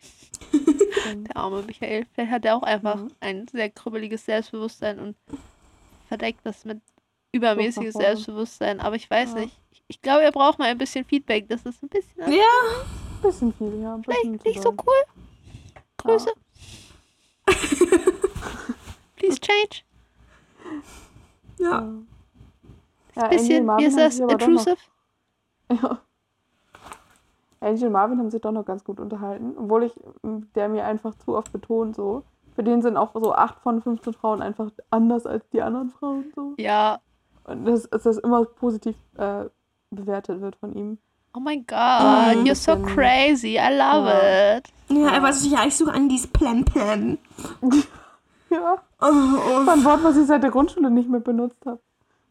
Der 1.27 1.35
arme 1.37 1.61
Michael. 1.63 2.05
Vielleicht 2.13 2.31
hat 2.31 2.45
er 2.45 2.55
auch 2.55 2.63
einfach 2.63 2.95
Mhm. 2.95 3.11
ein 3.19 3.47
sehr 3.49 3.69
krüppeliges 3.69 4.25
Selbstbewusstsein 4.25 4.97
und 4.99 5.15
verdeckt 6.07 6.39
das 6.45 6.63
mit 6.65 6.79
übermäßiges. 7.33 7.93
Selbstbewusstsein. 7.95 8.79
Aber 8.79 8.95
ich 8.95 9.09
weiß 9.09 9.31
Ja. 9.33 9.39
nicht. 9.41 9.59
Ich, 9.71 9.83
ich 9.87 10.01
glaube, 10.01 10.23
er 10.23 10.31
braucht 10.31 10.57
mal 10.57 10.65
ein 10.69 10.77
bisschen 10.77 11.03
Feedback. 11.05 11.47
Das 11.49 11.63
ist 11.63 11.83
ein 11.83 11.89
bisschen 11.89 12.31
Ja. 12.31 12.43
Bisschen 13.21 13.53
viel, 13.53 13.81
ja. 13.81 13.95
Ein 13.95 14.01
bisschen 14.01 14.31
nicht, 14.31 14.45
nicht 14.45 14.61
so 14.61 14.69
cool. 14.71 15.03
Grüße. 15.97 16.29
Please 19.15 19.39
change. 19.39 19.83
Ja. 21.57 21.91
Ja, 23.15 23.27
Bisschen, 23.27 23.65
Marvin 23.65 23.83
wie 23.83 23.87
ist 23.89 23.97
haben 23.97 24.03
das? 24.05 24.15
sich 24.15 24.23
aber 24.23 24.37
doch 24.37 24.47
noch- 24.47 24.67
Intrusive? 24.67 24.77
Ja. 25.71 25.99
Angel 27.61 27.87
und 27.87 27.91
Marvin 27.91 28.17
haben 28.19 28.29
sich 28.31 28.41
doch 28.41 28.53
noch 28.53 28.63
ganz 28.65 28.83
gut 28.85 28.99
unterhalten, 29.01 29.55
obwohl 29.57 29.83
ich, 29.83 29.93
der 30.55 30.69
mir 30.69 30.85
einfach 30.85 31.13
zu 31.15 31.35
oft 31.35 31.51
betont, 31.51 31.95
so. 31.95 32.23
Für 32.55 32.63
den 32.63 32.81
sind 32.81 32.95
auch 32.97 33.11
so 33.13 33.33
8 33.33 33.59
von 33.59 33.81
15 33.81 34.13
Frauen 34.13 34.41
einfach 34.41 34.71
anders 34.89 35.25
als 35.25 35.47
die 35.49 35.61
anderen 35.61 35.89
Frauen, 35.89 36.31
so. 36.35 36.53
Ja. 36.57 36.99
Und 37.43 37.65
das, 37.65 37.89
dass 37.89 38.03
das 38.03 38.17
immer 38.17 38.45
positiv 38.45 38.95
äh, 39.17 39.45
bewertet 39.91 40.39
wird 40.39 40.55
von 40.55 40.73
ihm. 40.73 40.97
Oh 41.33 41.39
my 41.39 41.57
god, 41.67 42.37
Mhm. 42.37 42.45
you're 42.45 42.55
so 42.55 42.75
crazy. 42.77 43.57
I 43.59 43.69
love 43.69 44.07
Ja. 44.09 44.57
it. 44.57 44.67
Ja, 44.89 45.09
er 45.13 45.21
war 45.21 45.31
so, 45.33 45.47
ja, 45.47 45.65
ich 45.65 45.75
suche 45.75 45.91
an 45.93 46.09
dieses 46.09 46.27
Plan 46.27 46.65
Plan. 46.65 47.17
Ja. 48.51 48.77
Oh, 48.99 49.05
oh. 49.05 49.57
Das 49.57 49.67
war 49.67 49.73
ein 49.75 49.83
Wort, 49.85 50.03
was 50.03 50.17
ich 50.17 50.25
seit 50.25 50.41
der 50.41 50.49
Grundschule 50.49 50.89
nicht 50.89 51.07
mehr 51.07 51.19
benutzt 51.19 51.59
habe. 51.67 51.79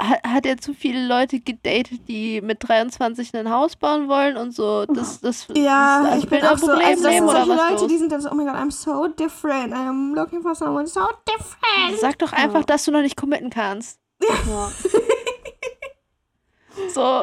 Hat, 0.01 0.21
hat 0.27 0.47
er 0.47 0.57
zu 0.59 0.75
viele 0.75 1.07
Leute 1.07 1.39
gedatet, 1.39 2.09
die 2.09 2.41
mit 2.41 2.69
23 2.69 3.33
ein 3.37 3.49
Haus 3.53 3.77
bauen 3.77 4.09
wollen 4.09 4.37
und 4.37 4.53
so? 4.53 4.85
Das, 4.87 5.21
das, 5.21 5.47
Ja, 5.57 6.03
das 6.11 6.19
ich 6.25 6.29
bin 6.29 6.45
auch 6.45 6.59
so, 6.59 6.73
also 6.73 7.03
das 7.05 7.15
sind 7.15 7.29
solche 7.31 7.49
Leute, 7.49 7.73
los? 7.83 7.87
die 7.87 7.99
sind 7.99 8.11
dann 8.11 8.21
so, 8.21 8.31
oh 8.33 8.35
my 8.35 8.45
god, 8.45 8.55
I'm 8.57 8.73
so 8.73 9.07
different. 9.07 9.73
I'm 9.73 10.15
looking 10.17 10.43
for 10.43 10.57
someone 10.57 10.89
so 10.89 11.03
different. 11.27 12.01
Sag 12.01 12.19
doch 12.19 12.33
einfach, 12.33 12.65
dass 12.65 12.85
du 12.85 12.91
noch 12.91 13.03
nicht 13.03 13.17
committen 13.17 13.51
kannst. 13.51 14.01
Ja. 14.21 14.71
So, 16.95 17.23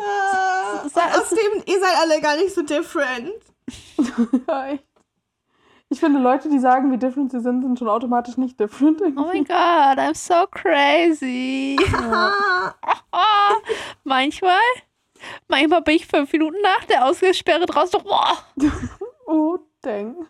Ah, 0.00 0.80
außerdem, 0.84 1.62
ihr 1.66 1.80
seid 1.80 1.96
alle 1.98 2.20
gar 2.20 2.36
nicht 2.36 2.54
so 2.54 2.62
different. 2.62 3.32
ja. 4.48 4.78
Ich 5.90 6.00
finde, 6.00 6.20
Leute, 6.20 6.48
die 6.50 6.58
sagen, 6.58 6.92
wie 6.92 6.98
different 6.98 7.30
sie 7.32 7.40
sind, 7.40 7.62
sind 7.62 7.78
schon 7.78 7.88
automatisch 7.88 8.36
nicht 8.36 8.60
different. 8.60 9.00
oh 9.00 9.08
my 9.32 9.42
god, 9.42 9.98
I'm 9.98 10.14
so 10.14 10.46
crazy. 10.50 11.76
Manchmal, 14.04 14.60
manchmal 15.48 15.82
bin 15.82 15.96
ich 15.96 16.06
fünf 16.06 16.32
Minuten 16.32 16.60
nach 16.62 16.84
der 16.84 17.06
Ausgangssperre 17.06 17.66
draußen. 17.66 18.02
Boah, 18.02 18.38
Oh, 19.26 19.58
dang. 19.82 20.26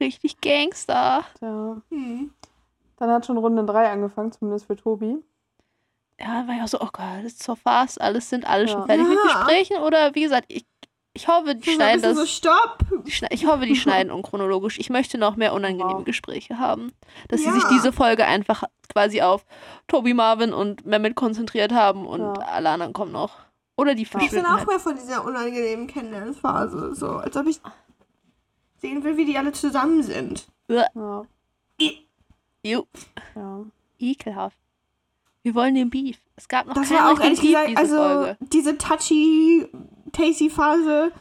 richtig 0.00 0.40
Gangster. 0.40 1.24
Tja. 1.38 1.80
hm. 1.90 2.32
Dann 2.96 3.10
hat 3.10 3.26
schon 3.26 3.38
Runde 3.38 3.64
3 3.64 3.90
angefangen, 3.92 4.32
zumindest 4.32 4.66
für 4.66 4.76
Tobi. 4.76 5.18
Ja, 6.20 6.46
war 6.48 6.56
ich 6.56 6.62
auch 6.62 6.68
so, 6.68 6.80
oh 6.80 6.88
Gott, 6.92 7.18
das 7.22 7.32
ist 7.34 7.42
so 7.42 7.54
fast. 7.54 8.00
Alles 8.00 8.28
sind 8.28 8.44
alle 8.46 8.66
schon 8.68 8.80
Ja. 8.80 8.86
fertig 8.86 9.06
mit 9.06 9.18
Ja. 9.18 9.22
Gesprächen. 9.38 9.76
Oder 9.82 10.14
wie 10.14 10.22
gesagt, 10.22 10.46
ich, 10.48 10.66
ich 11.14 11.28
hoffe, 11.28 11.54
die 11.54 11.70
ein 11.70 11.74
schneiden 11.76 12.02
das. 12.02 12.16
so, 12.16 12.26
stopp. 12.26 12.78
Ich 13.30 13.46
hoffe, 13.46 13.66
die 13.66 13.76
schneiden 13.76 14.10
unchronologisch. 14.12 14.78
Ich 14.78 14.90
möchte 14.90 15.16
noch 15.18 15.36
mehr 15.36 15.52
unangenehme 15.54 15.98
Wow. 16.00 16.04
Gespräche 16.04 16.58
haben. 16.58 16.92
Dass 17.28 17.40
sie 17.40 17.46
Ja. 17.46 17.52
sich 17.52 17.64
diese 17.64 17.92
Folge 17.92 18.26
einfach 18.26 18.64
quasi 18.92 19.22
auf 19.22 19.44
Toby 19.86 20.12
Marvin 20.14 20.52
und 20.52 20.84
Mehmet 20.86 21.14
konzentriert 21.14 21.72
haben 21.72 22.06
und 22.06 22.20
Ja. 22.20 22.32
alle 22.32 22.70
anderen 22.70 22.92
kommen 22.92 23.12
noch. 23.12 23.36
Oder 23.76 23.94
die 23.94 24.02
Ich 24.02 24.10
bin 24.10 24.20
verschwinden 24.20 24.46
auch 24.46 24.58
halt. 24.58 24.66
mehr 24.68 24.80
von 24.80 24.96
dieser 24.96 25.24
unangenehmen 25.24 25.86
Kennenlernphase. 25.86 26.96
So, 26.96 27.10
als 27.10 27.36
ob 27.36 27.46
ich 27.46 27.60
sehen 28.78 29.04
will, 29.04 29.16
wie 29.16 29.24
die 29.24 29.38
alle 29.38 29.52
zusammen 29.52 30.02
sind. 30.02 30.46
Ja, 30.68 30.86
ja. 32.64 33.64
ekelhaft. 34.00 34.58
Wir 35.42 35.54
wollen 35.54 35.74
den 35.74 35.90
Beef. 35.90 36.18
Es 36.36 36.48
gab 36.48 36.66
noch 36.66 36.74
Das 36.74 36.88
keinen 36.88 36.98
war 36.98 37.12
auch 37.12 37.20
ehrlich 37.20 37.40
Beef 37.40 37.50
gesagt, 37.50 37.68
diese 37.68 37.78
also 37.80 37.96
Folge. 37.96 38.36
diese 38.40 38.78
touchy, 38.78 39.66
tasty 40.12 40.50
Phase. 40.50 41.12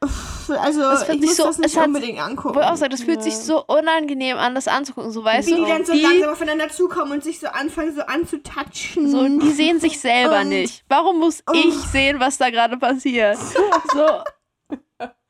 Also, 0.00 0.82
Es 0.92 1.08
ich 1.08 1.20
muss 1.20 1.36
so- 1.36 1.44
das 1.44 1.58
nicht 1.58 1.76
hat- 1.76 1.88
unbedingt 1.88 2.20
angucken. 2.20 2.54
Wo 2.54 2.60
ich 2.60 2.66
auch 2.66 2.76
sage, 2.76 2.90
das 2.90 3.02
fühlt 3.02 3.16
Ja. 3.18 3.22
sich 3.24 3.36
so 3.36 3.64
unangenehm 3.66 4.36
an, 4.38 4.54
das 4.54 4.68
anzugucken. 4.68 5.10
So 5.10 5.24
weißt 5.24 5.48
wie 5.48 5.56
du, 5.56 5.64
die 5.64 5.70
dann 5.70 5.84
so 5.84 5.92
die, 5.92 6.00
langsam 6.00 6.30
aufeinander 6.30 6.68
zukommen 6.68 7.12
und 7.12 7.24
sich 7.24 7.40
so 7.40 7.48
anfangen, 7.48 7.94
so 7.94 8.02
anzutatschen. 8.02 9.10
so, 9.10 9.26
die 9.40 9.50
sehen 9.50 9.80
sich 9.80 9.98
selber 9.98 10.40
Und- 10.42 10.50
nicht. 10.50 10.84
Warum 10.88 11.18
muss 11.18 11.42
Oh. 11.48 11.52
ich 11.52 11.74
sehen, 11.74 12.20
was 12.20 12.38
da 12.38 12.50
gerade 12.50 12.76
passiert? 12.76 13.38
So. 13.92 14.06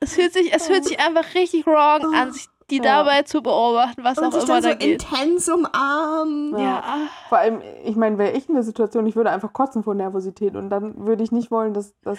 Es 0.01 0.15
fühlt 0.15 0.33
sich, 0.33 0.53
es 0.53 0.67
fühlt 0.67 0.85
sich 0.85 1.01
einfach 1.01 1.35
richtig 1.35 1.67
wrong 1.67 2.15
an, 2.15 2.33
sich 2.33 2.47
die 2.71 2.77
Ja. 2.77 3.03
dabei 3.03 3.23
zu 3.23 3.43
beobachten, 3.43 4.05
was 4.05 4.19
und 4.19 4.25
auch 4.27 4.33
sich 4.33 4.45
immer 4.45 4.61
dann 4.61 4.63
so 4.63 4.69
da 4.71 4.75
geht. 4.75 5.03
intens 5.05 5.49
umarmen. 5.49 6.53
Ja. 6.53 6.59
Ja. 6.65 6.85
Vor 7.29 7.39
allem, 7.39 7.63
ich 7.85 7.97
meine, 7.97 8.19
wäre 8.19 8.33
ich 8.33 8.49
in 8.49 8.55
der 8.55 8.63
Situation, 8.65 9.07
ich 9.07 9.17
würde 9.17 9.31
einfach 9.31 9.53
kotzen 9.53 9.83
vor 9.83 9.95
Nervosität 9.95 10.55
und 10.57 10.71
dann 10.71 11.07
würde 11.07 11.23
ich 11.25 11.33
nicht 11.33 11.51
wollen, 11.51 11.75
dass, 11.75 11.95
dass 12.03 12.19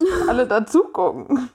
alle 0.28 0.46
dazu 0.46 0.84
gucken. 0.84 1.50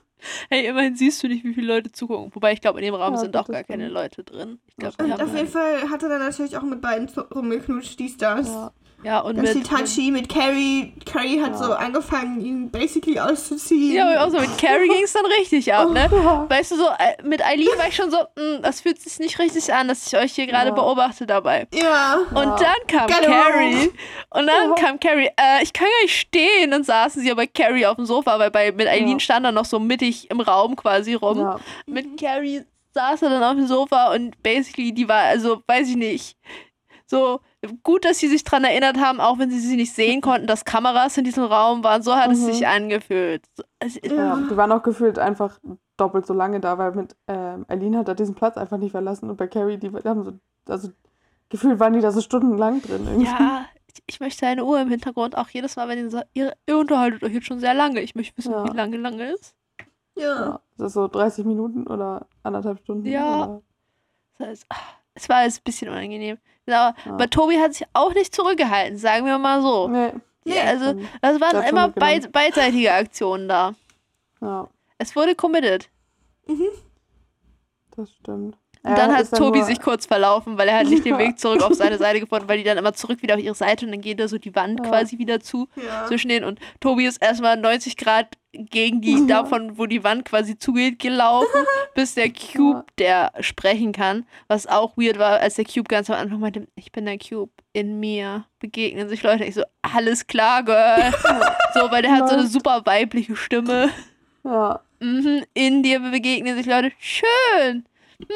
hey, 0.49 0.65
immerhin 0.67 0.95
siehst 0.95 1.21
du 1.23 1.27
nicht, 1.27 1.43
wie 1.43 1.53
viele 1.53 1.67
Leute 1.75 1.91
zugucken. 1.91 2.31
Wobei 2.33 2.53
ich 2.53 2.61
glaube, 2.61 2.79
in 2.79 2.85
dem 2.85 2.95
Raum 2.95 3.13
Ja, 3.13 3.19
sind 3.19 3.35
auch 3.37 3.45
das 3.45 3.53
gar 3.53 3.63
keine. 3.63 3.89
Leute 3.89 4.23
drin. 4.23 4.59
Ich 4.67 4.75
glaube, 4.77 4.95
Und 5.03 5.07
die 5.17 5.23
auf 5.23 5.35
jeden 5.35 5.47
Fall 5.49 5.89
hat 5.89 6.01
er 6.03 6.09
dann 6.09 6.19
natürlich 6.19 6.57
auch 6.57 6.63
mit 6.63 6.81
beiden 6.81 7.07
so 7.07 7.21
rumgeknutscht, 7.21 7.99
dies, 7.99 8.17
das. 8.17 8.47
Ja. 8.47 8.71
Ja 9.05 9.19
und 9.19 9.39
viel 9.39 9.55
mit, 9.55 9.67
touchy 9.67 10.11
mit 10.11 10.27
Carrie. 10.29 10.93
Carrie 11.05 11.39
hat 11.41 11.51
Ja. 11.51 11.57
so 11.57 11.73
angefangen, 11.73 12.41
ihn 12.41 12.71
basically 12.71 13.19
auszuziehen. 13.19 13.95
ja, 13.95 14.07
aber 14.09 14.25
auch 14.25 14.29
so 14.31 14.39
mit 14.39 14.57
Carrie 14.57 14.87
ging 14.89 15.03
es 15.03 15.13
dann 15.13 15.25
richtig 15.25 15.73
ab, 15.73 15.91
ne? 15.91 16.09
Ja. 16.11 16.45
Weißt 16.49 16.71
du, 16.71 16.75
so 16.77 16.87
äh, 16.87 17.21
mit 17.23 17.45
Eileen 17.45 17.67
war 17.77 17.87
ich 17.87 17.95
schon 17.95 18.09
so, 18.11 18.17
"Mm, 18.35 18.61
das 18.61 18.81
fühlt 18.81 18.99
sich 18.99 19.19
nicht 19.19 19.37
richtig 19.39 19.73
an, 19.73 19.87
dass 19.87 20.07
ich 20.07 20.17
euch 20.17 20.33
hier 20.33 20.47
gerade 20.47 20.69
Ja. 20.69 20.73
beobachte 20.75 21.25
dabei. 21.27 21.67
Ja. 21.73 22.17
Und 22.29 22.59
dann 22.59 22.87
kam 22.87 23.07
Get 23.07 23.21
Carrie. 23.21 23.91
Und 24.31 24.47
dann 24.47 24.69
Ja. 24.69 24.75
kam 24.75 24.99
Carrie, 24.99 25.29
äh, 25.37 25.61
ich 25.63 25.71
kann 25.71 25.87
gar 25.87 26.01
nicht 26.03 26.19
stehen. 26.19 26.71
Dann 26.71 26.83
saßen 26.83 27.21
sie 27.21 27.31
aber 27.31 27.45
Carrie 27.47 27.85
auf 27.85 27.95
dem 27.97 28.05
Sofa, 28.05 28.39
weil 28.39 28.51
bei, 28.51 28.71
mit 28.71 28.87
Eileen 28.87 29.09
Ja. 29.13 29.19
stand 29.19 29.45
er 29.45 29.51
noch 29.51 29.65
so 29.65 29.79
mittig 29.79 30.29
im 30.31 30.39
Raum 30.41 30.75
quasi 30.75 31.13
rum. 31.13 31.37
Ja. 31.39 31.59
Mit 31.85 32.19
Carrie 32.19 32.61
saß 32.93 33.21
er 33.23 33.29
dann 33.29 33.43
auf 33.43 33.55
dem 33.55 33.67
Sofa 33.67 34.13
und 34.13 34.41
basically, 34.41 34.93
die 34.93 35.07
war, 35.07 35.23
also, 35.23 35.61
weiß 35.67 35.89
ich 35.89 35.95
nicht, 35.97 36.37
so 37.05 37.41
gut, 37.83 38.05
dass 38.05 38.19
sie 38.19 38.27
sich 38.27 38.43
dran 38.43 38.63
erinnert 38.63 38.97
haben, 38.99 39.19
auch 39.19 39.37
wenn 39.39 39.49
sie 39.49 39.59
sie 39.59 39.75
nicht 39.75 39.93
sehen 39.93 40.21
konnten, 40.21 40.47
dass 40.47 40.65
Kameras 40.65 41.17
in 41.17 41.23
diesem 41.23 41.43
Raum 41.45 41.83
waren. 41.83 42.01
So 42.01 42.15
hat 42.15 42.31
es 42.31 42.39
Mhm. 42.41 42.45
sich 42.51 42.67
angefühlt. 42.67 43.43
Ja, 44.03 44.37
die 44.37 44.57
waren 44.57 44.71
auch 44.71 44.83
gefühlt 44.83 45.19
einfach 45.19 45.59
doppelt 45.97 46.25
so 46.25 46.33
lange 46.33 46.59
da, 46.59 46.77
weil 46.77 46.91
mit 46.93 47.15
ähm, 47.27 47.65
Eileen 47.69 47.95
hat 47.97 48.07
er 48.07 48.15
diesen 48.15 48.35
Platz 48.35 48.57
einfach 48.57 48.77
nicht 48.77 48.91
verlassen 48.91 49.29
und 49.29 49.37
bei 49.37 49.47
Carrie, 49.47 49.77
die 49.77 49.89
haben 49.91 50.23
so, 50.23 50.33
also 50.67 50.89
gefühlt 51.49 51.79
waren 51.79 51.93
die 51.93 52.01
da 52.01 52.11
so 52.11 52.21
stundenlang 52.21 52.81
drin. 52.81 53.05
Irgendwie. 53.07 53.25
Ja, 53.25 53.65
ich, 53.87 54.03
ich 54.07 54.19
möchte 54.19 54.45
eine 54.45 54.65
Uhr 54.65 54.79
im 54.81 54.89
Hintergrund, 54.89 55.37
auch 55.37 55.49
jedes 55.49 55.75
Mal, 55.77 55.87
wenn 55.87 56.09
ihr 56.09 56.25
ihr, 56.33 56.53
ihr 56.67 56.77
unterhaltet 56.77 57.23
euch 57.23 57.33
jetzt 57.33 57.47
schon 57.47 57.59
sehr 57.59 57.73
lange. 57.73 58.01
Ich 58.01 58.13
möchte 58.15 58.37
wissen, 58.37 58.51
Ja. 58.51 58.65
wie 58.65 58.75
lange 58.75 58.97
lange 58.97 59.31
ist. 59.31 59.55
Ja. 60.17 60.23
Ja, 60.45 60.59
das 60.77 60.87
ist 60.87 60.93
so 60.93 61.07
30 61.07 61.45
Minuten 61.45 61.87
oder 61.87 62.27
anderthalb 62.43 62.79
Stunden. 62.79 63.05
Ja. 63.05 63.43
Oder, 63.45 63.61
Das 64.37 64.47
heißt, 64.47 64.65
ah, 64.69 64.75
es 65.15 65.27
war 65.29 65.43
jetzt 65.43 65.59
ein 65.59 65.63
bisschen 65.63 65.89
unangenehm. 65.89 66.37
Aber, 66.67 66.71
Ja. 66.73 66.95
aber 67.05 67.29
Tobi 67.29 67.57
hat 67.59 67.73
sich 67.73 67.87
auch 67.93 68.13
nicht 68.13 68.33
zurückgehalten, 68.35 68.97
sagen 68.97 69.25
wir 69.25 69.37
mal 69.37 69.61
so. 69.61 69.87
nee, 69.87 70.11
Ja, 70.45 70.63
also, 70.65 70.93
das 71.21 71.31
Der 71.37 71.41
waren 71.41 71.57
hat 71.57 71.69
immer 71.71 71.89
beid, 71.89 72.31
beidseitige 72.31 72.91
Aktionen 72.93 73.47
da. 73.47 73.73
ja, 74.41 74.67
Es 74.99 75.15
wurde 75.15 75.33
committed. 75.35 75.89
das 77.95 78.11
stimmt. 78.11 78.57
Und 78.83 78.91
dann 78.97 79.09
Ja, 79.09 79.17
hat 79.17 79.31
dann 79.33 79.39
Tobi 79.39 79.59
nur- 79.59 79.65
sich 79.67 79.81
kurz 79.81 80.05
verlaufen, 80.05 80.59
weil 80.59 80.67
er 80.67 80.77
hat 80.79 80.87
nicht 80.87 81.03
den. 81.05 81.17
Weg 81.17 81.39
zurück 81.39 81.63
auf 81.63 81.73
seine 81.73 81.97
Seite 81.97 82.19
gefunden, 82.19 82.47
weil 82.47 82.59
die 82.59 82.63
dann 82.63 82.77
immer 82.77 82.93
zurück 82.93 83.23
wieder 83.23 83.33
auf 83.35 83.41
ihre 83.41 83.55
Seite 83.55 83.85
und 83.85 83.91
dann 83.91 84.01
geht 84.01 84.19
da 84.19 84.27
so 84.27 84.37
die 84.37 84.53
Wand 84.55 84.79
Ja. 84.83 84.89
quasi 84.89 85.17
wieder 85.17 85.39
zu 85.39 85.67
Ja. 85.75 86.05
zwischen 86.05 86.29
denen 86.29 86.45
und 86.45 86.59
Tobi 86.81 87.05
ist 87.07 87.19
erstmal 87.19 87.57
90 87.57 87.97
Grad 87.97 88.27
gegen 88.57 89.01
die, 89.01 89.25
davon, 89.27 89.77
wo 89.77 89.85
die 89.85 90.03
Wand 90.03 90.25
quasi 90.25 90.57
zugeht, 90.57 90.99
gelaufen, 90.99 91.65
bis 91.95 92.15
der 92.15 92.31
Cube, 92.31 92.85
der 92.97 93.31
sprechen 93.41 93.91
kann, 93.91 94.25
was 94.47 94.67
auch 94.67 94.97
weird 94.97 95.19
war, 95.19 95.39
als 95.39 95.55
der 95.55 95.65
Cube 95.65 95.87
ganz 95.87 96.09
am 96.09 96.15
Anfang 96.17 96.39
meinte, 96.39 96.67
ich 96.75 96.91
bin 96.91 97.05
der 97.05 97.17
Cube, 97.19 97.51
in 97.73 97.99
mir 97.99 98.45
begegnen 98.59 99.09
sich 99.09 99.21
Leute. 99.23 99.43
Ich 99.45 99.55
so, 99.55 99.63
alles 99.81 100.27
klar, 100.27 100.63
Girl. 100.63 101.11
so, 101.73 101.91
weil 101.91 102.01
der 102.01 102.11
hat 102.13 102.29
so 102.29 102.35
eine 102.35 102.47
super 102.47 102.81
weibliche 102.85 103.35
Stimme. 103.35 103.89
Ja. 104.43 104.81
Mhm, 104.99 105.43
in 105.53 105.83
dir 105.83 105.99
begegnen 105.99 106.55
sich 106.55 106.65
Leute. 106.65 106.91
Schön. 106.99 107.85
Hm. 108.19 108.27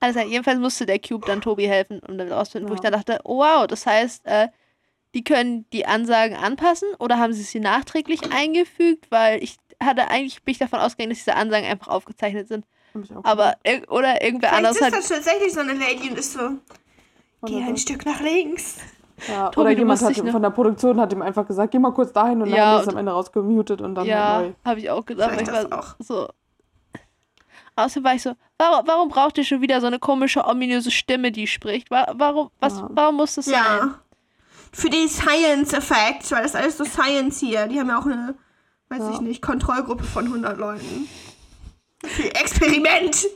Also 0.00 0.20
jedenfalls 0.20 0.58
musste 0.58 0.86
der 0.86 0.98
Cube 0.98 1.26
dann 1.26 1.40
Tobi 1.42 1.66
helfen, 1.66 2.00
um 2.08 2.16
damit 2.16 2.32
rauszufinden, 2.32 2.70
wo 2.70 2.74
ich 2.74 2.82
Ja. 2.82 2.90
dann 2.90 3.00
dachte, 3.00 3.20
oh, 3.24 3.38
wow, 3.38 3.66
das 3.66 3.84
heißt, 3.86 4.26
äh, 4.26 4.48
die 5.14 5.24
können 5.24 5.66
die 5.72 5.86
Ansagen 5.86 6.36
anpassen 6.36 6.88
oder 6.98 7.18
haben 7.18 7.32
sie 7.32 7.42
sie 7.42 7.60
nachträglich 7.60 8.32
eingefügt, 8.32 9.10
weil 9.10 9.42
ich 9.42 9.56
hatte 9.82 10.08
eigentlich 10.08 10.42
bin 10.42 10.52
ich 10.52 10.58
davon 10.58 10.78
ausgegangen, 10.80 11.10
dass 11.10 11.18
diese 11.18 11.34
Ansagen 11.36 11.66
einfach 11.68 11.88
aufgezeichnet 11.88 12.48
sind. 12.48 12.64
Hab 12.94 13.02
ich 13.04 13.16
auch 13.16 13.24
Aber 13.24 13.54
oder 13.88 14.22
irgendwer 14.22 14.50
Vielleicht 14.50 14.66
anders 14.66 14.76
ist 14.76 14.82
hat. 14.86 14.92
das 14.94 15.08
tatsächlich 15.08 15.52
so 15.52 15.60
eine 15.60 15.72
Lady 15.74 16.10
und 16.10 16.18
ist 16.18 16.32
so, 16.32 16.40
geh 17.46 17.62
ein 17.62 17.76
Stück 17.76 18.04
nach 18.06 18.20
links. 18.20 18.76
Ja, 19.28 19.50
Tobi, 19.50 19.60
oder 19.68 19.78
jemand 19.78 20.00
hat 20.02 20.16
von 20.16 20.40
der 20.42 20.50
Produktion 20.50 20.98
hat 20.98 21.12
ihm 21.12 21.20
einfach 21.22 21.46
gesagt, 21.46 21.72
geh 21.72 21.78
mal 21.78 21.92
kurz 21.92 22.10
dahin 22.12 22.40
und 22.40 22.48
dann 22.50 22.56
Ja, 22.56 22.78
und- 22.78 22.88
am 22.88 22.96
Ende 22.96 23.12
rausgemutet 23.12 23.80
und 23.82 23.94
dann 23.94 24.04
halt 24.04 24.08
Ja, 24.08 24.40
neu. 24.40 24.52
habe 24.64 24.80
ich 24.80 24.88
auch 24.90 25.04
gedacht. 25.04 25.32
Weil 25.32 25.42
Ich 25.42 25.48
das 25.48 25.70
war 25.70 25.78
auch. 25.78 25.94
so. 25.98 26.28
Außerdem 27.76 28.04
war 28.04 28.14
ich 28.14 28.22
so, 28.22 28.32
warum, 28.58 28.86
warum 28.86 29.08
braucht 29.08 29.38
ihr 29.38 29.44
schon 29.44 29.60
wieder 29.60 29.80
so 29.80 29.86
eine 29.86 29.98
komische, 29.98 30.44
ominöse 30.46 30.90
Stimme, 30.90 31.32
die 31.32 31.46
spricht? 31.46 31.90
Wa- 31.90 32.12
Warum, 32.16 32.50
was, 32.60 32.78
Ja. 32.78 32.88
warum 32.92 33.16
muss 33.16 33.34
das 33.36 33.46
sein? 33.46 33.94
Ja. 34.74 34.80
Für 34.80 34.88
die 34.90 35.08
Science-Effekt, 35.08 36.30
weil 36.30 36.42
das 36.42 36.54
alles 36.54 36.78
so 36.78 36.84
Science 36.84 37.40
hier. 37.40 37.66
Die 37.66 37.78
haben 37.80 37.88
ja 37.88 37.98
auch 37.98 38.06
eine, 38.06 38.34
weiß 38.88 39.00
Ja. 39.00 39.10
ich 39.14 39.20
nicht, 39.20 39.42
Kontrollgruppe 39.42 40.04
von 40.04 40.26
100 40.26 40.58
Leuten. 40.58 41.08
Für 42.04 42.34
Experiment. 42.34 43.26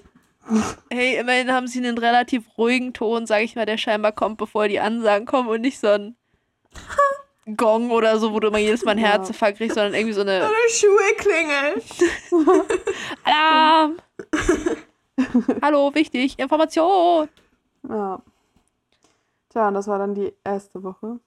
Hey, 0.90 1.16
immerhin 1.16 1.50
haben 1.52 1.66
sie 1.66 1.78
einen 1.78 1.96
relativ 1.98 2.44
ruhigen 2.58 2.92
Ton, 2.92 3.26
sag 3.26 3.42
ich 3.42 3.56
mal, 3.56 3.64
der 3.66 3.78
scheinbar 3.78 4.12
kommt, 4.12 4.36
bevor 4.38 4.68
die 4.68 4.78
Ansagen 4.80 5.26
kommen 5.26 5.48
und 5.48 5.60
nicht 5.62 5.80
so 5.80 5.88
ein 5.88 6.16
Gong 7.56 7.90
oder 7.90 8.18
so, 8.18 8.32
wo 8.32 8.40
du 8.40 8.48
immer 8.48 8.58
jedes 8.58 8.84
Mal 8.84 8.92
ein 8.92 8.98
Ja. 8.98 9.08
Herzinfarkt 9.08 9.58
kriegst, 9.58 9.74
sondern 9.74 9.94
irgendwie 9.94 10.12
so 10.14 10.20
eine 10.22 10.44
Eine 10.44 10.54
Schuhe 10.70 11.14
klingelt. 11.16 11.84
Alarm! 13.24 13.96
Hallo, 15.62 15.94
wichtig, 15.94 16.38
Information! 16.38 17.28
Ja. 17.88 18.20
Tja, 19.54 19.68
und 19.68 19.74
das 19.74 19.86
war 19.88 19.98
dann 19.98 20.14
die 20.14 20.34
erste 20.44 20.82
Woche. 20.82 21.20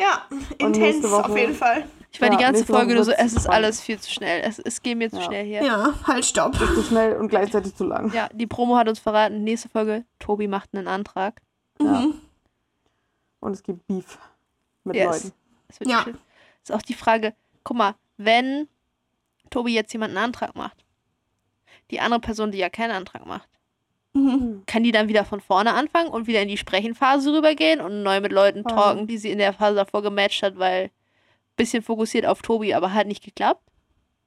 Ja, 0.00 0.26
Und 0.30 0.76
intens 0.76 1.02
Woche- 1.10 1.24
auf 1.24 1.36
jeden 1.36 1.54
Fall. 1.54 1.84
Ich 2.12 2.20
war 2.20 2.28
die 2.28 2.34
Ja, 2.34 2.40
ganze 2.42 2.60
nächste 2.60 2.72
Woche 2.74 2.78
Folge 2.80 2.94
nur 2.94 3.04
so, 3.04 3.12
es 3.12 3.32
ist 3.32 3.48
alles 3.48 3.80
viel 3.80 3.98
zu 3.98 4.10
schnell. 4.10 4.42
Es, 4.44 4.58
es 4.58 4.82
geht 4.82 4.98
mir 4.98 5.08
zu 5.10 5.16
Ja. 5.16 5.22
schnell 5.22 5.46
hier. 5.46 5.64
Ja, 5.64 5.94
halt, 6.06 6.24
stopp. 6.26 6.54
Zu 6.56 6.82
schnell 6.82 7.16
und 7.16 7.28
gleichzeitig 7.28 7.74
zu 7.74 7.84
lang. 7.84 8.12
Ja, 8.12 8.28
die 8.32 8.46
Promo 8.46 8.76
hat 8.76 8.88
uns 8.88 8.98
verraten, 8.98 9.44
nächste 9.44 9.68
Folge, 9.70 10.04
Tobi 10.18 10.46
macht 10.46 10.70
einen 10.74 10.88
Antrag. 10.88 11.40
Ja. 11.80 11.86
Mhm. 12.02 12.20
Und 13.40 13.52
es 13.52 13.62
gibt 13.62 13.86
Beef 13.86 14.18
mit 14.84 14.96
Yes. 14.96 15.06
Leuten. 15.24 15.32
Das 15.68 15.80
wird 15.80 15.90
Ja. 15.90 16.02
schön. 16.02 16.18
Ist 16.62 16.72
auch 16.72 16.82
die 16.82 16.94
Frage, 16.94 17.34
guck 17.64 17.76
mal, 17.78 17.94
wenn 18.18 18.68
Tobi 19.50 19.72
jetzt 19.74 19.92
jemanden 19.94 20.16
einen 20.18 20.26
Antrag 20.26 20.54
macht, 20.54 20.84
die 21.90 22.00
andere 22.00 22.20
Person, 22.20 22.52
die 22.52 22.58
ja 22.58 22.68
keinen 22.68 22.90
Antrag 22.92 23.24
macht, 23.26 23.48
Mhm. 24.14 24.62
kann 24.66 24.82
die 24.82 24.92
dann 24.92 25.08
wieder 25.08 25.24
von 25.24 25.40
vorne 25.40 25.72
anfangen 25.74 26.08
und 26.08 26.26
wieder 26.26 26.42
in 26.42 26.48
die 26.48 26.58
Sprechenphase 26.58 27.32
rübergehen 27.32 27.80
und 27.80 28.02
neu 28.02 28.20
mit 28.20 28.30
Leuten 28.32 28.62
talken, 28.64 29.06
die 29.06 29.16
sie 29.18 29.30
in 29.30 29.38
der 29.38 29.52
Phase 29.54 29.76
davor 29.76 30.02
gematcht 30.02 30.42
hat, 30.42 30.58
weil 30.58 30.90
bisschen 31.56 31.82
fokussiert 31.82 32.26
auf 32.26 32.42
Tobi, 32.42 32.74
aber 32.74 32.92
hat 32.92 33.06
nicht 33.06 33.24
geklappt. 33.24 33.62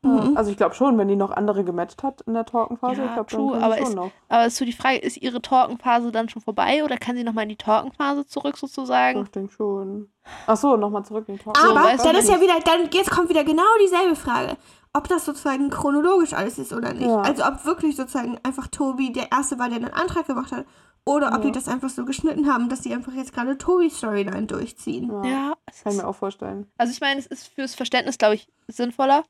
Mhm. 0.02 0.38
Also 0.38 0.52
ich 0.52 0.58
glaube 0.58 0.76
schon, 0.76 0.98
wenn 1.00 1.08
die 1.08 1.16
noch 1.16 1.32
andere 1.32 1.64
gematcht 1.64 2.04
hat 2.04 2.22
in 2.22 2.34
der 2.36 2.46
Talkenphase, 2.46 3.02
Ja, 3.02 3.08
ich 3.08 3.14
glaube, 3.28 3.52
kann 3.52 3.64
aber 3.64 3.78
schon 3.78 3.88
ist- 3.88 3.96
noch. 3.96 4.12
Aber 4.30 4.46
ist 4.46 4.58
so 4.58 4.66
die 4.66 4.72
Frage, 4.74 4.98
ist 4.98 5.18
ihre 5.18 5.42
Talkenphase 5.42 6.12
dann 6.12 6.30
schon 6.30 6.42
vorbei 6.44 6.84
oder 6.84 6.98
kann 6.98 7.16
sie 7.16 7.24
nochmal 7.24 7.44
in 7.44 7.50
die 7.50 7.56
Talkenphase 7.56 8.26
zurück 8.28 8.58
sozusagen? 8.58 9.24
Ich 9.24 9.32
denke 9.32 9.52
schon. 9.54 10.10
Ach 10.46 10.58
so, 10.58 10.78
nochmal 10.78 11.04
zurück 11.06 11.26
in 11.28 11.38
die 11.38 11.44
Talken. 11.44 11.62
So, 11.62 11.76
Aber 11.76 11.92
du 11.92 12.04
dann 12.04 12.16
ist 12.16 12.30
ja 12.30 12.40
wieder, 12.40 12.54
dann 12.64 12.90
jetzt 12.92 13.10
kommt 13.12 13.30
wieder 13.30 13.44
genau 13.44 13.64
dieselbe 13.84 14.16
Frage. 14.16 14.58
Ob 14.96 15.08
das 15.10 15.26
sozusagen 15.26 15.70
chronologisch 15.70 16.34
alles 16.34 16.58
ist 16.58 16.72
oder 16.74 16.94
nicht. 16.94 17.06
Ja. 17.08 17.22
Also 17.22 17.44
ob 17.46 17.66
wirklich 17.66 17.96
sozusagen 17.96 18.40
einfach 18.44 18.68
Tobi 18.68 19.12
der 19.12 19.32
Erste 19.32 19.60
war, 19.60 19.68
der 19.70 19.78
einen 19.78 19.94
Antrag 19.94 20.26
gemacht 20.28 20.52
hat. 20.52 20.66
Oder 21.08 21.28
ob 21.28 21.34
Ja. 21.34 21.40
die 21.40 21.52
das 21.52 21.68
einfach 21.68 21.90
so 21.90 22.06
geschnitten 22.06 22.52
haben, 22.52 22.70
dass 22.70 22.82
die 22.82 22.94
einfach 22.94 23.14
jetzt 23.14 23.34
gerade 23.34 23.58
Tobis 23.58 23.98
Storyline 23.98 24.48
durchziehen. 24.48 25.12
Ja, 25.24 25.30
Ja, 25.30 25.54
es 25.68 25.84
kann 25.84 25.92
ich 25.94 26.00
mir 26.00 26.08
auch 26.08 26.16
vorstellen. 26.16 26.72
also 26.78 26.92
ich 26.92 27.02
meine, 27.02 27.20
es 27.20 27.28
ist 27.28 27.48
fürs 27.48 27.76
Verständnis, 27.76 28.18
glaube 28.18 28.36
ich, 28.36 28.48
sinnvoller. 28.68 29.24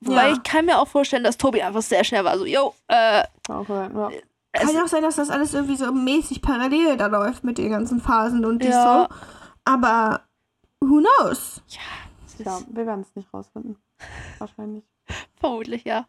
Wobei 0.00 0.28
Ja. 0.28 0.32
ich 0.34 0.42
kann 0.42 0.66
mir 0.66 0.78
auch 0.78 0.88
vorstellen, 0.88 1.22
dass 1.24 1.36
Tobi 1.38 1.62
einfach 1.62 1.82
sehr 1.82 2.02
schnell 2.04 2.24
war. 2.24 2.36
So, 2.38 2.44
yo, 2.44 2.74
äh, 2.88 3.24
sein, 3.46 3.96
ja. 3.96 4.10
es, 4.52 4.60
Kann 4.66 4.74
ja 4.74 4.84
auch 4.84 4.88
sein, 4.88 5.02
dass 5.02 5.16
das 5.16 5.30
alles 5.30 5.54
irgendwie 5.54 5.76
so 5.76 5.92
mäßig 5.92 6.42
parallel 6.42 6.96
da 6.96 7.06
läuft 7.06 7.44
mit 7.44 7.58
den 7.58 7.70
ganzen 7.70 8.00
Phasen 8.00 8.44
und 8.44 8.64
Ja. 8.64 9.06
so. 9.08 9.14
Aber 9.64 10.22
who 10.80 11.00
knows? 11.00 11.62
ja, 11.68 12.44
Ja, 12.44 12.58
wir 12.68 12.86
werden 12.86 13.00
es 13.02 13.14
nicht 13.14 13.32
rausfinden. 13.32 13.76
Wahrscheinlich. 14.38 14.84
vermutlich, 15.38 15.84
ja. 15.84 16.06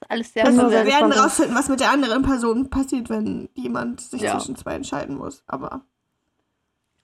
Ist 0.00 0.10
alles 0.10 0.32
sehr 0.32 0.44
Also 0.46 0.62
wir 0.62 0.68
sehr 0.70 0.86
werden 0.86 1.12
rausfinden, 1.12 1.54
was 1.56 1.68
mit 1.68 1.80
der 1.80 1.90
anderen 1.90 2.22
Person 2.22 2.68
passiert, 2.70 3.08
wenn 3.10 3.48
jemand 3.54 4.00
sich 4.00 4.22
Ja. 4.22 4.38
zwischen 4.38 4.56
zwei 4.56 4.74
entscheiden 4.74 5.16
muss. 5.16 5.42
Aber 5.46 5.82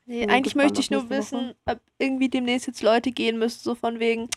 Nee, 0.06 0.26
eigentlich 0.28 0.54
möchte 0.56 0.80
ich 0.80 0.90
nur 0.90 1.08
wissen, 1.08 1.54
ob 1.66 1.78
irgendwie 1.98 2.28
demnächst 2.28 2.66
jetzt 2.66 2.82
Leute 2.82 3.12
gehen 3.12 3.38
müssen, 3.38 3.60
so 3.62 3.74
von 3.76 4.00
wegen, 4.00 4.28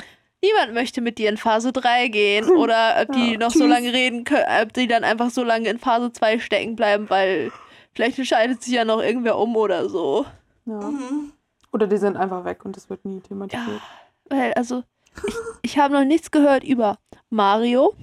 niemand 0.43 0.73
möchte 0.75 1.01
mit 1.01 1.17
dir 1.17 1.29
in 1.29 1.37
Phase 1.37 1.71
3 1.73 2.09
gehen 2.09 2.45
oder 2.57 3.01
ob 3.01 3.11
die 3.13 3.31
Ja, 3.33 3.37
noch 3.39 3.49
so 3.51 3.59
tschüss. 3.61 3.69
lange 3.69 3.91
reden 3.91 4.23
können, 4.23 4.45
ob 4.61 4.71
die 4.73 4.87
dann 4.87 5.03
einfach 5.03 5.31
so 5.31 5.43
lange 5.43 5.69
in 5.69 5.79
Phase 5.79 6.11
2 6.11 6.37
stecken 6.39 6.75
bleiben, 6.75 7.09
weil 7.09 7.51
vielleicht 7.93 8.19
entscheidet 8.19 8.61
sich 8.61 8.73
ja 8.73 8.85
noch 8.85 9.01
irgendwer 9.01 9.37
um 9.37 9.55
oder 9.55 9.89
so. 9.89 10.25
Ja. 10.65 10.79
mhm. 10.79 11.31
Oder 11.71 11.87
die 11.87 11.97
sind 11.97 12.17
einfach 12.17 12.45
weg 12.45 12.65
und 12.65 12.77
das 12.77 12.87
wird 12.91 13.03
nie 13.03 13.19
thematisiert. 13.19 13.81
Weil, 14.29 14.53
also, 14.53 14.83
ich, 15.61 15.77
habe 15.77 15.93
noch 15.93 16.03
nichts 16.05 16.31
gehört 16.31 16.63
über 16.63 16.97
Mario, 17.29 17.95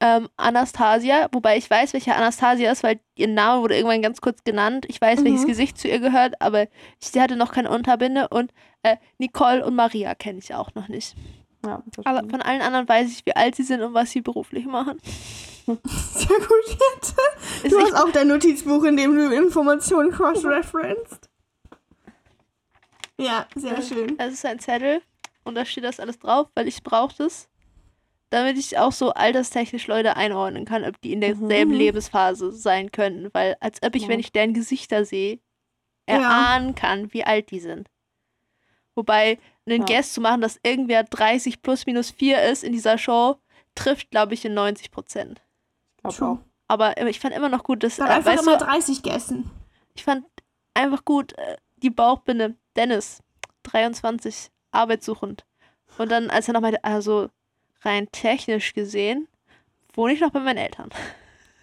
ähm, 0.00 0.28
Anastasia, 0.36 1.28
wobei 1.32 1.56
ich 1.56 1.70
weiß, 1.70 1.92
welche 1.92 2.14
Anastasia 2.14 2.72
ist, 2.72 2.82
weil 2.82 2.98
ihr 3.16 3.28
Name 3.28 3.62
wurde 3.62 3.76
irgendwann 3.76 4.02
ganz 4.02 4.20
kurz 4.20 4.42
genannt. 4.44 4.84
Ich 4.88 5.00
weiß, 5.00 5.22
welches 5.24 5.42
Mhm. 5.42 5.46
Gesicht 5.48 5.78
zu 5.78 5.88
ihr 5.88 6.00
gehört, 6.00 6.40
aber 6.40 6.66
sie 6.98 7.20
hatte 7.20 7.36
noch 7.36 7.52
keine 7.52 7.70
Unterbinde 7.70 8.28
und 8.28 8.52
äh, 8.82 8.96
Nicole 9.18 9.64
und 9.64 9.76
Maria 9.76 10.14
kenne 10.16 10.38
ich 10.40 10.54
auch 10.54 10.74
noch 10.74 10.88
nicht. 10.88 11.14
Ja, 11.64 11.82
das 11.94 12.04
Aber 12.04 12.18
stimmt. 12.18 12.32
von 12.32 12.42
allen 12.42 12.62
anderen 12.62 12.88
weiß 12.88 13.08
ich, 13.12 13.24
wie 13.24 13.36
alt 13.36 13.54
sie 13.54 13.62
sind 13.62 13.80
und 13.82 13.94
was 13.94 14.10
sie 14.10 14.20
beruflich 14.22 14.66
machen. 14.66 14.98
Sehr 15.66 15.76
gut 16.26 16.66
jetzt. 16.96 17.14
Ist 17.62 17.72
Du 17.72 17.78
hast 17.78 17.94
auch 17.94 18.10
dein 18.10 18.26
Notizbuch, 18.26 18.82
in 18.82 18.96
dem 18.96 19.14
du 19.14 19.32
Informationen 19.32 20.10
cross-referenced. 20.10 21.28
Ja, 23.18 23.46
sehr 23.54 23.80
schön. 23.82 24.16
es 24.18 24.32
ist 24.34 24.44
ein 24.46 24.58
Zettel 24.58 25.00
und 25.44 25.54
da 25.54 25.64
steht 25.64 25.84
das 25.84 26.00
alles 26.00 26.18
drauf, 26.18 26.48
weil 26.54 26.68
ich 26.68 26.82
brauche 26.82 27.14
das, 27.18 27.48
damit 28.30 28.56
ich 28.58 28.78
auch 28.78 28.92
so 28.92 29.12
alterstechnisch 29.12 29.86
Leute 29.86 30.16
einordnen 30.16 30.64
kann, 30.64 30.84
ob 30.84 31.00
die 31.02 31.12
in 31.12 31.20
derselben 31.20 31.72
Mhm. 31.72 31.76
Lebensphase 31.78 32.52
sein 32.52 32.90
könnten. 32.92 33.28
Weil 33.32 33.56
als 33.60 33.82
ob 33.82 33.94
ich, 33.94 34.02
Ja. 34.04 34.08
wenn 34.08 34.20
ich 34.20 34.32
deren 34.32 34.54
Gesichter 34.54 35.04
sehe, 35.04 35.38
Ja. 36.08 36.16
erahnen 36.16 36.74
kann, 36.74 37.12
wie 37.12 37.24
alt 37.24 37.50
die 37.50 37.60
sind. 37.60 37.88
Wobei, 38.94 39.38
einen 39.66 39.80
Ja. 39.82 39.86
Guess 39.86 40.12
zu 40.12 40.20
machen, 40.20 40.40
dass 40.40 40.58
irgendwer 40.62 41.04
30 41.04 41.62
plus 41.62 41.86
minus 41.86 42.10
4 42.10 42.42
ist 42.42 42.64
in 42.64 42.72
dieser 42.72 42.98
Show, 42.98 43.36
trifft, 43.74 44.10
glaube 44.10 44.34
ich, 44.34 44.44
in 44.44 44.54
90 44.54 44.90
Prozent. 44.90 45.40
Ich 45.96 46.02
glaube 46.02 46.16
True. 46.16 46.28
auch. 46.30 46.38
Aber 46.68 47.06
ich 47.06 47.20
fand 47.20 47.34
immer 47.34 47.48
noch 47.48 47.64
gut, 47.64 47.82
dass, 47.82 47.96
Dann 47.96 48.08
äh, 48.08 48.10
einfach 48.12 48.32
weißt 48.32 48.42
immer 48.44 48.56
du, 48.58 48.64
30 48.64 49.02
gegessen. 49.02 49.50
ich 49.94 50.04
fand 50.04 50.24
einfach 50.74 51.04
gut, 51.04 51.36
äh, 51.38 51.56
die 51.76 51.90
Bauchbinde, 51.90 52.56
Dennis, 52.76 53.22
23, 53.64 54.50
arbeitssuchend. 54.72 55.44
Und 55.98 56.10
dann, 56.10 56.30
als 56.30 56.48
er 56.48 56.54
noch 56.54 56.60
meinte, 56.60 56.82
also 56.82 57.28
rein 57.82 58.08
technisch 58.12 58.74
gesehen, 58.74 59.28
wohne 59.94 60.14
ich 60.14 60.20
noch 60.20 60.30
bei 60.30 60.40
meinen 60.40 60.58
Eltern. 60.58 60.90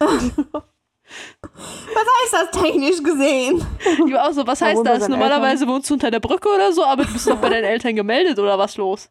Was 1.92 2.06
heißt 2.22 2.32
das 2.32 2.62
technisch 2.62 3.02
gesehen? 3.02 3.64
Die 4.06 4.12
war 4.12 4.28
auch 4.28 4.32
so, 4.32 4.46
was 4.46 4.62
heißt 4.62 4.86
das? 4.86 5.08
Normalerweise 5.08 5.66
wohnst 5.66 5.90
du 5.90 5.94
unter 5.94 6.10
der 6.10 6.20
Brücke 6.20 6.48
oder 6.48 6.72
so, 6.72 6.84
aber 6.84 7.04
du 7.04 7.12
bist 7.12 7.28
doch 7.28 7.38
bei 7.38 7.48
deinen 7.48 7.64
Eltern 7.64 7.96
gemeldet 7.96 8.38
oder 8.38 8.56
was 8.58 8.76
los? 8.76 9.10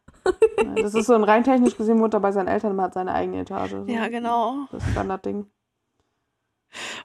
Ja, 0.58 0.82
das 0.82 0.94
ist 0.94 1.08
so 1.08 1.14
ein 1.14 1.24
rein 1.24 1.44
technisch 1.44 1.76
gesehen, 1.76 2.00
wohnt 2.00 2.14
er 2.14 2.20
bei 2.20 2.32
seinen 2.32 2.48
Eltern 2.48 2.72
und 2.72 2.82
hat 2.82 2.94
seine 2.94 3.14
eigene 3.14 3.42
Etage. 3.42 3.72
So. 3.72 3.86
Ja, 3.88 4.08
genau. 4.08 4.68
Das 4.72 4.84
Standardding. 4.92 5.48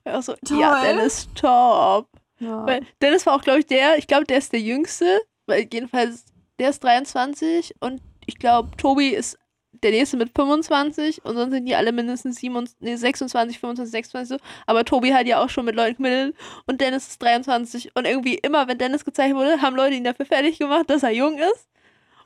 Ja, 0.05 0.23
so, 0.23 0.35
Toll. 0.47 0.61
ja, 0.61 0.83
Dennis, 0.83 1.29
top. 1.35 2.09
Ja. 2.39 2.67
Weil 2.67 2.87
Dennis 3.01 3.27
war 3.27 3.35
auch, 3.35 3.43
glaube 3.43 3.61
ich, 3.61 3.67
der, 3.67 3.99
ich 3.99 4.07
glaube, 4.07 4.25
der 4.25 4.39
ist 4.39 4.53
der 4.53 4.61
Jüngste, 4.61 5.21
weil 5.47 5.67
jedenfalls, 5.73 6.27
der 6.59 6.71
ist 6.71 6.83
23 6.85 7.75
und 7.81 8.01
ich 8.27 8.39
glaube, 8.39 8.77
Tobi 8.77 9.09
ist 9.09 9.39
der 9.83 9.91
nächste 9.91 10.17
mit 10.17 10.31
25 10.35 11.25
und 11.25 11.35
sonst 11.35 11.53
sind 11.53 11.67
die 11.67 11.75
alle 11.75 11.93
mindestens 11.93 12.37
27, 12.37 12.77
nee, 12.81 12.97
26, 12.97 13.59
25, 13.59 13.91
26 13.91 14.39
so. 14.39 14.45
Aber 14.67 14.85
Tobi 14.85 15.13
hat 15.13 15.27
ja 15.27 15.43
auch 15.43 15.51
schon 15.51 15.65
mit 15.65 15.75
Leuten 15.75 16.03
gemittelt 16.03 16.37
und 16.67 16.81
Dennis 16.81 17.09
ist 17.09 17.23
23 17.23 17.95
und 17.95 18.07
irgendwie 18.07 18.37
immer, 18.37 18.67
wenn 18.69 18.79
Dennis 18.79 19.05
gezeigt 19.05 19.35
wurde, 19.35 19.61
haben 19.61 19.77
Leute 19.77 19.97
ihn 19.97 20.05
dafür 20.05 20.27
fertig 20.27 20.59
gemacht, 20.59 20.89
dass 20.89 21.03
er 21.03 21.11
jung 21.11 21.39
ist 21.39 21.69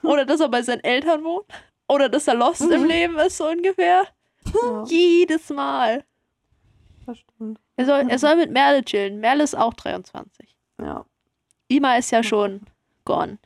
oder 0.03 0.24
dass 0.24 0.41
er 0.41 0.49
bei 0.49 0.62
seinen 0.62 0.85
Eltern 0.85 1.24
wohnt. 1.24 1.47
Oder 1.89 2.11
dass 2.11 2.29
er 2.29 2.35
lost 2.35 2.61
im 2.61 2.85
Leben 2.85 3.18
ist, 3.18 3.39
so 3.39 3.49
ungefähr. 3.49 4.07
Ja, 4.55 4.85
Jedes 4.87 5.49
Mal. 5.49 6.05
das 7.07 7.18
stimmt. 7.18 7.59
Er 7.76 7.87
soll, 7.87 8.07
er 8.09 8.18
soll 8.18 8.37
mit 8.37 8.51
Merle 8.51 8.85
chillen. 8.85 9.20
Merle 9.20 9.43
ist 9.43 9.57
auch 9.57 9.72
23. 9.72 10.55
Ja. 10.81 11.07
Ima 11.68 11.97
ist 11.97 12.11
ja 12.11 12.22
schon 12.22 12.61
gone. 13.05 13.39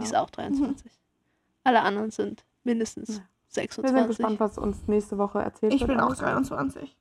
Die 0.00 0.04
ist 0.04 0.14
auch 0.16 0.30
23. 0.30 0.90
Alle 1.64 1.82
anderen 1.82 2.10
sind 2.10 2.44
mindestens 2.64 3.08
Ja. 3.08 3.14
Wir 3.14 3.22
sind 3.62 3.72
26. 3.72 4.06
gespannt, 4.16 4.40
was 4.40 4.58
uns 4.58 4.86
nächste 4.86 5.18
Woche 5.18 5.40
erzählt 5.40 5.74
Ich 5.74 5.80
wird. 5.80 5.88
bin 5.90 6.00
auch 6.00 6.06
alles. 6.08 6.18
23. 6.18 6.96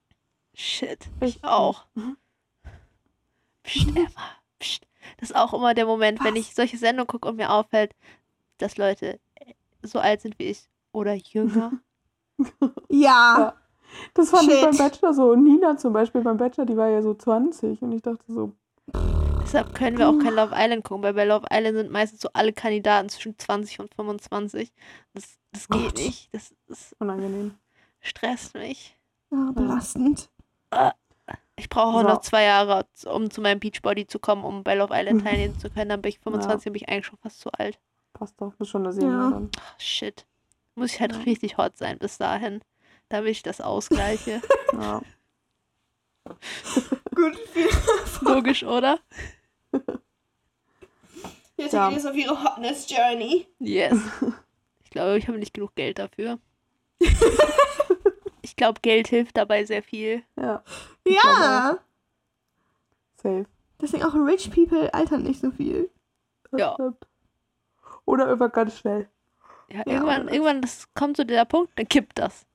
Shit, 0.55 1.07
Ich 1.21 1.37
ich 1.37 1.43
auch. 1.43 1.85
Mhm. 1.93 2.17
Psst, 3.63 3.87
Emma, 3.89 4.09
psst. 4.59 4.85
Das 5.17 5.29
ist 5.29 5.35
auch 5.35 5.53
immer 5.53 5.73
der 5.73 5.85
Moment, 5.85 6.23
wenn 6.23 6.33
Was? 6.33 6.39
ich 6.41 6.55
solche 6.55 6.77
Sendungen 6.77 7.07
gucke 7.07 7.27
und 7.29 7.35
mir 7.37 7.51
auffällt, 7.51 7.93
dass 8.57 8.77
Leute 8.77 9.19
so 9.83 9.99
alt 9.99 10.21
sind 10.21 10.37
wie 10.39 10.45
ich 10.45 10.69
oder 10.91 11.13
jünger. 11.13 11.73
Ja. 12.37 12.69
Ja. 12.89 13.53
Das 14.13 14.29
fand 14.29 14.47
ich 14.49 14.53
Shit. 14.59 14.63
beim 14.69 14.77
Bachelor 14.77 15.13
so. 15.13 15.35
Nina 15.35 15.75
zum 15.75 15.93
Beispiel 15.93 16.21
beim 16.21 16.37
Bachelor, 16.37 16.65
die 16.65 16.77
war 16.77 16.87
ja 16.89 17.01
so 17.01 17.13
20 17.15 17.81
und 17.81 17.91
ich 17.91 18.01
dachte 18.03 18.23
so, 18.27 18.53
Deshalb 19.51 19.73
können 19.73 19.97
wir 19.97 20.07
auch 20.09 20.19
kein 20.19 20.35
Love 20.35 20.53
Island 20.55 20.83
gucken, 20.83 21.03
weil 21.03 21.13
bei 21.15 21.25
Love 21.25 21.47
Island 21.51 21.75
sind 21.77 21.91
meistens 21.91 22.21
so 22.21 22.29
alle 22.33 22.53
Kandidaten 22.53 23.09
zwischen 23.09 23.37
20 23.37 23.79
und 23.79 23.93
25. 23.95 24.71
Das, 25.13 25.39
das 25.51 25.67
geht 25.69 25.81
Gott. 25.95 25.97
nicht. 25.97 26.29
Das, 26.33 26.53
das 26.67 26.95
unangenehm. 26.99 27.55
stresst 27.99 28.53
mich. 28.53 28.95
ja 29.31 29.51
belastend. 29.51 30.29
Ich 31.55 31.67
brauche 31.67 31.97
auch 31.97 32.01
So. 32.01 32.07
noch 32.07 32.21
zwei 32.21 32.43
Jahre, 32.43 32.85
um 33.11 33.31
zu 33.31 33.41
meinem 33.41 33.59
Beachbody 33.59 34.05
zu 34.05 34.19
kommen, 34.19 34.43
um 34.43 34.63
bei 34.63 34.75
Love 34.75 34.93
Island 34.95 35.23
teilnehmen 35.25 35.57
zu 35.59 35.69
können. 35.71 35.89
Dann 35.89 36.01
bin 36.01 36.09
ich 36.09 36.19
25, 36.19 36.65
dann 36.65 36.73
bin 36.73 36.81
ich 36.83 36.89
eigentlich 36.89 37.05
schon 37.07 37.17
fast 37.17 37.39
zu 37.39 37.51
alt. 37.53 37.79
Passt 38.13 38.39
doch, 38.39 38.53
bist 38.53 38.69
schon 38.69 38.83
eine 38.83 38.93
Senior 38.93 39.11
Ja. 39.23 39.29
dann. 39.31 39.49
Ach, 39.59 39.79
shit. 39.79 40.25
Muss 40.75 40.93
ich 40.93 40.99
halt 41.01 41.13
Ja. 41.15 41.21
richtig 41.23 41.57
hot 41.57 41.75
sein 41.77 41.97
bis 41.97 42.17
dahin, 42.19 42.61
damit 43.09 43.31
ich 43.31 43.41
das 43.43 43.61
ausgleiche. 43.61 44.41
Ja. 44.73 45.01
Gut, 47.15 47.33
Logisch, 48.21 48.63
oder? 48.63 48.99
Jetzt 51.57 51.73
Ja. 51.73 51.89
geht 51.89 51.97
es 51.99 52.05
auf 52.05 52.15
ihre 52.15 52.41
Hotness 52.43 52.87
Journey. 52.89 53.47
Yes. 53.59 53.97
Ich 54.83 54.91
glaube, 54.91 55.19
ich 55.19 55.27
habe 55.27 55.37
nicht 55.37 55.53
genug 55.53 55.75
Geld 55.75 55.99
dafür. 55.99 56.39
Ich 58.41 58.55
glaube, 58.55 58.79
Geld 58.81 59.07
hilft 59.07 59.37
dabei 59.37 59.63
sehr 59.63 59.83
viel. 59.83 60.23
Ja, 60.35 60.63
Ja. 61.05 61.77
safe. 63.17 63.45
Deswegen 63.79 64.03
auch 64.03 64.15
rich 64.15 64.49
people 64.49 64.91
altern 64.93 65.21
nicht 65.23 65.39
so 65.41 65.51
viel. 65.51 65.89
Das 66.51 66.59
Ja. 66.59 66.73
stimmt. 66.73 67.05
Oder 68.05 68.31
über 68.31 68.49
ganz 68.49 68.79
schnell. 68.79 69.07
Ja, 69.71 69.83
Ja, 69.85 69.93
irgendwann, 69.93 70.27
irgendwann 70.29 70.61
das 70.63 70.91
kommt 70.95 71.17
so 71.17 71.23
der 71.23 71.45
Punkt, 71.45 71.77
dann 71.77 71.87
kippt 71.87 72.17
das. 72.17 72.47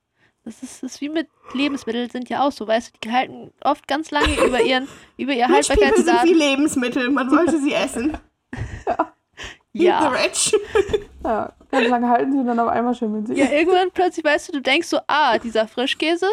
Das 0.45 0.62
ist, 0.62 0.82
das 0.82 0.92
ist 0.95 1.01
wie 1.01 1.09
mit 1.09 1.28
Lebensmitteln, 1.55 2.11
sind 2.11 2.28
ja 2.28 2.47
auch 2.47 2.53
so, 2.53 2.66
weißt 2.66 2.95
du, 2.95 2.99
die 3.03 3.12
halten 3.12 3.53
oft 3.62 3.88
ganz 3.88 4.11
lange 4.11 4.34
über 4.45 4.61
ihren, 4.61 4.86
über 5.16 5.32
ihr 5.32 5.47
people 5.47 5.62
sind 5.62 5.80
wie 5.80 5.84
Haltbarkeitsdatum. 5.84 6.38
Lebensmittel. 6.38 7.11
Man 7.11 7.30
sollte 7.30 7.61
sie 7.61 7.72
essen. 7.72 8.18
Ja. 9.76 10.12
The 10.12 10.22
rich. 10.22 10.55
Ja, 11.24 11.55
ganz 11.70 11.88
lange 11.88 12.09
halten 12.11 12.32
sie 12.32 12.38
und 12.38 12.47
dann 12.47 12.61
auf 12.61 12.68
einmal 12.68 12.95
schimmeln 12.95 13.26
sie. 13.26 13.34
Ja, 13.34 13.51
irgendwann 13.51 13.90
plötzlich 13.90 14.24
weißt 14.24 14.49
du, 14.49 14.53
du 14.53 14.61
denkst 14.61 14.88
so, 14.88 14.99
ah, 15.09 15.38
dieser 15.38 15.66
Frischkäse, 15.66 16.26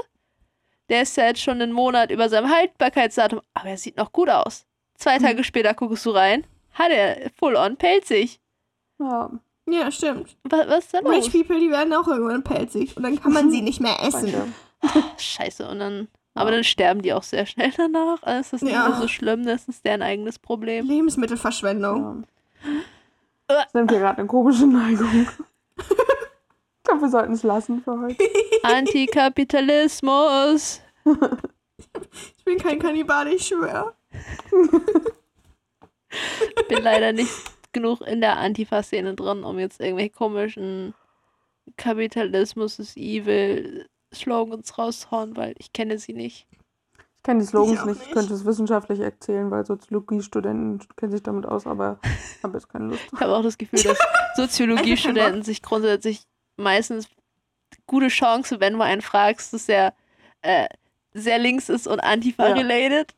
der 0.89 1.03
ist 1.03 1.15
ja 1.15 1.27
jetzt 1.27 1.41
schon 1.41 1.61
einen 1.61 1.71
Monat 1.71 2.11
über 2.11 2.27
seinem 2.27 2.51
Haltbarkeitsdatum, 2.53 3.39
aber 3.53 3.69
er 3.69 3.77
sieht 3.77 3.95
noch 3.95 4.11
gut 4.11 4.29
aus. 4.29 4.65
Zwei 4.95 5.17
Tage 5.17 5.45
später 5.45 5.73
guckst 5.73 6.05
du 6.05 6.09
rein, 6.09 6.45
hat 6.73 6.91
er 6.91 7.31
full 7.39 7.55
on 7.55 7.77
pelzig. 7.77 8.41
Ja, 8.99 9.31
Ja, 9.69 9.91
stimmt. 9.91 10.35
Was, 10.43 10.67
was 10.67 10.79
ist 10.85 10.93
da 10.93 10.99
los? 10.99 11.11
Rich 11.13 11.31
people, 11.31 11.59
die 11.59 11.69
werden 11.71 11.93
auch 11.93 12.07
irgendwann 12.07 12.43
pelzig. 12.43 12.95
Und 12.97 13.03
dann 13.03 13.19
kann 13.21 13.33
man 13.33 13.51
sie 13.51 13.61
nicht 13.69 13.79
mehr 13.79 13.97
essen. 14.01 14.53
Scheiße, 15.17 15.67
und 15.69 15.79
dann, 15.79 16.07
aber 16.33 16.51
dann 16.51 16.63
sterben 16.63 17.01
die 17.01 17.13
auch 17.13 17.23
sehr 17.23 17.45
schnell 17.45 17.71
danach. 17.75 18.21
Also 18.23 18.39
ist 18.41 18.53
das 18.53 18.61
nicht 18.63 18.73
Ja. 18.73 18.89
mehr 18.89 18.99
so 18.99 19.07
schlimm, 19.07 19.45
das 19.45 19.67
ist 19.67 19.85
deren 19.85 20.01
eigenes 20.01 20.39
Problem. 20.39 20.87
Lebensmittelverschwendung. 20.87 22.25
Ja. 23.47 23.49
Das 23.65 23.73
nimmt 23.73 23.91
hier 23.91 23.99
gerade 23.99 24.19
eine 24.19 24.27
komische 24.27 24.67
Neigung. 24.67 25.27
Ich 26.83 26.93
glaube, 26.93 27.05
wir 27.05 27.09
sollten 27.09 27.33
es 27.33 27.43
lassen 27.43 27.81
für 27.83 27.97
heute. 28.01 28.17
Antikapitalismus. 28.63 30.81
Ich 32.37 32.43
bin 32.43 32.57
kein 32.57 32.79
Kannibal, 32.79 33.27
ich 33.29 33.47
schwöre. 33.47 33.93
Ich 36.57 36.67
bin 36.67 36.83
leider 36.83 37.13
nicht 37.13 37.31
genug 37.73 38.01
in 38.01 38.21
der 38.21 38.37
Antifa-Szene 38.37 39.15
drin, 39.15 39.43
um 39.43 39.59
jetzt 39.59 39.79
irgendwelche 39.79 40.11
komischen 40.11 40.93
Kapitalismus 41.77 42.79
ist 42.79 42.97
evil 42.97 43.87
Slogans 44.13 44.77
rauszuhauen, 44.77 45.37
weil 45.37 45.55
ich 45.57 45.73
kenne 45.73 45.97
sie 45.97 46.13
nicht. 46.13 46.47
Ich 46.97 47.23
kenne 47.23 47.39
die 47.39 47.45
Slogans 47.45 47.79
auch 47.79 47.85
nicht. 47.85 48.01
Ich 48.01 48.07
nicht. 48.07 48.13
könnte 48.13 48.33
es 48.33 48.45
wissenschaftlich 48.45 48.99
erzählen, 48.99 49.51
weil 49.51 49.65
Soziologiestudenten 49.65 50.87
kennen 50.95 51.11
sich 51.11 51.23
damit 51.23 51.45
aus, 51.45 51.67
aber 51.67 51.99
ich 52.37 52.43
habe 52.43 52.57
jetzt 52.57 52.69
keine 52.69 52.85
Lust. 52.87 53.01
Ich 53.13 53.19
habe 53.19 53.35
auch 53.35 53.43
das 53.43 53.57
Gefühl, 53.57 53.83
dass 53.83 53.99
Soziologiestudenten 54.35 55.43
sich 55.43 55.61
grundsätzlich 55.61 56.23
meistens 56.57 57.07
gute 57.85 58.07
Chance, 58.07 58.59
wenn 58.59 58.73
du 58.73 58.81
einen 58.81 59.01
fragst, 59.01 59.53
dass 59.53 59.69
er 59.69 59.93
äh, 60.41 60.67
sehr 61.13 61.39
links 61.39 61.69
ist 61.69 61.87
und 61.87 61.99
Antifa-related. 61.99 63.13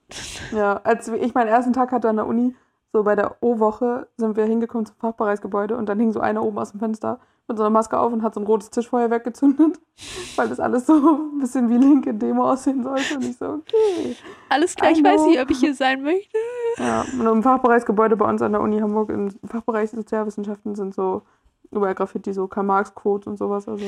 Ja, 0.51 0.77
als 0.83 1.07
ich 1.07 1.33
meinen 1.33 1.47
ersten 1.47 1.73
Tag 1.73 1.91
hatte 1.91 2.09
an 2.09 2.17
der 2.17 2.27
Uni, 2.27 2.55
so 2.93 3.03
bei 3.03 3.15
der 3.15 3.35
O-Woche, 3.41 4.07
sind 4.17 4.37
wir 4.37 4.45
hingekommen 4.45 4.85
zum 4.85 4.95
Fachbereichsgebäude 4.97 5.75
und 5.75 5.89
dann 5.89 5.99
hing 5.99 6.11
so 6.13 6.19
einer 6.19 6.43
oben 6.43 6.59
aus 6.59 6.71
dem 6.71 6.79
Fenster 6.79 7.19
mit 7.47 7.57
so 7.57 7.63
einer 7.63 7.71
Maske 7.71 7.99
auf 7.99 8.13
und 8.13 8.23
hat 8.23 8.35
so 8.35 8.39
ein 8.39 8.45
rotes 8.45 8.69
Tischfeuer 8.69 9.09
weggezündet, 9.09 9.77
weil 10.37 10.47
das 10.47 10.59
alles 10.61 10.85
so 10.85 10.93
ein 10.93 11.39
bisschen 11.39 11.69
wie 11.69 11.77
linke 11.77 12.13
Demo 12.13 12.49
aussehen 12.49 12.83
sollte. 12.83 13.15
Und 13.15 13.25
ich 13.25 13.35
so, 13.37 13.45
okay. 13.47 14.15
Alles 14.47 14.75
klar, 14.75 14.91
ich 14.91 15.03
weiß 15.03 15.25
nicht, 15.25 15.41
ob 15.41 15.49
ich 15.49 15.57
hier 15.59 15.73
sein 15.75 16.03
möchte. 16.03 16.37
Ja, 16.77 17.03
und 17.19 17.25
im 17.27 17.43
Fachbereichsgebäude 17.43 18.15
bei 18.15 18.29
uns 18.29 18.41
an 18.41 18.53
der 18.53 18.61
Uni 18.61 18.79
Hamburg, 18.79 19.09
im 19.09 19.29
Fachbereich 19.45 19.89
Sozialwissenschaften 19.91 20.75
sind 20.75 20.93
so 20.95 21.23
überall 21.71 21.95
Graffiti, 21.95 22.31
so 22.31 22.47
Karl-Marx-Quotes 22.47 23.27
und 23.27 23.37
sowas. 23.37 23.67
Also, 23.67 23.83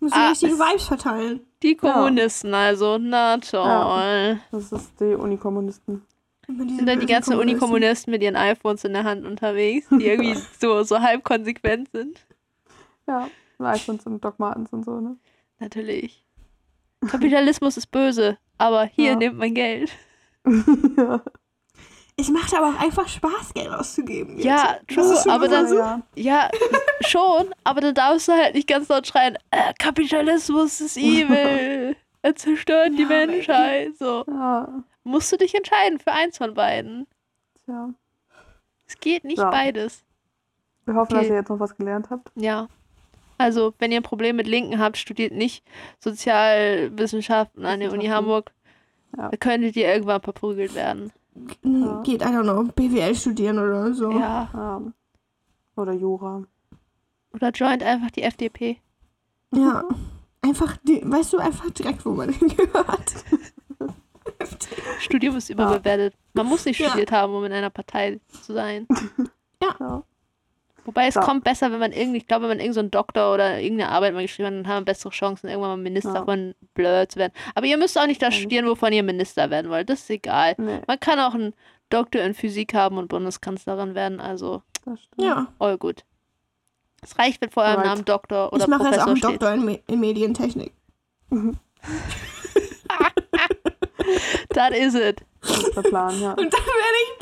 Muss 0.00 0.12
Ah, 0.12 0.24
die 0.24 0.28
richtigen 0.30 0.52
es- 0.54 0.58
Vibes 0.60 0.84
verteilen. 0.84 1.40
Die 1.62 1.76
Kommunisten 1.76 2.54
also, 2.54 2.98
na 2.98 3.36
toll. 3.38 4.40
das 4.50 4.72
ist 4.72 4.98
die 5.00 5.14
Uni-Kommunisten. 5.14 6.02
Sind 6.46 6.86
dann 6.86 7.00
die 7.00 7.06
ganzen 7.06 7.30
Kommunisten. 7.32 7.38
Unikommunisten 7.40 8.10
mit 8.12 8.22
ihren 8.22 8.36
iPhones 8.36 8.84
in 8.84 8.92
der 8.92 9.04
Hand 9.04 9.26
unterwegs, 9.26 9.86
die 9.90 10.06
irgendwie 10.06 10.34
so, 10.60 10.82
so 10.84 11.00
halb 11.00 11.24
konsequent 11.24 11.90
sind? 11.92 12.24
Ja, 13.08 13.28
iPhones 13.58 14.06
und 14.06 14.24
Doc 14.24 14.38
Martens 14.38 14.72
und 14.72 14.84
so, 14.84 15.00
ne? 15.00 15.16
Natürlich. 15.58 16.24
Kapitalismus 17.08 17.76
ist 17.76 17.88
böse, 17.90 18.38
aber 18.58 18.84
hier 18.84 19.10
Ja. 19.10 19.16
nimmt 19.16 19.38
man 19.38 19.54
Geld. 19.54 19.90
ja. 20.96 21.20
Es 22.18 22.30
macht 22.30 22.54
aber 22.54 22.68
auch 22.70 22.80
einfach 22.82 23.06
Spaß, 23.08 23.52
Geld 23.52 23.68
auszugeben. 23.68 24.38
Ja, 24.38 24.76
Das 24.94 25.22
true, 25.24 25.32
aber 25.34 25.48
dann, 25.48 25.68
so. 25.68 25.76
ja. 25.76 26.02
ja, 26.14 26.50
schon, 27.02 27.54
aber 27.64 27.80
dann 27.82 27.94
darfst 27.94 28.28
du 28.28 28.32
halt 28.32 28.54
nicht 28.54 28.66
ganz 28.68 28.88
laut 28.88 29.06
schreien, 29.06 29.36
äh, 29.50 29.72
Kapitalismus 29.78 30.80
ist 30.80 30.96
evil. 30.96 31.94
Er 32.22 32.34
zerstört 32.36 32.92
die 32.96 33.02
Ja. 33.02 33.08
Menschheit. 33.08 33.96
So. 33.98 34.24
ja, 34.28 34.82
Musst 35.06 35.30
du 35.32 35.36
dich 35.36 35.54
entscheiden 35.54 35.98
für 36.00 36.12
eins 36.12 36.36
von 36.38 36.54
beiden. 36.54 37.06
tja. 37.64 37.90
Es 38.88 38.98
geht 39.00 39.24
nicht 39.24 39.38
Ja. 39.38 39.50
beides. 39.50 40.02
Wir 40.84 40.94
hoffen, 40.94 41.12
Okay. 41.14 41.22
dass 41.22 41.30
ihr 41.30 41.36
jetzt 41.36 41.48
noch 41.48 41.58
was 41.60 41.76
gelernt 41.76 42.08
habt. 42.10 42.30
Ja. 42.36 42.68
Also, 43.38 43.74
wenn 43.78 43.90
ihr 43.92 43.98
ein 44.00 44.02
Problem 44.04 44.36
mit 44.36 44.46
Linken 44.46 44.78
habt, 44.78 44.96
studiert 44.96 45.32
nicht 45.32 45.64
Sozialwissenschaften 46.00 47.64
an 47.66 47.80
der 47.80 47.92
Uni. 47.92 48.06
Hamburg. 48.06 48.52
Ja. 49.16 49.28
Da 49.28 49.36
könntet 49.36 49.76
ihr 49.76 49.92
irgendwann 49.92 50.22
verprügelt 50.22 50.74
werden. 50.74 51.12
Hm, 51.62 52.02
Geht, 52.02 52.22
I 52.22 52.26
don't 52.26 52.42
know, 52.44 52.64
BWL 52.74 53.14
studieren 53.14 53.58
oder 53.58 53.92
so. 53.94 54.10
Ja. 54.12 54.48
Ja. 54.52 54.82
Oder 55.76 55.92
Jura. 55.92 56.44
Oder 57.34 57.50
joint 57.50 57.82
einfach 57.82 58.10
die 58.10 58.22
FDP. 58.22 58.80
Ja. 59.54 59.84
Einfach, 60.42 60.76
die, 60.84 61.02
weißt 61.04 61.32
du, 61.34 61.38
einfach 61.38 61.70
direkt, 61.70 62.04
wo 62.06 62.10
man 62.12 62.30
hingehört. 62.32 63.14
Studium 65.00 65.36
ist 65.36 65.50
überbewertet. 65.50 66.14
Man 66.34 66.46
muss 66.46 66.64
nicht 66.64 66.78
Ja. 66.80 66.88
studiert 66.88 67.12
haben, 67.12 67.34
um 67.34 67.44
in 67.44 67.52
einer 67.52 67.70
Partei 67.70 68.20
zu 68.42 68.52
sein. 68.52 68.86
Ja. 69.62 70.02
Wobei 70.84 71.08
es 71.08 71.14
Ja. 71.16 71.22
kommt 71.22 71.42
besser, 71.42 71.72
wenn 71.72 71.80
man 71.80 71.90
irgendwie, 71.92 72.18
ich 72.18 72.26
glaube, 72.28 72.42
wenn 72.42 72.50
man 72.50 72.58
irgendeinen 72.58 72.74
so 72.74 72.80
einen 72.80 72.90
Doktor 72.92 73.32
oder 73.34 73.58
irgendeine 73.60 73.90
Arbeit 73.90 74.12
mal 74.14 74.22
geschrieben 74.22 74.48
hat, 74.48 74.54
dann 74.54 74.68
haben 74.68 74.80
wir 74.82 74.92
bessere 74.92 75.10
Chancen, 75.10 75.48
irgendwann 75.48 75.70
mal 75.70 75.76
Minister 75.78 76.14
Ja. 76.14 76.24
von 76.24 76.54
Blur 76.74 77.08
zu 77.08 77.18
werden. 77.18 77.32
Aber 77.54 77.66
ihr 77.66 77.76
müsst 77.78 77.98
auch 77.98 78.06
nicht 78.06 78.20
das 78.22 78.34
Mhm. 78.34 78.38
studieren, 78.40 78.66
wovon 78.66 78.92
ihr 78.92 79.02
Minister 79.02 79.48
werden 79.50 79.70
wollt. 79.70 79.88
Das 79.90 80.00
ist 80.00 80.10
egal. 80.10 80.54
Nee, 80.58 80.80
Man 80.86 81.00
kann 81.00 81.18
auch 81.18 81.34
einen 81.34 81.54
Doktor 81.88 82.20
in 82.22 82.34
Physik 82.34 82.74
haben 82.74 82.98
und 82.98 83.08
Bundeskanzlerin 83.08 83.94
werden, 83.94 84.20
also 84.20 84.62
das 84.84 85.00
stimmt. 85.02 85.26
Ja. 85.26 85.48
all 85.58 85.78
gut. 85.78 86.04
Es 87.02 87.18
reicht, 87.18 87.40
wenn 87.40 87.50
vor 87.50 87.64
eurem. 87.64 87.82
Namen 87.82 88.04
Doktor 88.04 88.52
oder 88.52 88.62
ich 88.64 88.68
mache 88.68 88.84
jetzt 88.84 88.98
auch 89.00 89.06
Professor 89.06 89.08
einen 89.08 89.16
steht. 89.16 89.30
Doktor 89.42 89.52
in, 89.54 89.64
Me 89.64 89.80
in 89.88 90.00
Medientechnik. 90.00 90.72
That 94.54 94.72
is 94.72 94.94
it. 94.94 95.20
Das 95.42 95.58
ist 95.58 95.76
der 95.76 95.82
Plan, 95.82 96.20
ja. 96.20 96.30
Und 96.32 96.52
dann 96.52 96.62
werde 96.62 96.98
ich 97.04 97.12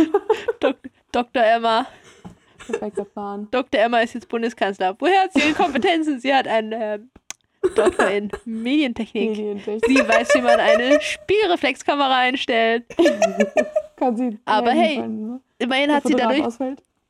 Bundeskanzler. 0.00 0.20
Dok 0.60 0.76
Dr. 1.12 1.42
Emma. 1.42 1.86
Perfekter 2.66 3.04
Plan. 3.04 3.48
Dr. 3.50 3.80
Emma 3.80 4.00
ist 4.00 4.14
jetzt 4.14 4.28
Bundeskanzler. 4.28 4.94
Woher 4.98 5.22
hat 5.22 5.32
sie 5.32 5.40
ihre 5.40 5.54
Kompetenzen? 5.54 6.20
Sie 6.20 6.34
hat 6.34 6.46
einen 6.46 6.72
äh, 6.72 6.98
Doktor 7.74 8.08
in 8.08 8.30
Medientechnik. 8.44 9.30
Medientechnik. 9.30 9.84
Sie 9.86 9.96
weiß, 10.08 10.34
wie 10.34 10.42
man 10.42 10.60
eine 10.60 11.00
Spielreflexkamera 11.00 12.18
einstellt. 12.18 12.84
Kann 13.96 14.16
sie 14.16 14.38
Aber 14.44 14.70
hey, 14.70 14.96
können, 14.96 15.26
ne? 15.28 15.40
Immerhin 15.58 15.92
hat, 15.92 16.04
sie 16.06 16.14
dadurch, 16.14 16.44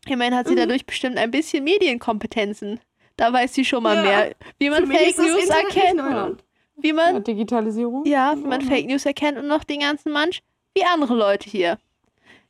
immerhin 0.07 0.35
hat 0.35 0.49
sie 0.49 0.55
dadurch 0.55 0.87
bestimmt 0.87 1.19
ein 1.19 1.31
bisschen 1.31 1.65
Medienkompetenzen. 1.65 2.81
Da 3.17 3.33
weiß 3.33 3.53
sie 3.53 3.65
schon 3.65 3.83
mal 3.83 3.97
Ja. 3.97 4.03
mehr, 4.03 4.33
wie 4.59 4.71
man 4.71 4.87
Für 4.87 4.93
Fake 4.93 5.17
das 5.17 5.27
News 5.27 5.49
erkennt. 5.49 6.43
Wie 6.81 6.89
Ja, 6.89 6.95
man, 6.95 7.25
Digitalisierung. 7.25 8.05
ja, 8.07 8.35
wie 8.37 8.47
man 8.47 8.61
Ja. 8.61 8.67
Fake 8.69 8.87
News 8.87 9.05
erkennt 9.05 9.37
und 9.39 9.47
noch 9.49 9.65
den 9.65 9.81
ganzen 9.81 10.13
Mansch, 10.13 10.41
wie 10.75 10.85
andere 10.85 11.15
Leute 11.15 11.49
hier. 11.51 11.79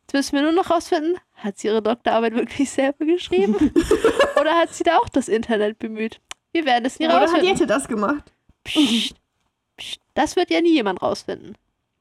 Jetzt 0.03 0.13
müssen 0.15 0.37
wir 0.37 0.43
nur 0.43 0.53
noch 0.53 0.71
rausfinden, 0.71 1.17
hat 1.35 1.59
sie 1.59 1.69
ihre 1.69 1.83
Doktorarbeit 1.83 2.35
wirklich 2.35 2.71
selber 2.71 3.05
geschrieben? 3.05 3.55
Oder 4.41 4.55
hat 4.57 4.73
sie 4.75 4.85
da 4.85 4.99
auch 4.99 5.09
das 5.09 5.29
Internet 5.29 5.79
bemüht? 5.79 6.21
Wir 6.53 6.65
werden 6.65 6.85
es 6.87 6.99
nie 6.99 7.07
Oder 7.07 7.15
hat 7.17 7.23
rausfinden. 7.25 7.49
Jette 7.49 7.67
das 7.67 7.89
gemacht? 7.89 8.33
Psst, 8.65 9.15
psst, 9.77 10.01
das 10.15 10.37
wird 10.37 10.51
ja 10.51 10.61
nie 10.61 10.73
jemand 10.75 11.03
rausfinden. 11.03 11.57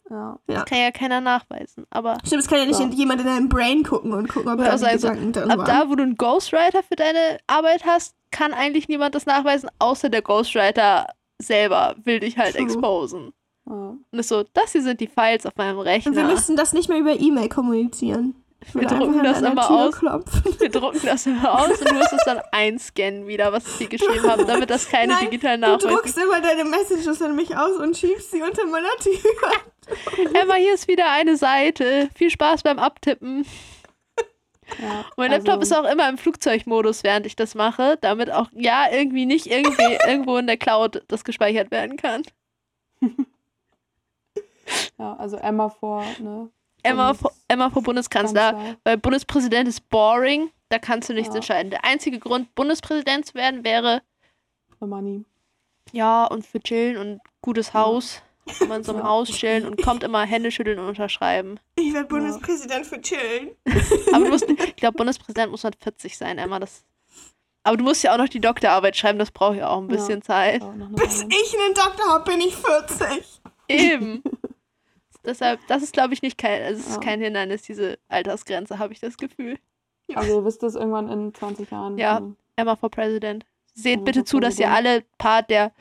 Ja. 0.09 0.39
Ja. 0.49 0.63
Kann 0.63 0.77
ja 0.79 0.91
keiner 0.91 1.19
nachweisen. 1.19 1.85
Aber 1.89 2.17
Stimmt, 2.25 2.43
es 2.43 2.47
kann 2.47 2.59
ja 2.59 2.65
nicht 2.65 2.79
Ja. 2.79 2.87
jemand 2.91 3.19
in 3.19 3.27
deinem 3.27 3.49
Brain 3.49 3.83
gucken 3.83 4.13
und 4.13 4.29
gucken, 4.29 4.49
ob 4.53 4.59
Ja, 4.59 4.65
da 4.67 4.71
also 4.71 4.85
also, 4.85 5.09
Gedanken 5.09 5.33
drin 5.33 5.51
ab 5.51 5.57
waren. 5.59 5.65
da, 5.67 5.89
wo 5.89 5.95
du 5.95 6.03
einen 6.03 6.15
Ghostwriter 6.15 6.81
für 6.83 6.95
deine 6.95 7.39
Arbeit 7.47 7.85
hast, 7.85 8.15
kann 8.31 8.53
eigentlich 8.53 8.87
niemand 8.87 9.15
das 9.15 9.25
nachweisen, 9.25 9.69
außer 9.79 10.07
der 10.09 10.21
Ghostwriter 10.21 11.07
selber 11.41 11.95
will 12.03 12.19
dich 12.19 12.37
halt 12.37 12.55
True. 12.55 12.63
exposen. 12.63 13.33
ja. 13.67 13.73
Und 14.11 14.19
ist 14.19 14.29
so, 14.29 14.43
das 14.53 14.71
hier 14.71 14.81
sind 14.81 14.99
die 14.99 15.07
Files 15.07 15.45
auf 15.45 15.55
meinem 15.55 15.77
Und 15.77 15.85
wir 15.85 15.91
Rechner. 15.91 16.23
müssen 16.23 16.55
das 16.55 16.73
nicht 16.73 16.89
mehr 16.89 16.99
über 16.99 17.19
E-Mail 17.19 17.49
kommunizieren. 17.49 18.35
Wir 18.73 18.87
drucken 18.87 19.23
das 19.23 19.41
immer 19.41 19.69
aus. 19.69 19.97
Klopfen. 19.99 20.59
Wir 20.59 20.69
drucken 20.69 20.99
das 21.05 21.27
immer 21.27 21.61
aus 21.61 21.79
und 21.79 21.89
du 21.89 21.93
musst 21.93 22.11
es 22.13 22.23
dann 22.25 22.39
einscannen 22.51 23.27
wieder, 23.27 23.53
was 23.53 23.67
ich 23.67 23.77
dir 23.87 23.87
geschrieben 23.97 24.29
habe, 24.29 24.45
damit 24.45 24.69
das 24.71 24.89
keine 24.89 25.13
Nein, 25.13 25.25
digitalen 25.25 25.61
Du 25.61 25.67
Nachweise 25.67 25.87
druckst 25.89 26.17
immer 26.17 26.41
deine 26.41 26.65
Messages 26.65 27.21
an 27.21 27.35
mich 27.35 27.55
aus 27.55 27.77
und 27.77 27.95
schiebst 27.95 28.31
sie 28.31 28.41
unter 28.41 28.65
meiner 28.65 28.89
Tür. 28.99 30.33
Emma, 30.33 30.55
hier 30.55 30.73
ist 30.73 30.87
wieder 30.87 31.09
eine 31.11 31.37
Seite. 31.37 32.09
Viel 32.15 32.31
Spaß 32.31 32.63
beim 32.63 32.79
Abtippen. 32.79 33.45
Ja. 34.81 35.05
Mein 35.17 35.31
Laptop 35.31 35.61
ist 35.61 35.71
also, 35.73 35.87
auch 35.87 35.91
immer 35.91 36.07
im 36.09 36.17
Flugzeugmodus, 36.17 37.03
während 37.03 37.25
ich 37.25 37.35
das 37.35 37.55
mache, 37.55 37.97
damit 38.01 38.31
auch 38.31 38.49
ja 38.53 38.85
irgendwie 38.91 39.25
nicht 39.25 39.47
irgendwie 39.47 39.97
irgendwo 40.07 40.37
in 40.37 40.47
der 40.47 40.57
Cloud 40.57 41.03
das 41.07 41.23
gespeichert 41.23 41.71
werden 41.71 41.97
kann. 41.97 42.23
Ja, 44.97 45.15
also 45.15 45.37
Emma 45.37 45.69
vor, 45.69 46.03
ne? 46.19 46.49
Emma, 46.83 47.13
vor- 47.13 47.31
Emma 47.47 47.69
vor 47.69 47.81
Bundeskanzler, 47.83 48.53
Kanzler. 48.53 48.77
weil 48.83 48.97
Bundespräsident 48.97 49.67
ist 49.67 49.89
boring, 49.89 50.49
da 50.69 50.79
kannst 50.79 51.09
du 51.09 51.13
nichts 51.13 51.29
Ja. 51.33 51.37
entscheiden. 51.37 51.69
Der 51.69 51.83
einzige 51.85 52.19
Grund, 52.19 52.53
Bundespräsident 52.55 53.25
zu 53.25 53.33
werden, 53.35 53.63
wäre 53.63 54.01
For 54.77 54.87
Money. 54.87 55.25
ja 55.91 56.25
und 56.25 56.45
für 56.45 56.59
chillen 56.59 56.97
und 56.97 57.21
gutes 57.41 57.73
Haus. 57.73 58.21
Kann 58.59 58.67
man 58.67 58.83
so 58.83 58.91
im 58.93 58.99
Ja. 58.99 59.03
Haus 59.07 59.29
chillen 59.29 59.65
und 59.65 59.81
kommt 59.81 60.03
immer 60.03 60.23
Hände 60.25 60.51
schütteln 60.51 60.79
und 60.79 60.87
unterschreiben. 60.89 61.59
Ich 61.75 61.93
werde 61.93 62.07
Bundespräsident 62.07 62.85
für 62.85 63.01
chillen. 63.01 63.51
Aber 64.13 64.25
du 64.25 64.31
musst, 64.31 64.49
ich 64.49 64.75
glaube, 64.75 64.97
Bundespräsident 64.97 65.51
muss 65.51 65.63
man 65.63 65.73
40 65.81 66.17
sein, 66.17 66.37
Emma. 66.37 66.59
Das, 66.59 66.83
aber 67.63 67.77
du 67.77 67.83
musst 67.83 68.03
ja 68.03 68.13
auch 68.13 68.17
noch 68.17 68.29
die 68.29 68.39
Doktorarbeit 68.39 68.95
schreiben, 68.95 69.19
das 69.19 69.31
braucht 69.31 69.57
ja 69.57 69.69
auch 69.69 69.79
ein 69.81 69.89
Ja. 69.89 69.95
bisschen 69.95 70.21
Zeit. 70.21 70.61
Noch 70.61 70.71
eine 70.73 70.87
Bis 70.87 71.21
ich 71.23 71.55
einen 71.59 71.73
Doktor 71.73 72.05
habe, 72.13 72.31
bin 72.31 72.39
ich 72.41 72.55
40. 72.55 73.41
Eben. 73.67 74.23
Deshalb, 75.25 75.59
das 75.67 75.83
ist, 75.83 75.91
glaube 75.91 76.13
ich, 76.13 76.21
nicht 76.21 76.37
kein, 76.37 76.61
also 76.63 76.79
es 76.79 76.87
ist 76.87 76.95
Ja. 76.95 77.01
kein 77.01 77.19
Hindernis, 77.21 77.63
diese 77.63 77.99
Altersgrenze, 78.07 78.79
habe 78.79 78.93
ich 78.93 79.01
das 79.01 79.17
Gefühl. 79.17 79.59
Also 80.15 80.37
ihr 80.37 80.45
wisst 80.45 80.63
es 80.63 80.75
irgendwann 80.75 81.09
in 81.09 81.33
20 81.33 81.69
Jahren. 81.69 81.97
Ja. 81.97 82.19
ähm, 82.19 82.37
Emma 82.55 82.77
for 82.77 82.89
President. 82.89 83.45
Seht 83.73 83.95
Emma 83.95 84.03
bitte 84.05 84.23
zu, 84.23 84.39
dass 84.39 84.57
ihr 84.57 84.67
President. 84.67 84.87
alle 84.87 85.03
Part 85.17 85.49
der 85.49 85.73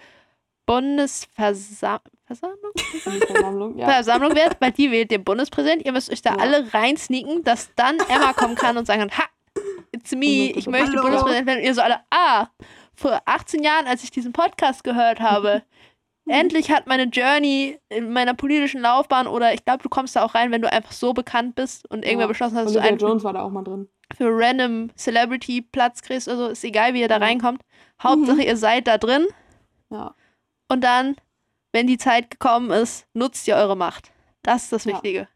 Bundesversammlung 0.67 2.01
Bundesversammlung. 2.29 3.79
Ja. 3.79 3.89
Versammlung 3.89 4.35
werdet, 4.35 4.61
weil 4.61 4.73
die 4.73 4.91
wählt 4.91 5.11
den 5.11 5.25
Bundespräsident. 5.25 5.85
Ihr 5.85 5.93
müsst 5.93 6.11
euch 6.11 6.23
da 6.23 6.31
Ja. 6.31 6.37
alle 6.39 6.73
reinsneaken, 6.75 7.45
dass 7.45 7.71
dann 7.77 7.99
Emma 8.09 8.33
kommen 8.33 8.55
kann 8.55 8.77
und 8.77 8.87
sagen 8.87 9.01
kann, 9.01 9.19
ha, 9.19 9.25
it's 9.93 10.13
me, 10.13 10.51
ich 10.53 10.67
möchte 10.67 10.91
Hallo. 10.93 11.03
Bundespräsident 11.03 11.47
werden. 11.47 11.59
Und 11.61 11.65
ihr 11.67 11.75
so 11.75 11.83
alle, 11.83 12.01
ah, 12.11 12.49
vor 12.95 13.21
18 13.27 13.63
Jahren, 13.63 13.87
als 13.87 14.03
ich 14.05 14.11
diesen 14.11 14.33
Podcast 14.33 14.83
gehört 14.85 15.21
habe, 15.21 15.63
endlich 16.29 16.71
hat 16.71 16.87
meine 16.87 17.05
Journey 17.05 17.79
in 17.89 18.13
meiner 18.13 18.35
politischen 18.35 18.81
Laufbahn 18.81 19.27
oder 19.27 19.55
ich 19.55 19.65
glaube, 19.65 19.83
du 19.83 19.89
kommst 19.89 20.17
da 20.17 20.25
auch 20.25 20.35
rein, 20.35 20.51
wenn 20.51 20.63
du 20.63 20.73
einfach 20.73 20.93
so 20.93 21.13
bekannt 21.13 21.55
bist 21.55 21.89
und 21.91 22.05
irgendwer 22.05 22.25
Ja. 22.25 22.29
beschlossen 22.29 22.57
hat, 22.57 22.67
dass 22.67 22.73
du 22.73 22.81
einen 22.81 22.99
Jones 22.99 23.23
war 23.25 23.33
da 23.33 23.43
auch 23.43 23.51
mal 23.51 23.63
drin. 23.63 23.89
für 24.17 24.29
random 24.31 24.91
Celebrity 24.97 25.63
Platz 25.63 26.01
kriegst, 26.03 26.29
also 26.29 26.47
ist 26.49 26.65
egal, 26.65 26.95
wie 26.95 27.01
ihr 27.01 27.09
da 27.09 27.17
reinkommt. 27.19 27.63
Hauptsache, 28.03 28.43
ihr 28.47 28.57
seid 28.57 28.87
da 28.89 28.99
drin 28.99 29.27
Ja. 29.91 30.15
und 30.69 30.83
dann, 30.83 31.17
wenn 31.77 31.87
die 31.87 31.99
Zeit 31.99 32.31
gekommen 32.31 32.71
ist, 32.71 33.07
nutzt 33.15 33.47
ihr 33.47 33.55
eure 33.57 33.77
Macht. 33.77 34.11
Das 34.43 34.65
ist 34.65 34.73
das 34.73 34.85
Ja. 34.85 34.95
Wichtige. 34.95 35.29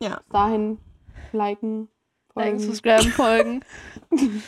Bis 0.00 0.10
dahin 0.30 0.78
liken, 1.32 1.88
Liken, 2.34 2.58
folgen. 2.58 2.58
subscriben, 2.58 3.10
folgen. 3.12 3.60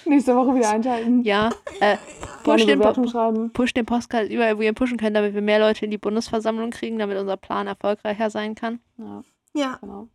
Nächste 0.05 0.35
Woche 0.37 0.57
wieder 0.57 0.71
einschalten. 0.71 1.23
Ja. 1.23 1.51
Äh, 1.81 1.97
push, 2.43 2.67
den, 2.67 2.81
Po- 2.81 3.07
schreiben. 3.09 3.53
push 3.53 3.73
den 3.73 3.87
Podcast 3.87 4.31
überall, 4.31 4.59
wo 4.59 4.63
ihr 4.63 4.69
ihn 4.71 4.75
pushen 4.75 4.99
könnt, 4.99 5.17
damit 5.17 5.35
wir 5.35 5.43
mehr 5.43 5.61
Leute 5.61 5.85
in 5.85 5.91
die 5.91 5.99
Bundesversammlung 5.99 6.71
kriegen, 6.71 6.99
damit 6.99 7.17
unser 7.19 7.37
Plan 7.37 7.67
erfolgreicher 7.67 8.29
sein 8.31 8.55
kann. 8.55 8.81
Ja, 8.99 9.23
Ja, 9.55 9.79
genau. 9.81 10.09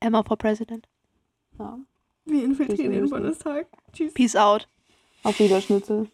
Emma 0.00 0.22
for 0.22 0.36
President. 0.36 0.86
Ja. 1.58 1.78
wir 2.26 2.44
infiltrieren 2.44 2.92
den. 2.92 3.08
Bundestag. 3.10 3.66
Tschüss. 3.92 4.12
Peace 4.14 4.36
out. 4.36 4.68
Auf 5.22 5.38
Wiederschnitzel. 5.38 6.08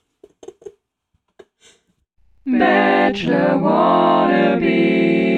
Bachelor 2.46 3.58
wannabe. 3.62 5.29